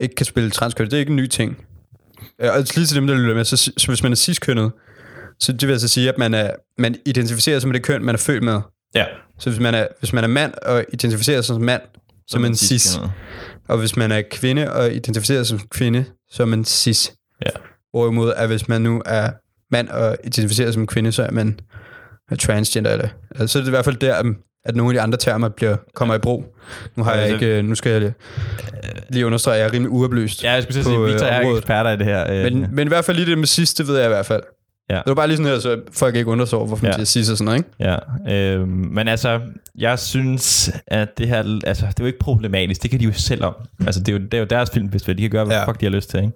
ikke 0.00 0.14
kan 0.14 0.26
spille 0.26 0.50
transkønnet, 0.50 0.90
det 0.90 0.96
er 0.96 1.00
ikke 1.00 1.10
en 1.10 1.16
ny 1.16 1.26
ting. 1.26 1.56
Øh, 2.42 2.50
Og 2.52 2.58
lige 2.74 2.86
til 2.86 2.96
dem, 2.96 3.06
der 3.06 3.14
lytter 3.14 3.34
med, 3.34 3.44
så, 3.44 3.56
så 3.76 3.84
hvis 3.88 4.02
man 4.02 4.12
er 4.12 4.16
ciskønnet, 4.16 4.72
så 5.40 5.52
det 5.52 5.68
vil 5.68 5.72
altså 5.72 5.88
sige, 5.88 6.08
at 6.08 6.18
man, 6.18 6.34
er, 6.34 6.50
man 6.78 6.96
identificerer 7.06 7.58
sig 7.58 7.68
med 7.68 7.74
det 7.74 7.82
køn, 7.82 8.04
man 8.04 8.14
er 8.14 8.18
født 8.18 8.42
med. 8.42 8.60
Ja, 8.94 9.04
Så 9.38 9.50
hvis 9.50 9.60
man 9.60 9.74
er, 9.74 9.86
hvis 9.98 10.12
man 10.12 10.24
er 10.24 10.28
mand 10.28 10.52
og 10.62 10.84
identificerer 10.92 11.40
sig 11.40 11.54
som 11.54 11.62
mand, 11.62 11.82
så 12.28 12.36
er 12.36 12.40
man 12.40 12.54
cis. 12.56 12.98
Og 13.68 13.78
hvis 13.78 13.96
man 13.96 14.12
er 14.12 14.22
kvinde 14.30 14.72
og 14.72 14.92
identificerer 14.92 15.42
sig 15.42 15.58
som 15.58 15.68
kvinde, 15.68 16.04
så 16.30 16.42
er 16.42 16.46
man 16.46 16.64
cis. 16.64 17.12
Ja. 17.46 17.50
Hvorimod, 17.90 18.32
at 18.36 18.48
hvis 18.48 18.68
man 18.68 18.82
nu 18.82 19.02
er 19.06 19.30
mand 19.70 19.88
og 19.88 20.16
identificerer 20.24 20.68
sig 20.68 20.74
som 20.74 20.86
kvinde, 20.86 21.12
så 21.12 21.22
er 21.22 21.30
man 21.30 21.58
transgender. 22.38 22.90
Eller, 22.92 23.08
altså, 23.30 23.46
så 23.46 23.58
er 23.58 23.62
det 23.62 23.68
i 23.68 23.70
hvert 23.70 23.84
fald 23.84 23.96
der, 23.96 24.22
at 24.64 24.76
nogle 24.76 24.90
af 24.90 24.94
de 24.94 25.00
andre 25.00 25.18
termer 25.18 25.48
bliver, 25.48 25.76
kommer 25.94 26.14
i 26.14 26.18
brug. 26.18 26.44
Nu 26.96 27.02
har 27.04 27.10
Ja, 27.12 27.16
jeg 27.18 27.26
altså- 27.28 27.46
ikke, 27.46 27.58
øh, 27.58 27.64
nu 27.64 27.74
skal 27.74 27.92
jeg 27.92 28.00
lige, 28.00 28.14
lige 29.08 29.26
understrege, 29.26 29.54
at 29.54 29.60
jeg 29.60 29.68
er 29.68 29.72
rimelig 29.72 29.90
uoplyst. 29.90 30.44
Ja, 30.44 30.52
jeg 30.52 30.62
skulle 30.62 30.84
sige, 30.84 30.96
øh, 30.96 31.06
Victor 31.06 31.26
er 31.26 31.40
ikke 31.40 31.56
eksperter 31.56 31.90
i 31.90 31.96
det 31.96 32.06
her. 32.06 32.30
øh. 32.32 32.52
Men, 32.52 32.66
men 32.72 32.86
i 32.86 32.88
hvert 32.88 33.04
fald 33.04 33.16
lige 33.16 33.30
det 33.30 33.38
med 33.38 33.46
sidst, 33.46 33.78
det 33.78 33.86
ved 33.88 33.96
jeg 33.96 34.04
i 34.04 34.08
hvert 34.08 34.26
fald. 34.26 34.42
Ja. 34.90 34.94
Det 34.94 35.02
var 35.06 35.14
bare 35.14 35.26
lige 35.26 35.36
sådan 35.36 35.52
her, 35.52 35.58
så 35.60 35.80
folk 35.92 36.16
ikke 36.16 36.30
undrer 36.30 36.46
sig 36.46 36.58
over, 36.58 36.66
hvorfor 36.66 36.84
man 36.84 36.90
Ja. 36.92 36.96
siger 36.96 37.04
cis 37.24 37.30
og 37.30 37.36
sådan 37.38 37.44
noget, 37.44 37.58
ikke? 37.58 38.00
Ja, 38.30 38.56
øh, 38.58 38.68
men 38.68 39.08
altså, 39.08 39.40
jeg 39.78 39.98
synes, 39.98 40.70
at 40.86 41.18
det 41.18 41.28
her, 41.28 41.60
altså, 41.66 41.86
det 41.86 41.92
er 42.00 42.04
jo 42.04 42.06
ikke 42.06 42.18
problematisk, 42.18 42.82
det 42.82 42.90
kan 42.90 43.00
de 43.00 43.04
jo 43.04 43.12
selv 43.12 43.44
om. 43.44 43.54
Altså, 43.86 44.00
det 44.00 44.08
er 44.08 44.12
jo, 44.12 44.18
det 44.18 44.34
er 44.34 44.38
jo 44.38 44.44
deres 44.44 44.70
filmfestival, 44.74 45.16
de 45.16 45.22
kan 45.22 45.30
gøre, 45.30 45.44
hvad 45.44 45.56
Ja. 45.56 45.68
fuck 45.68 45.80
de 45.80 45.86
har 45.86 45.90
lyst 45.90 46.10
til, 46.10 46.20
ikke? 46.20 46.32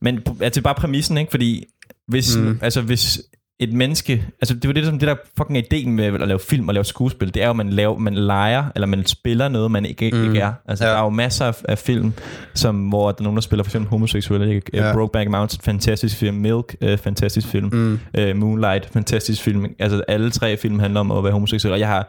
Men 0.00 0.20
altså, 0.40 0.62
bare 0.62 0.74
præmissen, 0.74 1.18
ikke? 1.18 1.30
Fordi 1.30 1.64
hvis, 2.08 2.36
mm. 2.36 2.58
altså, 2.62 2.80
hvis 2.80 3.20
et 3.60 3.72
menneske, 3.72 4.24
altså 4.40 4.54
det 4.54 4.64
jo 4.64 4.70
det, 4.72 4.84
som 4.86 4.98
det 4.98 5.08
der 5.08 5.14
fucking 5.38 5.58
ideen 5.58 5.92
med 5.92 6.04
at 6.04 6.28
lave 6.28 6.38
film 6.38 6.68
og 6.68 6.74
lave 6.74 6.84
skuespil, 6.84 7.34
det 7.34 7.42
er 7.42 7.46
jo, 7.46 7.50
at 7.50 7.56
man, 7.56 7.70
laver, 7.70 7.98
man 7.98 8.14
leger, 8.14 8.64
eller 8.74 8.86
man 8.86 9.06
spiller 9.06 9.48
noget, 9.48 9.70
man 9.70 9.84
ikke, 9.86 10.10
Mm. 10.12 10.24
ikke 10.24 10.40
er. 10.40 10.52
Altså 10.68 10.84
Ja. 10.84 10.90
der 10.90 10.96
er 10.98 11.02
jo 11.02 11.08
masser 11.08 11.44
af, 11.44 11.54
af 11.68 11.78
film, 11.78 12.12
som, 12.54 12.88
hvor 12.88 13.10
der 13.12 13.18
er 13.18 13.22
nogen, 13.22 13.36
der 13.36 13.40
spiller 13.40 13.62
for 13.64 13.68
eksempel 13.70 13.90
homoseksuelle. 13.90 14.54
Ikke? 14.54 14.70
Ja. 14.74 14.86
Ja. 14.86 14.92
Brokeback 14.92 15.30
Mountain, 15.30 15.60
fantastisk 15.62 16.16
film. 16.16 16.36
Milk, 16.36 16.76
øh, 16.80 16.98
fantastisk 16.98 17.46
film. 17.48 17.68
Mm. 17.72 17.98
Øh, 18.18 18.36
Moonlight, 18.36 18.88
fantastisk 18.92 19.42
film. 19.42 19.66
Altså 19.78 20.02
alle 20.08 20.30
tre 20.30 20.56
film 20.56 20.78
handler 20.78 21.00
om 21.00 21.10
at 21.12 21.24
være 21.24 21.32
homoseksuel, 21.32 21.72
og 21.72 21.80
jeg 21.80 21.88
har, 21.88 22.08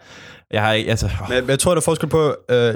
jeg 0.52 0.62
har 0.62 0.74
ikke, 0.74 0.90
altså, 0.90 1.06
åh, 1.06 1.30
Men 1.30 1.38
jeg, 1.38 1.50
jeg 1.50 1.60
tror, 1.60 1.72
der 1.72 1.78
er 1.78 1.82
forskel 1.82 2.10
på, 2.10 2.36
øh, 2.52 2.74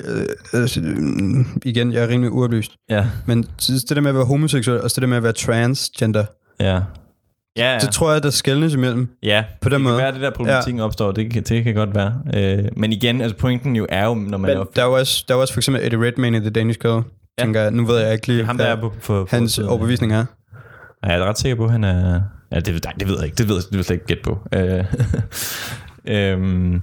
øh, 0.53 0.61
øh, 0.77 1.45
igen, 1.65 1.93
jeg 1.93 2.03
er 2.03 2.07
rimelig 2.07 2.31
uoplyst, 2.31 2.71
ja, 2.89 3.05
men 3.25 3.43
det 3.67 3.89
der 3.89 4.01
med 4.01 4.09
at 4.09 4.15
være 4.15 4.25
homoseksuel, 4.25 4.77
og 4.81 4.89
det 4.89 5.01
der 5.01 5.07
med 5.07 5.17
at 5.17 5.23
være 5.23 5.33
transgender, 5.33 6.25
ja. 6.59 6.79
Ja, 7.57 7.73
ja. 7.73 7.79
det 7.79 7.89
tror 7.89 8.11
jeg, 8.11 8.23
der 8.23 8.29
skældnes 8.29 8.73
imellem. 8.73 9.09
ja, 9.23 9.43
på 9.61 9.69
den 9.69 9.73
det 9.73 9.81
måde. 9.81 9.93
kan 9.93 9.97
være, 9.97 10.07
at 10.07 10.13
det 10.13 10.21
der 10.21 10.29
problematikken 10.31 10.79
ja. 10.79 10.85
opstår, 10.85 11.11
det, 11.11 11.33
kan- 11.33 11.43
det 11.43 11.63
kan 11.63 11.75
godt 11.75 11.95
være. 11.95 12.13
Øh, 12.35 12.65
men 12.77 12.91
igen, 12.93 13.21
altså 13.21 13.37
pointen 13.37 13.75
jo 13.75 13.85
er 13.89 14.05
jo, 14.05 14.13
når 14.13 14.37
man 14.37 14.41
Men 14.41 14.49
laver 14.49 14.63
der 14.75 14.81
er 14.81 14.85
jo 14.85 14.93
også, 14.93 15.25
der 15.27 15.33
er 15.33 15.37
jo 15.37 15.41
også 15.41 15.53
for 15.53 15.59
eksempel 15.59 15.85
Eddie 15.85 16.07
Redmayne 16.07 16.37
i 16.37 16.39
The 16.39 16.49
Danish 16.49 16.79
Girl, 16.79 17.03
Ja. 17.39 17.43
tænker 17.43 17.61
jeg. 17.61 17.71
Nu 17.71 17.85
ved 17.85 17.99
jeg 17.99 18.13
ikke 18.13 18.27
lige, 18.27 18.37
det 18.37 18.43
er 18.43 18.47
ham, 18.47 18.57
der 18.57 18.65
er 18.65 18.81
på, 18.81 18.89
på, 18.89 18.95
på 19.05 19.27
hans 19.29 19.51
siden. 19.51 19.69
overbevisning 19.69 20.13
er. 20.13 20.25
Ja, 21.05 21.11
jeg 21.11 21.19
er 21.19 21.25
ret 21.25 21.37
sikker 21.39 21.55
på, 21.55 21.65
at 21.65 21.71
han 21.71 21.83
er... 21.83 22.21
Ja, 22.51 22.59
det, 22.59 22.83
nej, 22.83 22.93
det 22.99 23.07
ved 23.07 23.15
jeg 23.15 23.25
ikke. 23.25 23.35
Det 23.35 23.47
ved 23.47 23.55
jeg, 23.55 23.63
det 23.63 23.71
vil 23.71 23.77
jeg 23.77 23.85
slet 23.85 23.95
ikke 23.95 24.05
gætte 24.05 24.23
på. 24.23 24.39
Øh, 24.53 24.85
øhm, 26.17 26.81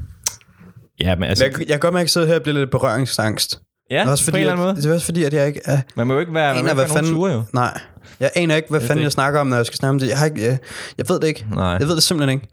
ja, 1.01 1.15
men 1.17 1.25
altså... 1.29 1.45
Men 1.45 1.53
jeg, 1.53 1.61
jeg 1.61 1.67
kan 1.69 1.81
godt 1.81 1.95
mærke, 1.95 2.01
at 2.01 2.05
jeg 2.05 2.11
sidder 2.11 2.27
her 2.27 2.35
og 2.37 2.43
bliver 2.43 2.59
lidt 2.59 2.71
berøringsangst. 2.71 3.61
Ja, 3.91 4.11
også 4.11 4.25
fordi, 4.25 4.33
på 4.33 4.37
en 4.37 4.41
eller 4.41 4.53
anden 4.53 4.65
måde. 4.65 4.71
at, 4.77 4.83
det 4.83 4.91
er 4.91 4.95
også 4.95 5.05
fordi, 5.07 5.25
at 5.25 5.33
jeg 5.35 5.47
ikke 5.47 5.61
er... 5.65 5.81
Man 5.97 6.07
må 6.07 6.15
jo 6.15 6.21
ikke 6.21 6.35
være, 6.35 6.55
man 6.55 6.65
må 6.65 6.69
ikke 6.69 6.75
hvad 6.75 6.85
være 6.85 6.95
fanden- 6.97 7.15
ture, 7.15 7.33
jo. 7.33 7.43
Nej, 7.53 7.81
jeg 8.21 8.31
aner 8.37 8.57
ikke, 8.57 8.69
hvad 8.71 8.81
Jeg 8.81 8.89
fanden 8.89 9.03
jeg 9.03 9.13
snakker 9.13 9.41
om, 9.41 9.47
når 9.47 9.57
jeg 9.57 9.67
skal 9.67 9.77
snakke 9.77 9.91
om 9.91 9.99
det. 9.99 10.09
Jeg, 10.09 10.19
har 10.19 10.27
ikke, 10.27 10.43
jeg, 10.45 10.59
jeg 10.99 11.09
ved 11.09 11.21
det 11.21 11.27
ikke. 11.29 11.47
Nej. 11.55 11.65
Jeg 11.67 11.89
ved 11.89 11.95
det 11.95 12.03
simpelthen 12.03 12.39
ikke. 12.39 12.49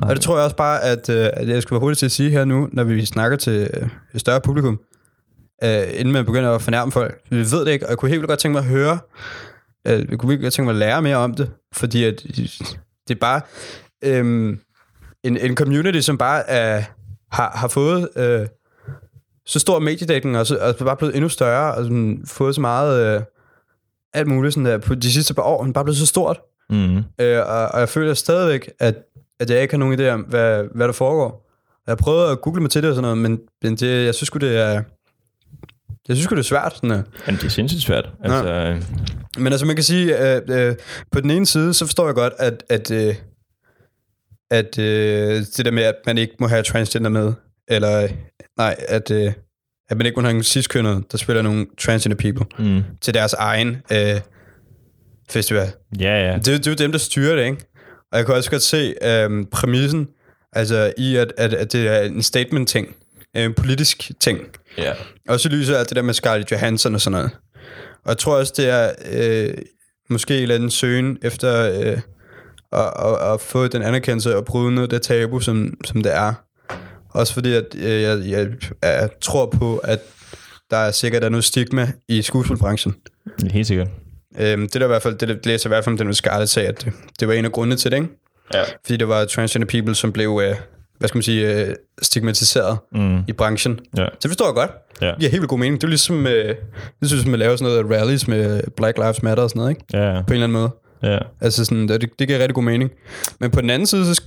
Nej. 0.00 0.10
Og 0.10 0.16
det 0.16 0.22
tror 0.24 0.36
jeg 0.36 0.44
også 0.44 0.56
bare, 0.56 0.82
at, 0.82 1.08
øh, 1.08 1.28
at 1.32 1.48
jeg 1.48 1.62
skal 1.62 1.74
være 1.74 1.80
hurtigt 1.80 1.98
til 1.98 2.06
at 2.06 2.12
sige 2.12 2.30
her 2.30 2.44
nu, 2.44 2.68
når 2.72 2.84
vi 2.84 3.04
snakker 3.04 3.36
til 3.36 3.70
øh, 3.74 3.88
et 4.14 4.20
større 4.20 4.40
publikum, 4.40 4.80
øh, 5.64 5.82
inden 5.94 6.12
man 6.12 6.24
begynder 6.24 6.50
at 6.50 6.62
fornærme 6.62 6.92
folk. 6.92 7.20
Vi 7.30 7.36
ved 7.36 7.64
det 7.64 7.68
ikke, 7.72 7.86
og 7.86 7.90
jeg 7.90 7.98
kunne 7.98 8.08
helt 8.08 8.20
vildt 8.20 8.28
godt 8.28 8.38
tænke 8.40 8.52
mig 8.52 8.58
at 8.60 8.68
høre, 8.68 8.98
øh, 9.86 10.10
jeg 10.10 10.18
kunne 10.18 10.28
virkelig 10.28 10.42
godt 10.44 10.54
tænke 10.54 10.66
mig 10.66 10.72
at 10.72 10.78
lære 10.78 11.02
mere 11.02 11.16
om 11.16 11.34
det, 11.34 11.50
fordi 11.74 12.04
at, 12.04 12.22
det 13.08 13.14
er 13.14 13.20
bare 13.20 13.40
øh, 14.04 14.56
en, 15.24 15.36
en 15.36 15.56
community, 15.56 16.00
som 16.00 16.18
bare 16.18 16.50
er, 16.50 16.82
har, 17.32 17.52
har 17.54 17.68
fået 17.68 18.08
øh, 18.16 18.46
så 19.46 19.58
stor 19.58 19.78
mediedækning, 19.78 20.38
og, 20.38 20.46
så, 20.46 20.56
og 20.56 20.68
er 20.68 20.84
bare 20.84 20.96
blevet 20.96 21.14
endnu 21.14 21.28
større, 21.28 21.74
og 21.74 21.84
sådan, 21.84 22.24
fået 22.26 22.54
så 22.54 22.60
meget 22.60 23.16
øh, 23.16 23.22
alt 24.14 24.28
muligt 24.28 24.54
sådan 24.54 24.66
der, 24.66 24.78
på 24.78 24.94
de 24.94 25.12
sidste 25.12 25.34
par 25.34 25.42
år, 25.42 25.64
men 25.64 25.72
bare 25.72 25.84
blevet 25.84 25.98
så 25.98 26.06
stort. 26.06 26.40
Mm. 26.70 26.96
Øh, 26.96 27.38
og, 27.38 27.68
og 27.68 27.80
jeg 27.80 27.88
føler 27.88 28.14
stadigvæk, 28.14 28.70
at, 28.78 28.94
at 29.40 29.50
jeg 29.50 29.62
ikke 29.62 29.74
har 29.74 29.78
nogen 29.78 30.00
idé 30.00 30.08
om, 30.08 30.20
hvad, 30.20 30.64
hvad 30.74 30.86
der 30.86 30.92
foregår. 30.92 31.48
Jeg 31.86 31.98
prøvet 31.98 32.30
at 32.30 32.40
google 32.40 32.60
mig 32.60 32.70
til 32.70 32.82
det 32.82 32.90
og 32.90 32.94
sådan 32.94 33.02
noget, 33.02 33.18
men, 33.18 33.40
men 33.62 33.76
det, 33.76 34.04
jeg 34.04 34.14
synes 34.14 34.26
sgu, 34.26 34.38
det 34.38 34.56
er... 34.56 34.82
Jeg 36.08 36.16
synes 36.16 36.28
det 36.28 36.38
er 36.38 36.42
svært. 36.42 36.74
Sådan, 36.74 36.90
Jamen, 36.90 37.40
det 37.40 37.44
er 37.44 37.48
sindssygt 37.48 37.82
svært. 37.82 38.10
Altså, 38.24 38.48
ja. 38.48 38.80
Men 39.38 39.52
altså, 39.52 39.66
man 39.66 39.76
kan 39.76 39.82
sige, 39.84 40.16
at 40.16 40.50
øh, 40.50 40.76
på 41.12 41.20
den 41.20 41.30
ene 41.30 41.46
side, 41.46 41.74
så 41.74 41.86
forstår 41.86 42.06
jeg 42.06 42.14
godt, 42.14 42.32
at, 42.38 42.64
at, 42.68 42.90
øh, 42.90 43.14
at 44.50 44.78
øh, 44.78 45.42
det 45.56 45.64
der 45.64 45.70
med, 45.70 45.82
at 45.82 45.94
man 46.06 46.18
ikke 46.18 46.34
må 46.40 46.46
have 46.46 46.62
transgender 46.62 47.10
med, 47.10 47.32
eller 47.68 48.08
nej, 48.58 48.76
at, 48.88 49.10
øh, 49.10 49.32
at 49.90 49.96
man 49.96 50.06
ikke 50.06 50.16
må 50.16 50.22
have 50.22 50.36
en 50.36 50.42
cis-kønnet, 50.42 51.12
der 51.12 51.18
spiller 51.18 51.42
nogle 51.42 51.66
transgender 51.78 52.16
people 52.16 52.46
mm. 52.58 52.82
til 53.00 53.14
deres 53.14 53.32
egen 53.32 53.76
øh, 53.92 54.20
festival. 55.30 55.72
ja, 56.00 56.30
ja. 56.30 56.34
Det, 56.36 56.46
det 56.46 56.66
er 56.66 56.70
jo 56.70 56.74
dem, 56.74 56.92
der 56.92 56.98
styrer 56.98 57.36
det, 57.36 57.44
ikke? 57.44 57.64
Og 58.12 58.18
jeg 58.18 58.26
kan 58.26 58.34
også 58.34 58.50
godt 58.50 58.62
se 58.62 58.94
øh, 59.02 59.46
præmissen, 59.52 60.08
altså 60.52 60.92
i, 60.98 61.16
at, 61.16 61.32
at, 61.36 61.54
at 61.54 61.72
det 61.72 61.88
er 61.88 62.00
en 62.00 62.22
statement-ting, 62.22 62.96
en 63.34 63.54
politisk 63.54 64.10
ting. 64.20 64.40
ja. 64.78 64.92
Også 65.28 65.48
i 65.48 65.52
lyset 65.52 65.74
af 65.74 65.86
det 65.86 65.96
der 65.96 66.02
med 66.02 66.14
Scarlett 66.14 66.50
Johansson 66.52 66.94
og 66.94 67.00
sådan 67.00 67.12
noget. 67.18 67.30
Og 68.04 68.08
jeg 68.08 68.18
tror 68.18 68.36
også, 68.36 68.52
det 68.56 68.68
er 68.68 68.92
øh, 69.12 69.54
måske 70.10 70.36
en 70.36 70.42
eller 70.42 70.54
anden 70.54 70.70
søgen 70.70 71.18
efter 71.22 71.70
øh, 71.70 71.98
at, 72.72 72.92
at, 73.04 73.32
at 73.32 73.40
få 73.40 73.68
den 73.68 73.82
anerkendelse 73.82 74.36
og 74.36 74.44
bryde 74.44 74.74
noget 74.74 74.92
af 74.92 75.00
det 75.00 75.02
tabu, 75.02 75.40
som, 75.40 75.74
som 75.84 76.02
det 76.02 76.14
er. 76.14 76.34
Også 77.12 77.34
fordi, 77.34 77.52
at 77.54 77.64
øh, 77.74 78.02
jeg, 78.02 78.18
jeg, 78.26 78.48
jeg 78.82 79.08
tror 79.20 79.46
på, 79.46 79.76
at 79.76 80.00
der 80.70 80.76
er 80.76 80.90
sikkert 80.90 81.24
er 81.24 81.28
noget 81.28 81.44
stigma 81.44 81.92
i 82.08 82.22
skuespilbranchen. 82.22 82.94
Helt 83.50 83.66
sikkert. 83.66 83.88
Øhm, 84.40 84.60
det 84.68 84.74
der 84.80 84.84
i 84.84 84.88
hvert 84.88 85.02
fald, 85.02 85.14
det 85.18 85.28
der 85.28 85.36
læser 85.44 85.68
i 85.68 85.70
hvert 85.70 85.84
fald, 85.84 85.92
om 86.00 86.06
den 86.06 86.14
Scarlett 86.14 86.50
sagde, 86.50 86.68
at 86.68 86.84
det, 86.84 86.92
det 87.20 87.28
var 87.28 87.34
en 87.34 87.44
af 87.44 87.52
grundene 87.52 87.76
til 87.76 87.90
det, 87.90 87.96
ikke? 87.96 88.08
Ja. 88.54 88.62
Fordi 88.84 88.96
der 88.96 89.06
var 89.06 89.24
transgender 89.24 89.68
people, 89.68 89.94
som 89.94 90.12
blev, 90.12 90.40
øh, 90.44 90.54
hvad 90.98 91.08
skal 91.08 91.16
man 91.16 91.22
sige, 91.22 91.66
øh, 91.66 91.74
stigmatiseret 92.02 92.78
Mm. 92.92 93.18
i 93.28 93.32
branchen. 93.32 93.78
Ja. 93.96 94.04
Så 94.04 94.10
det 94.22 94.28
forstår 94.30 94.46
jeg 94.46 94.54
godt. 94.54 94.70
Ja. 95.00 95.06
Det 95.06 95.18
giver 95.18 95.30
helt 95.30 95.40
vildt 95.40 95.48
god 95.50 95.58
mening. 95.58 95.80
Det 95.80 95.84
er 95.84 95.88
ligesom, 95.88 96.26
øh, 96.26 96.54
det 97.00 97.08
synes 97.08 97.26
man 97.26 97.38
laver 97.38 97.56
sådan 97.56 97.72
noget 97.72 98.00
rallies 98.00 98.28
med 98.28 98.62
Black 98.76 98.98
Lives 98.98 99.22
Matter 99.22 99.42
og 99.44 99.50
sådan 99.50 99.60
noget, 99.60 99.70
ikke? 99.70 99.84
Ja. 99.92 100.12
På 100.26 100.26
en 100.26 100.32
eller 100.32 100.44
anden 100.46 100.52
måde. 100.52 100.70
Ja. 101.02 101.18
Altså 101.40 101.64
sådan, 101.64 101.88
det, 101.88 102.00
det 102.18 102.28
giver 102.28 102.38
rigtig 102.38 102.54
god 102.54 102.62
mening. 102.62 102.90
Men 103.40 103.50
på 103.50 103.60
den 103.60 103.70
anden 103.70 103.86
side, 103.86 104.14
så, 104.14 104.20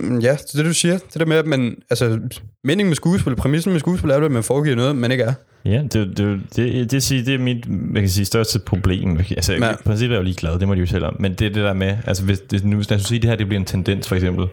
ja, 0.00 0.32
det 0.32 0.54
er 0.54 0.56
det, 0.56 0.64
du 0.64 0.72
siger. 0.74 0.98
Det 0.98 1.14
der 1.20 1.26
med, 1.26 1.36
at 1.36 1.46
man, 1.46 1.76
altså, 1.90 2.18
meningen 2.64 2.88
med 2.88 2.96
skuespil, 2.96 3.36
præmissen 3.36 3.72
med 3.72 3.80
skuespil 3.80 4.10
er, 4.10 4.16
at 4.16 4.32
man 4.32 4.42
foregiver 4.42 4.76
noget, 4.76 4.96
man 4.96 5.12
ikke 5.12 5.24
er. 5.24 5.32
Ja, 5.64 5.82
det, 5.82 5.92
det, 5.92 6.16
det, 6.16 6.90
det, 6.90 6.90
det, 6.90 7.26
det 7.26 7.34
er 7.34 7.38
mit 7.38 7.68
man 7.68 8.02
kan 8.02 8.08
sige, 8.08 8.24
største 8.24 8.58
problem. 8.58 9.18
Altså, 9.30 9.52
Ja. 9.52 9.72
i 9.72 9.74
princippet 9.84 10.14
er 10.14 10.18
jeg 10.18 10.20
jo 10.20 10.24
ligeglad, 10.24 10.58
det 10.58 10.68
må 10.68 10.74
de 10.74 10.80
jo 10.80 10.86
selv 10.86 11.04
om. 11.04 11.16
Men 11.20 11.32
det 11.34 11.46
er 11.46 11.50
det 11.50 11.64
der 11.64 11.72
med, 11.72 11.96
altså 12.06 12.24
hvis, 12.24 12.40
det, 12.40 12.64
nu, 12.64 12.76
hvis 12.76 12.90
jeg 12.90 12.98
skulle 13.00 13.08
sige, 13.08 13.22
det 13.22 13.30
her 13.30 13.36
det 13.36 13.46
bliver 13.46 13.60
en 13.60 13.66
tendens, 13.66 14.08
for 14.08 14.14
eksempel, 14.14 14.46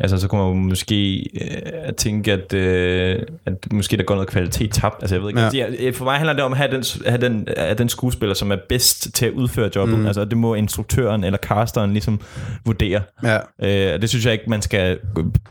altså 0.00 0.18
så 0.18 0.28
kunne 0.28 0.40
man 0.40 0.48
jo 0.50 0.54
måske 0.54 1.26
øh, 1.40 1.92
tænke, 1.96 2.32
at, 2.32 2.54
øh, 2.54 3.22
at 3.46 3.72
måske 3.72 3.96
der 3.96 4.02
går 4.02 4.14
noget 4.14 4.28
kvalitet 4.28 4.70
tabt. 4.72 4.96
Altså 5.02 5.14
jeg 5.14 5.22
ved 5.22 5.28
ikke, 5.28 5.84
Ja. 5.84 5.90
for 5.90 6.04
mig 6.04 6.14
handler 6.16 6.32
det 6.32 6.42
om 6.42 6.52
at 6.52 6.58
have 6.58 6.70
den, 6.72 6.84
have 7.06 7.20
den, 7.20 7.48
have 7.56 7.74
den 7.74 7.88
skuespiller, 7.88 8.34
som 8.34 8.52
er 8.52 8.56
bedst 8.68 9.14
til 9.14 9.26
at 9.26 9.32
udføre 9.32 9.70
jobbet. 9.76 9.98
Mm. 9.98 10.06
Altså 10.06 10.24
det 10.24 10.36
må 10.38 10.54
instruktøren 10.54 11.24
eller 11.24 11.38
casteren 11.38 11.90
ligesom 11.92 12.20
vurdere. 12.64 13.00
Ja, 13.24 13.38
Øh, 13.62 14.00
det 14.00 14.08
synes 14.08 14.24
jeg 14.24 14.32
ikke, 14.32 14.44
man 14.50 14.62
skal 14.62 14.98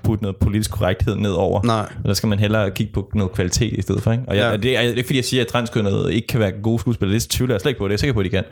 putte 0.03 0.23
noget 0.23 0.35
politisk 0.37 0.71
korrekthed 0.71 1.15
ned 1.15 1.31
over. 1.31 1.61
nej. 1.65 1.89
Der 2.05 2.13
skal 2.13 2.27
man 2.29 2.39
hellere 2.39 2.71
kigge 2.71 2.93
på 2.93 3.11
noget 3.15 3.31
kvalitet 3.31 3.73
i 3.73 3.81
stedet 3.81 4.01
for. 4.03 4.11
Ikke? 4.11 4.23
Og 4.27 4.35
jeg, 4.35 4.43
Ja. 4.43 4.49
ja. 4.51 4.57
det, 4.57 4.77
er, 4.77 4.81
det 4.81 4.91
er 4.91 4.95
ikke 4.95 5.07
fordi, 5.07 5.17
jeg 5.17 5.25
siger, 5.25 5.41
at 5.43 5.47
transkønnede 5.47 6.13
ikke 6.13 6.27
kan 6.27 6.39
være 6.39 6.51
gode 6.51 6.79
skuespillere. 6.79 7.15
Det 7.19 7.29
tvivler 7.29 7.55
jeg 7.55 7.61
slet 7.61 7.69
ikke 7.69 7.79
på. 7.79 7.85
Det 7.85 7.89
er 7.89 7.93
jeg 7.93 7.99
sikker 7.99 8.13
på, 8.13 8.19
at 8.19 8.25
de 8.25 8.29
kan. 8.29 8.43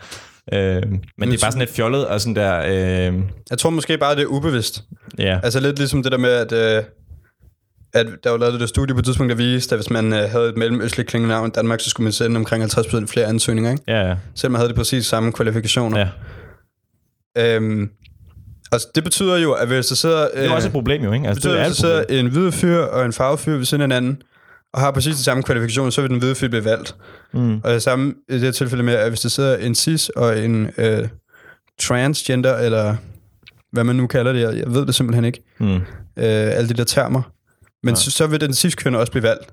Øh, 0.54 0.82
men 1.18 1.30
det 1.32 1.36
er 1.38 1.44
bare 1.44 1.52
sådan 1.52 1.60
lidt 1.60 1.70
fjollet 1.70 2.08
og 2.08 2.22
sådan 2.22 2.36
der... 2.36 2.60
Øh, 3.12 3.20
Jeg 3.50 3.58
tror 3.58 3.70
måske 3.70 3.98
bare, 3.98 4.16
det 4.16 4.22
er 4.22 4.26
ubevidst. 4.26 4.84
ja. 5.20 5.40
Altså 5.44 5.60
lidt 5.60 5.78
ligesom 5.78 6.04
det 6.04 6.12
der 6.12 6.18
med, 6.18 6.30
at, 6.30 6.52
øh, 6.52 6.84
at 7.94 8.08
der 8.24 8.30
var 8.30 8.38
lavet 8.38 8.54
det 8.54 8.62
der 8.62 8.68
studie 8.68 8.94
på 8.96 9.00
et 9.00 9.06
tidspunkt, 9.06 9.30
der 9.30 9.36
viste, 9.36 9.76
at 9.76 9.80
hvis 9.82 9.90
man 9.90 10.14
øh, 10.14 10.30
havde 10.30 10.50
et 10.50 10.58
mellemøstligt 10.58 11.10
klingende 11.10 11.34
navn 11.36 11.48
i 11.48 11.52
Danmark, 11.52 11.80
så 11.80 11.90
skulle 11.90 12.06
man 12.06 12.12
sende 12.14 12.38
omkring 12.38 12.64
50% 12.64 13.06
flere 13.06 13.26
ansøgninger, 13.26 13.72
ikke? 13.72 13.84
Ja, 13.88 14.08
ja. 14.08 14.16
Selvom 14.36 14.52
man 14.52 14.60
havde 14.60 14.70
de 14.70 14.76
præcis 14.76 15.06
samme 15.06 15.32
kvalifikationer. 15.32 16.00
ja. 16.00 16.08
Øhm, 17.38 17.90
altså, 18.72 18.88
det 18.96 19.04
betyder 19.04 19.38
jo, 19.38 19.52
at 19.54 19.68
hvis 19.68 19.86
der 19.88 19.96
sidder... 19.96 20.28
Det 20.36 20.46
er 20.46 20.52
også 20.52 20.68
et 20.68 20.72
problem 20.72 21.04
jo, 21.04 21.12
ikke? 21.14 21.24
det 21.24 21.30
Altså, 21.30 21.40
betyder, 21.42 21.54
det 21.54 21.60
at 21.60 21.66
er 21.66 21.70
hvis 21.70 21.78
der 21.78 22.04
sidder 22.06 22.20
en 22.22 22.28
hvid 22.32 22.52
fyr 22.52 22.78
og 22.80 23.06
en 23.06 23.14
farvet 23.14 23.40
fyr 23.40 23.58
ved 23.58 23.66
siden 23.66 23.82
af 23.82 23.86
hinanden, 23.86 24.22
og 24.76 24.82
har 24.82 24.92
præcis 24.92 25.16
de 25.16 25.24
samme 25.24 25.44
kvalifikationer, 25.44 25.90
så 25.90 26.02
vil 26.02 26.10
den 26.10 26.20
hvide 26.20 26.36
fyr 26.36 26.48
blive 26.48 26.66
valgt. 26.66 26.96
Mm. 27.34 27.58
Og 27.64 27.72
det 27.74 27.82
samme 27.82 28.14
i 28.30 28.34
det 28.34 28.42
her 28.42 28.52
tilfælde 28.52 28.84
med, 28.84 28.94
at 28.94 29.10
hvis 29.10 29.20
der 29.20 29.30
sidder 29.30 29.58
en 29.58 29.76
cis 29.76 30.10
og 30.10 30.40
en 30.40 30.70
øh, 30.78 31.08
transgender, 31.80 32.58
eller 32.58 32.96
hvad 33.72 33.84
man 33.84 33.96
nu 33.96 34.08
kalder 34.08 34.34
det, 34.34 34.42
jeg, 34.42 34.58
jeg 34.58 34.74
ved 34.74 34.86
det 34.86 34.96
simpelthen 34.96 35.26
ikke, 35.26 35.44
Mm. 35.60 35.76
øh, 35.76 35.82
alle 36.18 36.70
de 36.70 36.74
der 36.74 36.84
termer, 36.84 37.22
men 37.84 37.96
så, 37.96 38.12
så 38.12 38.28
vil 38.28 38.42
den 38.42 38.54
cis-kønner 38.54 39.00
også 39.00 39.12
blive 39.12 39.24
valgt. 39.24 39.48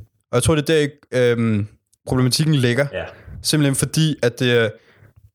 Og 0.00 0.34
jeg 0.34 0.42
tror, 0.42 0.54
det 0.54 0.70
er 0.70 0.88
der, 1.12 1.36
øh, 1.36 1.64
problematikken 2.08 2.54
ligger. 2.54 2.86
Ja. 2.92 3.04
Simpelthen 3.42 3.74
fordi, 3.74 4.16
at 4.22 4.38
det 4.38 4.70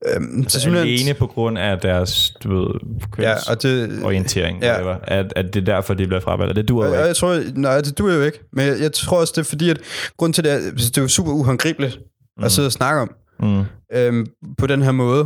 er... 0.06 0.20
Øh, 0.38 0.44
Så 0.50 0.70
alene 0.70 1.14
på 1.14 1.28
grund 1.28 1.58
af 1.58 1.80
deres, 1.80 2.30
du 2.44 2.60
ved, 2.60 2.74
Ja, 3.20 3.34
og 3.50 3.64
det, 3.64 4.00
orientering, 4.04 4.62
Ja. 4.62 4.90
ja. 4.90 4.96
at, 5.04 5.34
at 5.36 5.46
det 5.54 5.62
er 5.62 5.66
derfor, 5.66 5.94
de 5.94 6.08
bliver 6.08 6.22
fravalgt. 6.22 6.56
Det 6.56 6.68
duer 6.68 6.86
jo 6.86 6.92
Og 6.92 6.98
ikke. 6.98 7.08
jeg 7.08 7.16
tror, 7.16 7.40
nej, 7.56 7.82
det 7.82 7.98
duer 7.98 8.14
jo 8.16 8.22
ikke. 8.22 8.40
Men 8.54 8.68
jeg, 8.68 8.80
jeg 8.82 8.92
tror 8.92 9.20
også, 9.20 9.34
det 9.36 9.42
er 9.42 9.50
fordi, 9.50 9.70
at 9.70 9.78
grund 10.18 10.34
til 10.34 10.44
det 10.44 10.52
er, 10.52 10.58
det 10.76 10.98
er 10.98 11.02
jo 11.02 11.08
super 11.08 11.32
uhåndgribeligt 11.32 12.00
mm. 12.38 12.44
at 12.44 12.52
sidde 12.52 12.66
og 12.66 12.72
snakke 12.72 13.02
om 13.02 13.12
Mm. 13.40 13.64
øhm, 13.94 14.28
på 14.58 14.68
den 14.68 14.82
her 14.82 14.92
måde. 14.92 15.26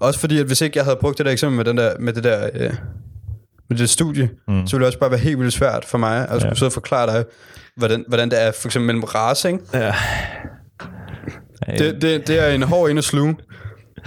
Også 0.00 0.20
fordi, 0.20 0.38
at 0.38 0.46
hvis 0.46 0.60
ikke 0.60 0.76
jeg 0.78 0.84
havde 0.84 0.96
brugt 1.00 1.18
det 1.18 1.26
der 1.26 1.32
eksempel 1.32 1.56
med, 1.56 1.64
den 1.64 1.76
der, 1.76 1.92
med 1.98 2.12
det 2.12 2.24
der 2.24 2.50
øh, 2.54 2.70
med 3.70 3.78
det 3.78 3.90
studie, 3.90 4.30
mm. 4.48 4.66
så 4.66 4.76
ville 4.76 4.80
det 4.80 4.86
også 4.86 4.98
bare 4.98 5.10
være 5.10 5.20
helt 5.20 5.38
vildt 5.38 5.52
svært 5.52 5.84
for 5.84 5.98
mig 5.98 6.18
at 6.22 6.28
skulle 6.28 6.48
Ja. 6.48 6.54
sidde 6.54 6.68
og 6.68 6.72
forklare 6.72 7.06
dig, 7.16 7.24
hvordan, 7.76 8.04
hvordan 8.08 8.30
det 8.30 8.42
er 8.42 8.50
for 8.52 8.68
eksempel 8.68 8.86
mellem 8.86 9.04
race, 9.04 9.48
ikke? 9.48 9.60
Ja. 9.74 9.94
Det, 11.78 12.02
det, 12.02 12.26
det 12.28 12.38
er 12.48 12.48
en 12.48 12.62
hård 12.62 12.90
ind 12.90 12.98
at 12.98 13.04
sluge. 13.04 13.36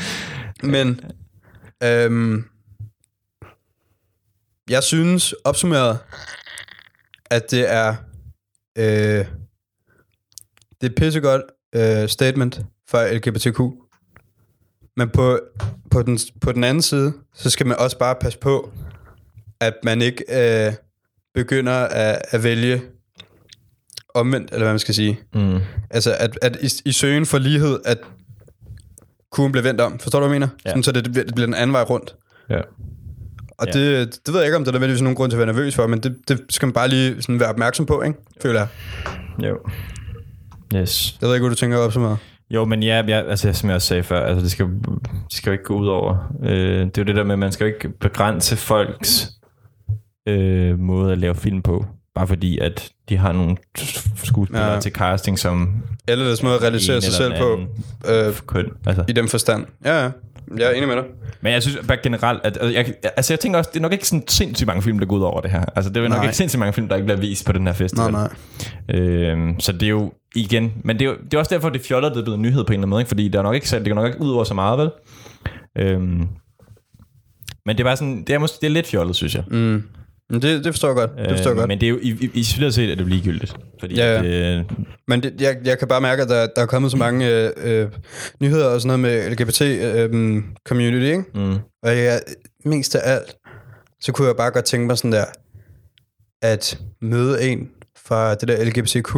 Men 0.64 1.02
øhm, 1.84 2.50
jeg 4.70 4.84
synes 4.84 5.34
opsummeret, 5.44 6.00
at 7.26 7.52
det 7.52 7.72
er 7.72 7.96
øh, 8.78 9.26
det 10.82 10.92
er 10.92 10.96
pissegodt 10.98 11.42
øh, 11.76 12.10
statement 12.10 12.62
for 12.88 13.14
LGBTQ. 13.14 13.60
Men 14.98 15.10
på, 15.10 15.40
på, 15.92 16.02
den, 16.02 16.20
på 16.42 16.52
den 16.52 16.64
anden 16.64 16.82
side, 16.82 17.14
så 17.34 17.50
skal 17.50 17.68
man 17.68 17.78
også 17.78 17.98
bare 17.98 18.16
passe 18.16 18.40
på, 18.40 18.72
at 19.60 19.74
man 19.84 20.02
ikke 20.02 20.24
øh, 20.30 20.74
begynder 21.34 21.74
at, 21.74 22.22
at 22.32 22.44
vælge 22.44 22.82
omvendt, 24.14 24.52
eller 24.52 24.64
hvad 24.64 24.74
man 24.74 24.80
skal 24.80 24.96
sige. 24.96 25.20
Mm. 25.34 25.60
Altså, 25.90 26.16
at, 26.20 26.40
at 26.42 26.58
i, 26.62 26.90
i 26.90 26.92
søgen 26.92 27.26
for 27.26 27.38
lighed, 27.38 27.80
at 27.86 27.98
kurven 29.36 29.52
bliver 29.52 29.64
vendt 29.64 29.82
om. 29.82 30.00
Forstår 30.00 30.20
du, 30.20 30.26
hvad 30.28 30.36
jeg 30.36 30.40
mener? 30.40 30.48
Ja. 30.66 30.70
Sådan, 30.70 30.84
så 30.84 30.92
det, 30.92 31.06
det 31.06 31.14
bliver 31.36 31.46
den 31.48 31.54
anden 31.56 31.74
vej 31.74 31.82
rundt. 31.84 32.16
Ja. 32.50 32.62
Og 33.58 33.68
Ja. 33.68 33.72
det, 33.72 34.20
det 34.26 34.34
ved 34.34 34.40
jeg 34.42 34.48
ikke, 34.48 34.58
om 34.58 34.64
der 34.64 34.72
er 34.72 34.74
nødvendigvis 34.74 35.02
nogen 35.02 35.16
grund 35.16 35.32
til 35.32 35.36
at 35.38 35.40
være 35.48 35.54
nervøs 35.56 35.76
for, 35.76 35.88
men 35.88 36.00
det, 36.00 36.16
det 36.28 36.42
skal 36.50 36.66
man 36.66 36.74
bare 36.74 36.88
lige 36.88 37.22
sådan 37.22 37.40
være 37.40 37.50
opmærksom 37.50 37.86
på, 37.86 38.02
ikke? 38.02 38.18
Føler 38.42 38.60
jeg. 38.60 38.68
Jo. 39.50 39.58
Yes. 40.76 41.18
Jeg 41.22 41.28
ved 41.28 41.36
ikke, 41.36 41.44
hvad 41.44 41.56
du 41.56 41.60
tænker 41.60 41.78
op 41.78 41.94
så 41.94 42.00
meget. 42.00 42.18
Jo, 42.50 42.66
men 42.66 42.84
ja, 42.84 43.04
ja 43.08 43.22
altså, 43.30 43.54
som 43.54 43.70
jeg 43.70 43.76
også 43.76 43.88
sagde 43.88 44.04
før, 44.04 44.26
altså, 44.26 44.44
det, 44.44 44.52
skal, 44.52 44.66
det 44.66 45.34
skal 45.34 45.50
jo 45.50 45.52
ikke 45.52 45.64
gå 45.64 45.76
ud 45.76 45.88
over. 45.88 46.34
Øh, 46.44 46.50
det 46.86 46.98
er 46.98 47.02
jo 47.02 47.04
det 47.04 47.16
der 47.16 47.24
med, 47.24 47.34
at 47.34 47.40
man 47.40 47.52
skal 47.52 47.68
jo 47.68 47.74
ikke 47.74 47.90
begrænse 47.90 48.56
folks 48.58 49.30
øh, 50.28 50.80
måde 50.80 51.12
at 51.12 51.18
lave 51.18 51.36
film 51.36 51.62
på, 51.62 51.86
bare 52.16 52.28
fordi, 52.28 52.58
at 52.58 52.92
de 53.10 53.18
har 53.18 53.32
nogle 53.32 53.58
skuespillere 54.24 54.74
Ja. 54.74 54.80
til 54.80 54.92
casting, 54.92 55.40
som 55.40 55.74
Eller 56.08 56.26
deres 56.26 56.44
måde 56.44 56.56
at 56.56 56.62
realisere 56.62 57.02
sig 57.02 57.14
selv 57.14 57.34
på, 57.40 57.60
øh, 58.12 58.34
køn. 58.48 58.70
Altså. 58.86 59.04
i 59.08 59.12
den 59.12 59.28
forstand. 59.28 59.66
Ja, 59.86 60.04
ja. 60.04 60.10
Jeg 60.58 60.66
er 60.66 60.72
enig 60.72 60.88
med 60.88 60.96
dig. 60.96 61.04
Men 61.42 61.54
jeg 61.54 61.62
synes 61.62 61.78
bare 61.88 61.98
generelt, 62.04 62.40
at 62.44 62.58
altså, 62.62 62.80
jeg, 62.80 62.94
altså 63.18 63.34
jeg 63.34 63.40
tænker 63.40 63.58
også, 63.60 63.70
det 63.74 63.80
er 63.80 63.82
nok 63.82 63.92
ikke 63.94 64.08
sådan 64.08 64.28
sindssygt 64.28 64.68
mange 64.68 64.82
film, 64.82 65.00
der 65.00 65.06
går 65.06 65.16
ud 65.16 65.22
over 65.22 65.42
det 65.42 65.52
her. 65.52 65.66
Altså 65.76 65.90
det 65.92 65.98
er 65.98 66.02
nok 66.08 66.18
Nej. 66.18 66.24
ikke 66.24 66.36
sindssygt 66.38 66.60
mange 66.60 66.74
film, 66.74 66.88
der 66.88 66.96
ikke 66.96 67.06
bliver 67.06 67.20
vist 67.20 67.46
på 67.46 67.52
den 67.52 67.68
her 67.68 67.74
festival. 67.74 68.12
Nej, 68.12 68.30
nej. 68.90 69.02
Øhm, 69.02 69.60
så 69.60 69.72
det 69.72 69.84
er 69.84 69.90
jo 69.90 70.14
igen, 70.36 70.74
men 70.84 71.00
det 71.00 71.06
er, 71.06 71.10
jo, 71.10 71.18
det 71.26 71.34
er 71.34 71.38
også 71.38 71.56
derfor, 71.56 71.70
det 71.70 71.80
er 71.80 71.84
fjollet, 71.86 72.10
at 72.10 72.16
det 72.16 72.20
er 72.20 72.24
blevet 72.24 72.38
en 72.38 72.42
nyhed 72.42 72.64
på 72.64 72.68
en 72.68 72.74
eller 72.74 72.78
anden 72.78 72.90
måde, 72.90 73.02
ikke? 73.02 73.08
fordi 73.10 73.28
der 73.28 73.40
er 73.40 73.44
nok 73.44 73.56
ikke, 73.56 73.68
det 73.72 73.86
kan 73.86 73.96
nok 73.96 74.08
ikke 74.08 74.22
ud 74.22 74.32
over 74.32 74.44
så 74.44 74.54
meget, 74.54 74.80
vel? 74.80 74.90
Øhm, 75.78 76.28
men 77.66 77.78
det 77.78 77.80
er 77.80 77.84
bare 77.84 77.98
sådan, 77.98 78.24
det 78.28 78.30
er, 78.36 78.40
måske, 78.40 78.58
det 78.62 78.68
er 78.68 78.72
lidt 78.72 78.88
fjollet, 78.88 79.16
synes 79.16 79.36
jeg. 79.36 79.44
Mm. 79.52 79.84
Men 80.30 80.42
det, 80.42 80.64
det 80.64 80.74
forstår 80.74 80.88
jeg 80.88 80.96
godt. 80.96 81.12
Det 81.18 81.30
forstår 81.30 81.50
jeg 81.50 81.52
Øh, 81.52 81.58
godt. 81.58 81.68
Men 81.68 81.80
det 81.80 81.86
er 81.86 81.90
jo, 81.90 82.00
i, 82.02 82.18
i, 82.22 82.32
isoleret 82.34 82.74
set 82.74 82.92
er 82.92 82.96
det 82.96 83.08
ligegyldigt. 83.08 83.56
Fordi 83.80 83.96
Ja, 83.96 84.14
ja. 84.14 84.24
Det, 84.24 84.60
øh, 84.60 84.66
Men 85.08 85.24
det, 85.24 85.42
jeg, 85.42 85.58
jeg 85.66 85.80
kan 85.80 85.88
bare 85.88 86.02
mærke, 86.02 86.22
at 86.22 86.30
der, 86.30 86.48
der 86.56 86.62
er 86.62 86.66
kommet 86.66 86.92
så 86.92 86.98
mange 86.98 87.30
øh, 87.30 87.52
øh, 87.58 87.88
nyheder 88.42 88.68
og 88.68 88.82
sådan 88.82 89.00
noget 89.00 89.00
med 89.00 89.32
LGBT-community, 89.32 91.06
ikke? 91.06 91.24
mm, 91.36 91.58
Og 91.84 91.98
jeg, 91.98 92.22
mest 92.66 92.96
af 92.96 93.14
alt, 93.14 93.36
så 94.00 94.12
kunne 94.12 94.28
jeg 94.28 94.36
bare 94.36 94.52
godt 94.52 94.66
tænke 94.66 94.88
mig 94.88 94.98
sådan 94.98 95.12
der, 95.12 95.26
at 96.42 96.80
møde 97.02 97.44
en 97.44 97.70
fra 98.06 98.36
det 98.36 98.48
der 98.48 98.64
LGBTQ, 98.66 99.16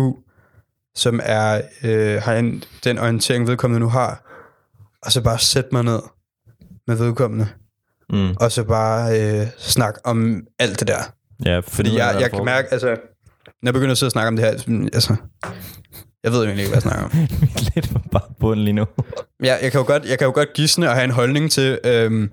som 0.96 1.20
er, 1.24 1.62
øh, 1.84 2.22
har 2.22 2.36
en, 2.36 2.64
den 2.84 2.98
orientering, 3.00 3.48
vedkommende 3.48 3.80
nu 3.80 3.90
har, 3.90 4.24
og 5.04 5.12
så 5.12 5.22
bare 5.24 5.40
sætte 5.40 5.70
mig 5.72 5.84
ned 5.84 6.00
med 6.88 6.96
vedkommende, 6.96 7.48
mm, 8.10 8.36
og 8.40 8.52
så 8.52 8.64
bare 8.64 9.22
øh, 9.22 9.48
snakke 9.58 10.00
om 10.06 10.42
alt 10.60 10.80
det 10.80 10.88
der. 10.88 11.14
ja, 11.46 11.60
Fordi 11.60 11.96
jeg, 11.98 12.18
jeg 12.22 12.32
kan 12.32 12.46
mærke, 12.46 12.68
altså, 12.72 12.88
når 12.88 12.96
jeg 13.70 13.74
begynder 13.74 13.92
at 13.92 13.98
sidde 13.98 14.08
og 14.08 14.12
snakke 14.12 14.28
om 14.28 14.36
det 14.36 14.46
her, 14.46 14.52
altså, 14.94 15.16
Jeg 16.24 16.32
ved 16.32 16.40
jo 16.40 16.46
egentlig 16.46 16.64
ikke, 16.66 16.76
hvad 16.80 16.92
jeg 16.92 17.00
snakker 17.00 17.04
om. 17.06 17.28
Lidt 17.76 17.90
på 17.94 18.00
bare 18.12 18.22
bunden 18.40 18.66
lige 18.66 18.74
nu. 18.74 18.86
Ja, 19.44 19.56
jeg 19.62 19.72
kan 19.72 19.80
jo 19.82 19.86
godt, 19.88 20.06
jeg 20.06 20.18
kan 20.18 20.26
jo 20.26 20.32
godt 20.34 20.54
gisne 20.54 20.90
og 20.90 20.94
have 20.96 21.04
en 21.04 21.12
holdning 21.12 21.52
til, 21.52 21.80
øhm, 21.84 22.32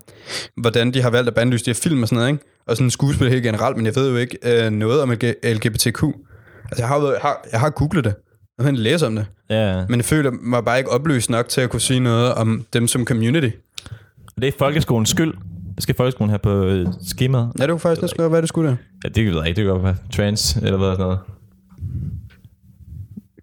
hvordan 0.61 0.93
de 0.93 1.01
har 1.01 1.09
valgt 1.09 1.27
at 1.27 1.35
bandlyse 1.35 1.65
de 1.65 1.69
her 1.69 1.79
film 1.83 2.01
og 2.01 2.07
sådan 2.07 2.15
noget, 2.19 2.31
ikke? 2.31 2.43
Og 2.67 2.77
sådan 2.77 2.89
skuespil 2.91 3.29
helt 3.29 3.43
generelt, 3.43 3.77
men 3.77 3.85
jeg 3.85 3.95
ved 3.95 4.09
jo 4.09 4.15
ikke 4.17 4.37
øh, 4.43 4.71
noget 4.71 5.01
om 5.01 5.09
LGBTQ. 5.43 6.03
Altså, 6.03 6.77
jeg 6.77 6.87
har, 6.87 6.99
jo- 6.99 7.11
jeg 7.11 7.21
har, 7.21 7.45
jeg 7.51 7.59
har 7.59 7.69
googlet 7.69 8.03
det. 8.03 8.15
Jeg 8.57 8.65
har 8.65 8.71
læst 8.71 9.03
om 9.03 9.15
det. 9.15 9.25
Ja, 9.49 9.85
Men 9.89 9.99
jeg 9.99 10.05
føler 10.05 10.31
mig 10.31 10.65
bare 10.65 10.77
ikke 10.77 10.89
oplyst 10.89 11.29
nok 11.29 11.49
til 11.49 11.61
at 11.61 11.69
kunne 11.69 11.81
sige 11.81 11.99
noget 11.99 12.33
om 12.33 12.65
dem 12.73 12.87
som 12.87 13.05
community. 13.05 13.49
det 14.41 14.47
er 14.47 14.51
folkeskolens 14.59 15.09
skyld. 15.09 15.33
Det 15.75 15.83
skal 15.83 15.95
folkeskolen 15.95 16.29
have 16.29 16.39
på 16.39 16.63
øh, 16.63 16.87
skemaet. 17.07 17.51
Ja, 17.59 17.63
det 17.63 17.69
kunne 17.69 17.79
faktisk 17.79 18.01
næsten 18.01 18.17
godt 18.21 18.31
være, 18.31 18.41
det 18.41 18.49
skulle 18.49 18.69
det. 18.69 18.77
Ja, 19.03 19.09
det 19.09 19.25
ved 19.25 19.35
jeg 19.35 19.47
ikke. 19.47 19.61
Det 19.61 19.69
godt 19.69 19.83
være 19.83 19.95
trans, 20.13 20.55
eller 20.55 20.77
hvad 20.77 20.91
sådan 20.91 20.99
noget. 20.99 21.19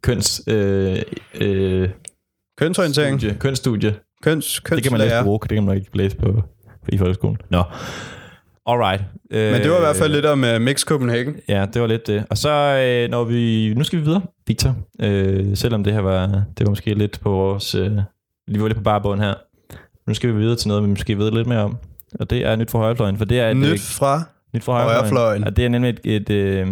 Køns... 0.03 0.43
Øh, 0.47 0.99
øh, 1.41 1.89
Kønsorientering. 2.59 3.21
studie. 3.21 3.37
Kønsstudie. 3.39 3.95
Køns, 4.23 4.61
køns 4.61 4.77
Det 4.77 4.83
kan 4.83 4.93
man 4.93 5.01
læse 5.01 5.15
på 5.23 5.29
RUG, 5.29 5.43
det 5.43 5.57
kan 5.57 5.65
man 5.65 5.77
ikke 5.77 5.97
læse 5.97 6.17
på, 6.17 6.43
i 6.89 6.99
folkeskolen. 6.99 7.39
Nå. 7.51 7.63
Alright. 8.67 9.03
Øh, 9.31 9.53
Men 9.53 9.63
det 9.63 9.71
var 9.71 9.77
i 9.77 9.81
hvert 9.81 9.97
fald 9.97 10.13
lidt 10.13 10.27
om 10.27 10.45
uh, 10.55 10.61
Mix 10.61 10.81
Copenhagen. 10.85 11.37
Ja, 11.49 11.67
det 11.75 11.83
var 11.83 11.89
lidt 11.89 12.07
det. 12.07 12.25
Og 12.31 12.39
så 12.39 12.51
øh, 12.51 13.11
når 13.11 13.25
vi... 13.25 13.75
Nu 13.75 13.85
skal 13.85 13.99
vi 13.99 14.05
videre, 14.05 14.23
Victor. 14.47 14.77
Øh, 15.03 15.57
selvom 15.57 15.85
det 15.85 15.93
her 15.93 16.01
var... 16.01 16.27
Det 16.27 16.67
var 16.67 16.69
måske 16.69 16.95
lidt 16.95 17.21
på 17.21 17.31
vores... 17.31 17.75
Øh, 17.75 17.99
vi 18.47 18.61
var 18.61 18.67
lidt 18.67 18.77
på 18.77 18.83
barbund 18.83 19.21
her. 19.21 19.35
Nu 20.07 20.15
skal 20.15 20.31
vi 20.31 20.35
videre 20.35 20.57
til 20.57 20.69
noget, 20.69 20.83
vi 20.83 20.89
måske 20.89 21.19
ved 21.19 21.31
lidt 21.31 21.47
mere 21.47 21.59
om. 21.59 21.77
Og 22.21 22.31
det 22.31 22.47
er 22.47 22.57
nyt 22.57 22.71
fra 22.71 22.79
højrefløjen, 22.79 23.19
for 23.19 23.25
det 23.25 23.41
er 23.41 23.51
et, 23.51 23.57
Nyt 23.57 23.71
øh, 23.73 23.79
fra 23.79 24.23
nyt 24.55 24.65
fra 24.65 24.73
højrefløjen. 24.73 24.99
højrefløjen. 24.99 25.45
Og 25.45 25.57
det 25.57 25.65
er 25.65 25.69
nemlig 25.69 25.91
et, 25.91 26.01
et, 26.05 26.31
øh, 26.31 26.67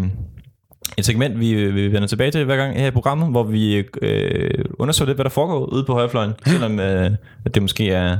et 0.98 1.04
segment, 1.04 1.40
vi, 1.40 1.70
vi 1.70 1.92
vender 1.92 2.08
tilbage 2.08 2.30
til 2.30 2.44
hver 2.44 2.56
gang 2.56 2.76
her 2.78 2.86
i 2.86 2.90
programmet, 2.90 3.30
hvor 3.30 3.42
vi 3.42 3.84
øh, 4.02 4.64
undersøger 4.78 5.06
lidt, 5.06 5.16
hvad 5.16 5.24
der 5.24 5.30
foregår 5.30 5.66
ude 5.66 5.84
på 5.84 5.92
højrefløjen. 5.92 6.32
Selvom 6.46 6.80
øh, 6.80 7.10
at 7.44 7.54
det 7.54 7.62
måske 7.62 7.90
er 7.90 8.18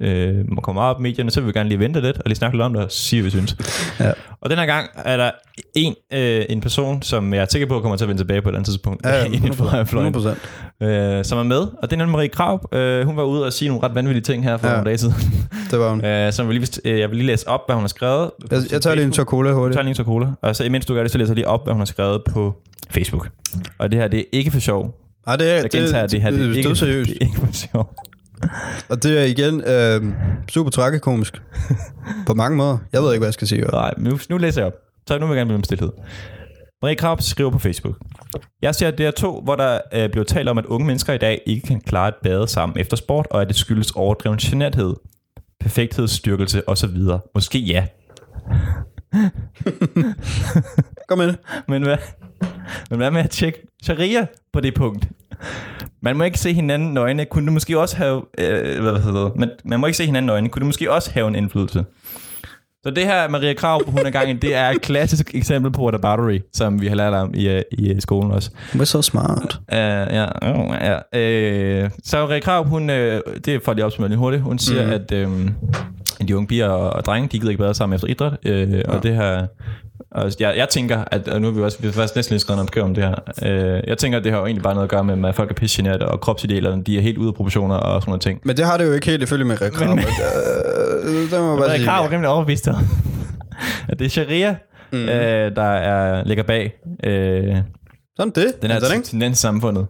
øh, 0.00 0.34
må 0.52 0.60
komme 0.60 0.78
meget 0.78 0.94
op 0.94 1.00
i 1.00 1.02
medierne, 1.02 1.30
så 1.30 1.40
vil 1.40 1.46
vi 1.48 1.52
gerne 1.52 1.68
lige 1.68 1.78
vente 1.78 2.00
lidt 2.00 2.16
og 2.16 2.22
lige 2.26 2.36
snakke 2.36 2.56
lidt 2.56 2.62
om 2.64 2.72
det 2.74 2.82
og 2.84 2.92
sige, 2.92 3.22
hvad 3.22 3.30
vi 3.30 3.36
synes. 3.36 3.56
Ja. 4.00 4.12
Og 4.40 4.50
den 4.50 4.58
her 4.58 4.66
gang 4.66 4.88
er 4.94 5.16
der 5.16 5.30
en, 5.74 5.94
øh, 6.12 6.44
en 6.48 6.60
person, 6.60 7.02
som 7.02 7.34
jeg 7.34 7.40
er 7.42 7.46
sikker 7.50 7.68
på 7.68 7.80
kommer 7.80 7.96
til 7.96 8.04
at 8.04 8.08
vende 8.08 8.20
tilbage 8.20 8.42
på 8.42 8.48
et 8.48 8.52
andet 8.52 8.66
tidspunkt. 8.66 9.06
Ja, 9.06 9.24
i 9.34 9.38
Nyt 9.38 9.54
fra 9.54 9.64
højrefløjen. 9.64 10.14
100%. 10.14 10.84
Øh, 10.86 11.24
som 11.24 11.38
er 11.38 11.42
med, 11.42 11.58
og 11.82 11.90
det 11.90 12.00
er 12.00 12.06
Marie 12.06 12.28
Krav. 12.28 12.68
Øh, 12.74 13.06
hun 13.06 13.16
var 13.16 13.22
ude 13.24 13.44
og 13.46 13.52
sige 13.52 13.68
nogle 13.68 13.82
ret 13.82 13.94
vanvittige 13.94 14.22
ting 14.22 14.44
her 14.44 14.56
for 14.56 14.66
Ja. 14.66 14.72
nogle 14.72 14.86
dage 14.86 14.98
siden. 14.98 15.14
Det 15.70 15.78
var 15.78 15.90
hun. 15.90 16.04
øh, 16.04 16.32
som 16.32 16.46
jeg, 16.46 16.54
lige, 16.54 16.80
øh, 16.84 17.00
jeg 17.00 17.08
vil 17.10 17.16
lige 17.16 17.26
læse 17.26 17.48
op, 17.48 17.60
hvad 17.68 17.74
hun 17.74 17.82
har 17.82 17.88
skrevet. 17.88 18.30
Jeg, 18.50 18.60
jeg 18.72 18.82
tager 18.82 18.94
lige 18.94 19.04
en 19.04 19.12
tår 19.12 19.24
cola 19.24 19.52
hurtigt. 19.52 19.74
tager 19.74 19.82
lige 19.82 19.90
en 19.90 19.96
tår 19.96 20.04
cola. 20.04 20.26
Og 20.42 20.56
så 20.56 20.64
imens 20.64 20.86
du 20.86 20.94
gør 20.94 21.02
det, 21.02 21.10
så 21.10 21.18
læser 21.18 21.30
jeg 21.32 21.36
lige 21.36 21.48
op, 21.48 21.64
hvad 21.64 21.74
hun 21.74 21.80
har 21.80 21.84
skrevet 21.86 22.22
på 22.30 22.54
Facebook. 22.90 23.28
Og 23.78 23.90
det 23.92 24.00
her, 24.00 24.08
det 24.08 24.20
er 24.20 24.24
ikke 24.32 24.50
for 24.50 24.60
sjov. 24.60 25.00
Nej, 25.26 25.36
det 25.36 25.50
er, 25.50 25.54
Jeg 25.54 25.70
gentager, 25.70 26.02
det, 26.02 26.10
det 26.12 26.22
her, 26.22 26.30
det, 26.30 26.50
er 26.50 26.56
ikke, 26.56 26.74
seriøst. 26.76 27.10
det 27.10 27.16
er 27.20 27.26
ikke 27.26 27.40
for 27.40 27.48
sjov. 27.52 27.94
Og 28.88 29.02
det 29.02 29.20
er 29.20 29.24
igen 29.24 29.60
øh, 29.60 30.14
super 30.48 30.70
tragikomisk. 30.70 31.42
på 32.26 32.34
mange 32.34 32.56
måder. 32.56 32.78
Jeg 32.92 33.02
ved 33.02 33.12
ikke, 33.12 33.18
hvad 33.18 33.28
jeg 33.28 33.34
skal 33.34 33.48
sige. 33.48 33.62
Nej, 33.62 33.94
nu, 33.98 34.18
nu 34.30 34.38
læser 34.38 34.60
jeg 34.60 34.66
op. 34.66 34.74
Så 35.08 35.18
nu 35.18 35.26
vil 35.26 35.34
jeg 35.34 35.40
gerne 35.40 35.48
blive 35.48 35.58
om 35.58 35.64
stillhed. 35.64 35.90
Marie 36.82 36.96
Krab 36.96 37.22
skriver 37.22 37.50
på 37.50 37.58
Facebook. 37.58 37.96
Jeg 38.62 38.74
ser 38.74 38.90
det 38.90 39.06
er 39.06 39.10
to, 39.10 39.40
hvor 39.40 39.56
der 39.56 39.80
øh, 39.92 40.10
bliver 40.10 40.24
talt 40.24 40.48
om, 40.48 40.58
at 40.58 40.66
unge 40.66 40.86
mennesker 40.86 41.12
i 41.12 41.18
dag 41.18 41.42
ikke 41.46 41.66
kan 41.66 41.80
klare 41.80 42.08
et 42.08 42.14
bade 42.22 42.48
sammen 42.48 42.78
efter 42.78 42.96
sport, 42.96 43.26
og 43.30 43.42
at 43.42 43.48
det 43.48 43.56
skyldes 43.56 43.90
overdreven 43.90 44.38
generthed, 44.38 44.94
perfekthedsstyrkelse 45.60 46.68
osv. 46.68 46.96
Måske 47.34 47.58
ja. 47.58 47.86
Kom 51.08 51.18
med 51.18 51.26
det. 51.26 51.38
Men 51.68 51.82
hvad, 51.82 51.96
men 52.90 52.98
hvad 52.98 53.10
med 53.10 53.20
at 53.20 53.30
tjekke 53.30 53.58
sharia 53.82 54.26
på 54.52 54.60
det 54.60 54.74
punkt? 54.74 55.08
Man 56.02 56.16
må 56.16 56.24
ikke 56.24 56.38
se 56.38 56.52
hinanden 56.52 56.94
nøgne. 56.94 57.24
Kunne 57.24 57.44
det 57.44 57.52
måske 57.52 57.80
også 57.80 57.96
have... 57.96 58.22
Øh, 58.38 58.82
hvad 58.82 59.02
hedder 59.02 59.24
det? 59.24 59.36
Man, 59.36 59.50
man 59.64 59.80
må 59.80 59.86
ikke 59.86 59.96
se 59.96 60.06
hinanden 60.06 60.26
nøgne. 60.26 60.48
Kunne 60.48 60.60
det 60.60 60.66
måske 60.66 60.92
også 60.92 61.10
have 61.10 61.28
en 61.28 61.34
indflydelse? 61.34 61.84
Så 62.84 62.90
det 62.90 63.04
her, 63.04 63.28
Maria 63.28 63.54
Krav, 63.54 63.90
hun 63.90 64.06
er 64.06 64.10
gang 64.10 64.30
i, 64.30 64.32
det 64.32 64.54
er 64.54 64.68
et 64.68 64.80
klassisk 64.80 65.34
eksempel 65.34 65.72
på 65.72 65.82
water 65.82 65.98
battery, 65.98 66.38
som 66.52 66.80
vi 66.80 66.86
har 66.86 66.94
lært 66.94 67.12
om 67.12 67.34
i, 67.34 67.48
øh, 67.48 67.62
i 67.70 67.90
øh, 67.90 68.00
skolen 68.00 68.30
også. 68.32 68.50
Du 68.72 68.78
er 68.78 68.84
så 68.84 69.02
smart. 69.02 69.60
Uh, 69.72 69.76
ja, 69.78 70.24
uh, 70.24 70.74
ja. 70.80 71.84
Uh, 71.84 71.90
så 72.04 72.26
Maria 72.26 72.40
Krav, 72.40 72.64
hun, 72.66 72.90
uh, 72.90 72.96
det 73.44 73.62
for 73.64 73.72
lige 73.72 73.84
opsummere 73.84 74.08
lidt 74.08 74.18
hurtigt, 74.18 74.42
hun 74.42 74.58
siger, 74.58 74.86
mm. 74.86 74.92
at 74.92 75.24
um, 75.26 75.50
de 76.28 76.36
unge 76.36 76.46
piger 76.46 76.68
og, 76.68 76.90
og 76.90 77.04
drenge, 77.04 77.28
de 77.28 77.38
gider 77.38 77.50
ikke 77.50 77.62
bade 77.62 77.74
sammen 77.74 77.94
efter 77.94 78.08
idræt, 78.08 78.32
uh, 78.46 78.72
ja. 78.72 78.82
og 78.88 79.02
det 79.02 79.14
her... 79.14 79.46
Og 80.10 80.30
jeg, 80.40 80.54
jeg 80.56 80.68
tænker, 80.68 81.04
at 81.10 81.28
og 81.28 81.40
nu 81.40 81.46
har 81.46 81.54
vi 81.54 81.62
også 81.62 81.78
vi 81.80 81.86
har 81.86 81.92
faktisk 81.92 82.16
næsten 82.16 82.32
lige 82.32 82.40
skrevet 82.40 82.62
opgave 82.62 82.84
om 82.86 82.94
det 82.94 83.04
her. 83.04 83.14
Uh, 83.42 83.88
jeg 83.88 83.98
tænker, 83.98 84.18
at 84.18 84.24
det 84.24 84.32
har 84.32 84.38
jo 84.38 84.46
egentlig 84.46 84.62
bare 84.62 84.74
noget 84.74 84.84
at 84.86 84.90
gøre 84.90 85.04
med, 85.04 85.28
at 85.28 85.34
folk 85.34 85.50
er 85.50 85.54
pissegenerte, 85.54 86.02
og 86.08 86.20
kropsidealerne, 86.20 86.82
de 86.84 86.98
er 86.98 87.02
helt 87.02 87.18
ude 87.18 87.28
af 87.28 87.34
proportioner 87.34 87.74
og 87.76 88.02
sådan 88.02 88.10
noget 88.10 88.22
ting. 88.22 88.40
Men 88.44 88.56
det 88.56 88.64
har 88.64 88.76
det 88.76 88.86
jo 88.86 88.92
ikke 88.92 89.06
helt 89.06 89.22
ifølge 89.22 89.44
med 89.44 89.56
Krav. 89.56 89.88
Men- 89.88 89.98
øh, 89.98 91.30
det 91.30 91.40
må 91.40 91.50
jeg 91.50 91.58
bare 91.58 91.76
sige. 91.76 91.86
Krav 91.86 92.04
er 92.04 92.10
rimelig 92.10 92.28
overbevist 92.28 92.68
om, 92.68 92.86
at 93.88 93.98
det 93.98 94.04
er 94.04 94.08
sharia, 94.08 94.56
Mm. 94.92 95.02
uh, 95.02 95.06
der 95.56 95.62
er, 95.62 96.24
ligger 96.24 96.42
bag 96.44 96.72
uh, 96.86 97.56
Sådan 98.16 98.32
det. 98.34 98.62
den 98.62 98.70
her 98.70 98.80
Sådan, 98.80 99.00
t- 99.00 99.10
tendens 99.10 99.38
i 99.38 99.40
samfundet. 99.40 99.86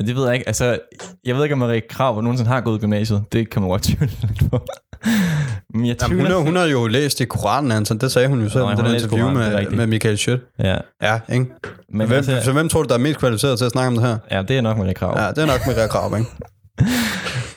Ja, 0.00 0.04
det 0.06 0.16
ved 0.16 0.24
jeg 0.24 0.34
ikke. 0.34 0.48
Altså, 0.48 0.78
jeg 1.26 1.36
ved 1.36 1.42
ikke, 1.42 1.52
om 1.52 1.58
Marie 1.58 1.80
Krav 1.90 2.20
nogensinde 2.22 2.50
har 2.50 2.60
gået 2.60 2.78
i 2.78 2.80
gymnasiet. 2.80 3.22
Det 3.32 3.50
kan 3.50 3.62
man 3.62 3.68
godt 3.70 3.82
tvivle 3.88 4.12
lidt 4.22 4.50
på. 4.50 4.58
Men 5.74 5.86
jeg 5.86 5.96
Jamen, 6.02 6.18
hun, 6.18 6.26
har, 6.26 6.38
hun 6.38 6.56
har 6.56 6.64
jo 6.64 6.86
læst 6.86 7.20
i 7.20 7.24
Koranen, 7.24 7.72
altså. 7.72 7.94
Det 7.94 8.12
sagde 8.12 8.28
hun 8.28 8.42
jo 8.42 8.48
selv 8.48 8.64
i 8.64 8.66
det 8.76 8.90
læst 8.90 9.04
interview 9.04 9.32
Koranen, 9.32 9.52
det 9.52 9.68
med, 9.70 9.76
med 9.76 9.86
Michael 9.86 10.18
Schødt. 10.18 10.40
Ja, 10.58 10.76
Ja, 11.02 11.20
ikke? 11.32 11.46
men 11.88 12.06
hvem, 12.06 12.16
altså, 12.16 12.40
så 12.44 12.52
hvem 12.52 12.68
tror 12.68 12.82
du, 12.82 12.88
der 12.88 12.94
er 12.94 12.98
mest 12.98 13.18
kvalificeret 13.18 13.58
til 13.58 13.64
at 13.64 13.70
snakke 13.72 13.88
om 13.88 13.94
det 13.94 14.04
her? 14.04 14.16
ja, 14.30 14.42
det 14.42 14.56
er 14.58 14.60
nok 14.60 14.78
Marie 14.78 14.94
Krav. 14.94 15.18
Ja, 15.18 15.28
det 15.28 15.38
er 15.38 15.46
nok 15.46 15.60
med 15.66 15.88
Krav, 15.88 16.18
ikke? 16.18 16.30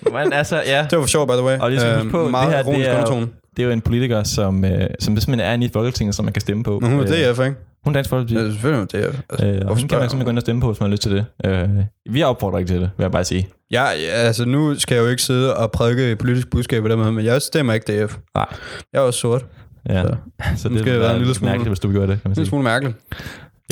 Men 0.14 0.34
altså, 0.34 0.62
ja. 0.66 0.88
Det 0.90 0.98
var 0.98 1.04
for 1.04 1.08
sjovt, 1.10 1.30
by 1.30 1.34
the 1.34 1.44
way. 1.44 1.60
Og 1.60 1.70
lige 1.70 1.80
skal 1.80 1.96
huske 1.96 2.10
på, 2.12 2.26
Øh, 2.26 2.32
meget 2.32 2.66
det 2.66 2.76
her, 2.76 2.94
det 3.04 3.12
er, 3.12 3.26
det 3.58 3.64
er 3.64 3.68
jo 3.68 3.72
en 3.74 3.82
politiker, 3.82 4.24
som, 4.24 4.66
øh, 4.66 4.72
som 5.00 5.18
simpelthen 5.18 5.40
er 5.40 5.54
inde 5.54 5.66
i 5.66 5.70
Folketinget, 5.74 6.16
som 6.16 6.26
man 6.26 6.34
kan 6.34 6.42
stemme 6.42 6.64
på. 6.64 6.80
Men 6.80 6.92
hun 6.92 7.00
er 7.00 7.06
Øh, 7.30 7.34
DF, 7.34 7.40
ikke? 7.40 7.56
Hun 7.84 7.94
er 7.94 7.98
dansk 7.98 8.10
folkeparti. 8.10 8.36
Ja, 8.46 8.52
selvfølgelig 8.52 8.96
er 8.96 9.02
hun 9.04 9.12
DF. 9.12 9.20
Altså, 9.30 9.46
Øh, 9.46 9.62
og 9.70 9.76
hun 9.76 9.88
kan 9.88 10.00
man 10.00 10.10
simpelthen 10.10 10.26
gå 10.26 10.30
ind 10.30 10.38
og 10.38 10.42
stemme 10.42 10.62
på, 10.62 10.68
hvis 10.72 10.80
man 10.80 10.90
har 10.90 10.92
lyst 10.92 11.02
til 11.02 11.12
det. 11.12 11.26
Øh, 11.46 11.70
vi 12.14 12.24
opfordrer 12.24 12.60
ikke 12.60 12.70
til 12.72 12.82
det, 12.82 12.90
vil 12.98 13.04
jeg 13.04 13.12
bare 13.12 13.24
sige. 13.24 13.48
Ja, 13.72 13.84
ja, 13.84 14.12
altså 14.12 14.46
nu 14.46 14.80
skal 14.80 14.96
jeg 14.96 15.04
jo 15.04 15.08
ikke 15.10 15.22
sidde 15.24 15.58
og 15.58 15.72
prædike 15.72 16.16
politisk 16.16 16.50
budskab 16.50 16.84
måde, 16.84 17.12
men 17.12 17.26
jeg 17.26 17.42
stemmer 17.42 17.74
ikke 17.74 18.06
DF. 18.06 18.18
Nej. 18.36 18.46
Jeg 18.94 19.00
er 19.00 19.04
også 19.04 19.20
sort. 19.20 19.46
Ja. 19.90 20.02
Så. 20.04 20.16
Så, 20.62 20.70
det 20.70 20.80
skal 20.80 21.00
være 21.00 21.12
en 21.14 21.18
lille 21.18 21.34
smule- 21.36 21.50
mærkeligt, 21.50 21.70
hvis 21.70 21.80
du 21.80 21.92
gjorde 21.92 22.08
det, 22.08 22.22
kan 22.22 22.30
man 22.30 22.32
Det 22.32 22.38
er 22.38 22.42
en 22.42 22.46
sige. 22.46 22.50
smule 22.50 22.64
mærkeligt. 22.64 22.98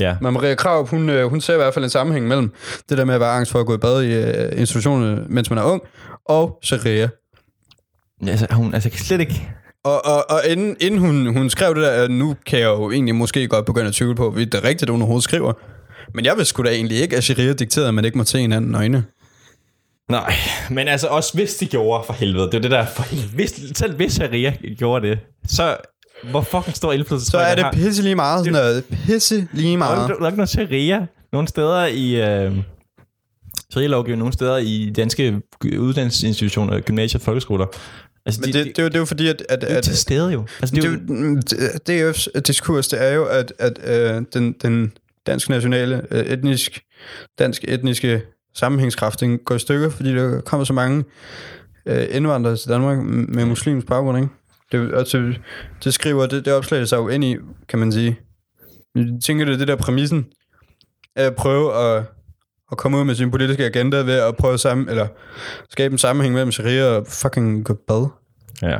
Ja. 0.01 0.15
Men 0.21 0.33
Maria 0.33 0.55
Krav, 0.55 0.87
hun, 0.87 1.09
øh, 1.09 1.25
hun 1.29 1.41
ser 1.41 1.53
i 1.53 1.57
hvert 1.57 1.73
fald 1.73 1.85
en 1.85 1.89
sammenhæng 1.89 2.27
mellem 2.27 2.51
det 2.89 2.97
der 2.97 3.05
med 3.05 3.13
at 3.13 3.19
være 3.19 3.31
angst 3.31 3.51
for 3.51 3.59
at 3.59 3.65
gå 3.65 3.73
i 3.75 3.77
bad 3.77 4.03
i 4.03 4.13
øh, 4.13 4.59
institutionen, 4.59 5.25
mens 5.29 5.49
man 5.49 5.59
er 5.59 5.63
ung, 5.63 5.81
og 6.25 6.59
sharia. 6.63 7.09
Altså, 8.27 8.47
hun, 8.51 8.73
altså, 8.73 8.87
jeg 8.89 8.91
kan 8.93 9.05
slet 9.05 9.19
ikke... 9.19 9.49
Og, 9.83 10.05
og, 10.05 10.25
og 10.29 10.41
inden, 10.49 10.75
inden 10.79 10.99
hun, 10.99 11.33
hun 11.37 11.49
skrev 11.49 11.75
det 11.75 11.83
der, 11.83 12.07
nu 12.07 12.35
kan 12.45 12.59
jeg 12.59 12.65
jo 12.65 12.91
egentlig 12.91 13.15
måske 13.15 13.47
godt 13.47 13.65
begynde 13.65 13.87
at 13.87 13.93
tvivle 13.93 14.15
på, 14.15 14.31
hvis 14.31 14.47
det 14.51 14.55
er 14.55 14.63
rigtigt, 14.63 14.89
hun 14.89 15.01
overhovedet 15.01 15.23
skriver. 15.23 15.53
Men 16.13 16.25
jeg 16.25 16.37
vil 16.37 16.45
sgu 16.45 16.63
da 16.63 16.69
egentlig 16.69 17.01
ikke, 17.01 17.17
at 17.17 17.23
sharia 17.23 17.53
dikterede, 17.53 17.87
at 17.87 17.93
man 17.93 18.05
ikke 18.05 18.17
må 18.17 18.23
se 18.23 18.39
hinanden 18.39 18.75
øjne. 18.75 19.03
Nej, 20.09 20.33
men 20.69 20.87
altså 20.87 21.07
også 21.07 21.33
hvis 21.33 21.55
de 21.55 21.65
gjorde 21.65 22.03
for 22.05 22.13
helvede, 22.13 22.45
det 22.45 22.53
er 22.53 22.59
det 22.59 22.71
der, 22.71 22.85
for 22.85 23.03
helvede, 23.03 23.35
hvis, 23.35 23.61
selv 23.75 23.95
hvis 23.95 24.13
Sharia 24.13 24.53
gjorde 24.77 25.07
det, 25.07 25.19
så 25.47 25.77
hvor 26.31 26.41
fucking 26.41 26.75
stor 26.75 26.93
indflydelse 26.93 27.31
Så 27.31 27.37
er 27.37 27.55
det 27.55 27.65
pisse 27.73 28.03
lige 28.03 28.15
meget. 28.15 28.45
Sådan 28.45 28.53
noget. 28.53 28.83
Pisse 29.05 29.47
lige 29.53 29.77
meget. 29.77 30.09
der 30.09 30.15
er 30.15 30.27
ikke 30.27 30.37
noget 30.37 30.49
Sharia 30.49 31.05
nogle 31.33 31.47
steder 31.47 31.85
i... 31.85 32.21
Øh, 32.21 32.57
Sharia-lovgivning 33.71 34.19
nogle 34.19 34.33
steder 34.33 34.57
i 34.57 34.93
danske 34.95 35.41
uddannelsesinstitutioner, 35.63 36.79
gymnasier 36.79 37.19
og 37.19 37.23
folkeskoler. 37.23 37.65
Altså, 38.25 38.41
Men 38.41 38.53
de, 38.53 38.57
det, 38.59 38.65
de, 38.65 38.69
det, 38.69 38.79
er 38.79 38.83
jo- 38.83 38.87
det 38.89 38.95
er 38.95 38.99
jo 38.99 39.05
fordi, 39.05 39.27
at... 39.27 39.43
at, 39.49 39.63
er 39.63 39.77
at 39.77 39.83
til 39.83 39.97
stede 39.97 40.31
jo. 40.33 40.45
Altså, 40.61 40.75
det, 40.75 40.83
det, 41.87 41.95
er 41.95 42.01
jo 42.01 42.07
jo, 42.07 42.11
DF's 42.11 42.39
diskurs, 42.39 42.87
det 42.87 43.03
er 43.03 43.13
jo, 43.13 43.25
at, 43.25 43.53
at 43.59 43.79
øh, 43.83 44.21
den, 44.33 44.53
den 44.61 44.91
dansk 45.27 45.49
nationale, 45.49 46.01
øh, 46.11 46.25
etnisk, 46.25 46.81
dansk 47.39 47.65
etniske 47.67 48.21
sammenhængskraft, 48.55 49.19
den 49.19 49.37
går 49.37 49.55
i 49.55 49.59
stykker, 49.59 49.89
fordi 49.89 50.15
der 50.15 50.41
kommer 50.41 50.63
så 50.65 50.73
mange 50.73 51.03
øh, 51.85 52.05
indvandrere 52.11 52.57
til 52.57 52.69
Danmark 52.69 52.97
med 53.05 53.45
muslimsk 53.45 53.87
baggrund, 53.87 54.17
ikke? 54.17 54.29
Det, 54.71 54.95
altså, 54.97 55.33
det 55.83 55.93
skriver, 55.93 56.25
det, 56.25 56.45
det 56.45 56.53
opslag 56.53 56.87
sig 56.87 56.97
jo 56.97 57.09
ind 57.09 57.23
i, 57.23 57.35
kan 57.69 57.79
man 57.79 57.91
sige. 57.91 58.19
Jeg 58.95 59.05
tænker, 59.25 59.45
det 59.45 59.53
er 59.53 59.57
det 59.57 59.67
der 59.67 59.75
præmissen, 59.75 60.25
at 61.15 61.35
prøve 61.35 61.73
at, 61.97 62.03
at 62.71 62.77
komme 62.77 62.97
ud 62.97 63.03
med 63.03 63.15
sin 63.15 63.31
politiske 63.31 63.65
agenda 63.65 63.97
ved 63.97 64.19
at 64.19 64.35
prøve 64.37 64.57
sammen, 64.57 64.89
eller 64.89 65.07
skabe 65.69 65.91
en 65.91 65.97
sammenhæng 65.97 66.33
mellem 66.33 66.51
sharia 66.51 66.85
og 66.85 67.07
fucking 67.07 67.65
gå 67.65 67.73
bad. 67.87 68.07
ja. 68.61 68.79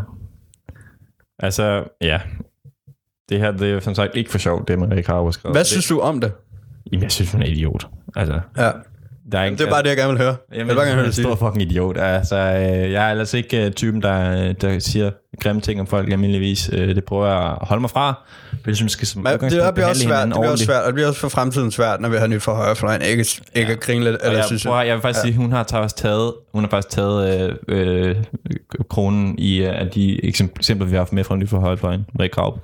Altså, 1.40 1.84
ja. 2.02 2.22
Det 3.30 3.40
her, 3.40 3.52
det 3.52 3.72
er 3.72 3.80
som 3.80 3.96
sagt 3.96 4.16
ikke 4.16 4.32
for 4.32 4.38
sjovt, 4.38 4.68
det 4.68 4.80
Marie 4.80 5.04
Krav 5.04 5.24
har 5.24 5.32
skrevet. 5.32 5.56
Hvad 5.56 5.62
det, 5.62 5.68
synes 5.68 5.88
du 5.88 6.00
om 6.00 6.22
det? 6.22 6.32
Jamen, 6.92 7.04
jeg 7.04 7.12
synes, 7.12 7.32
hun 7.32 7.42
er 7.42 7.46
idiot. 7.46 7.88
Altså, 8.16 8.40
Ja. 8.58 8.72
Der 9.32 9.40
er 9.40 9.44
ikke, 9.46 9.58
Det 9.58 9.66
er 9.66 9.70
bare 9.70 9.84
det, 9.84 9.90
jeg 9.90 9.98
gerne 9.98 10.12
vil 10.12 10.22
høre. 10.22 10.36
Jamen, 10.52 10.60
jeg 10.60 10.68
vil 10.68 10.76
bare 10.76 10.86
gerne 10.86 10.96
høre 10.96 11.06
en 11.06 11.12
det 11.12 11.20
stor 11.20 11.36
fucking 11.36 11.62
idiot. 11.62 11.98
Altså, 11.98 12.36
øh, 12.36 12.92
jeg 12.92 13.06
er 13.14 13.20
altså 13.20 13.38
ikke 13.38 13.66
uh, 13.66 13.72
typen, 13.72 14.02
der, 14.02 14.54
der 14.54 14.80
siger 14.80 15.12
grimme 15.42 15.62
ting 15.62 15.80
om 15.80 15.88
folk 15.88 16.12
almindeligvis. 16.12 16.70
Uh, 16.74 16.80
det 16.80 17.04
prøver 17.04 17.28
jeg 17.28 17.52
at 17.62 17.68
holde 17.68 17.82
mig 17.82 17.90
fra. 17.90 18.14
For 18.52 18.70
jeg 18.70 18.76
synes, 18.76 18.92
skal 18.92 19.08
som 19.08 19.22
Men 19.22 19.32
det 19.32 19.40
bliver 19.74 19.88
også 19.88 20.02
svært, 20.04 20.28
det 20.28 20.36
bliver 20.36 20.52
også 20.52 20.66
svært, 20.66 20.82
og 20.82 20.86
det 20.88 20.94
bliver 20.94 21.08
også 21.08 21.20
for 21.20 21.30
fremtiden 21.30 21.72
svært, 21.72 22.02
når 22.02 22.10
vi 22.10 22.18
har 22.18 22.28
nyt 22.28 22.42
for 22.42 22.54
højrefløjen. 22.54 23.02
Ikke, 23.02 23.12
ikke 23.20 23.38
Ja. 23.56 23.72
at 23.72 23.80
grine 23.80 24.04
lidt, 24.04 24.16
eller 24.24 24.38
jeg, 24.38 24.46
synes 24.46 24.64
prøver, 24.64 24.82
jeg 24.82 24.96
vil 24.96 25.02
faktisk 25.02 25.26
ja. 25.26 25.30
sige, 25.30 25.38
hun 25.38 25.52
har 25.52 25.66
faktisk 25.72 25.96
taget, 25.96 26.34
hun 26.54 26.64
har 26.64 26.70
faktisk 26.70 26.90
taget 26.96 27.50
øh, 27.68 28.10
øh, 28.10 28.16
kronen 28.90 29.36
i 29.40 29.58
øh, 29.64 29.80
af 29.80 29.88
de 29.88 30.26
eksem- 30.26 30.54
eksempler, 30.56 30.88
vi 30.88 30.92
har 30.92 30.98
haft 31.00 31.14
med 31.14 31.24
fra 31.24 31.36
Nyt 31.36 31.50
for 31.50 31.60
Højrefløjen. 31.60 32.06
Marie 32.14 32.30
Kraup. 32.30 32.60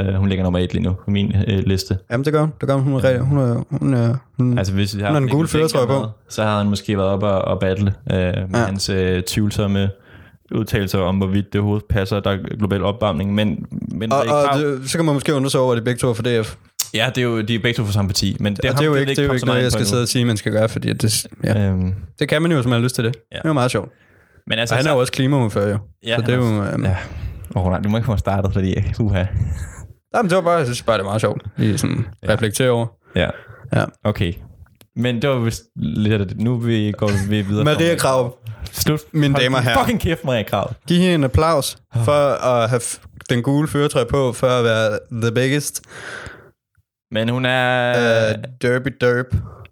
Uh, 0.00 0.14
hun 0.14 0.28
ligger 0.28 0.42
nummer 0.42 0.58
et 0.58 0.72
lige 0.74 0.82
nu 0.82 0.92
på 0.92 1.10
min 1.10 1.32
øh, 1.48 1.62
liste. 1.66 1.98
Jamen, 2.10 2.24
det 2.24 2.32
gør 2.32 2.40
hun. 2.40 2.52
Det 2.60 2.68
gør 2.68 2.74
hun. 2.76 2.92
Hun 2.92 3.00
er, 3.04 3.20
hun 3.20 3.38
er, 3.38 3.64
hun 3.70 3.94
er, 3.94 4.14
hun, 4.38 4.58
Altså, 4.58 4.72
hvis 4.72 4.92
Hun 4.92 5.02
har 5.02 5.12
den 5.20 5.28
gule 5.28 5.48
førertrøje 5.48 5.86
Dencker 5.86 6.02
på. 6.06 6.10
Så 6.28 6.42
har 6.42 6.58
han 6.58 6.66
måske 6.68 6.96
været 6.98 7.10
oppe 7.10 7.26
og, 7.26 7.42
og 7.42 7.60
battle 7.60 7.94
øh, 8.12 8.16
med 8.18 8.32
Ja. 8.54 8.58
hans 8.58 8.88
øh, 8.88 9.22
tvivlsomme 9.22 9.90
udtalelser 10.54 10.98
om, 10.98 11.16
hvorvidt 11.16 11.52
det 11.52 11.60
overhovedet 11.60 11.84
passer, 11.90 12.20
der 12.20 12.30
er 12.30 12.56
global 12.58 12.82
opvarmning. 12.82 13.34
Men, 13.34 13.66
men 13.70 14.12
og, 14.12 14.18
og 14.18 14.58
det, 14.58 14.90
så 14.90 14.98
kan 14.98 15.04
man 15.04 15.14
måske 15.14 15.34
undre 15.34 15.50
sig 15.50 15.60
over, 15.60 15.72
at 15.72 15.78
de 15.78 15.82
begge 15.84 15.98
to 15.98 16.08
er 16.08 16.14
for 16.14 16.22
DF. 16.22 16.54
Ja, 16.94 17.10
det 17.14 17.18
er 17.18 17.22
jo, 17.26 17.40
de 17.40 17.54
er 17.54 17.58
begge 17.58 17.76
to 17.76 17.84
fra 17.84 17.92
samme 17.92 18.08
parti, 18.08 18.36
men 18.40 18.54
det, 18.54 18.62
Det, 18.62 18.70
har 18.70 18.76
det 18.76 18.84
er 18.84 18.88
jo 18.90 18.94
ikke, 18.94 19.10
det 19.10 19.18
er 19.18 19.22
jo 19.26 19.32
ikke 19.32 19.46
noget, 19.46 19.62
jeg 19.62 19.72
skal 19.72 19.86
sidde 19.86 20.02
og 20.02 20.08
sige, 20.08 20.24
man 20.24 20.36
skal 20.36 20.52
gøre, 20.52 20.68
fordi 20.68 20.92
det, 20.92 21.26
ja. 21.44 21.66
Øhm, 21.68 21.94
det 22.18 22.28
kan 22.28 22.42
man 22.42 22.50
jo, 22.50 22.56
hvis 22.56 22.66
man 22.66 22.72
har 22.72 22.80
lyst 22.80 22.94
til 22.94 23.04
det. 23.04 23.16
Ja. 23.32 23.36
Det 23.36 23.44
er 23.44 23.48
jo 23.48 23.52
meget 23.52 23.70
sjovt. 23.70 23.88
men 24.46 24.58
altså, 24.58 24.74
Og 24.74 24.78
han 24.78 24.86
er 24.86 24.92
jo 24.92 24.98
også 24.98 25.12
klimaordfører 25.12 25.70
jo. 25.70 25.78
ja, 26.06 26.16
så 26.16 26.22
det 26.22 26.28
er 26.34 26.36
jo... 26.36 26.62
Øhm, 26.64 26.84
Ja. 26.84 26.96
Åh, 27.56 27.64
nej, 27.70 27.80
du 27.80 27.88
må 27.88 27.96
ikke 27.96 28.06
få 28.06 28.12
mig 28.12 28.18
startet, 28.18 28.52
fordi... 28.52 28.74
Uha. 29.00 29.24
Jamen, 30.14 30.30
det 30.30 30.36
var 30.36 30.42
bare, 30.42 30.54
jeg 30.56 30.66
synes 30.66 30.82
bare, 30.82 30.96
det 30.96 31.00
er 31.02 31.04
meget 31.08 31.20
sjovt. 31.20 31.42
Lige 31.56 31.78
sådan 31.78 32.06
Ja. 32.22 32.32
reflektere 32.32 32.70
over. 32.70 32.86
Ja. 33.16 33.28
Ja. 33.74 33.84
Okay. 34.04 34.32
Men 34.96 35.22
det 35.22 35.30
var 35.30 35.38
vist 35.38 35.62
lidt 35.76 36.20
af 36.20 36.28
det. 36.28 36.40
Nu 36.40 36.56
vi 36.58 36.92
går 36.98 37.10
vi 37.28 37.42
videre. 37.42 37.64
Maria 37.64 37.94
Krav, 37.96 38.36
Slut. 38.72 39.00
mine 39.12 39.34
damer 39.34 39.56
og 39.58 39.62
herrer. 39.64 39.78
Fucking 39.78 40.00
kæft, 40.00 40.24
Maria 40.24 40.42
Krav. 40.42 40.72
Giv 40.88 40.98
hende 40.98 41.14
en 41.14 41.24
applaus 41.24 41.76
for 42.04 42.44
at 42.44 42.68
have 42.70 42.80
den 43.30 43.42
gule 43.42 43.68
føretrøje 43.68 44.06
på, 44.06 44.32
for 44.32 44.46
at 44.46 44.64
være 44.64 44.98
the 45.22 45.32
biggest 45.32 45.82
Men 47.10 47.28
hun 47.28 47.44
er... 47.44 48.34
uh, 48.34 48.40
derby 48.62 48.88
derp. 49.00 49.26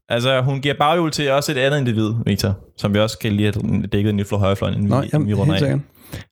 Altså, 0.08 0.40
hun 0.40 0.60
giver 0.60 0.74
baghjul 0.78 1.10
til 1.10 1.30
også 1.30 1.52
et 1.52 1.58
andet 1.58 1.78
individ, 1.78 2.10
Victor, 2.26 2.58
som 2.76 2.94
vi 2.94 2.98
også 2.98 3.18
kan 3.18 3.32
lige 3.32 3.52
have 3.52 3.82
dækket 3.86 4.14
nyt 4.14 4.28
for 4.28 4.36
højrefløjen, 4.36 4.74
inden 4.76 4.88
Nå, 4.90 5.00
vi, 5.00 5.10
jamen, 5.12 5.28
vi 5.28 5.34
runder 5.34 5.54
helt 5.54 5.66
af. 5.66 5.70
sikkert. 5.70 5.80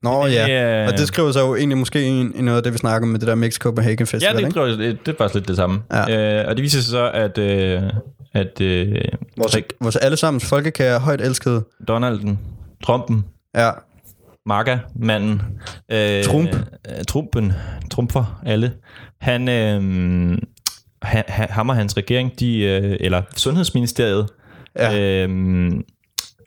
Nå 0.03 0.26
Det 0.26 0.33
ja, 0.33 0.49
er- 0.49 0.87
og 0.87 0.99
det 0.99 1.09
skriver 1.09 1.33
sig 1.33 1.41
jo 1.41 1.55
egentlig 1.57 1.79
måske 1.79 2.07
i 2.09 2.22
noget 2.43 2.57
af 2.57 2.62
det, 2.62 2.72
vi 2.72 2.79
snakker 2.79 3.07
om 3.07 3.12
med 3.12 3.20
det 3.20 3.29
der 3.29 3.35
Mix 3.35 3.55
Copenhagen 3.59 3.99
Ja, 3.99 4.05
Festival, 4.05 4.35
det, 4.37 4.41
ikke? 4.41 4.53
tror 4.53 4.66
jeg, 4.66 4.79
det, 4.79 4.99
det 5.07 5.12
er 5.12 5.16
faktisk 5.18 5.35
lidt 5.35 5.49
det 5.49 5.57
samme. 5.57 5.83
Ja. 5.93 6.41
Øh, 6.43 6.49
og 6.49 6.57
det 6.57 6.62
viser 6.62 6.81
sig 6.81 6.91
så, 6.91 7.11
at, 7.14 7.39
øh, 7.39 7.83
at 8.35 8.61
øh, 8.61 8.95
Vores, 9.37 9.57
vores 9.81 9.97
allesammens 9.97 10.47
folkekære, 10.49 10.99
højt 10.99 11.20
elskede. 11.20 11.64
Donalden, 11.89 12.39
Trumpen, 12.85 13.24
Ja, 13.57 13.70
MAGA-manden, 14.47 15.43
øh, 15.93 16.24
Trump. 16.24 16.49
øh, 16.89 17.05
Trumpen, 17.09 17.53
Trumper, 17.91 18.41
alle, 18.47 18.72
han, 19.20 19.49
øh, 19.49 20.39
han, 21.03 21.24
ham 21.51 21.68
og 21.68 21.76
hans 21.76 21.97
regering, 21.97 22.41
de, 22.41 22.59
øh, 22.61 22.97
eller 23.01 23.22
Sundhedsministeriet, 23.37 24.26
ja. 24.79 25.24
øh, 25.26 25.29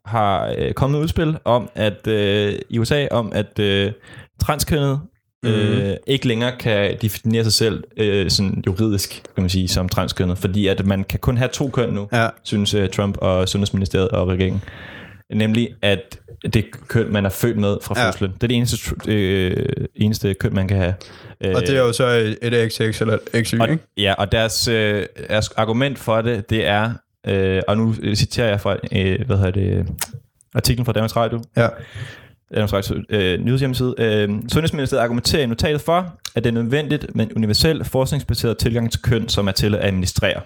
har 0.06 0.56
øh, 0.58 0.74
kommet 0.74 1.00
et 1.00 1.04
udspil 1.04 1.38
om, 1.46 1.70
at 1.76 2.08
øh, 2.08 2.54
i 2.70 2.80
USA, 2.80 3.08
om 3.12 3.32
at 3.36 3.60
øh, 3.60 3.92
transkønnet 4.42 5.00
øh, 5.46 5.78
Mhm. 5.88 5.96
ikke 6.08 6.28
længere 6.28 6.52
kan 6.60 6.98
definere 7.02 7.44
sig 7.44 7.54
selv 7.54 7.84
øh, 7.98 8.30
sådan 8.30 8.64
juridisk, 8.68 9.24
kan 9.36 9.42
man 9.44 9.50
sige, 9.50 9.68
som 9.68 9.90
transkønnet, 9.90 10.38
fordi 10.38 10.68
at 10.68 10.86
man 10.86 11.04
kan 11.04 11.20
kun 11.20 11.38
have 11.38 11.50
to 11.54 11.70
køn 11.70 11.90
nu, 11.90 12.08
ja. 12.14 12.28
synes 12.44 12.74
øh, 12.74 12.90
Trump 12.90 13.18
og 13.22 13.50
Sundhedsministeriet 13.50 14.10
og 14.10 14.28
regeringen. 14.28 14.62
Nemlig, 15.34 15.70
at 15.82 16.20
det 16.54 16.66
køn, 16.88 17.12
man 17.14 17.26
er 17.26 17.30
født 17.30 17.58
med 17.58 17.78
fra 17.84 18.00
Ja. 18.00 18.08
fødslen, 18.08 18.32
det 18.32 18.44
er 18.44 18.48
det 18.48 18.58
eneste, 18.58 18.96
øh, 19.08 19.66
eneste 19.96 20.34
køn, 20.34 20.54
man 20.54 20.68
kan 20.68 20.78
have. 20.78 20.94
Og 21.56 21.62
det 21.62 21.70
er 21.70 21.80
jo 21.80 21.94
så 21.94 22.08
et, 22.08 22.38
et 22.42 22.72
XX 22.72 23.02
eller 23.02 23.18
et 23.34 23.46
XY, 23.48 23.56
og, 23.56 23.70
ikke? 23.72 23.84
ja, 23.98 24.14
og 24.14 24.32
deres, 24.32 24.68
øh, 24.68 25.06
deres 25.30 25.50
argument 25.50 26.00
for 26.00 26.22
det, 26.22 26.50
det 26.50 26.68
er, 26.68 26.94
øh, 27.28 27.62
og 27.68 27.78
nu 27.78 27.94
citerer 28.16 28.48
jeg 28.50 28.62
fra, 28.62 28.78
øh, 28.92 29.26
hvad 29.26 29.38
hedder 29.38 29.52
det, 29.52 29.88
artiklen 30.56 30.86
fra 30.86 30.94
Danmarks 30.94 31.16
Radio, 31.16 31.42
Ja. 31.58 31.68
Danmarks 32.56 32.74
Radio 32.74 33.04
øh, 33.10 33.40
nyhedshjemmeside. 33.40 33.96
Øh, 33.98 34.30
Sundhedsministeriet 34.30 35.04
argumenterer 35.04 35.44
i 35.44 35.46
notatet 35.46 35.82
for, 35.82 36.20
at 36.36 36.44
det 36.44 36.50
er 36.50 36.54
nødvendigt 36.54 37.16
med 37.16 37.26
en 37.26 37.32
universel 37.36 37.86
forskningsbaseret 37.86 38.58
tilgang 38.58 38.92
til 38.92 39.02
køn, 39.02 39.30
som 39.30 39.48
er 39.48 39.52
til 39.52 39.76
at 39.76 39.84
administrere. 39.86 40.42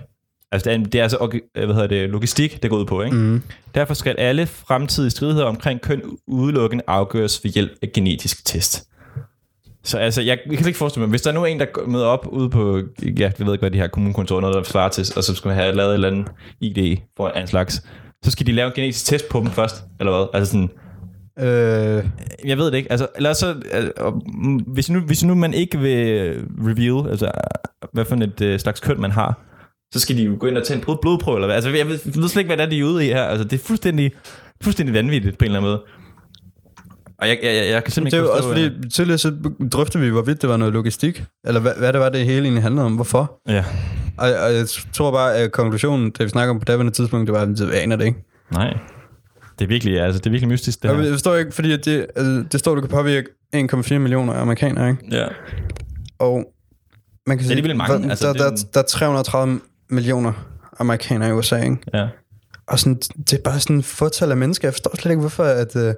Altså, 0.51 0.69
det 0.69 0.80
er, 0.80 0.84
det 0.84 0.95
er 0.99 1.03
altså 1.03 1.39
øh, 1.55 1.65
hvad 1.65 1.76
hedder 1.76 1.88
det, 1.88 2.09
logistik, 2.09 2.63
det 2.63 2.69
går 2.71 2.78
ud 2.78 2.86
på, 2.86 3.01
ikke? 3.01 3.15
Mm. 3.17 3.41
Derfor 3.76 3.93
skal 3.93 4.15
alle 4.17 4.45
fremtidige 4.47 5.09
stridigheder 5.11 5.47
omkring 5.47 5.82
køn 5.82 6.01
udelukkende 6.28 6.84
afgøres 6.88 7.43
ved 7.43 7.51
hjælp 7.51 7.71
af 7.82 7.91
genetisk 7.93 8.45
test. 8.45 8.88
Så 9.86 9.97
altså, 9.97 10.21
jeg, 10.21 10.39
jeg 10.49 10.57
kan 10.57 10.67
ikke 10.67 10.77
forestille 10.77 11.01
mig, 11.01 11.09
hvis 11.09 11.21
der 11.21 11.31
nu 11.31 11.41
er 11.41 11.45
en, 11.45 11.59
der 11.59 11.65
møder 11.88 12.05
op 12.05 12.27
ude 12.27 12.49
på, 12.49 12.81
ja, 13.03 13.31
jeg 13.39 13.45
ved 13.47 13.53
ikke, 13.53 13.61
hvad 13.61 13.71
de 13.71 13.77
her 13.77 13.88
kommunekontorer, 13.88 14.41
noget 14.41 14.55
der 14.55 14.63
svarer 14.63 14.89
til, 14.89 15.13
og 15.15 15.23
så 15.23 15.36
skal 15.36 15.49
man 15.49 15.57
have 15.57 15.75
lavet 15.75 15.89
et 15.89 15.93
eller 15.93 16.07
andet 16.07 16.27
ID 16.61 16.97
for 17.17 17.29
en 17.29 17.47
slags, 17.47 17.83
så 18.23 18.31
skal 18.31 18.47
de 18.47 18.51
lave 18.51 18.67
en 18.67 18.73
genetisk 18.75 19.05
test 19.05 19.29
på 19.29 19.39
dem 19.39 19.47
først, 19.47 19.83
eller 19.99 20.11
hvad? 20.11 20.27
Altså 20.33 20.51
sådan, 20.51 20.69
Øh, 21.39 22.03
jeg 22.45 22.57
ved 22.57 22.65
det 22.65 22.73
ikke. 22.77 22.91
Altså, 22.91 23.07
lad 23.19 23.31
os 23.31 23.38
så, 23.38 23.55
øh, 23.73 24.13
hvis, 24.67 24.89
nu, 24.89 24.99
hvis 24.99 25.23
nu 25.23 25.36
man 25.36 25.53
ikke 25.53 25.79
vil 25.79 26.33
reveal, 26.65 27.09
altså, 27.09 27.31
hvad 27.93 28.05
for 28.05 28.15
et 28.15 28.41
øh, 28.41 28.59
slags 28.59 28.79
køn 28.79 29.01
man 29.01 29.11
har, 29.11 29.39
så 29.93 29.99
skal 29.99 30.17
de 30.17 30.23
jo 30.23 30.38
gå 30.39 30.47
ind 30.47 30.57
og 30.57 30.63
tage 30.63 30.77
en 30.77 30.83
blod- 30.83 31.01
blodprøve, 31.01 31.38
eller 31.38 31.47
hvad? 31.47 31.55
Altså, 31.55 31.69
jeg 31.69 31.88
ved, 31.88 31.99
jeg 32.05 32.15
ved 32.15 32.27
slet 32.29 32.41
ikke, 32.41 32.55
hvad 32.55 32.57
det 32.57 32.63
er, 32.63 32.69
de 32.69 32.79
er 32.79 32.83
ude 32.83 33.05
i 33.05 33.07
her. 33.07 33.23
Altså, 33.23 33.43
det 33.43 33.53
er 33.53 33.63
fuldstændig, 33.63 34.11
fuldstændig 34.63 34.93
vanvittigt 34.95 35.38
på 35.38 35.45
en 35.45 35.51
eller 35.51 35.59
anden 35.59 35.71
måde. 35.71 35.81
Og 37.18 37.28
jeg, 37.28 37.39
jeg, 37.43 37.55
jeg, 37.55 37.66
jeg 37.66 37.74
kan 37.74 37.86
det 37.86 37.93
simpelthen 37.93 38.24
er 38.24 38.28
jo 38.28 38.34
også 38.34 38.47
fordi, 38.49 38.89
tidligere 38.89 39.18
så 39.18 39.34
drøftede 39.72 40.03
vi, 40.03 40.09
hvorvidt 40.09 40.41
det 40.41 40.49
var 40.49 40.57
noget 40.57 40.74
logistik, 40.74 41.24
eller 41.45 41.61
hvad, 41.61 41.74
hvad 41.78 41.93
det 41.93 42.01
var, 42.01 42.09
det 42.09 42.26
hele 42.26 42.41
egentlig 42.43 42.63
handlede 42.63 42.86
om. 42.86 42.95
Hvorfor? 42.95 43.41
Ja, 43.47 43.63
Og, 44.18 44.28
og 44.34 44.53
jeg 44.53 44.66
tror 44.93 45.11
bare, 45.11 45.36
at 45.36 45.51
konklusionen, 45.51 46.05
det 46.11 46.20
vi 46.24 46.30
snakker 46.30 46.53
om 46.53 46.59
på 46.59 46.66
daværende 46.66 46.91
tidspunkt, 46.91 47.28
det 47.28 47.34
var, 47.36 47.41
at 47.41 47.49
vi 47.72 47.76
aner 47.78 47.95
det 47.95 48.05
ikke. 48.05 48.20
nej. 48.51 48.78
Det 49.59 49.66
er 49.66 49.70
virkelig, 49.70 49.99
altså, 50.01 50.20
det 50.20 50.26
er 50.26 50.32
virkelig 50.32 50.49
mystisk, 50.49 50.84
det 50.84 50.89
Jeg, 50.89 50.95
her. 50.97 51.03
jeg 51.03 51.11
forstår 51.11 51.36
ikke, 51.36 51.51
fordi 51.51 51.78
det, 51.78 52.05
altså, 52.16 52.43
det 52.51 52.59
står, 52.59 52.72
at 52.72 52.76
du 52.76 52.82
kan 52.82 52.89
påvirke 52.89 53.28
1,4 53.55 53.97
millioner 53.97 54.34
amerikanere, 54.34 54.89
ikke? 54.89 55.01
Ja. 55.11 55.26
Og 56.20 56.45
man 57.28 57.38
kan 57.38 57.43
er 57.43 57.47
sige, 57.47 57.51
alligevel 57.51 57.76
mange, 57.78 58.03
der, 58.03 58.09
altså, 58.09 58.28
der, 58.28 58.34
det 58.34 58.41
er 58.41 58.45
der, 58.45 58.51
en- 58.51 58.68
der 58.74 58.80
er 58.80 58.84
330 58.84 59.59
millioner 59.89 60.34
amerikanere 60.80 61.30
i 61.30 61.32
USA, 61.32 61.55
ikke? 61.61 61.78
ja. 61.93 62.07
Og 62.68 62.80
sådan, 62.80 62.95
det 62.95 63.34
er 63.34 63.41
bare 63.43 63.59
sådan 63.59 63.78
et 63.80 63.86
fortal 63.86 64.32
af 64.32 64.38
mennesker. 64.38 64.68
Jeg 64.68 64.74
forstår 64.74 64.91
slet 64.95 65.11
ikke, 65.11 65.20
hvorfor 65.20 65.43
at... 65.43 65.76
Øh, 65.76 65.93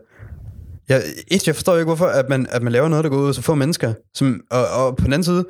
jeg, 0.90 1.02
et, 1.28 1.48
jeg 1.48 1.56
forstår 1.56 1.76
ikke, 1.76 1.86
hvorfor 1.86 2.06
at 2.06 2.30
man, 2.30 2.48
at 2.50 2.62
man 2.64 2.74
laver 2.74 2.88
noget, 2.88 3.04
der 3.04 3.10
går 3.10 3.18
ud 3.18 3.34
så 3.34 3.42
få 3.42 3.56
mennesker. 3.56 3.94
Som, 4.14 4.42
og, 4.52 4.68
og 4.68 4.98
på 4.98 5.06
den 5.06 5.14
anden 5.14 5.24
side, 5.24 5.46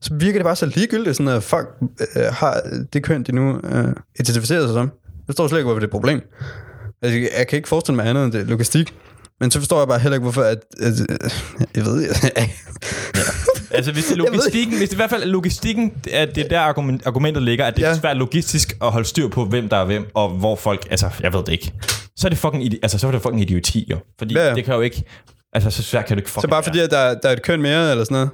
så 0.00 0.14
virker 0.14 0.38
det 0.38 0.44
bare 0.44 0.56
så 0.56 0.66
ligegyldigt, 0.66 1.16
sådan 1.16 1.32
at 1.32 1.42
folk 1.42 1.68
øh, 2.16 2.22
har 2.32 2.60
det 2.92 3.02
køn, 3.02 3.22
de 3.22 3.32
nu 3.32 3.60
øh, 3.64 3.88
identificerer 4.20 4.60
sig 4.66 4.74
som. 4.74 4.90
Jeg 5.06 5.22
forstår 5.26 5.48
slet 5.48 5.58
ikke, 5.58 5.64
hvorfor 5.66 5.78
det 5.80 5.84
er 5.84 5.88
et 5.88 5.90
problem. 5.92 6.20
Altså, 7.02 7.18
jeg, 7.18 7.28
jeg 7.38 7.46
kan 7.48 7.56
ikke 7.56 7.68
forestille 7.68 7.96
mig 7.96 8.06
andet 8.06 8.24
end 8.24 8.32
det 8.32 8.46
logistik. 8.46 8.94
Men 9.40 9.50
så 9.50 9.58
forstår 9.58 9.78
jeg 9.80 9.88
bare 9.88 9.98
heller 9.98 10.16
ikke, 10.16 10.22
hvorfor 10.22 10.42
at... 10.42 10.58
at 10.80 10.92
øh, 11.10 11.30
jeg 11.76 11.84
ved 11.84 12.00
jeg, 12.00 12.10
Altså 13.70 13.92
hvis 13.92 14.04
det 14.10 14.16
logistikken, 14.16 14.76
hvis 14.78 14.88
det 14.88 14.94
i 14.94 14.96
hvert 14.96 15.10
fald 15.10 15.22
er 15.22 15.26
logistikken, 15.26 15.92
at 16.12 16.34
det 16.34 16.44
er 16.44 16.48
der 16.48 16.60
argument, 16.60 17.06
argumentet 17.06 17.42
ligger, 17.42 17.64
at 17.64 17.76
det 17.76 17.84
er 17.84 17.88
Ja. 17.88 17.96
svært 17.98 18.16
logistisk 18.16 18.76
at 18.82 18.90
holde 18.92 19.08
styr 19.08 19.28
på, 19.28 19.44
hvem 19.44 19.68
der 19.68 19.76
er 19.76 19.84
hvem, 19.84 20.06
og 20.14 20.30
hvor 20.30 20.56
folk, 20.56 20.86
altså 20.90 21.10
jeg 21.22 21.32
ved 21.32 21.40
det 21.40 21.52
ikke. 21.52 21.72
Så 22.16 22.26
er 22.26 22.28
det 22.28 22.38
fucking, 22.38 22.64
idi- 22.64 22.78
altså 22.82 22.98
så 22.98 23.06
er 23.06 23.10
det 23.10 23.22
fucking 23.22 23.42
idioti 23.42 23.86
jo. 23.90 23.96
Fordi 24.18 24.34
Ja, 24.34 24.48
ja. 24.48 24.54
det 24.54 24.64
kan 24.64 24.74
jo 24.74 24.80
ikke, 24.80 25.04
altså 25.52 25.70
så 25.70 25.82
svært 25.82 26.06
kan 26.06 26.16
det 26.16 26.20
ikke 26.20 26.30
fucking 26.30 26.42
så 26.42 26.48
bare 26.48 26.62
fordi, 26.62 26.78
at 26.78 26.90
der, 26.90 27.14
der 27.14 27.28
er 27.28 27.32
et 27.32 27.42
køn 27.42 27.62
mere, 27.62 27.90
eller 27.90 28.04
sådan 28.04 28.14
noget. 28.14 28.30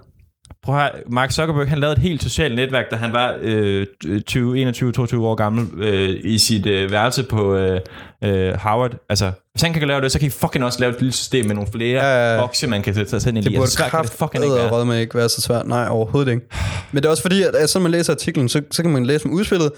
Prøv 0.64 0.74
høre, 0.74 0.90
Mark 1.10 1.30
Zuckerberg, 1.32 1.68
han 1.68 1.78
lavede 1.78 1.92
et 1.96 2.02
helt 2.02 2.22
socialt 2.22 2.54
netværk, 2.54 2.90
da 2.90 2.96
han 2.96 3.12
var 3.12 3.34
øh, 3.42 3.86
20, 4.26 4.58
21, 4.60 4.92
22 4.92 5.28
år 5.28 5.34
gammel 5.34 5.66
øh, 5.84 6.20
i 6.24 6.38
sit 6.38 6.66
øh, 6.66 6.90
værelse 6.90 7.22
på 7.22 7.56
øh, 7.56 7.80
øh, 8.24 8.54
Harvard. 8.58 8.92
Altså, 9.08 9.32
hvis 9.52 9.62
han 9.62 9.72
kan 9.72 9.88
lave 9.88 10.00
det, 10.00 10.12
så 10.12 10.18
kan 10.18 10.26
I 10.26 10.30
fucking 10.30 10.64
også 10.64 10.80
lave 10.80 10.92
et 10.92 10.98
lille 11.00 11.12
system 11.12 11.46
med 11.46 11.54
nogle 11.54 11.70
flere 11.72 12.04
Ja, 12.06 12.34
ja, 12.34 12.40
bokse, 12.40 12.66
man 12.66 12.82
kan 12.82 12.94
sætte 12.94 13.20
sig 13.20 13.28
ind 13.28 13.38
i. 13.38 13.40
Det 13.40 13.50
burde 13.52 13.62
Altså, 13.62 13.84
kan 13.90 14.02
det 14.02 14.10
fucking 14.10 14.44
ikke 14.44 14.56
være. 14.56 14.68
kraft 14.68 14.86
med 14.86 15.00
ikke 15.00 15.14
være 15.14 15.28
så 15.28 15.40
svært. 15.40 15.66
Nej, 15.66 15.86
overhovedet 15.90 16.32
ikke. 16.32 16.46
Men 16.92 16.96
det 17.02 17.04
er 17.06 17.10
også 17.10 17.22
fordi, 17.22 17.42
at, 17.42 17.54
at 17.54 17.70
så 17.70 17.78
man 17.78 17.90
læser 17.90 18.12
artiklen, 18.12 18.48
så, 18.48 18.62
så 18.70 18.82
kan 18.82 18.92
man 18.92 19.06
læse 19.06 19.26
om 19.26 19.32
udspillet, 19.32 19.70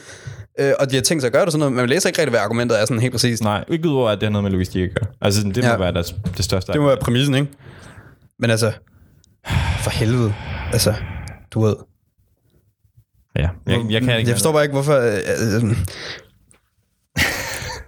øh, 0.61 0.73
og 0.81 0.91
de 0.91 0.95
har 0.97 1.03
tænkt 1.03 1.23
sig 1.23 1.27
at 1.29 1.33
gøre 1.33 1.45
det 1.45 1.53
sådan 1.53 1.59
noget, 1.59 1.73
men 1.73 1.77
man 1.77 1.89
læser 1.89 2.09
ikke 2.09 2.19
rigtig, 2.19 2.31
hvad 2.31 2.41
argumentet 2.41 2.81
er 2.81 2.85
sådan 2.87 3.01
helt 3.01 3.13
præcist. 3.13 3.43
Nej, 3.43 3.65
ikke 3.69 3.89
udover, 3.89 4.11
at 4.11 4.21
det 4.21 4.27
har 4.27 4.31
noget 4.31 4.43
med 4.45 4.51
logistik 4.51 4.83
at 4.83 4.91
gøre. 5.01 5.11
Altså, 5.21 5.43
det 5.43 5.57
må 5.57 5.71
Ja. 5.71 5.77
være 5.77 5.93
deres, 5.93 6.15
det 6.37 6.45
største. 6.45 6.73
Det 6.73 6.81
må 6.81 6.87
være 6.87 6.97
præmissen, 6.97 7.35
ikke? 7.35 7.49
Men 8.39 8.51
altså, 8.51 8.73
for 9.81 9.91
helvede. 9.91 10.35
Altså, 10.73 10.95
du 11.51 11.61
ved. 11.61 11.77
Ja, 13.39 13.49
jeg, 13.67 13.81
jeg 13.91 14.03
kan 14.03 14.19
ikke... 14.19 14.29
Jeg 14.29 14.37
forstår 14.37 14.53
bare 14.53 14.63
ikke, 14.63 14.73
hvorfor... 14.73 14.95
Øh, 14.95 15.13
øh, 15.13 15.77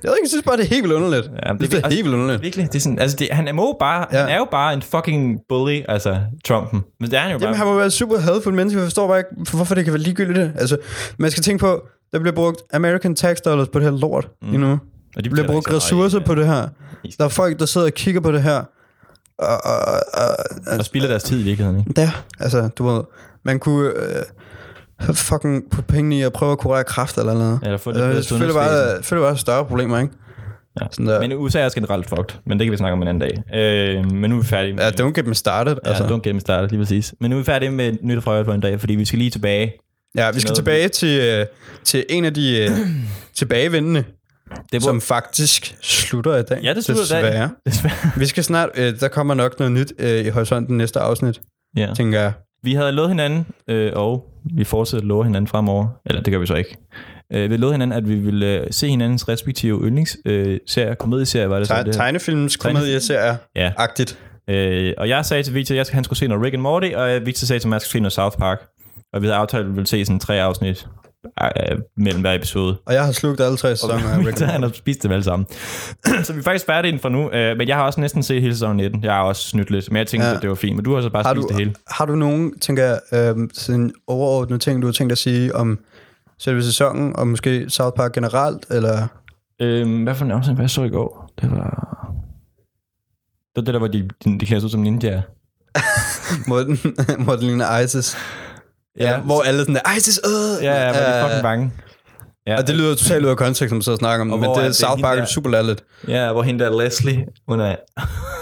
jeg 0.02 0.10
ved 0.10 0.16
ikke, 0.16 0.24
jeg 0.24 0.28
synes 0.28 0.44
bare, 0.44 0.56
det 0.56 0.64
er 0.64 0.68
helt 0.68 0.82
vildt 0.82 0.94
underligt. 0.96 1.30
Ja, 1.46 1.52
det, 1.52 1.60
det 1.72 1.84
er 1.84 1.88
helt 1.88 2.04
vildt 2.04 2.14
underligt. 2.16 2.42
Virkelig, 2.42 2.66
det 2.66 2.74
er 2.74 2.80
sådan, 2.80 2.98
altså 2.98 3.16
det, 3.16 3.28
han 3.32 3.48
er 3.48 3.52
må 3.52 3.76
bare, 3.80 4.06
ja. 4.12 4.18
Han 4.20 4.28
er 4.28 4.36
jo 4.36 4.46
bare 4.50 4.74
en 4.74 4.82
fucking 4.82 5.38
bully, 5.48 5.80
altså 5.88 6.18
Trumpen. 6.44 6.82
Men 7.00 7.10
det 7.10 7.16
er 7.16 7.20
han 7.22 7.32
jo 7.32 7.38
bare. 7.38 7.46
Jamen, 7.46 7.58
han 7.58 7.66
må 7.66 7.76
være 7.78 7.90
super 7.90 8.18
hadfuld 8.18 8.54
menneske. 8.54 8.78
Jeg 8.80 8.86
forstår 8.86 9.06
bare 9.08 9.18
ikke, 9.18 9.50
hvorfor 9.54 9.74
det 9.74 9.84
kan 9.84 9.92
være 9.94 10.02
ligegyldigt 10.02 10.36
det. 10.38 10.52
Altså, 10.58 10.76
man 11.18 11.30
skal 11.30 11.42
tænke 11.42 11.60
på, 11.60 11.82
der 12.12 12.18
bliver 12.18 12.34
brugt 12.34 12.62
American 12.72 13.14
tax 13.14 13.36
dollars 13.44 13.68
på 13.68 13.78
det 13.78 13.90
her 13.90 13.98
lort 13.98 14.28
mm. 14.42 14.48
lige 14.48 14.60
nu. 14.60 14.78
Og 15.16 15.24
de 15.24 15.30
bliver 15.30 15.46
brugt 15.46 15.72
ressourcer 15.72 16.20
på 16.20 16.34
det 16.34 16.46
her. 16.46 16.68
Der 17.18 17.24
er 17.24 17.28
folk, 17.28 17.58
der 17.58 17.66
sidder 17.66 17.86
og 17.86 17.92
kigger 17.92 18.20
på 18.20 18.32
det 18.32 18.42
her. 18.42 18.62
Og, 19.38 19.64
og, 19.64 19.76
og, 20.14 20.78
Og 20.78 20.84
spilder 20.84 21.08
deres 21.08 21.22
tid 21.22 21.40
i 21.40 21.42
virkeligheden, 21.42 21.80
ikke? 21.80 21.92
der, 21.92 22.24
altså, 22.40 22.68
du 22.78 22.86
ved, 22.86 23.02
man 23.44 23.58
kunne 23.58 23.88
øh, 23.88 25.14
fucking 25.14 25.62
putte 25.70 25.88
penge 25.88 26.18
i 26.18 26.22
at 26.22 26.32
prøve 26.32 26.52
at 26.52 26.58
kurere 26.58 26.84
kræft 26.84 27.18
eller 27.18 27.34
noget. 27.34 27.60
Eller 27.62 27.76
få 27.76 27.92
det 27.92 27.98
bedre 27.98 28.22
selvfølgelig 28.22 28.54
bare, 28.54 28.94
selvfølgelig 28.96 29.28
bare 29.28 29.36
større 29.36 29.64
problemer, 29.64 29.98
ikke? 29.98 30.12
Ja. 30.80 30.86
Sådan 30.90 31.06
der. 31.06 31.20
Men 31.20 31.32
USA 31.32 31.60
er 31.60 31.64
også 31.64 31.74
generelt 31.76 32.08
fucked, 32.08 32.38
men 32.46 32.58
det 32.58 32.66
kan 32.66 32.72
vi 32.72 32.76
snakke 32.76 32.92
om 32.92 33.02
en 33.02 33.08
anden 33.08 33.20
dag. 33.20 33.58
Øh, 33.60 34.12
men 34.12 34.30
nu 34.30 34.36
er 34.36 34.40
vi 34.40 34.46
færdige 34.46 34.74
med... 34.74 34.82
Ja, 34.82 34.90
don't 35.04 35.12
get 35.12 35.26
me 35.26 35.34
started. 35.34 35.76
Ja, 35.84 35.90
Altså. 35.90 36.04
don't 36.04 36.20
get 36.20 36.34
me 36.34 36.40
started, 36.40 36.68
lige 36.68 36.80
præcis. 36.80 37.14
Men 37.20 37.30
nu 37.30 37.36
er 37.36 37.40
vi 37.40 37.44
færdige 37.44 37.70
med 37.70 37.92
nyt 38.02 38.22
fra 38.22 38.42
på 38.42 38.52
en 38.52 38.60
dag, 38.60 38.80
fordi 38.80 38.94
vi 38.94 39.04
skal 39.04 39.18
lige 39.18 39.30
tilbage. 39.30 39.72
Ja, 40.16 40.30
vi 40.30 40.40
skal 40.40 40.48
noget- 40.48 40.56
tilbage 40.56 40.88
til, 40.88 41.20
øh, 41.20 41.46
til 41.84 42.04
en 42.08 42.24
af 42.24 42.34
de 42.34 42.58
øh, 42.58 42.70
tilbagevendende, 43.38 44.04
Det 44.72 44.82
som 44.82 45.00
faktisk 45.00 45.76
slutter 45.82 46.36
i 46.36 46.42
dag. 46.42 46.60
Ja, 46.62 46.74
det 46.74 46.84
slutter 46.84 47.04
i 47.04 47.08
dag. 47.22 47.24
desværre. 47.24 47.50
Desværre. 47.66 48.10
Vi 48.16 48.26
skal 48.26 48.44
snart, 48.44 48.68
øh, 48.74 49.00
der 49.00 49.08
kommer 49.08 49.34
nok 49.34 49.58
noget 49.58 49.72
nyt 49.72 49.92
øh, 49.98 50.26
i 50.26 50.28
horisonten 50.28 50.76
næste 50.76 51.00
afsnit, 51.00 51.40
Ja. 51.76 51.88
tænker 51.96 52.20
jeg. 52.20 52.32
Vi 52.62 52.74
havde 52.74 52.92
lovet 52.92 53.10
hinanden, 53.10 53.46
øh, 53.70 53.92
og 53.94 54.24
vi 54.56 54.64
fortsætter 54.64 55.02
at 55.02 55.08
love 55.08 55.24
hinanden 55.24 55.48
fremover. 55.48 55.86
Eller 56.06 56.22
det 56.22 56.32
gør 56.32 56.38
vi 56.38 56.46
så 56.46 56.54
ikke. 56.54 56.76
Øh, 57.32 57.50
vi 57.50 57.56
lovede 57.56 57.74
hinanden, 57.74 57.98
at 57.98 58.08
vi 58.08 58.14
ville 58.14 58.46
øh, 58.60 58.66
se 58.70 58.88
hinandens 58.88 59.28
respektive 59.28 59.80
yndlingsserier, 59.84 60.94
komedieserier, 60.94 61.46
var 61.46 61.58
det 61.58 61.68
så 61.68 61.74
Te- 61.76 61.84
det? 61.84 61.94
tegnefilms 61.94 62.56
komedieserier 62.56 63.36
Ja. 63.56 63.72
agtigt. 63.76 64.18
Øh, 64.50 64.92
og 64.98 65.08
jeg 65.08 65.24
sagde 65.24 65.42
til 65.42 65.54
Victor, 65.54 65.80
at 65.80 65.90
han 65.90 66.04
skulle 66.04 66.18
se 66.18 66.26
noget 66.28 66.44
Rick 66.44 66.54
and 66.54 66.62
Morty, 66.62 66.90
og 66.94 67.10
øh, 67.16 67.26
Victor 67.26 67.46
sagde 67.46 67.60
til 67.60 67.68
mig, 67.68 67.76
at 67.76 67.80
jeg 67.80 67.86
skulle 67.86 67.92
se 67.92 68.00
noget 68.00 68.12
South 68.12 68.36
Park. 68.38 68.58
Og 69.16 69.22
vi 69.22 69.26
havde 69.26 69.36
aftalt, 69.38 69.60
at 69.64 69.68
vi 69.68 69.74
ville 69.74 69.86
se 69.86 70.04
sådan 70.04 70.20
tre 70.20 70.42
afsnit 70.42 70.88
øh, 71.42 71.78
mellem 71.96 72.20
hver 72.20 72.34
episode. 72.34 72.76
Og 72.86 72.94
jeg 72.94 73.04
har 73.04 73.12
slugt 73.12 73.40
alle 73.40 73.56
tre 73.56 73.76
sæsoner 73.76 73.94
af 73.94 74.18
Rick 74.26 74.38
han 74.54 74.62
har 74.62 74.70
spist 74.74 75.02
dem 75.02 75.12
alle 75.12 75.24
sammen. 75.24 75.46
så 76.24 76.32
vi 76.32 76.38
er 76.38 76.42
faktisk 76.42 76.66
færdige 76.66 76.88
inden 76.88 77.02
for 77.02 77.08
nu. 77.08 77.30
Øh, 77.30 77.56
men 77.56 77.68
jeg 77.68 77.76
har 77.76 77.82
også 77.84 78.00
næsten 78.00 78.22
set 78.22 78.40
hele 78.42 78.54
sæson 78.54 78.76
19. 78.76 79.04
Jeg 79.04 79.12
har 79.12 79.22
også 79.22 79.48
snydt 79.48 79.70
lidt, 79.70 79.90
men 79.90 79.96
jeg 79.96 80.06
tænkte, 80.06 80.28
Ja. 80.28 80.34
at 80.36 80.42
det 80.42 80.48
var 80.50 80.54
fint. 80.56 80.76
Men 80.76 80.84
du 80.84 80.94
har 80.94 81.02
så 81.02 81.10
bare 81.10 81.22
Har 81.22 81.34
spist 81.34 81.42
du, 81.42 81.48
det 81.48 81.56
hele. 81.56 81.74
har 81.90 82.06
du 82.06 82.14
nogen, 82.16 82.58
tænker 82.58 82.84
jeg, 82.84 83.00
øh, 83.12 83.48
sådan 83.52 83.92
overordnede 84.06 84.58
ting, 84.58 84.82
du 84.82 84.86
har 84.86 84.92
tænkt 84.92 85.12
at 85.12 85.18
sige 85.18 85.54
om 85.54 85.78
selve 86.38 86.62
sæsonen, 86.62 87.16
og 87.16 87.28
måske 87.28 87.70
South 87.70 87.96
Park 87.96 88.12
generelt, 88.12 88.66
eller... 88.70 89.06
Øh, 89.62 90.02
hvad 90.02 90.14
for 90.14 90.24
en 90.24 90.30
afsnit 90.30 90.58
jeg 90.58 90.70
så 90.70 90.82
i 90.82 90.88
går? 90.88 91.30
Det 91.40 91.50
var... 91.50 91.92
Det 93.54 93.56
var 93.56 93.62
det 93.62 93.74
der, 93.74 93.78
hvor 93.78 93.88
de, 93.88 94.08
de, 94.24 94.38
de 94.40 94.46
klæder 94.46 94.60
sig 94.60 94.64
ud 94.66 94.70
som 94.70 94.80
ninjaer. 94.80 95.22
Måden, 96.48 96.78
måden 97.18 97.40
ligner 97.40 97.78
ISIS. 97.78 98.16
Ja, 99.00 99.20
hvor 99.20 99.42
alle 99.42 99.60
sådan 99.60 99.74
der, 99.74 99.96
ISIS, 99.96 100.20
øh! 100.24 100.64
Ja, 100.64 100.74
ja, 100.86 100.92
de 100.92 100.98
er 100.98 101.22
fucking 101.24 101.42
bange. 101.42 101.72
Ja, 102.46 102.56
Og 102.58 102.66
det 102.66 102.74
lyder 102.76 102.94
totalt 102.94 103.24
ud 103.24 103.30
af 103.30 103.36
kontekst, 103.36 103.70
når 103.72 103.76
man 103.76 103.82
så 103.82 103.96
snakker 103.96 104.20
om 104.20 104.28
det, 104.28 104.34
Og 104.34 104.40
men 104.40 104.50
det 104.50 104.56
er 104.56 104.60
er 104.62 104.66
det 104.66 104.76
South 104.76 105.00
Park 105.02 105.16
er 105.16 105.20
der- 105.20 105.26
super 105.28 105.50
latterligt. 105.50 105.84
Ja, 106.08 106.32
hvor 106.32 106.42
hende 106.42 106.64
der 106.64 106.82
Leslie, 106.82 107.26
hun 107.48 107.60
er... 107.60 107.76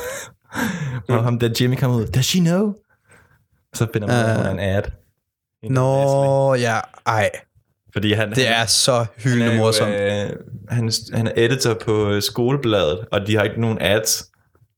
hvor 1.12 1.22
ham 1.22 1.38
der 1.38 1.48
Jimmy 1.60 1.76
kommer 1.76 1.96
ud. 1.96 2.06
Does 2.06 2.26
she 2.26 2.40
know? 2.40 2.72
Så 3.74 3.86
finder 3.92 4.08
man, 4.08 4.30
uh, 4.30 4.36
hun 4.36 4.46
er 4.46 4.50
en 4.50 4.76
ad. 4.76 4.82
Nå, 5.70 6.54
ja, 6.54 6.80
ej. 7.06 7.30
Fordi 7.92 8.12
han, 8.12 8.30
Det 8.30 8.48
er 8.48 8.66
så 8.66 9.06
hyldende 9.18 9.52
er 9.52 9.56
morsomt. 9.58 9.90
øh, 9.94 10.30
han, 10.68 10.92
han 11.14 11.26
er 11.28 11.32
editor 11.36 11.74
på 11.74 12.10
øh, 12.10 12.22
skolebladet, 12.22 12.98
og 13.12 13.26
de 13.26 13.36
har 13.36 13.42
ikke 13.42 13.60
nogen 13.60 13.78
ads 13.80 14.24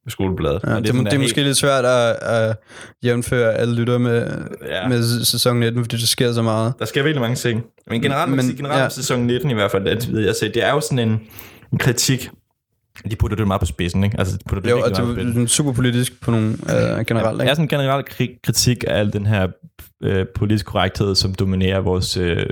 på 0.06 0.10
skolebladet. 0.10 0.60
Ja, 0.66 0.70
det, 0.70 0.82
er, 0.82 0.86
sådan 0.86 0.98
det 1.04 1.06
er 1.06 1.10
helt- 1.10 1.22
måske 1.22 1.42
lidt 1.42 1.56
svært 1.56 1.84
at, 1.84 2.16
at 2.22 2.56
jævnføre 3.04 3.54
alle 3.54 3.74
lytter 3.74 3.98
med, 3.98 4.26
Ja. 4.68 4.88
med 4.88 5.24
sæson 5.24 5.60
19, 5.60 5.84
fordi 5.84 5.96
der 5.96 6.06
sker 6.06 6.32
så 6.32 6.42
meget. 6.42 6.72
Der 6.78 6.84
sker 6.84 7.02
virkelig 7.02 7.20
mange 7.20 7.36
ting. 7.36 7.62
Men 7.90 8.02
generelt, 8.02 8.30
men, 8.30 8.42
sige, 8.44 8.56
generelt 8.56 8.82
ja. 8.82 8.88
sæson 8.88 9.20
19 9.26 9.50
i 9.50 9.54
hvert 9.54 9.70
fald, 9.70 9.84
det, 9.84 10.12
ved 10.12 10.24
jeg, 10.24 10.34
så 10.34 10.50
det 10.54 10.64
er 10.64 10.70
jo 10.70 10.80
sådan 10.80 10.98
en, 10.98 11.20
en 11.72 11.78
kritik. 11.78 12.30
De 13.10 13.16
putter 13.16 13.36
det 13.36 13.46
meget 13.46 13.60
på 13.60 13.66
spidsen, 13.66 14.04
ikke? 14.04 14.18
Altså, 14.18 14.34
de 14.36 14.42
putter 14.48 14.62
det 14.62 14.70
Jo, 14.70 14.80
og 14.80 14.90
det 15.16 15.42
er 15.42 15.46
super 15.46 15.72
politisk 15.72 16.20
på 16.22 16.30
nogle 16.30 16.46
øh, 16.48 17.04
generelt, 17.06 17.34
Det 17.38 17.42
ikke? 17.44 17.50
er 17.50 17.54
sådan 17.54 17.64
en 17.64 17.68
generel 17.68 18.04
kri- 18.10 18.40
kritik 18.44 18.84
af 18.86 18.98
al 18.98 19.12
den 19.12 19.26
her 19.26 19.46
øh, 20.02 20.26
politisk 20.34 20.66
korrekthed, 20.66 21.14
som 21.14 21.34
dominerer 21.34 21.80
vores, 21.80 22.16
øh, 22.16 22.46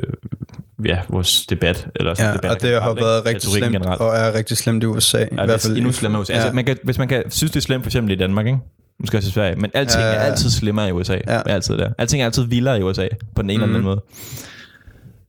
ja, 0.84 0.98
vores 1.08 1.46
debat. 1.46 1.88
Eller 1.96 2.14
Ja, 2.18 2.32
debat 2.32 2.50
og 2.50 2.62
det 2.62 2.82
har 2.82 2.94
været 2.94 3.26
rigtig 3.26 3.50
slemt, 3.50 3.72
generelt. 3.72 4.00
og 4.00 4.16
er 4.16 4.34
rigtig 4.34 4.56
slemt 4.56 4.82
i 4.82 4.86
USA. 4.86 5.18
I 5.18 5.20
Ja, 5.20 5.26
hvert 5.34 5.48
det 5.48 5.60
fald. 5.60 5.72
er 5.72 5.76
endnu 5.76 5.92
slemmere 5.92 6.20
i 6.20 6.22
USA. 6.22 6.32
Ja. 6.32 6.38
Altså, 6.38 6.54
man 6.54 6.64
kan, 6.64 6.76
hvis 6.84 6.98
man 6.98 7.08
kan 7.08 7.22
synes, 7.30 7.50
det 7.52 7.56
er 7.56 7.60
slemt 7.62 7.84
for 7.84 7.88
eksempel 7.88 8.12
i 8.12 8.16
Danmark, 8.16 8.46
ikke? 8.46 8.58
Måske 9.00 9.16
også 9.18 9.28
i 9.28 9.32
Sverige, 9.32 9.56
men 9.56 9.70
alting 9.74 10.02
Ja, 10.02 10.08
ja, 10.08 10.14
er 10.14 10.20
ja. 10.24 10.30
altid 10.30 10.50
slemmere 10.50 10.88
i 10.88 10.92
USA. 10.92 11.12
Ja. 11.14 11.20
Er 11.26 11.40
altid 11.42 11.78
der. 11.78 11.90
Alting 11.98 12.22
er 12.22 12.26
altid 12.26 12.42
vildere 12.44 12.78
i 12.78 12.82
USA, 12.82 13.08
på 13.36 13.42
den 13.42 13.50
ene 13.50 13.62
eller 13.62 13.66
Mhm. 13.66 13.74
anden 13.74 13.84
måde. 13.84 14.02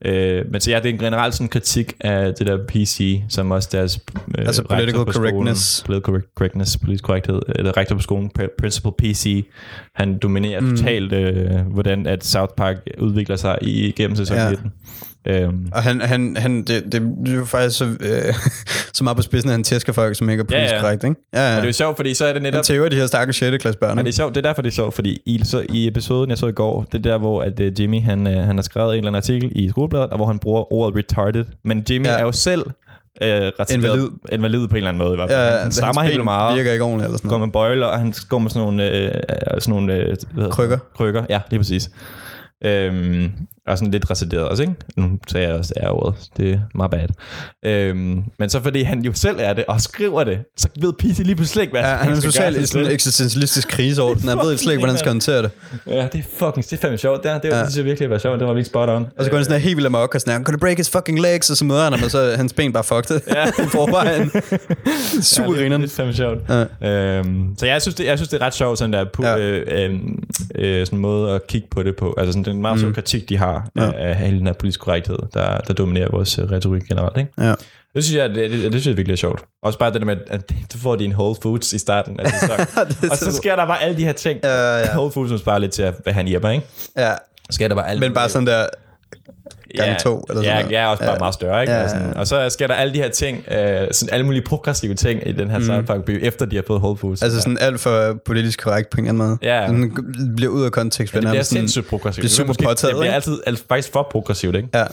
Øh, 0.04 0.44
men 0.52 0.60
så 0.60 0.70
ja, 0.70 0.76
det 0.76 0.86
er 0.86 0.92
en 0.92 0.98
generelt 0.98 1.34
sådan 1.34 1.48
kritik 1.48 1.92
af 2.00 2.34
det 2.34 2.46
der 2.46 2.58
PC, 2.68 3.22
som 3.28 3.50
også 3.50 3.68
deres 3.72 3.98
øh, 4.38 4.46
Altså 4.46 4.62
political 4.62 5.04
på 5.04 5.12
skolen- 5.12 5.30
correctness. 5.30 5.82
political 5.86 6.22
correctness, 6.38 6.76
politisk 6.78 7.04
korrekthed, 7.04 7.40
eller 7.56 7.76
rektor 7.76 7.96
på 7.96 8.02
skolen, 8.02 8.30
pr- 8.38 8.54
principal 8.58 8.92
PC, 8.98 9.46
han 9.94 10.18
dominerer 10.18 10.60
Mm. 10.60 10.66
mm. 10.66 10.76
totalt, 10.76 11.12
øh, 11.12 11.50
hvordan 11.72 12.06
at 12.06 12.24
South 12.24 12.52
Park 12.56 12.76
udvikler 12.98 13.36
sig 13.36 13.58
i, 13.62 13.88
igennem 13.88 14.16
sæson 14.16 14.36
ja. 14.36 14.50
19. 14.50 14.72
Øhm, 15.28 15.68
Og 15.72 15.82
han, 15.82 16.00
han, 16.00 16.36
han 16.36 16.62
det, 16.64 16.84
det, 16.92 17.02
er 17.28 17.34
jo 17.36 17.44
faktisk 17.44 17.78
så, 17.78 17.84
øh, 17.84 18.34
så 18.94 19.04
meget 19.04 19.16
på 19.16 19.22
spidsen, 19.22 19.50
at 19.50 19.52
han 19.54 19.64
tæsker 19.64 19.92
folk, 19.92 20.16
som 20.16 20.30
ikke 20.30 20.40
er 20.40 20.44
politisk 20.44 20.70
Ja, 20.70 20.74
ja. 20.76 20.80
korrekt, 20.82 21.04
ikke? 21.04 21.16
Ja, 21.34 21.38
og 21.40 21.44
ja. 21.50 21.56
det 21.56 21.62
er 21.62 21.66
jo 21.66 21.72
sjovt, 21.72 21.96
fordi 21.96 22.14
så 22.14 22.26
er 22.26 22.32
det 22.32 22.42
netop... 22.42 22.54
Han 22.56 22.64
tæver 22.64 22.88
de 22.88 22.96
her 22.96 23.06
stakke 23.06 23.32
6. 23.32 23.62
klasse 23.62 23.78
børn, 23.78 23.96
Men 23.96 24.04
det 24.04 24.12
er 24.12 24.16
sjovt, 24.16 24.34
det 24.34 24.44
er 24.44 24.48
derfor, 24.48 24.62
det 24.62 24.68
er 24.70 24.74
sjovt, 24.74 24.94
fordi 24.94 25.18
i, 25.26 25.40
så, 25.44 25.66
i 25.68 25.86
episoden, 25.88 26.30
jeg 26.30 26.38
så 26.38 26.46
i 26.46 26.52
går, 26.52 26.86
det 26.92 26.98
er 26.98 27.02
der, 27.10 27.18
hvor 27.18 27.42
at, 27.42 27.60
uh, 27.60 27.80
Jimmy 27.80 28.02
han, 28.02 28.26
uh, 28.26 28.32
han 28.32 28.56
har 28.56 28.62
skrevet 28.62 28.88
en 28.92 28.96
eller 28.96 29.08
anden 29.08 29.16
artikel 29.16 29.52
i 29.54 29.68
skolebladet, 29.68 30.10
og 30.10 30.16
hvor 30.16 30.26
han 30.26 30.38
bruger 30.38 30.72
ordet 30.72 30.96
retarded. 30.98 31.44
Men 31.64 31.84
Jimmy 31.90 32.06
Ja. 32.06 32.12
er 32.12 32.22
jo 32.22 32.32
selv 32.32 32.62
retarderet, 33.22 33.70
Invalid. 33.74 34.08
invalid 34.32 34.68
på 34.68 34.72
en 34.72 34.76
eller 34.76 34.88
anden 34.88 34.98
måde. 35.02 35.12
I 35.12 35.16
hvert 35.16 35.30
fald. 35.30 35.52
Ja, 35.54 35.58
han 35.62 35.72
stammer 35.72 36.02
helt 36.02 36.24
meget, 36.24 36.56
virker 36.56 36.72
ikke 36.72 36.84
ordentligt 36.84 37.04
eller 37.06 37.18
sådan 37.18 37.28
går 37.28 37.36
noget. 37.38 37.48
med 37.48 37.52
bøjler, 37.52 37.86
og 37.86 37.98
han 37.98 38.14
går 38.28 38.38
med 38.38 38.50
sådan 38.50 38.62
nogle, 38.66 38.90
øh, 38.90 39.04
øh, 39.04 39.10
sådan 39.60 39.74
nogle 39.74 39.94
øh, 39.94 40.16
hvad? 40.34 40.50
Krykker. 40.50 40.78
krykker. 40.96 41.24
Ja, 41.30 41.40
lige 41.50 41.60
præcis. 41.60 41.90
Øhm, 42.64 43.32
og 43.66 43.78
sådan 43.78 43.92
lidt 43.92 44.10
retarderet 44.10 44.48
også, 44.48 44.62
ikke? 44.62 44.74
Nu 44.96 45.10
sagde 45.28 45.46
jeg 45.48 45.56
også 45.56 45.72
det 45.76 45.84
er 45.84 45.90
ordet. 45.90 46.14
Det 46.36 46.52
er 46.52 46.58
meget 46.74 46.90
bad. 46.90 47.08
Øhm, 47.64 48.22
men 48.38 48.50
så 48.50 48.62
fordi 48.62 48.82
han 48.82 49.00
jo 49.00 49.12
selv 49.12 49.36
er 49.40 49.52
det, 49.52 49.64
og 49.68 49.80
skriver 49.80 50.24
det, 50.24 50.38
så 50.56 50.68
ved 50.80 50.92
PC 50.98 51.18
lige 51.18 51.36
pludselig 51.36 51.62
ikke, 51.62 51.72
hvad 51.72 51.80
Ja, 51.80 51.86
han 51.86 52.12
er 52.12 52.16
skal 52.20 52.32
totalt 52.32 52.54
gøre 52.54 52.62
i 52.62 52.66
sådan 52.66 52.86
en 52.86 52.92
eksistentialistisk 52.92 53.68
kriseorden. 53.68 54.28
Han 54.28 54.38
ved 54.38 54.50
ikke 54.50 54.62
slet 54.62 54.72
ikke, 54.72 54.80
hvordan 54.80 54.92
han 54.94 54.98
skal 54.98 55.10
håndtere 55.10 55.42
det. 55.42 55.50
Ja, 55.86 56.08
det 56.12 56.18
er 56.18 56.22
fucking, 56.38 56.64
det 56.64 56.72
er 56.72 56.76
fandme 56.76 56.98
sjovt. 56.98 57.22
Det, 57.22 57.30
er, 57.30 57.38
det, 57.38 57.48
Ja. 57.48 57.56
ja. 57.56 57.62
det 57.62 57.70
synes 57.70 57.76
jeg 57.76 57.84
virkelig 57.84 58.10
var 58.10 58.18
sjovt. 58.18 58.38
Det 58.40 58.46
var 58.48 58.52
virkelig 58.54 58.66
spot 58.66 58.88
on. 58.88 59.06
Og 59.18 59.24
så 59.24 59.30
går 59.30 59.36
han 59.36 59.44
sådan 59.44 59.60
her 59.60 59.64
helt 59.64 59.76
vildt 59.76 59.86
amok 59.86 60.14
og 60.14 60.20
sådan 60.20 60.32
her, 60.38 60.44
gonna 60.44 60.58
break 60.58 60.76
his 60.76 60.90
fucking 60.90 61.20
legs, 61.20 61.50
og 61.50 61.56
så 61.56 61.64
møder 61.64 61.82
han 61.84 61.92
ham, 61.92 62.02
og 62.04 62.10
så 62.10 62.18
er 62.18 62.36
hans 62.36 62.52
ben 62.52 62.72
bare 62.72 62.84
fucked 62.84 63.20
Ja. 63.34 63.46
i 63.64 63.68
forvejen. 63.72 64.30
Super 65.22 65.54
ja, 65.60 65.68
det, 65.68 65.80
det 65.80 65.84
er 65.90 65.94
fandme 65.96 66.14
sjovt. 66.14 66.38
Ja. 66.82 67.18
Øhm, 67.18 67.54
så 67.58 67.66
jeg 67.66 67.82
synes, 67.82 67.94
det, 67.94 68.06
jeg 68.06 68.18
synes, 68.18 68.28
det 68.28 68.42
er 68.42 68.46
ret 68.46 68.54
sjovt, 68.54 68.78
sådan 68.78 68.92
der 68.92 69.04
pu- 69.18 69.26
Ja. 69.26 69.38
øh, 69.38 69.90
øh, 69.90 70.00
øh, 70.54 70.86
sådan 70.86 70.96
en 70.98 71.02
måde 71.02 71.32
at 71.34 71.46
kigge 71.46 71.68
på 71.70 71.82
det 71.82 71.96
på. 71.96 72.14
Altså 72.18 72.32
sådan, 72.32 72.44
det 72.44 72.50
er 72.50 72.54
en 72.54 72.60
meget 72.62 72.84
mm. 72.86 72.94
kritik, 72.94 73.28
de 73.28 73.36
har 73.38 73.55
Ja. 73.76 73.84
ja. 73.84 73.92
af, 73.92 74.08
af 74.08 74.16
hele 74.16 74.38
den 74.38 74.46
her 74.46 74.54
politisk 74.54 74.80
korrekthed, 74.80 75.18
der, 75.34 75.58
der 75.58 75.74
dominerer 75.74 76.08
vores 76.10 76.38
øh, 76.38 76.50
retorik 76.50 76.82
generelt. 76.88 77.16
Ikke? 77.16 77.32
Ja. 77.38 77.54
Det 77.94 78.04
synes 78.04 78.16
jeg, 78.16 78.28
det, 78.28 78.50
det, 78.50 78.62
det 78.62 78.72
synes 78.72 78.86
jeg 78.86 78.96
virkelig 78.96 79.12
er 79.12 79.16
sjovt. 79.16 79.44
Også 79.62 79.78
bare 79.78 79.92
det 79.92 80.00
der 80.00 80.06
med, 80.06 80.16
at 80.26 80.52
du 80.72 80.78
får 80.78 80.96
din 80.96 81.12
Whole 81.12 81.36
Foods 81.42 81.72
i 81.72 81.78
starten 81.78 82.20
af 82.20 82.30
sæsonen. 82.40 82.66
Det 83.02 83.10
og 83.10 83.16
så 83.16 83.32
sker 83.32 83.56
der 83.56 83.66
bare 83.66 83.82
alle 83.82 83.96
de 83.96 84.04
her 84.04 84.12
ting. 84.12 84.40
Ja, 84.42 84.78
ja. 84.78 84.96
Whole 84.96 85.12
Foods, 85.12 85.28
som 85.28 85.38
sparer 85.38 85.58
lidt 85.58 85.72
til 85.72 85.82
at 85.82 85.94
have 86.06 86.20
en 86.20 86.28
hjælper, 86.28 86.50
ikke? 86.50 86.66
ja. 86.96 87.14
Så 87.50 87.54
sker 87.54 87.68
der 87.68 87.74
bare 87.74 87.88
alt 87.88 88.00
Men 88.00 88.14
bare 88.14 88.28
sådan 88.28 88.46
der, 88.46 88.66
gange 89.76 89.92
ja, 89.92 89.98
to, 89.98 90.24
eller 90.28 90.42
sådan 90.42 90.56
ja, 90.56 90.62
noget. 90.62 90.72
ja, 90.72 90.90
også 90.90 91.02
bare 91.02 91.12
Ja. 91.12 91.18
meget 91.18 91.34
større, 91.34 91.60
ikke? 91.62 91.72
Ja, 91.72 91.78
Ja, 91.78 91.84
ja, 91.84 91.88
og, 91.88 91.90
sådan, 92.00 92.16
og 92.16 92.26
så 92.26 92.48
sker 92.50 92.66
der 92.66 92.74
alle 92.74 92.94
de 92.94 92.98
her 92.98 93.08
ting, 93.08 93.44
øh, 93.50 93.56
sådan 93.92 94.14
alle 94.14 94.26
mulige 94.26 94.42
progressive 94.42 94.94
ting 94.94 95.28
i 95.28 95.32
den 95.32 95.50
her 95.50 95.58
mm. 95.58 95.64
South 95.64 95.84
Park 95.86 96.02
by, 96.04 96.18
efter 96.26 96.46
de 96.46 96.56
har 96.56 96.64
fået 96.66 96.80
Whole 96.80 96.98
Foods. 96.98 97.22
altså 97.22 97.40
sådan 97.40 97.58
alt 97.60 97.80
for 97.80 98.18
politisk 98.24 98.62
korrekt 98.62 98.90
på 98.90 99.00
en 99.00 99.06
eller 99.06 99.24
anden 99.24 99.38
måde. 99.42 99.52
Ja. 99.54 99.66
Sådan 99.66 99.92
bliver 100.36 100.52
ud 100.52 100.64
af 100.64 100.72
kontekst. 100.72 101.14
ja, 101.14 101.20
det 101.20 101.28
bliver 101.28 101.42
sådan- 101.42 101.58
sindssygt 101.60 101.88
progressivt. 101.88 102.22
bliver 102.22 102.30
super 102.30 102.52
Det 102.52 102.60
er 102.60 102.64
måske- 102.64 102.64
påtaget, 102.64 102.94
Det 102.94 103.00
bliver 103.00 103.14
altid 103.14 103.38
alt, 103.46 103.64
faktisk 103.68 103.92
for 103.92 104.08
progressivt, 104.10 104.56
ikke? 104.56 104.68
Ja. 104.74 104.84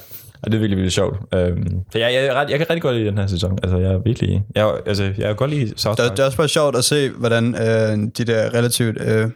Og 0.44 0.52
det 0.52 0.58
er 0.58 0.60
virkelig, 0.60 0.78
virkelig 0.78 0.92
sjovt. 0.92 1.18
Øhm, 1.34 1.68
så 1.92 1.98
jeg, 2.00 2.14
jeg, 2.14 2.26
er 2.26 2.34
ret, 2.34 2.50
jeg 2.50 2.58
kan 2.60 2.70
rigtig 2.70 2.82
godt 2.82 2.96
lide 2.96 3.08
den 3.08 3.18
her 3.18 3.28
sæson. 3.28 3.58
Altså, 3.64 3.78
jeg 3.78 3.92
er 3.94 3.98
virkelig... 4.06 4.44
Jeg, 4.56 4.62
er- 4.62 4.78
altså, 4.86 5.04
jeg 5.04 5.14
kan 5.28 5.36
godt 5.36 5.52
lide 5.52 5.74
South 5.78 5.98
Det, 5.98 6.04
er- 6.04 6.08
Park. 6.08 6.18
det 6.18 6.24
er 6.24 6.26
også 6.26 6.38
bare 6.38 6.48
sjovt 6.48 6.76
at 6.76 6.84
se, 6.84 7.10
hvordan 7.10 7.56
øh, 7.56 7.98
de 8.18 8.24
der 8.32 8.54
relativt 8.54 9.02
øh, 9.02 9.30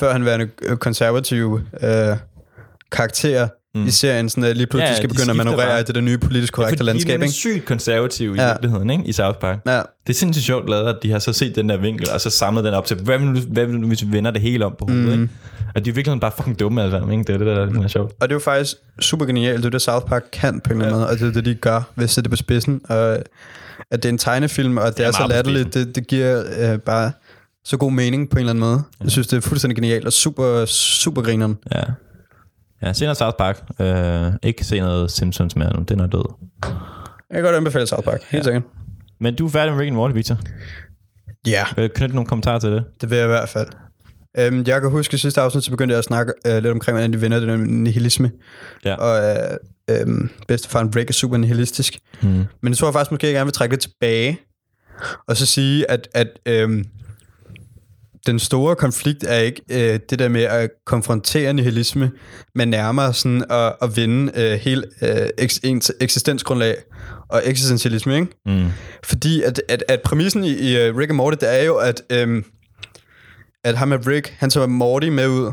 førhenværende 0.00 0.48
øh, 0.62 0.76
konservative 0.76 1.62
øh, 1.82 2.16
karakterer 2.92 3.48
mm. 3.74 3.86
i 3.86 3.90
serien 3.90 4.28
sådan, 4.28 4.44
at 4.44 4.56
lige 4.56 4.66
pludselig 4.66 4.88
Ja, 4.90 4.96
skal 4.96 5.08
de 5.08 5.14
begynde 5.14 5.30
at 5.30 5.36
manøvrere 5.36 5.66
bare. 5.66 5.80
i 5.80 5.82
det 5.84 5.94
der 5.94 6.00
nye 6.00 6.18
politisk 6.18 6.52
korrekte 6.52 6.76
Fordi 6.76 6.86
landskab. 6.90 7.20
de 7.20 7.24
er 7.24 7.30
sygt 7.30 7.64
konservative 7.64 8.36
i 8.36 8.38
Ja. 8.40 8.46
virkeligheden, 8.48 8.90
ikke? 8.90 9.04
I 9.04 9.12
South 9.12 9.38
Park. 9.38 9.58
Ja, 9.66 9.72
Det 9.76 9.82
er 10.08 10.12
sindssygt 10.12 10.46
sjovt 10.46 10.70
lavet, 10.70 10.88
at 10.88 10.96
de 11.02 11.10
har 11.10 11.18
så 11.18 11.32
set 11.32 11.56
den 11.56 11.68
der 11.68 11.76
vinkel, 11.76 12.10
og 12.10 12.20
så 12.20 12.30
samlet 12.30 12.64
den 12.64 12.74
op 12.74 12.84
til, 12.86 12.96
hvad 12.96 13.18
vil 13.18 13.26
nu, 13.26 13.40
hvad 13.40 13.66
vil 13.66 13.80
nu 13.80 13.86
hvis 13.86 14.02
vi 14.06 14.12
vender 14.12 14.30
det 14.30 14.40
hele 14.42 14.66
om 14.66 14.74
på 14.78 14.84
hovedet, 14.88 15.06
mm. 15.18 15.22
ikke? 15.22 15.34
Og 15.74 15.84
de 15.84 15.90
er 15.90 15.94
virkelig 15.94 16.20
bare 16.20 16.32
fucking 16.36 16.60
dumme 16.60 16.82
alle 16.82 16.92
sammen, 16.92 17.18
ikke? 17.18 17.32
Det 17.32 17.34
er 17.34 17.38
det, 17.38 17.46
der 17.74 17.80
er, 17.80 17.84
er 17.84 17.88
sjovt. 17.88 18.12
og 18.20 18.28
det 18.28 18.32
er 18.32 18.36
jo 18.36 18.40
faktisk 18.40 18.76
super 19.00 19.24
genialt. 19.26 19.58
Det 19.58 19.66
er 19.66 19.70
det, 19.70 19.82
South 19.82 20.06
Park 20.06 20.22
kan 20.32 20.60
på 20.60 20.72
en 20.72 20.80
eller 20.80 20.86
anden 20.86 21.00
Ja. 21.00 21.06
måde, 21.06 21.10
og 21.12 21.18
det 21.18 21.28
er 21.28 21.32
det, 21.32 21.44
de 21.44 21.54
gør 21.54 21.82
ved 21.96 22.04
at 22.04 22.10
sætte 22.10 22.24
det 22.24 22.30
på 22.30 22.36
spidsen. 22.36 22.80
Og 22.88 23.18
at 23.90 24.02
det 24.02 24.04
er 24.04 24.08
en 24.08 24.18
tegnefilm, 24.18 24.76
og 24.76 24.86
at 24.86 24.96
det 24.96 25.04
er 25.04 25.08
er, 25.08 25.12
så 25.12 25.26
latterligt, 25.28 25.74
det, 25.74 25.94
det 25.94 26.06
giver 26.06 26.42
øh, 26.72 26.78
bare 26.78 27.12
så 27.64 27.76
god 27.76 27.92
mening 27.92 28.30
på 28.30 28.34
en 28.36 28.38
eller 28.40 28.50
anden 28.50 28.60
måde. 28.60 28.82
Jeg 29.02 29.10
synes, 29.10 29.26
det 29.26 29.36
er 29.36 29.40
fuldstændig 29.40 29.76
genialt 29.76 30.06
og 30.06 30.12
super, 30.12 30.64
super 30.64 31.22
grineren. 31.22 31.58
Ja. 31.74 31.80
Ja, 32.82 32.92
se 32.92 33.04
noget 33.04 33.16
South 33.16 33.36
Park. 33.38 33.62
Øh, 33.80 34.32
ikke 34.42 34.64
se 34.64 34.80
noget 34.80 35.10
Simpsons 35.10 35.56
mere 35.56 35.76
nu, 35.76 35.82
den 35.82 36.00
er 36.00 36.06
død. 36.06 36.34
Jeg 37.30 37.34
kan 37.34 37.42
godt 37.42 37.56
anbefale 37.56 37.86
South 37.86 38.04
Park, 38.04 38.20
helt 38.22 38.40
Ja. 38.40 38.42
sikkert. 38.44 38.62
Men 39.20 39.34
du 39.36 39.46
er 39.46 39.50
færdig 39.50 39.72
med 39.72 39.80
Rick 39.80 39.88
and 39.88 39.96
Morty, 39.96 40.14
Victor. 40.14 40.36
Ja, 41.46 41.64
Vil 41.76 41.88
du 41.88 41.92
knytte 41.94 42.14
nogle 42.14 42.28
kommentarer 42.28 42.58
til 42.58 42.70
det? 42.72 42.84
det 43.00 43.10
vil 43.10 43.16
jeg 43.18 43.24
i 43.24 43.28
hvert 43.28 43.48
fald. 43.48 43.68
Øhm, 44.38 44.64
jeg 44.66 44.80
kan 44.80 44.90
huske, 44.90 45.10
at 45.10 45.14
i 45.14 45.18
sidste 45.18 45.40
afsnit, 45.40 45.64
så 45.64 45.70
begyndte 45.70 45.92
jeg 45.92 45.98
at 45.98 46.04
snakke 46.04 46.32
øh, 46.46 46.54
lidt 46.54 46.66
omkring, 46.66 46.96
hvordan 46.96 47.12
de 47.12 47.20
vender 47.20 47.38
det 47.40 47.48
der 47.48 47.56
nihilisme. 47.56 48.30
Ja. 48.84 48.94
Og 48.94 49.36
øh, 49.36 49.56
øh, 49.90 50.28
bedstefaren 50.48 50.96
Rick 50.96 51.08
er 51.10 51.14
super 51.14 51.36
nihilistisk. 51.36 51.98
Mm. 52.22 52.28
Men 52.62 52.72
jeg 52.72 52.76
tror 52.76 52.92
faktisk 52.92 53.10
måske, 53.10 53.26
jeg 53.26 53.34
gerne 53.34 53.44
vil 53.46 53.52
trække 53.52 53.72
lidt 53.72 53.82
tilbage, 53.82 54.38
og 55.28 55.36
så 55.36 55.46
sige, 55.46 55.90
at, 55.90 56.08
at 56.14 56.28
øhm, 56.46 56.84
den 58.26 58.38
store 58.38 58.76
konflikt 58.76 59.24
er 59.28 59.38
ikke 59.38 59.62
øh, 59.70 60.00
det 60.10 60.18
der 60.18 60.28
med 60.28 60.42
at 60.42 60.70
konfrontere 60.86 61.52
nihilisme, 61.52 62.10
men 62.54 62.68
nærmere 62.68 63.14
sådan 63.14 63.44
at, 63.50 63.72
at 63.82 63.96
vinde 63.96 64.32
øh, 64.36 64.52
hele 64.52 64.84
øh, 65.02 65.28
eks, 65.38 65.60
ens 65.64 65.92
eksistensgrundlag 66.00 66.76
og 67.28 67.42
eksistentialisme, 67.44 68.14
ikke? 68.14 68.26
Mm. 68.46 68.68
Fordi 69.04 69.42
at, 69.42 69.62
at, 69.68 69.84
at 69.88 70.00
præmissen 70.02 70.44
i, 70.44 70.52
i 70.52 70.88
uh, 70.88 70.96
Rick 70.96 71.10
and 71.10 71.16
Morty, 71.16 71.36
det 71.40 71.60
er 71.60 71.64
jo, 71.64 71.76
at, 71.76 72.02
øhm, 72.10 72.44
at 73.64 73.76
ham 73.76 73.88
med 73.88 74.06
Rick, 74.06 74.34
han 74.38 74.50
tager 74.50 74.66
Morty 74.66 75.08
med 75.08 75.28
ud, 75.28 75.52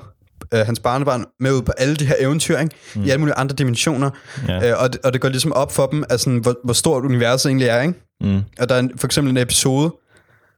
øh, 0.53 0.60
hans 0.60 0.80
barnebarn 0.80 1.26
med 1.39 1.52
ud 1.52 1.61
på 1.61 1.72
alle 1.77 1.95
de 1.95 2.06
her 2.06 2.15
eventyr, 2.19 2.57
ikke? 2.57 2.76
Mm. 2.95 3.03
i 3.03 3.10
alle 3.10 3.19
mulige 3.19 3.35
andre 3.35 3.56
dimensioner. 3.56 4.10
Ja. 4.48 4.69
Øh, 4.69 4.84
og, 4.84 4.94
det, 4.94 5.02
og 5.03 5.14
det 5.14 5.22
går 5.22 5.30
ligesom 5.30 5.53
op 5.53 5.72
for 5.72 5.85
dem, 5.85 6.03
at 6.10 6.19
sådan, 6.19 6.39
hvor, 6.39 6.56
hvor 6.64 6.73
stort 6.73 7.03
universet 7.03 7.49
egentlig 7.49 7.68
er. 7.68 7.81
Ikke? 7.81 7.94
Mm. 8.22 8.41
Og 8.60 8.69
der 8.69 8.76
er 8.76 8.80
en, 8.80 8.91
for 8.98 9.07
eksempel 9.07 9.31
en 9.31 9.38
episode, 9.38 9.91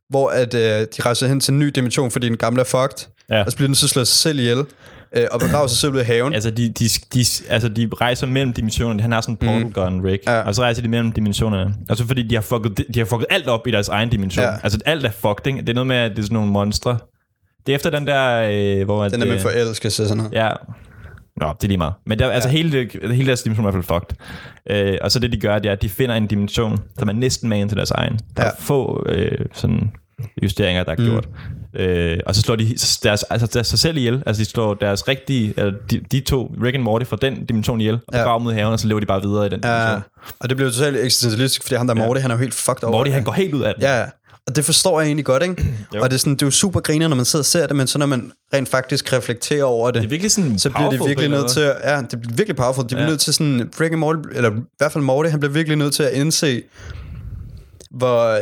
hvor 0.10 0.30
at, 0.30 0.54
øh, 0.54 0.62
de 0.62 0.88
rejser 1.02 1.28
hen 1.28 1.40
til 1.40 1.52
en 1.52 1.60
ny 1.60 1.68
dimension, 1.76 2.12
fordi 2.12 2.28
den 2.30 2.38
gamle 2.38 2.60
er 2.62 2.66
fucked, 2.66 3.08
Ja. 3.30 3.44
og 3.44 3.52
så 3.52 3.58
bliver 3.58 3.68
den 3.68 3.76
så 3.76 3.88
slået 3.88 4.08
sig 4.08 4.18
selv 4.18 4.40
ihjel, 4.40 4.58
øh, 5.16 5.24
og 5.32 5.40
begraver 5.40 5.68
sig 5.68 5.78
selv 5.78 5.94
ud 5.94 6.00
i 6.00 6.04
haven. 6.04 6.34
Altså 6.34 6.52
de, 6.52 6.70
de, 6.70 6.86
de, 7.14 7.26
altså, 7.50 7.70
de 7.70 7.90
rejser 8.02 8.28
mellem 8.28 8.54
dimensionerne. 8.54 9.02
Han 9.02 9.12
har 9.12 9.22
sådan 9.22 9.34
en 9.34 9.38
portal 9.38 9.72
gun, 9.74 10.06
Rick. 10.06 10.24
Ja. 10.28 10.42
Og 10.42 10.56
så 10.56 10.62
rejser 10.62 10.82
de 10.82 10.88
mellem 10.88 11.12
dimensionerne. 11.12 11.76
Altså 11.90 12.06
fordi 12.08 12.24
de 12.24 12.36
har, 12.36 12.42
fucket, 12.42 12.78
de 12.94 13.00
har 13.00 13.06
fucket 13.06 13.28
alt 13.30 13.48
op 13.48 13.68
i 13.68 13.72
deres 13.72 13.90
egen 13.90 14.10
dimension. 14.10 14.46
Ja. 14.46 14.52
Altså 14.64 14.80
alt 14.86 15.06
er 15.06 15.12
fucked, 15.12 15.48
ikke? 15.48 15.60
Det 15.62 15.70
er 15.70 15.74
noget 15.74 15.88
med, 15.88 15.96
at 15.96 16.12
det 16.12 16.20
er 16.20 16.24
sådan 16.24 16.34
nogle 16.36 16.52
monstre. 16.52 16.98
Det 17.66 17.72
er 17.72 17.76
efter 17.76 17.90
den 17.90 18.08
der, 18.08 18.50
øh, 18.80 18.86
hvor... 18.86 19.04
At, 19.04 19.12
Den 19.12 19.22
er 19.22 19.26
med 19.26 19.36
øh, 19.36 19.42
forelskelse 19.42 20.04
og 20.04 20.08
sådan 20.08 20.24
noget. 20.24 20.34
Ja. 20.34 20.50
Nå, 21.40 21.48
det 21.48 21.64
er 21.64 21.68
lige 21.68 21.78
meget. 21.78 21.94
Men 22.06 22.20
der, 22.20 22.26
ja. 22.28 22.32
altså 22.32 22.50
hele, 22.50 22.72
det- 22.72 23.16
hele 23.16 23.28
deres 23.28 23.44
dimension 23.44 23.66
er 23.66 23.70
i 23.70 23.72
hvert 23.72 23.86
fald 23.86 24.02
fucked. 24.02 24.92
Øh, 24.92 24.98
og 25.02 25.12
så 25.12 25.20
det, 25.20 25.32
de 25.32 25.40
gør, 25.40 25.60
det 25.60 25.70
er, 25.70 25.72
at 25.74 25.82
de 25.82 25.90
finder 25.90 26.16
en 26.16 26.28
dimension, 26.28 26.80
som 27.00 27.10
er 27.10 27.14
næsten 27.14 27.50
magen 27.50 27.70
til 27.70 27.78
deres 27.78 27.92
egen. 27.92 28.20
Der 28.38 28.44
Ja. 28.44 28.50
er 28.50 28.54
få 28.60 29.06
øh, 29.10 29.46
sådan 29.54 29.92
justeringer, 30.44 30.84
der 30.84 30.92
er 30.92 30.96
gjort. 30.96 31.28
Øh, 31.74 32.18
og 32.26 32.36
så 32.36 32.42
slår 32.42 32.56
de 32.56 32.76
deres, 33.04 33.24
altså 33.24 33.48
deres, 33.54 33.68
sig 33.68 33.80
selv 33.80 33.98
ihjel. 33.98 34.24
Altså 34.26 34.40
de 34.44 34.46
slår 34.50 34.74
deres 34.74 35.08
rigtige, 35.08 35.54
eller 35.58 35.74
de, 35.92 36.00
de 36.12 36.20
to, 36.20 36.56
Rick 36.64 36.76
and 36.76 36.84
Morty, 36.84 37.06
fra 37.06 37.18
den 37.22 37.46
dimension 37.46 37.82
ihjel, 37.82 37.94
og 37.96 38.02
Ja. 38.14 38.38
ud 38.38 38.52
i 38.52 38.56
haven, 38.56 38.74
og 38.74 38.80
så 38.80 38.88
lever 38.88 39.00
de 39.00 39.06
bare 39.06 39.22
videre 39.22 39.46
i 39.46 39.50
den 39.50 39.60
Ja, 39.64 39.70
dimension. 39.80 40.04
og 40.40 40.50
det 40.50 40.58
bliver 40.58 40.72
totalt 40.72 40.98
eksistentialistisk, 40.98 41.62
fordi 41.64 41.76
han 41.76 41.88
der 41.88 41.94
Morty, 41.94 42.22
han 42.22 42.32
er 42.32 42.36
jo 42.36 42.40
helt 42.42 42.54
fucked 42.54 42.84
over. 42.84 42.92
Morty, 42.98 43.12
han 43.12 43.24
går 43.24 43.32
helt 43.32 43.54
ud 43.54 43.62
af 43.62 43.74
den. 43.74 43.84
Ja, 43.84 44.04
og 44.50 44.56
det 44.56 44.66
forstår 44.66 45.00
jeg 45.00 45.08
egentlig 45.08 45.26
godt, 45.26 45.44
ikke? 45.44 45.66
Jo. 45.96 46.02
og 46.02 46.10
det 46.10 46.16
er, 46.16 46.20
sådan, 46.20 46.34
det 46.34 46.42
er 46.42 46.46
jo 46.48 46.52
super 46.52 46.80
griner, 46.80 47.08
når 47.08 47.16
man 47.16 47.26
sidder 47.26 47.42
og 47.42 47.46
ser 47.46 47.68
det, 47.68 47.76
men 47.76 47.88
så 47.88 47.98
når 48.00 48.06
man 48.06 48.32
rent 48.54 48.70
faktisk 48.70 49.14
reflekterer 49.14 49.64
over 49.64 49.92
det, 49.92 50.02
Det 50.02 50.06
er 50.08 50.10
virkelig 50.10 50.32
sådan 50.32 50.60
så 50.60 50.70
bliver 50.70 50.90
de 50.90 50.98
powerful 50.98 51.08
virkelig 51.08 51.30
nødt 51.30 51.50
til 51.52 51.60
at, 51.60 51.76
ja, 51.84 52.02
det 52.12 52.22
bliver 52.22 52.36
virkelig 52.36 52.56
powerful. 52.56 52.84
De 52.84 52.88
bliver 52.88 53.02
Ja. 53.04 53.08
nødt 53.10 53.20
til 53.20 53.34
sådan, 53.34 53.70
Rick 53.82 53.92
and 53.92 54.00
Morty, 54.00 54.20
eller 54.34 54.50
i 54.52 54.54
hvert 54.78 54.92
fald 54.92 55.04
Morty, 55.04 55.30
han 55.30 55.40
bliver 55.40 55.54
virkelig 55.54 55.78
nødt 55.78 55.94
til 55.94 56.04
at 56.04 56.14
indse, 56.14 56.64
hvor, 57.92 58.40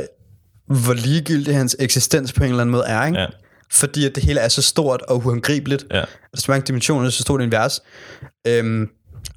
hvor 0.74 0.94
ligegyldig 0.94 1.56
hans 1.56 1.76
eksistens 1.80 2.34
på 2.34 2.44
en 2.44 2.50
eller 2.50 2.62
anden 2.62 2.72
måde 2.72 2.84
er, 2.88 3.06
ikke? 3.06 3.20
Ja. 3.20 3.26
Fordi 3.72 4.06
at 4.06 4.16
det 4.16 4.24
hele 4.24 4.40
er 4.40 4.48
så 4.48 4.62
stort 4.62 5.02
og 5.02 5.18
uhåndgribeligt. 5.18 5.86
Ja. 5.92 5.96
Der 5.96 6.02
er 6.34 6.38
så 6.38 6.46
mange 6.52 6.66
dimensioner, 6.68 7.10
så 7.10 7.22
stort 7.22 7.42
univers. 7.42 7.82
Øhm, 8.48 8.88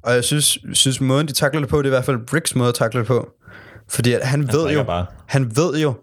og 0.03 0.13
jeg 0.13 0.23
synes, 0.23 0.57
synes 0.73 1.01
måden, 1.01 1.27
de 1.27 1.33
takler 1.33 1.59
det 1.59 1.69
på, 1.69 1.77
det 1.77 1.83
er 1.83 1.89
i 1.89 1.89
hvert 1.89 2.05
fald 2.05 2.17
Ricks 2.33 2.55
måde 2.55 2.69
at 2.69 2.75
takle 2.75 2.99
det 2.99 3.07
på. 3.07 3.29
Fordi 3.89 4.13
at 4.13 4.27
han, 4.27 4.41
ved 4.41 4.47
drikker 4.63 4.81
jo, 4.81 4.83
bare. 4.83 5.05
han 5.27 5.51
ved 5.55 5.79
jo, 5.79 5.93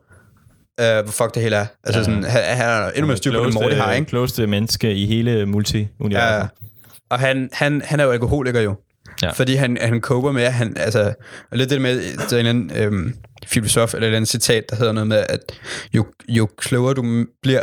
øh, 0.81 1.03
hvor 1.03 1.13
fuck 1.13 1.35
det 1.35 1.43
hele 1.43 1.57
er. 1.57 1.67
Altså 1.85 1.99
Ja. 2.01 2.05
sådan, 2.05 2.25
han, 2.25 2.43
han 2.43 2.67
er 2.69 2.91
endnu 2.91 3.07
mere 3.07 3.17
styr 3.17 3.33
på 3.39 3.45
det, 3.45 3.55
Morty 3.55 3.75
har, 3.75 3.93
ikke? 3.93 4.07
klogeste 4.07 4.47
menneske 4.47 4.95
i 4.95 5.07
hele 5.07 5.47
multi-universet. 5.47 6.37
Ja, 6.43 6.47
og 7.11 7.19
han, 7.19 7.49
han, 7.53 7.83
han 7.85 8.01
er 8.01 8.05
jo 8.05 8.11
alkoholiker 8.11 8.61
jo. 8.61 8.75
Ja. 9.23 9.31
Fordi 9.31 9.55
han, 9.55 9.79
han 9.81 10.01
koper 10.01 10.33
med, 10.33 10.47
han, 10.47 10.77
altså, 10.77 11.15
og 11.51 11.59
lidt 11.59 11.71
det 11.71 11.81
med, 11.83 12.03
der 12.31 12.37
er 12.37 12.41
en 12.41 12.47
anden 12.47 12.71
øhm, 12.77 13.15
filosof, 13.47 13.95
eller 13.95 14.09
andet 14.09 14.29
citat, 14.29 14.65
der 14.71 14.77
hedder 14.77 14.93
noget 14.93 15.07
med, 15.07 15.25
at 15.29 15.41
jo, 15.95 16.07
jo 16.29 16.49
klogere 16.59 16.95
du 16.95 17.25
bliver, 17.43 17.63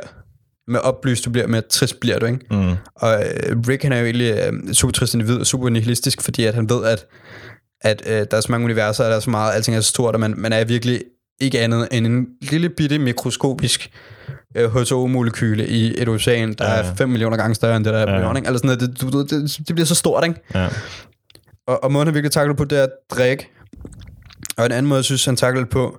med 0.67 0.79
oplyst 0.79 1.25
du 1.25 1.29
bliver, 1.29 1.47
med 1.47 1.61
trist 1.69 1.99
bliver 1.99 2.19
du, 2.19 2.25
ikke? 2.25 2.39
Mm. 2.51 2.73
Og 2.95 3.23
øh, 3.23 3.57
Rick, 3.67 3.83
han 3.83 3.91
er 3.91 3.97
jo 3.99 4.05
egentlig 4.05 4.31
øh, 4.67 4.73
super 4.73 4.91
trist 4.91 5.13
individ, 5.13 5.35
og 5.39 5.45
super 5.47 5.69
nihilistisk, 5.69 6.21
fordi 6.21 6.45
at 6.45 6.53
han 6.55 6.69
ved, 6.69 6.85
at, 6.85 7.05
at 7.81 8.01
øh, 8.07 8.25
der 8.31 8.37
er 8.37 8.41
så 8.41 8.51
mange 8.51 8.65
universer, 8.65 9.03
og 9.03 9.09
der 9.09 9.15
er 9.15 9.19
så 9.19 9.29
meget, 9.29 9.53
alting 9.53 9.77
er 9.77 9.81
så 9.81 9.89
stort, 9.89 10.13
og 10.13 10.19
man, 10.19 10.33
man 10.37 10.53
er 10.53 10.63
virkelig 10.65 11.01
ikke 11.41 11.61
andet 11.61 11.87
end 11.91 12.07
en 12.07 12.25
lille 12.41 12.69
bitte 12.69 12.99
mikroskopisk 12.99 13.89
øh, 14.57 14.75
H2O-molekyle 14.75 15.65
i 15.67 15.93
et 16.01 16.09
ocean, 16.09 16.53
der 16.53 16.65
Ja, 16.73 16.79
er 16.81 16.95
5 16.95 17.09
millioner 17.09 17.37
gange 17.37 17.55
større 17.55 17.77
end 17.77 17.85
det, 17.85 17.93
der 17.93 17.99
er 17.99 18.05
på 18.05 18.11
Ja, 18.11 18.21
jorden? 18.21 18.45
Eller 18.45 18.57
sådan 18.57 18.77
noget. 18.79 19.25
Det, 19.27 19.29
det, 19.29 19.67
det 19.67 19.75
bliver 19.75 19.85
så 19.85 19.95
stort, 19.95 20.23
ikke? 20.27 20.39
Ja. 20.55 20.67
Og, 21.67 21.83
og 21.83 21.91
måden, 21.91 22.07
han 22.07 22.13
virkelig 22.13 22.31
takler 22.31 22.53
på, 22.55 22.63
det 22.65 22.79
er 22.79 22.83
at 22.83 22.89
drikke. 23.11 23.49
Og 24.57 24.65
en 24.65 24.71
anden 24.71 24.89
måde, 24.89 24.97
jeg 24.97 25.05
synes, 25.05 25.25
han 25.25 25.35
takler 25.35 25.65
på, 25.65 25.97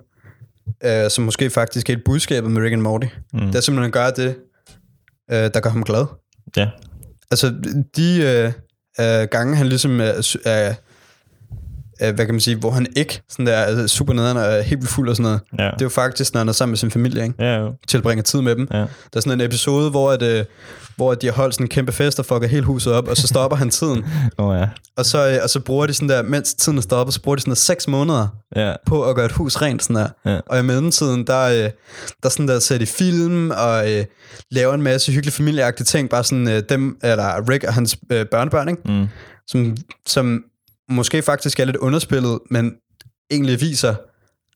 øh, 0.83 1.09
som 1.09 1.23
måske 1.23 1.49
faktisk 1.49 1.89
er 1.89 1.93
et 1.93 2.01
budskabet 2.05 2.51
med 2.51 2.61
Rick 2.61 2.73
and 2.73 2.81
Morty, 2.81 3.07
mm. 3.33 3.39
det 3.39 3.55
er 3.55 3.59
simpelthen 3.61 3.85
at 3.89 3.93
gøre 3.93 4.11
det, 4.11 4.35
øh, 5.31 5.53
der 5.53 5.59
gør 5.59 5.69
ham 5.69 5.83
glad. 5.83 6.05
ja. 6.57 6.69
Altså, 7.31 7.53
de 7.97 8.21
øh, 8.21 8.51
øh, 9.21 9.27
gange, 9.31 9.55
han 9.55 9.67
ligesom 9.67 10.01
er, 10.01 10.21
sy- 10.21 10.37
er, 10.45 10.73
er, 11.99 12.11
hvad 12.11 12.25
kan 12.25 12.33
man 12.33 12.41
sige, 12.41 12.55
hvor 12.55 12.71
han 12.71 12.87
ikke 12.95 13.21
sådan 13.29 13.45
der, 13.45 13.53
er 13.53 13.87
super 13.87 14.13
nederen 14.13 14.37
og 14.37 14.43
er 14.43 14.61
helt 14.61 14.79
vildt 14.81 14.89
fuld 14.91 15.09
og 15.09 15.15
sådan 15.15 15.23
noget. 15.23 15.39
Ja. 15.59 15.63
Det 15.65 15.81
er 15.81 15.85
jo 15.85 15.89
faktisk, 15.89 16.33
når 16.33 16.39
han 16.39 16.47
er 16.47 16.53
sammen 16.53 16.71
med 16.71 16.77
sin 16.77 16.91
familie, 16.91 17.23
ikke? 17.23 17.35
Ja, 17.39 17.57
jo. 17.59 17.73
tilbringer 17.87 18.23
tid 18.23 18.41
med 18.41 18.55
dem. 18.55 18.67
Ja. 18.71 18.77
Der 18.77 18.85
er 19.15 19.19
sådan 19.19 19.41
en 19.41 19.45
episode, 19.45 19.89
hvor, 19.89 20.11
at, 20.11 20.21
øh, 20.21 20.45
hvor 20.95 21.13
de 21.13 21.27
har 21.27 21.33
holdt 21.33 21.53
sådan 21.53 21.63
en 21.65 21.69
kæmpe 21.69 21.91
fest 21.91 22.19
og 22.19 22.25
fucker 22.25 22.47
hele 22.47 22.63
huset 22.65 22.93
op, 22.93 23.07
og 23.07 23.17
så 23.17 23.27
stopper 23.27 23.57
han 23.57 23.69
tiden. 23.69 24.05
Oh, 24.37 24.57
ja. 24.59 24.67
Og 24.97 25.05
så, 25.05 25.29
øh, 25.29 25.39
og 25.43 25.49
så 25.49 25.59
bruger 25.59 25.85
de 25.85 25.93
sådan 25.93 26.09
der, 26.09 26.21
mens 26.23 26.53
tiden 26.53 26.77
er 26.77 26.81
stoppet, 26.81 27.13
så 27.13 27.21
bruger 27.21 27.35
de 27.35 27.41
sådan 27.41 27.51
der 27.51 27.55
seks 27.55 27.87
måneder 27.87 28.27
Ja. 28.55 28.73
på 28.85 29.03
at 29.03 29.15
gøre 29.15 29.25
et 29.25 29.31
hus 29.31 29.61
rent 29.61 29.83
sådan 29.83 29.95
der. 29.95 30.31
Ja. 30.31 30.39
Og 30.45 30.59
i 30.59 30.61
mellemtiden, 30.61 31.27
der, 31.27 31.43
øh, 31.65 31.69
der 32.23 32.29
sådan 32.29 32.47
der 32.47 32.59
ser 32.59 32.77
de 32.77 32.85
film 32.85 33.51
og 33.51 33.91
øh, 33.93 34.05
laver 34.51 34.73
en 34.73 34.81
masse 34.81 35.11
hyggelige 35.11 35.33
familieagtige 35.33 35.85
ting, 35.85 36.09
bare 36.09 36.23
sådan 36.23 36.47
øh, 36.47 36.63
dem, 36.69 36.97
eller 37.03 37.49
Rick 37.49 37.63
og 37.63 37.73
hans 37.73 37.97
øh, 38.11 38.25
børnebørn, 38.25 38.69
ikke? 38.69 38.81
Mm. 38.85 39.07
Som, 39.47 39.77
som 40.07 40.43
måske 40.89 41.21
faktisk 41.21 41.59
er 41.59 41.65
lidt 41.65 41.77
underspillet, 41.77 42.39
men 42.49 42.73
egentlig 43.31 43.61
viser, 43.61 43.95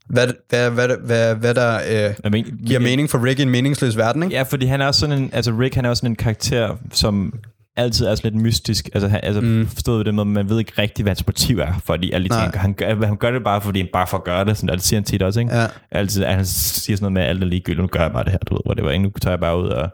hvad, 0.09 0.27
hvad, 0.49 0.71
hvad, 0.71 0.87
hvad, 1.05 1.35
hvad 1.35 1.53
der 1.53 1.75
øh, 1.75 2.13
Jeg 2.23 2.31
men, 2.31 2.45
giver 2.65 2.79
mening 2.79 3.09
for 3.09 3.25
Rick 3.25 3.39
i 3.39 3.41
en 3.41 3.49
meningsløs 3.49 3.97
verden, 3.97 4.23
ikke? 4.23 4.35
Ja, 4.35 4.43
fordi 4.43 4.65
han 4.65 4.81
er 4.81 4.87
også 4.87 4.99
sådan 4.99 5.17
en, 5.17 5.29
altså 5.33 5.51
Rick, 5.51 5.75
han 5.75 5.85
er 5.85 5.89
også 5.89 6.01
sådan 6.01 6.11
en 6.11 6.15
karakter, 6.15 6.77
som 6.93 7.33
altid 7.75 8.05
er 8.05 8.15
sådan 8.15 8.31
lidt 8.31 8.43
mystisk. 8.43 8.89
Altså, 8.93 9.07
han, 9.07 9.19
altså 9.23 9.41
mm. 9.41 9.67
forstået 9.67 9.97
ved 9.97 10.05
det 10.05 10.13
måde, 10.13 10.25
man 10.25 10.49
ved 10.49 10.59
ikke 10.59 10.73
rigtigt, 10.77 11.05
hvad 11.05 11.09
hans 11.09 11.27
motiv 11.27 11.59
er, 11.59 11.73
fordi 11.85 12.11
alle 12.11 12.29
de 12.29 12.33
ting, 12.33 12.51
han 12.59 12.73
gør, 12.73 13.05
han 13.05 13.17
gør 13.17 13.31
det 13.31 13.43
bare, 13.43 13.61
fordi 13.61 13.79
han 13.79 13.89
bare 13.93 14.07
for 14.07 14.17
at 14.17 14.23
gøre 14.23 14.45
det. 14.45 14.57
Sådan, 14.57 14.69
og 14.69 14.75
det 14.75 14.83
siger 14.83 14.99
han 14.99 15.03
tit 15.03 15.21
også, 15.21 15.39
ikke? 15.39 15.55
Ja. 15.55 15.67
Altid, 15.91 16.23
han 16.23 16.45
siger 16.45 16.97
sådan 16.97 17.03
noget 17.03 17.13
med, 17.13 17.21
at 17.21 17.29
alt 17.29 17.43
er 17.43 17.47
ligegyldigt, 17.47 17.81
nu 17.81 17.87
gør 17.87 18.01
jeg 18.01 18.11
bare 18.11 18.23
det 18.23 18.31
her, 18.31 18.39
du 18.39 18.53
ved, 18.53 18.61
hvor 18.65 18.73
det 18.73 18.83
var, 18.83 18.91
ikke? 18.91 19.03
nu 19.03 19.11
tager 19.21 19.31
jeg 19.31 19.39
bare 19.39 19.59
ud 19.59 19.69
og, 19.69 19.89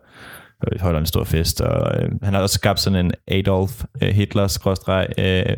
holder 0.79 0.99
en 0.99 1.05
stor 1.05 1.23
fest. 1.23 1.61
Og, 1.61 2.03
øh, 2.03 2.09
han 2.23 2.33
har 2.33 2.41
også 2.41 2.53
skabt 2.53 2.79
sådan 2.79 3.05
en 3.05 3.11
Adolf 3.27 3.83
øh, 4.03 4.09
Hitler, 4.09 4.47
skråstreg, 4.47 5.07
øh, 5.17 5.57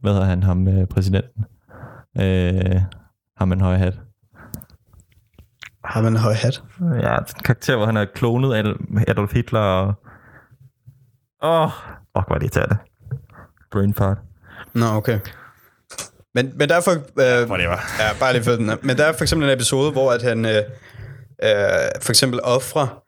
hvad 0.00 0.12
hedder 0.12 0.26
han, 0.26 0.42
ham 0.42 0.68
øh, 0.68 0.86
præsidenten? 0.86 1.44
Øh, 2.20 2.80
ham 3.36 3.48
med 3.48 3.56
en 3.56 3.62
høj 3.62 3.76
hat. 3.76 4.00
Har 5.84 6.02
man 6.02 6.12
en 6.12 6.18
høj 6.18 6.32
hat? 6.32 6.62
Ja, 6.80 7.16
en 7.16 7.24
karakter, 7.44 7.76
hvor 7.76 7.86
han 7.86 7.96
er 7.96 8.04
klonet 8.14 8.54
af 8.54 8.62
Adolf 9.08 9.32
Hitler 9.32 9.60
og... 9.60 9.94
Åh, 11.42 11.60
oh, 11.60 11.70
oh, 12.14 12.22
hvor 12.26 12.34
er 12.34 12.38
det 12.38 12.42
irriterende. 12.42 12.76
Brain 13.70 13.94
fart. 13.94 14.18
Nå, 14.74 14.86
okay. 14.86 15.20
Men, 16.34 16.52
men 16.56 16.68
derfor... 16.68 16.90
Øh, 16.90 17.50
Whatever. 17.50 17.76
ja, 18.00 18.18
bare 18.20 18.32
lige 18.32 18.42
for 18.42 18.52
den. 18.52 18.70
Men 18.82 18.96
der 18.96 19.04
er 19.04 19.12
for 19.12 19.22
eksempel 19.22 19.48
en 19.48 19.54
episode, 19.54 19.92
hvor 19.92 20.12
at 20.12 20.22
han 20.22 20.44
øh, 20.44 20.56
øh, 21.42 21.52
for 22.00 22.10
eksempel 22.10 22.40
offrer 22.42 23.01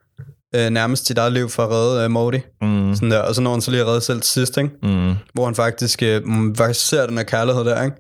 øh, 0.54 0.70
nærmest 0.70 1.06
sit 1.06 1.18
eget 1.18 1.32
liv 1.32 1.48
for 1.48 1.62
at 1.62 1.70
redde 1.70 2.04
øh, 2.04 2.10
Morty. 2.10 2.38
Mm, 2.62 2.94
Sådan 2.94 3.10
der, 3.10 3.18
og 3.18 3.34
så 3.34 3.40
når 3.40 3.50
han 3.52 3.60
så 3.60 3.70
lige 3.70 3.80
at 3.80 3.86
redde 3.86 4.00
selv 4.00 4.22
sidst, 4.22 4.56
ikke? 4.58 4.70
mm, 4.82 5.14
hvor 5.34 5.44
han 5.44 5.54
faktisk, 5.54 6.02
øh, 6.02 6.22
mm, 6.24 6.54
faktisk 6.56 6.88
ser 6.88 7.06
den 7.06 7.16
her 7.16 7.24
kærlighed 7.24 7.64
der, 7.64 7.82
ikke? 7.82 7.96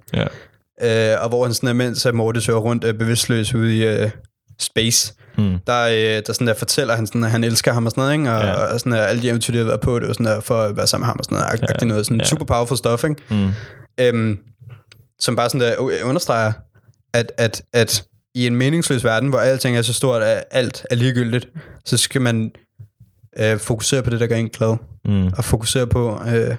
ja. 0.80 1.14
Øh, 1.14 1.22
og 1.22 1.28
hvor 1.28 1.44
han 1.44 1.54
sådan 1.54 1.68
er, 1.68 1.72
mens 1.72 2.06
Morty 2.14 2.38
søger 2.40 2.58
rundt 2.58 2.84
øh, 2.84 2.94
bevidstløs 2.94 3.54
ude 3.54 3.76
i 3.76 3.84
øh, 3.86 4.10
space, 4.60 5.14
Mm. 5.38 5.58
der, 5.66 5.82
øh, 5.86 6.22
der 6.26 6.32
sådan 6.32 6.46
der 6.46 6.54
fortæller 6.54 6.94
han 6.96 7.06
sådan, 7.06 7.24
at 7.24 7.30
han 7.30 7.44
elsker 7.44 7.72
ham 7.72 7.86
og 7.86 7.90
sådan 7.92 8.02
noget, 8.02 8.12
ikke? 8.18 8.30
Og, 8.32 8.42
Ja. 8.44 8.52
og 8.72 8.78
sådan 8.80 8.92
der, 8.92 9.02
alle 9.02 9.22
de 9.22 9.28
eventyr, 9.28 9.52
de 9.52 9.58
har 9.58 9.64
været 9.64 9.80
på, 9.80 9.98
det 9.98 10.06
var 10.08 10.12
sådan 10.12 10.26
der, 10.26 10.40
for 10.40 10.60
at 10.62 10.76
være 10.76 10.86
sammen 10.86 11.02
med 11.02 11.06
ham 11.06 11.16
og 11.18 11.24
sådan 11.24 11.38
noget, 11.38 11.60
ja. 11.62 11.66
Ja. 11.80 11.86
noget 11.86 12.06
sådan 12.06 12.18
Ja. 12.20 12.24
super 12.26 12.44
powerful 12.44 12.76
stuff, 12.76 13.04
ikke? 13.04 13.16
Mm, 13.30 13.50
Øhm, 14.00 14.38
som 15.20 15.36
bare 15.36 15.48
sådan 15.50 15.60
der 15.60 15.76
understreger, 16.04 16.52
at, 17.14 17.32
at, 17.38 17.62
at 17.72 18.04
i 18.34 18.46
en 18.46 18.56
meningsløs 18.56 19.04
verden, 19.04 19.28
hvor 19.28 19.38
alting 19.38 19.76
er 19.76 19.82
så 19.82 19.92
stort, 19.92 20.22
at 20.22 20.44
alt 20.50 20.86
er 20.90 20.94
ligegyldigt, 20.94 21.48
så 21.84 21.96
skal 21.96 22.20
man 22.20 22.52
øh, 23.38 23.58
fokusere 23.58 24.02
på 24.02 24.10
det, 24.10 24.20
der 24.20 24.26
gør 24.26 24.36
en 24.36 24.48
glad, 24.48 24.76
mm, 25.04 25.26
og 25.26 25.44
fokusere 25.44 25.86
på 25.86 26.20
øh, 26.26 26.30
at 26.30 26.56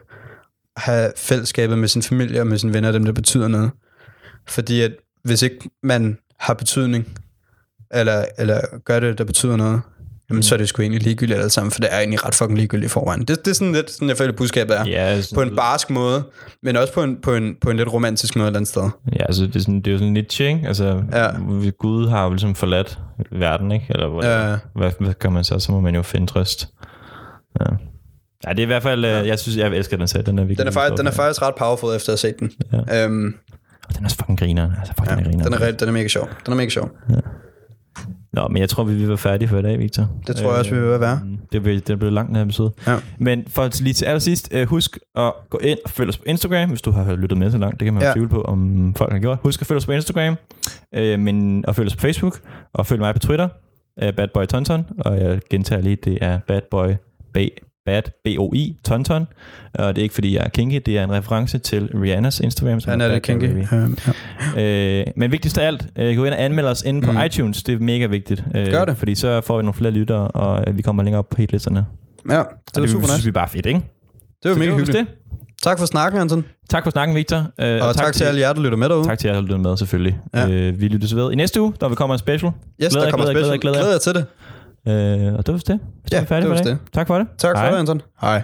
have 0.78 1.12
fællesskabet 1.18 1.78
med 1.78 1.88
sin 1.88 2.02
familie 2.02 2.42
og 2.42 2.48
med 2.48 2.58
sine 2.58 2.74
venner, 2.74 2.92
dem 2.92 3.06
der 3.06 3.12
betyder 3.12 3.48
noget. 3.48 3.72
Fordi 4.48 4.82
at 4.82 4.92
hvis 5.24 5.42
ikke 5.42 5.70
man 5.84 6.18
har 6.40 6.54
betydning, 6.54 7.18
eller, 7.94 8.26
eller 8.38 8.62
gør 8.86 9.00
det, 9.00 9.18
der 9.18 9.24
betyder 9.24 9.56
noget, 9.56 9.82
jamen, 10.30 10.44
så 10.44 10.56
er 10.56 10.58
det 10.58 10.70
sgu 10.70 10.82
egentlig 10.82 11.04
ligegyldigt 11.04 11.40
alt 11.40 11.52
sammen, 11.52 11.72
for 11.72 11.80
det 11.80 11.90
er 11.94 11.98
egentlig 11.98 12.26
ret 12.26 12.36
fucking 12.36 12.58
ligegyldigt 12.58 12.92
i 12.92 12.94
forvejen. 12.94 13.20
Det, 13.20 13.46
det 13.46 13.48
er 13.48 13.56
sådan 13.56 13.74
lidt, 13.74 13.92
sådan 13.92 14.10
jeg 14.10 14.18
føler, 14.18 14.34
budskabet 14.34 14.78
er. 14.80 14.86
Ja, 14.86 15.22
På 15.36 15.42
en 15.42 15.56
barsk 15.56 15.90
måde, 15.90 16.24
men 16.64 16.78
også 16.78 16.94
på 16.94 17.04
en, 17.04 17.18
på 17.24 17.34
en, 17.36 17.56
på 17.62 17.70
en 17.70 17.78
lidt 17.78 17.94
romantisk 17.94 18.36
måde 18.36 18.46
et 18.46 18.50
eller 18.50 18.60
andet 18.60 18.70
sted. 18.70 18.90
Ja, 19.20 19.24
altså 19.26 19.46
det 19.48 19.56
er, 19.56 19.60
sådan, 19.60 19.76
det 19.82 19.88
er 19.88 19.92
jo 19.92 19.98
sådan 19.98 20.14
Nietzsche, 20.14 20.48
ikke? 20.48 20.68
Altså, 20.68 21.02
Ja. 21.12 21.24
ja. 21.24 21.70
Gud 21.80 22.08
har 22.08 22.24
jo 22.24 22.30
ligesom 22.30 22.56
forladt 22.56 23.00
verden, 23.32 23.72
ikke? 23.72 23.86
Eller 23.90 24.08
hvad, 24.08 24.24
Ja. 24.50 24.58
hvad, 24.76 24.92
hvad 25.00 25.14
kan 25.14 25.32
man 25.32 25.44
så? 25.44 25.60
Så 25.60 25.72
må 25.72 25.80
man 25.80 25.96
jo 25.96 26.02
finde 26.02 26.28
trøst. 26.28 26.68
Ja. 27.60 27.66
Ja, 28.48 28.50
det 28.50 28.60
er 28.60 28.64
i 28.64 28.66
hvert 28.66 28.84
fald, 28.84 29.06
ja. 29.06 29.26
jeg 29.26 29.40
synes, 29.40 29.58
jeg 29.58 29.68
elsker 29.68 29.98
den 29.98 30.08
serie. 30.08 30.26
Den 30.26 30.38
er, 30.40 30.44
virkelig 30.44 30.58
Den 30.58 30.68
er, 30.68 30.72
faktisk, 30.72 30.98
den 30.98 31.08
er 31.08 31.12
faktisk 31.12 31.42
ret 31.42 31.56
powerful, 31.58 31.96
efter 31.96 32.14
at 32.14 32.22
have 32.24 32.34
set 32.34 32.40
den. 32.40 32.52
Ja. 32.90 33.04
Øhm, 33.06 33.36
Og 33.88 33.96
den 33.96 34.04
er 34.04 34.06
også 34.06 34.16
fucking 34.18 34.40
griner. 34.40 34.70
Altså, 34.80 34.94
fuck, 34.98 35.10
ja, 35.10 35.16
den 35.16 35.20
er 35.26 35.30
griner. 35.30 35.44
den, 35.44 35.54
er, 35.54 35.72
den 35.72 35.88
er 35.88 35.92
mega 35.94 36.08
sjov. 36.08 36.30
Den 36.46 36.54
er 36.54 36.58
mega 36.58 36.70
sjov. 36.70 36.90
Nå, 38.36 38.48
men 38.48 38.58
jeg 38.58 38.70
tror, 38.70 38.84
vi 38.84 38.94
vil 38.94 39.08
være 39.08 39.18
færdige 39.18 39.48
for 39.50 39.58
i 39.58 39.62
dag, 39.62 39.80
Victor. 39.80 40.10
Det 40.28 40.36
tror 40.36 40.50
jeg 40.50 40.60
også, 40.60 40.76
vi 40.76 40.82
vil 40.82 41.00
være. 41.00 41.20
Det 41.52 41.64
bliver, 41.64 41.80
det 41.80 42.00
bliver 42.00 42.12
langt, 42.12 42.28
den 42.28 42.36
her 42.36 42.44
episode. 42.44 42.72
Ja. 42.88 42.96
Men 43.20 43.44
for 43.48 43.84
lige 43.84 43.94
til 43.94 44.06
allersidst, 44.06 44.50
øh, 44.54 44.68
husk 44.68 44.98
at 45.16 45.34
gå 45.50 45.58
ind 45.58 45.80
og 45.86 45.90
følge 45.90 46.10
os 46.10 46.18
på 46.18 46.24
Instagram, 46.28 46.70
hvis 46.70 46.82
du 46.82 46.92
har 46.92 47.16
lyttet 47.16 47.38
med 47.38 47.52
så 47.52 47.58
langt. 47.58 47.80
Det 47.80 47.86
kan 47.86 47.94
man 47.94 48.04
Ja. 48.04 48.14
tvivle 48.14 48.30
på, 48.30 48.42
om 48.42 48.94
folk 48.98 49.12
har 49.12 49.20
gjort. 49.20 49.40
Husk 49.44 49.62
at 49.62 49.68
følge 49.68 49.78
os 49.78 49.86
på 49.86 49.92
Instagram, 49.92 50.36
øh, 50.96 51.20
men, 51.20 51.66
og 51.68 51.76
følge 51.76 51.88
os 51.88 51.96
på 51.96 52.02
Facebook, 52.02 52.40
og 52.74 52.86
følg 52.86 53.02
mig 53.02 53.14
på 53.14 53.20
Twitter, 53.20 53.48
øh, 54.04 54.14
Bad 54.14 54.28
Boy 54.34 54.46
Tonton, 54.46 54.86
og 54.98 55.18
jeg 55.18 55.40
gentager 55.50 55.82
lige, 55.82 55.96
det 55.96 56.18
er 56.22 56.40
Bad 56.48 56.62
Boy 56.72 56.90
B 57.34 57.38
Bad 57.86 58.02
B-O-I, 58.24 58.78
Tonton. 58.86 59.28
Og 59.74 59.96
det 59.96 60.02
er 60.02 60.04
ikke, 60.04 60.16
fordi 60.16 60.36
jeg 60.36 60.44
er 60.46 60.50
kinky, 60.50 60.82
det 60.86 60.98
er 60.98 61.04
en 61.04 61.12
reference 61.12 61.58
til 61.58 61.90
Rihannas 62.02 62.40
Instagram. 62.40 62.80
som 62.80 62.90
Han 62.90 63.02
er 63.02 63.08
Bad 63.08 63.16
det 63.16 63.24
kinky. 63.24 63.74
Øhm, 63.74 63.98
ja. 64.56 65.00
Øh, 65.00 65.06
men 65.16 65.32
vigtigst 65.32 65.58
af 65.58 65.68
alt, 65.68 65.88
øh, 65.96 66.16
gå 66.18 66.26
ind 66.26 66.34
og 66.34 66.44
anmelde 66.44 66.70
os 66.70 66.82
inde 66.82 67.02
på 67.02 67.12
Mm. 67.12 67.18
iTunes. 67.26 67.64
Det 67.64 67.76
er 67.76 67.80
mega 67.80 68.06
vigtigt. 68.06 68.44
Øh, 68.56 68.68
Gør 68.72 68.86
det. 68.86 68.98
Fordi 68.98 69.16
så 69.16 69.42
får 69.42 69.58
vi 69.58 69.64
nogle 69.64 69.74
flere 69.74 69.92
lyttere, 69.92 70.28
og 70.28 70.64
øh, 70.68 70.78
vi 70.78 70.82
kommer 70.82 71.04
længere 71.04 71.20
op 71.20 71.30
på 71.30 71.36
hitlisterne. 71.38 71.86
ja, 72.30 72.38
det 72.38 72.46
Og 72.76 72.82
det 72.82 72.90
super 72.90 73.06
synes 73.08 73.18
nice. 73.18 73.26
vi 73.26 73.32
bare 73.32 73.46
er 73.46 73.50
fedt, 73.50 73.66
ikke? 73.66 73.80
Det 74.44 74.50
var 74.50 74.54
Så 74.54 74.60
mega 74.60 74.72
hyggeligt. 74.72 74.98
Det. 74.98 75.08
Tak 75.64 75.80
for 75.80 75.86
snakken, 75.86 76.22
Anton. 76.22 76.46
Tak 76.70 76.84
for 76.84 76.92
snakken, 76.92 77.16
Victor. 77.16 77.38
Øh, 77.60 77.88
Og, 77.88 77.96
tak, 77.96 78.14
til 78.14 78.24
alle 78.24 78.40
jer, 78.40 78.54
der 78.54 78.62
lytter 78.62 78.78
med 78.78 78.90
derude. 78.90 79.08
Tak 79.08 79.20
til 79.20 79.28
jer, 79.28 79.34
der 79.34 79.42
lyttede 79.42 79.60
med, 79.62 79.78
selvfølgelig. 79.78 80.18
Ja. 80.34 80.50
Øh, 80.50 80.82
vi 80.82 80.88
lyttes 80.88 81.16
ved 81.16 81.32
i 81.32 81.36
næste 81.36 81.62
uge, 81.62 81.74
der 81.82 81.88
vil 81.88 81.98
komme 81.98 82.14
en 82.16 82.20
special. 82.20 82.52
Yes, 82.84 82.90
Glæder 82.90 83.06
der 83.06 83.12
kommer 83.12 83.26
glæder 83.32 83.46
special. 83.46 83.60
glæder 83.60 83.76
Glæder 83.78 83.92
jer 83.92 83.98
til 84.00 84.14
det. 84.14 84.26
Øh, 84.88 85.34
og 85.34 85.46
det 85.46 85.54
var 85.54 85.58
det. 85.68 85.80
Så 86.06 86.10
Ja, 86.12 86.26
er 86.36 86.40
det 86.40 86.50
var 86.50 86.56
vist 86.56 86.64
dag. 86.66 86.78
Tak 86.94 87.08
for 87.08 87.18
det. 87.18 87.28
Tak 87.38 87.56
for 87.58 87.62
Hej. 87.62 87.72
det, 87.72 87.78
Anton. 87.78 88.02
Hej. 88.22 88.44